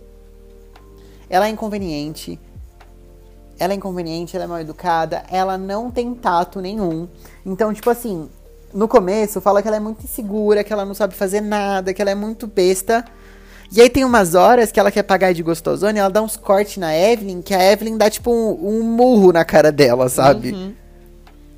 Ela 1.30 1.46
é 1.46 1.50
inconveniente. 1.50 2.38
Ela 3.58 3.72
é 3.72 3.76
inconveniente, 3.76 4.36
ela 4.36 4.44
é 4.44 4.48
mal 4.48 4.60
educada, 4.60 5.24
ela 5.28 5.58
não 5.58 5.90
tem 5.90 6.14
tato 6.14 6.60
nenhum. 6.60 7.08
Então, 7.44 7.74
tipo 7.74 7.90
assim, 7.90 8.30
no 8.72 8.86
começo 8.86 9.40
fala 9.40 9.60
que 9.60 9.66
ela 9.66 9.78
é 9.78 9.80
muito 9.80 10.04
insegura, 10.04 10.62
que 10.62 10.72
ela 10.72 10.84
não 10.84 10.94
sabe 10.94 11.14
fazer 11.14 11.40
nada, 11.40 11.92
que 11.92 12.00
ela 12.00 12.10
é 12.10 12.14
muito 12.14 12.46
besta. 12.46 13.04
E 13.70 13.82
aí 13.82 13.90
tem 13.90 14.04
umas 14.04 14.34
horas 14.34 14.72
que 14.72 14.80
ela 14.80 14.90
quer 14.90 15.02
pagar 15.02 15.34
de 15.34 15.42
gostosona 15.42 15.98
e 15.98 16.00
ela 16.00 16.08
dá 16.08 16.22
uns 16.22 16.36
cortes 16.36 16.78
na 16.78 16.96
Evelyn, 16.96 17.42
que 17.42 17.54
a 17.54 17.72
Evelyn 17.72 17.98
dá 17.98 18.08
tipo 18.08 18.30
um, 18.30 18.78
um 18.78 18.82
murro 18.82 19.30
na 19.30 19.44
cara 19.44 19.70
dela, 19.70 20.08
sabe? 20.08 20.52
Uhum. 20.52 20.74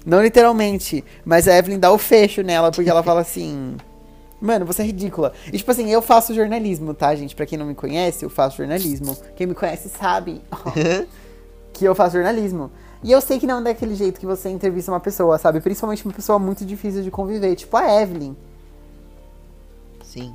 Não 0.04 0.22
literalmente, 0.22 1.04
mas 1.24 1.46
a 1.46 1.56
Evelyn 1.56 1.78
dá 1.78 1.92
o 1.92 1.98
fecho 1.98 2.42
nela, 2.42 2.70
porque 2.72 2.90
ela 2.90 3.02
fala 3.02 3.20
assim. 3.20 3.76
Mano, 4.40 4.64
você 4.64 4.82
é 4.82 4.86
ridícula. 4.86 5.32
E 5.52 5.58
tipo 5.58 5.70
assim, 5.70 5.90
eu 5.90 6.00
faço 6.00 6.34
jornalismo, 6.34 6.94
tá, 6.94 7.14
gente? 7.14 7.36
Pra 7.36 7.44
quem 7.44 7.58
não 7.58 7.66
me 7.66 7.74
conhece, 7.74 8.24
eu 8.24 8.30
faço 8.30 8.56
jornalismo. 8.56 9.16
Quem 9.36 9.46
me 9.46 9.54
conhece 9.54 9.90
sabe 9.90 10.40
que 11.74 11.84
eu 11.84 11.94
faço 11.94 12.14
jornalismo. 12.14 12.70
E 13.04 13.12
eu 13.12 13.20
sei 13.20 13.38
que 13.38 13.46
não 13.46 13.60
é 13.60 13.62
daquele 13.62 13.94
jeito 13.94 14.18
que 14.18 14.26
você 14.26 14.48
entrevista 14.48 14.90
uma 14.90 15.00
pessoa, 15.00 15.38
sabe? 15.38 15.60
Principalmente 15.60 16.04
uma 16.04 16.14
pessoa 16.14 16.38
muito 16.38 16.64
difícil 16.64 17.02
de 17.02 17.10
conviver, 17.10 17.54
tipo 17.54 17.76
a 17.76 18.02
Evelyn. 18.02 18.34
Sim. 20.02 20.34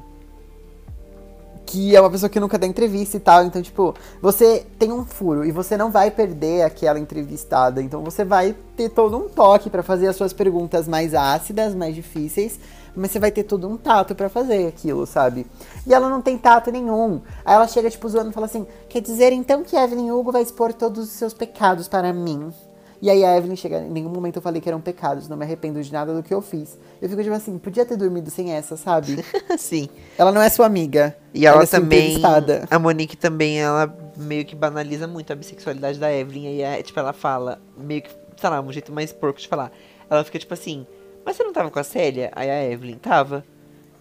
Que 1.66 1.96
é 1.96 2.00
uma 2.00 2.10
pessoa 2.10 2.30
que 2.30 2.40
nunca 2.40 2.58
dá 2.58 2.68
entrevista 2.68 3.18
e 3.18 3.20
tal. 3.20 3.44
Então, 3.44 3.62
tipo, 3.62 3.94
você 4.22 4.66
tem 4.78 4.92
um 4.92 5.06
furo 5.06 5.46
e 5.46 5.52
você 5.52 5.76
não 5.76 5.92
vai 5.92 6.12
perder 6.12 6.64
aquela 6.64 7.00
entrevistada. 7.00 7.82
Então, 7.82 8.04
você 8.04 8.24
vai 8.24 8.56
ter 8.76 8.90
todo 8.90 9.18
um 9.18 9.28
toque 9.30 9.70
pra 9.70 9.84
fazer 9.84 10.08
as 10.08 10.16
suas 10.16 10.34
perguntas 10.34 10.88
mais 10.88 11.14
ácidas, 11.14 11.74
mais 11.74 11.96
difíceis. 11.96 12.60
Mas 12.96 13.12
você 13.12 13.20
vai 13.20 13.32
ter 13.32 13.44
todo 13.44 13.68
um 13.68 13.76
tato 13.76 14.16
pra 14.16 14.30
fazer 14.30 14.68
aquilo, 14.68 15.06
sabe? 15.06 15.46
E 15.86 15.94
ela 15.94 16.10
não 16.10 16.22
tem 16.22 16.38
tato 16.38 16.72
nenhum. 16.72 17.22
Aí 17.44 17.56
ela 17.56 17.68
chega, 17.68 17.90
tipo, 17.90 18.08
zoando 18.08 18.30
e 18.30 18.34
fala 18.34 18.46
assim: 18.46 18.66
Quer 18.88 19.02
dizer 19.02 19.34
então 19.34 19.64
que 19.64 19.76
Evelyn 19.76 20.12
Hugo 20.12 20.32
vai 20.32 20.42
expor 20.42 20.72
todos 20.72 21.04
os 21.04 21.12
seus 21.12 21.34
pecados 21.34 21.90
para 21.90 22.14
mim? 22.14 22.54
E 23.02 23.10
aí 23.10 23.24
a 23.24 23.38
Evelyn 23.38 23.56
chega, 23.56 23.80
em 23.80 23.90
nenhum 23.90 24.10
momento 24.10 24.38
eu 24.38 24.42
falei 24.42 24.62
que 24.62 24.70
eram 24.70 24.80
pecados, 24.80 25.28
não 25.28 25.36
me 25.36 25.44
arrependo 25.44 25.82
de 25.82 25.92
nada 25.92 26.14
do 26.14 26.24
que 26.24 26.34
eu 26.34 26.42
fiz. 26.42 26.78
Eu 27.02 27.10
fico 27.10 27.22
tipo 27.22 27.36
assim, 27.36 27.58
podia 27.58 27.86
ter 27.86 27.98
dormido 27.98 28.30
sem 28.30 28.52
essa, 28.52 28.78
sabe? 28.78 29.24
Sim. 29.58 29.90
Ela 30.18 30.32
não 30.32 30.42
é 30.42 30.50
sua 30.50 30.66
amiga. 30.66 31.16
E 31.34 31.46
ela, 31.46 31.64
é 31.64 31.66
sua 31.66 31.80
também. 31.80 32.22
A 32.70 32.80
Monique 32.80 33.18
também, 33.18 33.60
ela 33.60 33.96
meio 34.18 34.46
que 34.46 34.56
banaliza 34.56 35.08
muito 35.08 35.32
a 35.34 35.36
bissexualidade 35.36 36.00
da 36.00 36.12
Evelyn. 36.12 36.56
E 36.56 36.62
é, 36.62 36.82
tipo, 36.82 37.00
ela 37.00 37.14
fala, 37.14 37.62
meio 37.78 38.02
que, 38.02 38.10
sei 38.38 38.50
lá, 38.50 38.62
um 38.62 38.72
jeito 38.72 38.92
mais 38.92 39.12
porco 39.12 39.40
de 39.40 39.48
falar. 39.48 39.72
Ela 40.10 40.24
fica 40.24 40.40
tipo 40.40 40.54
assim, 40.54 40.88
mas 41.26 41.36
você 41.36 41.44
não 41.44 41.52
tava 41.52 41.72
com 41.72 41.80
a 41.80 41.84
Célia? 41.84 42.32
Aí 42.36 42.50
a 42.50 42.72
Evelyn, 42.72 42.98
tava. 42.98 43.44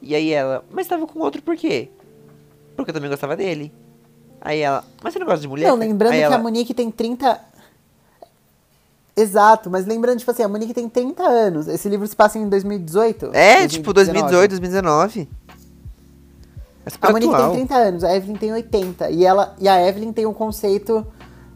E 0.01 0.14
aí 0.14 0.30
ela, 0.30 0.64
mas 0.70 0.86
tava 0.86 1.07
com 1.07 1.18
outro 1.20 1.40
por 1.42 1.57
quê? 1.57 1.88
Porque 2.76 2.90
eu 2.90 2.95
também 2.95 3.09
gostava 3.09 3.34
dele. 3.36 3.72
Aí 4.40 4.61
ela, 4.61 4.84
mas 5.03 5.14
você 5.14 5.18
não 5.18 5.26
gosta 5.26 5.40
de 5.40 5.49
mulher? 5.49 5.68
Não, 5.68 5.76
lembrando 5.76 6.12
Aí 6.12 6.18
que 6.18 6.24
ela, 6.24 6.36
a 6.36 6.38
Monique 6.38 6.74
tem 6.74 6.90
30. 6.90 7.40
Exato, 9.17 9.71
mas 9.71 9.87
lembrando, 9.87 10.19
tipo 10.19 10.31
assim, 10.31 10.43
a 10.43 10.49
Monique 10.49 10.75
tem 10.75 10.89
30 10.89 11.23
anos. 11.23 11.69
Esse 11.69 11.89
livro 11.89 12.07
se 12.07 12.17
passa 12.17 12.39
em 12.39 12.49
2018? 12.49 13.31
É, 13.33 13.67
tipo 13.69 13.93
2019. 13.93 14.49
2018, 14.49 14.51
2019. 14.51 15.29
É 16.87 16.91
A 17.01 17.12
Monique 17.12 17.33
atual. 17.33 17.51
tem 17.53 17.67
30 17.67 17.75
anos, 17.77 18.05
a 18.05 18.15
Evelyn 18.15 18.37
tem 18.37 18.53
80. 18.53 19.11
E, 19.11 19.25
ela, 19.25 19.55
e 19.61 19.69
a 19.69 19.87
Evelyn 19.89 20.12
tem 20.12 20.27
um 20.27 20.35
conceito 20.35 21.07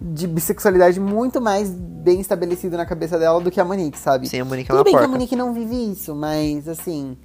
de 0.00 0.28
bissexualidade 0.28 1.00
muito 1.00 1.40
mais 1.40 1.68
bem 1.70 2.20
estabelecido 2.20 2.76
na 2.76 2.86
cabeça 2.86 3.18
dela 3.18 3.40
do 3.40 3.50
que 3.50 3.60
a 3.60 3.64
Monique, 3.64 3.98
sabe? 3.98 4.28
Sim, 4.28 4.40
a 4.40 4.44
Monique 4.44 4.70
é 4.70 4.74
Tudo 4.74 4.78
uma 4.78 4.84
bem 4.84 4.92
que 4.92 4.98
porca. 4.98 5.08
a 5.08 5.10
Monique 5.10 5.36
não 5.36 5.52
vive 5.52 5.92
isso, 5.92 6.14
mas 6.14 6.68
assim. 6.68 7.16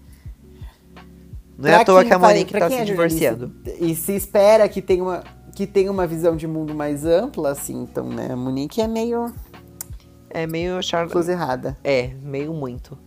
Não 1.56 1.70
é 1.70 1.76
à 1.76 1.86
toa 1.86 2.04
que 2.04 2.12
a 2.12 2.18
Monique 2.18 2.52
tá 2.58 2.68
se 2.68 2.76
é 2.76 2.84
divorciando. 2.84 3.52
E 3.80 3.94
se 3.96 4.16
espera 4.16 4.68
que 4.68 4.82
tenha 4.82 5.04
uma 5.04 5.24
que 5.56 5.68
tenha 5.68 5.92
uma 5.92 6.08
visão 6.08 6.36
de 6.36 6.48
mundo 6.48 6.74
mais 6.74 7.06
ampla, 7.06 7.52
assim, 7.52 7.84
então, 7.84 8.10
né? 8.10 8.30
A 8.32 8.36
Monique 8.36 8.82
é 8.82 8.88
meio 8.88 9.32
É 10.34 10.48
meio 10.48 10.82
char... 10.82 11.08
coisa 11.08 11.32
errada. 11.32 11.78
É, 11.84 12.08
meio 12.22 12.54
muito. 12.54 12.98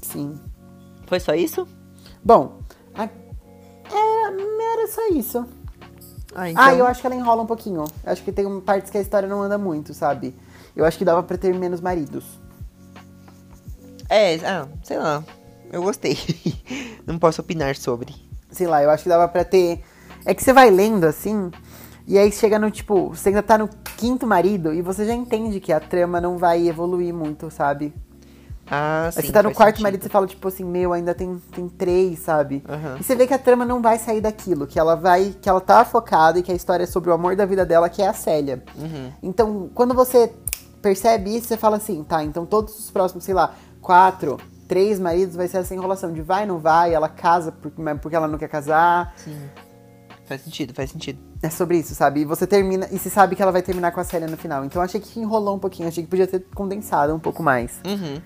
Sim. 0.00 0.38
Foi 1.06 1.18
só 1.18 1.34
isso? 1.34 1.66
Bom, 2.24 2.60
a... 2.94 3.02
era, 3.02 4.72
era 4.72 4.86
só 4.86 5.08
isso. 5.08 5.44
Ah, 6.34 6.50
então. 6.50 6.62
Ah, 6.62 6.74
eu 6.74 6.86
acho 6.86 7.00
que 7.00 7.06
ela 7.06 7.16
enrola 7.16 7.42
um 7.42 7.46
pouquinho. 7.46 7.84
Eu 8.04 8.12
acho 8.12 8.22
que 8.22 8.30
tem 8.30 8.60
partes 8.60 8.90
que 8.90 8.98
a 8.98 9.00
história 9.00 9.28
não 9.28 9.42
anda 9.42 9.58
muito, 9.58 9.92
sabe? 9.92 10.36
Eu 10.76 10.84
acho 10.84 10.96
que 10.96 11.04
dava 11.04 11.22
pra 11.22 11.36
ter 11.36 11.52
menos 11.52 11.80
maridos. 11.80 12.24
É, 14.08 14.36
ah, 14.36 14.68
sei 14.84 14.98
lá. 14.98 15.24
Eu 15.72 15.82
gostei. 15.82 16.16
Não 17.04 17.18
posso 17.18 17.40
opinar 17.40 17.76
sobre. 17.76 18.14
Sei 18.50 18.66
lá, 18.66 18.82
eu 18.82 18.90
acho 18.90 19.02
que 19.02 19.08
dava 19.08 19.28
pra 19.28 19.44
ter. 19.44 19.82
É 20.24 20.32
que 20.32 20.42
você 20.42 20.52
vai 20.52 20.70
lendo 20.70 21.04
assim, 21.04 21.50
e 22.08 22.18
aí 22.18 22.32
chega 22.32 22.58
no 22.58 22.70
tipo, 22.70 23.10
você 23.10 23.28
ainda 23.28 23.42
tá 23.42 23.58
no 23.58 23.68
quinto 23.98 24.26
marido 24.26 24.72
e 24.72 24.80
você 24.80 25.04
já 25.04 25.12
entende 25.12 25.60
que 25.60 25.70
a 25.70 25.78
trama 25.78 26.18
não 26.22 26.38
vai 26.38 26.66
evoluir 26.66 27.12
muito, 27.12 27.50
sabe? 27.50 27.92
Ah, 28.70 29.10
sim. 29.12 29.20
Aí 29.20 29.26
você 29.26 29.32
tá 29.32 29.42
no 29.42 29.52
quarto 29.52 29.76
sentido. 29.76 29.82
marido 29.82 30.00
e 30.00 30.02
você 30.04 30.08
fala, 30.08 30.26
tipo 30.26 30.48
assim, 30.48 30.64
meu, 30.64 30.94
ainda 30.94 31.14
tem, 31.14 31.38
tem 31.54 31.68
três, 31.68 32.20
sabe? 32.20 32.64
Aham. 32.66 32.96
E 32.98 33.04
você 33.04 33.14
vê 33.14 33.26
que 33.26 33.34
a 33.34 33.38
trama 33.38 33.66
não 33.66 33.82
vai 33.82 33.98
sair 33.98 34.22
daquilo, 34.22 34.66
que 34.66 34.78
ela 34.78 34.94
vai. 34.94 35.36
que 35.38 35.50
ela 35.50 35.60
tá 35.60 35.84
focada 35.84 36.38
e 36.38 36.42
que 36.42 36.50
a 36.50 36.54
história 36.54 36.84
é 36.84 36.86
sobre 36.86 37.10
o 37.10 37.12
amor 37.12 37.36
da 37.36 37.44
vida 37.44 37.66
dela, 37.66 37.90
que 37.90 38.00
é 38.00 38.08
a 38.08 38.14
Célia. 38.14 38.64
Uhum. 38.74 39.12
Então, 39.22 39.70
quando 39.74 39.92
você 39.92 40.32
percebe 40.80 41.36
isso, 41.36 41.48
você 41.48 41.58
fala 41.58 41.76
assim, 41.76 42.02
tá, 42.04 42.24
então 42.24 42.46
todos 42.46 42.78
os 42.78 42.90
próximos, 42.90 43.24
sei 43.24 43.34
lá, 43.34 43.52
quatro, 43.82 44.38
três 44.66 44.98
maridos 44.98 45.36
vai 45.36 45.46
ser 45.46 45.58
essa 45.58 45.74
enrolação 45.74 46.10
de 46.10 46.22
vai, 46.22 46.46
não 46.46 46.58
vai, 46.58 46.94
ela 46.94 47.08
casa 47.08 47.52
porque 47.52 48.16
ela 48.16 48.28
não 48.28 48.38
quer 48.38 48.48
casar. 48.48 49.12
Sim. 49.16 49.36
Faz 50.28 50.42
sentido, 50.42 50.74
faz 50.74 50.90
sentido. 50.90 51.18
É 51.42 51.48
sobre 51.48 51.78
isso, 51.78 51.94
sabe? 51.94 52.20
E 52.20 52.24
você 52.26 52.46
termina, 52.46 52.86
e 52.92 52.98
você 52.98 53.08
sabe 53.08 53.34
que 53.34 53.40
ela 53.40 53.50
vai 53.50 53.62
terminar 53.62 53.92
com 53.92 54.00
a 54.00 54.04
Célia 54.04 54.28
no 54.28 54.36
final. 54.36 54.62
Então 54.62 54.82
achei 54.82 55.00
que 55.00 55.18
enrolou 55.18 55.56
um 55.56 55.58
pouquinho, 55.58 55.88
achei 55.88 56.04
que 56.04 56.10
podia 56.10 56.26
ter 56.26 56.44
condensado 56.54 57.14
um 57.14 57.18
pouco 57.18 57.42
mais. 57.42 57.80
Uhum. 57.86 58.20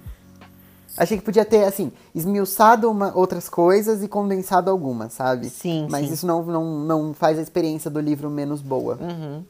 Achei 0.96 1.16
que 1.16 1.22
podia 1.22 1.44
ter, 1.44 1.62
assim, 1.64 1.92
esmiuçado 2.12 2.90
uma, 2.90 3.16
outras 3.16 3.48
coisas 3.48 4.02
e 4.02 4.08
condensado 4.08 4.68
algumas, 4.68 5.12
sabe? 5.12 5.48
Sim, 5.48 5.86
Mas 5.88 6.08
sim. 6.08 6.12
isso 6.12 6.26
não, 6.26 6.44
não, 6.44 6.80
não 6.80 7.14
faz 7.14 7.38
a 7.38 7.42
experiência 7.42 7.88
do 7.88 8.00
livro 8.00 8.28
menos 8.28 8.60
boa. 8.60 8.98
Uhum. 9.00 9.44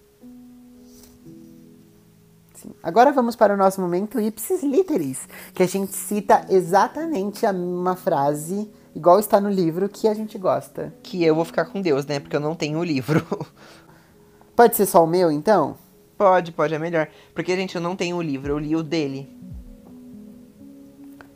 Sim. 2.54 2.70
Agora 2.82 3.12
vamos 3.12 3.34
para 3.34 3.54
o 3.54 3.56
nosso 3.56 3.80
momento 3.80 4.20
ipsis 4.20 4.62
literis, 4.62 5.26
que 5.54 5.62
a 5.62 5.66
gente 5.66 5.96
cita 5.96 6.46
exatamente 6.50 7.46
a 7.46 7.50
uma 7.50 7.96
frase, 7.96 8.70
igual 8.94 9.18
está 9.18 9.40
no 9.40 9.50
livro, 9.50 9.88
que 9.88 10.08
a 10.08 10.14
gente 10.14 10.38
gosta. 10.38 10.94
Que 11.02 11.24
eu 11.24 11.34
vou 11.34 11.44
ficar 11.44 11.66
com 11.66 11.80
Deus, 11.80 12.06
né? 12.06 12.20
Porque 12.20 12.36
eu 12.36 12.40
não 12.40 12.54
tenho 12.54 12.78
o 12.78 12.84
livro. 12.84 13.26
Pode 14.54 14.76
ser 14.76 14.86
só 14.86 15.02
o 15.02 15.06
meu, 15.06 15.30
então? 15.30 15.76
pode, 16.22 16.52
pode, 16.52 16.72
é 16.72 16.78
melhor. 16.78 17.08
Porque, 17.34 17.56
gente, 17.56 17.74
eu 17.74 17.80
não 17.80 17.96
tenho 17.96 18.16
o 18.16 18.22
livro, 18.22 18.52
eu 18.52 18.58
li 18.58 18.76
o 18.76 18.82
dele. 18.82 19.28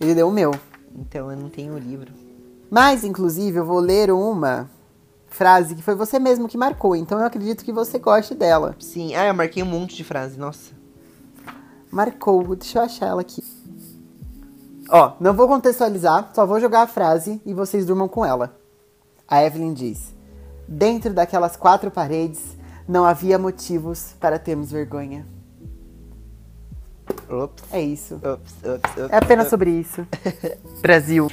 Ele 0.01 0.15
deu 0.15 0.29
o 0.29 0.33
meu. 0.33 0.53
Então 0.95 1.31
eu 1.31 1.37
não 1.37 1.49
tenho 1.49 1.75
o 1.75 1.79
livro. 1.79 2.13
Mas, 2.71 3.03
inclusive, 3.03 3.59
eu 3.59 3.65
vou 3.65 3.81
ler 3.81 4.13
uma 4.13 4.71
frase 5.27 5.75
que 5.75 5.83
foi 5.83 5.97
você 5.97 6.21
mesmo 6.21 6.49
que 6.49 6.57
marcou, 6.57 6.95
então 6.95 7.19
eu 7.19 7.27
acredito 7.27 7.65
que 7.65 7.73
você 7.73 7.99
goste 7.99 8.35
dela. 8.35 8.77
Sim, 8.79 9.15
ah, 9.17 9.27
eu 9.27 9.35
marquei 9.35 9.63
um 9.63 9.67
monte 9.67 9.97
de 9.97 10.05
frase, 10.05 10.39
nossa. 10.39 10.73
Marcou, 11.91 12.55
deixa 12.55 12.79
eu 12.79 12.83
achar 12.83 13.07
ela 13.07 13.21
aqui. 13.21 13.43
Ó, 14.89 15.13
não 15.19 15.35
vou 15.35 15.49
contextualizar, 15.49 16.31
só 16.35 16.47
vou 16.47 16.61
jogar 16.61 16.83
a 16.83 16.87
frase 16.87 17.41
e 17.45 17.53
vocês 17.53 17.85
durmam 17.87 18.09
com 18.09 18.25
ela. 18.25 18.57
A 19.29 19.43
Evelyn 19.43 19.73
diz: 19.73 20.15
Dentro 20.69 21.13
daquelas 21.13 21.57
quatro 21.57 21.91
paredes 21.91 22.57
não 22.89 23.05
havia 23.05 23.39
motivos 23.39 24.15
para 24.21 24.39
termos 24.39 24.71
vergonha. 24.71 25.27
Ops, 27.29 27.65
É 27.73 27.81
isso. 27.81 28.15
ops, 28.17 28.55
ops, 28.65 28.97
ops. 28.97 29.13
É 29.13 29.17
apenas 29.17 29.49
sobre 29.49 29.71
isso. 29.71 30.07
Brasil. 30.81 31.29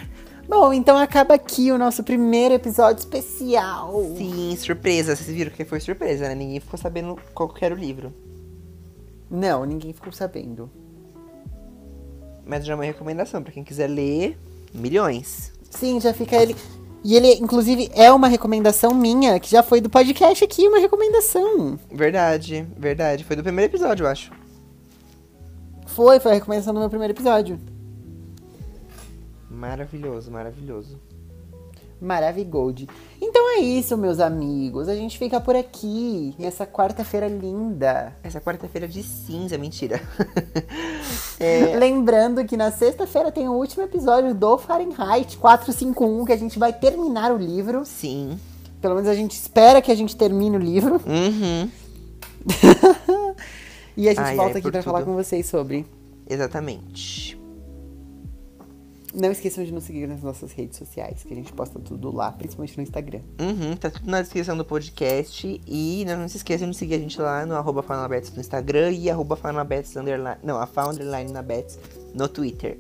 Bom, 0.48 0.74
então 0.74 0.98
acaba 0.98 1.36
aqui 1.36 1.72
o 1.72 1.78
nosso 1.78 2.04
primeiro 2.04 2.54
episódio 2.56 3.00
especial. 3.00 3.94
Sim, 4.18 4.56
surpresa. 4.58 5.16
Vocês 5.16 5.30
viram 5.30 5.52
que 5.52 5.64
foi 5.64 5.80
surpresa, 5.80 6.28
né? 6.28 6.36
Ninguém 6.36 6.60
ficou 6.60 6.78
sabendo 6.78 7.18
qual 7.34 7.50
que 7.50 7.64
era 7.64 7.74
o 7.74 7.78
livro. 7.78 8.14
Não, 9.30 9.64
ninguém 9.66 9.94
ficou 9.94 10.12
sabendo. 10.12 10.70
Mas 12.46 12.66
já 12.66 12.74
é 12.74 12.76
uma 12.76 12.84
recomendação 12.84 13.42
pra 13.42 13.52
quem 13.52 13.64
quiser 13.64 13.88
ler, 13.88 14.38
milhões. 14.74 15.54
Sim, 15.70 16.00
já 16.00 16.14
fica 16.14 16.36
ele. 16.36 16.56
E 17.04 17.16
ele, 17.16 17.34
inclusive, 17.34 17.90
é 17.94 18.12
uma 18.12 18.28
recomendação 18.28 18.94
minha, 18.94 19.40
que 19.40 19.52
já 19.52 19.62
foi 19.62 19.82
do 19.82 19.90
podcast 19.90 20.44
aqui, 20.44 20.68
uma 20.68 20.80
recomendação. 20.80 21.78
Verdade, 21.92 22.66
verdade. 22.78 23.26
Foi 23.26 23.36
do 23.36 23.44
primeiro 23.44 23.72
episódio, 23.72 24.06
eu 24.06 24.10
acho. 24.10 24.32
Foi, 25.88 26.20
foi 26.20 26.32
a 26.32 26.36
recomendação 26.36 26.74
do 26.74 26.80
meu 26.80 26.90
primeiro 26.90 27.14
episódio. 27.14 27.60
Maravilhoso, 29.50 30.32
maravilhoso. 30.32 30.98
Maravigold. 32.04 32.88
Então 33.22 33.58
é 33.58 33.62
isso, 33.62 33.98
meus 33.98 34.20
amigos. 34.20 34.90
A 34.90 34.96
gente 34.96 35.18
fica 35.18 35.40
por 35.40 35.56
aqui, 35.56 36.36
nessa 36.38 36.66
quarta-feira 36.66 37.28
linda. 37.28 38.16
Essa 38.24 38.42
quarta-feira 38.42 38.88
de 38.88 39.02
cinza, 39.02 39.58
mentira. 39.58 40.02
Lembrando 41.80 42.46
que 42.46 42.58
na 42.58 42.72
sexta-feira 42.72 43.32
tem 43.32 43.48
o 43.48 43.54
último 43.54 43.84
episódio 43.84 44.34
do 44.34 44.58
Fahrenheit 44.58 45.38
451, 45.38 46.26
que 46.26 46.34
a 46.34 46.38
gente 46.38 46.60
vai 46.60 46.74
terminar 46.74 47.32
o 47.32 47.38
livro. 47.38 47.86
Sim. 47.86 48.40
Pelo 48.82 48.96
menos 48.96 49.10
a 49.10 49.16
gente 49.16 49.32
espera 49.32 49.82
que 49.82 49.92
a 49.92 49.96
gente 49.96 50.16
termine 50.16 50.58
o 50.58 50.60
livro. 50.60 51.00
Uhum. 51.06 51.70
E 53.96 54.10
a 54.10 54.12
gente 54.12 54.22
Ai, 54.22 54.36
volta 54.36 54.54
ai, 54.54 54.60
aqui 54.60 54.64
por 54.64 54.72
pra 54.72 54.82
falar 54.82 55.04
com 55.04 55.14
vocês 55.14 55.46
sobre. 55.46 55.86
Exatamente. 56.28 57.38
Não 59.14 59.32
esqueçam 59.32 59.64
de 59.64 59.72
nos 59.72 59.84
seguir 59.84 60.08
nas 60.08 60.24
nossas 60.24 60.52
redes 60.54 60.78
sociais, 60.78 61.24
que 61.24 61.32
a 61.32 61.36
gente 61.36 61.54
posta 61.54 61.80
tudo 61.80 62.12
lá, 62.12 62.32
principalmente 62.32 62.76
no 62.76 62.82
Instagram. 62.82 63.20
Uhum, 63.40 63.76
tá 63.76 63.92
tudo 63.92 64.10
na 64.10 64.22
descrição 64.22 64.58
do 64.58 64.66
podcast. 64.66 65.62
E 65.68 66.04
não, 66.06 66.18
não 66.18 66.28
se 66.28 66.38
esqueçam 66.38 66.68
de 66.70 66.76
seguir 66.76 66.96
a 66.96 67.00
gente 67.00 67.22
lá 67.22 67.46
no 67.46 67.54
arroba 67.54 67.86
no 67.88 68.40
Instagram 68.42 68.92
e 68.92 69.12
arroba 69.12 69.38
underline. 69.44 70.38
Não, 70.42 70.58
a 70.60 70.66
Founderline 70.66 71.32
na 71.32 71.44
Bets 71.44 71.78
no 72.16 72.28
Twitter. 72.28 72.80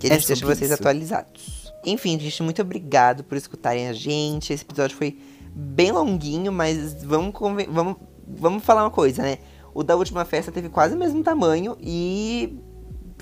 Que 0.00 0.08
a 0.08 0.10
É 0.10 0.14
gente 0.14 0.26
deixa 0.26 0.40
sobre 0.40 0.56
vocês 0.56 0.70
isso. 0.72 0.80
atualizados. 0.80 1.72
Enfim, 1.84 2.18
gente, 2.18 2.42
muito 2.42 2.60
obrigado 2.60 3.22
por 3.22 3.36
escutarem 3.36 3.86
a 3.88 3.92
gente. 3.92 4.52
Esse 4.52 4.64
episódio 4.64 4.96
foi 4.96 5.18
bem 5.54 5.92
longuinho, 5.92 6.50
mas 6.50 7.04
vamos, 7.04 7.32
vamos, 7.68 7.96
vamos 8.26 8.64
falar 8.64 8.82
uma 8.84 8.90
coisa, 8.90 9.22
né? 9.22 9.38
O 9.74 9.82
da 9.82 9.94
última 9.96 10.24
festa 10.24 10.50
teve 10.52 10.68
quase 10.68 10.94
o 10.94 10.98
mesmo 10.98 11.22
tamanho 11.22 11.76
e, 11.80 12.58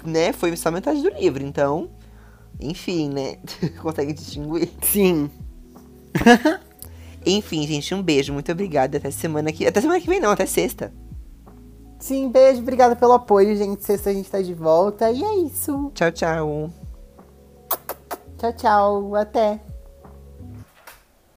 né, 0.09 0.33
foi 0.33 0.57
só 0.57 0.71
metade 0.71 1.03
do 1.03 1.09
livro. 1.11 1.43
Então, 1.43 1.91
enfim, 2.61 3.09
né? 3.09 3.37
Consegue 3.81 4.13
distinguir? 4.13 4.71
Sim. 4.83 5.31
Enfim, 7.25 7.67
gente, 7.67 7.95
um 7.95 8.03
beijo, 8.03 8.33
muito 8.33 8.51
obrigada. 8.51 8.97
Até 8.97 9.11
semana 9.11 9.53
que. 9.53 9.67
Até 9.67 9.81
semana 9.81 10.01
que 10.01 10.09
vem, 10.09 10.21
não, 10.21 10.31
até 10.31 10.47
sexta. 10.47 10.93
Sim, 11.99 12.31
beijo, 12.31 12.63
obrigada 12.63 12.97
pelo 12.97 13.13
apoio, 13.13 13.55
gente. 13.57 13.85
Sexta 13.85 14.11
a 14.11 14.13
gente 14.13 14.31
tá 14.31 14.41
de 14.41 14.55
volta. 14.55 15.11
E 15.11 15.23
é 15.23 15.35
isso. 15.37 15.93
Tchau, 15.95 16.11
tchau. 16.11 16.71
Tchau, 18.39 18.53
tchau. 18.55 19.15
Até. 19.15 19.61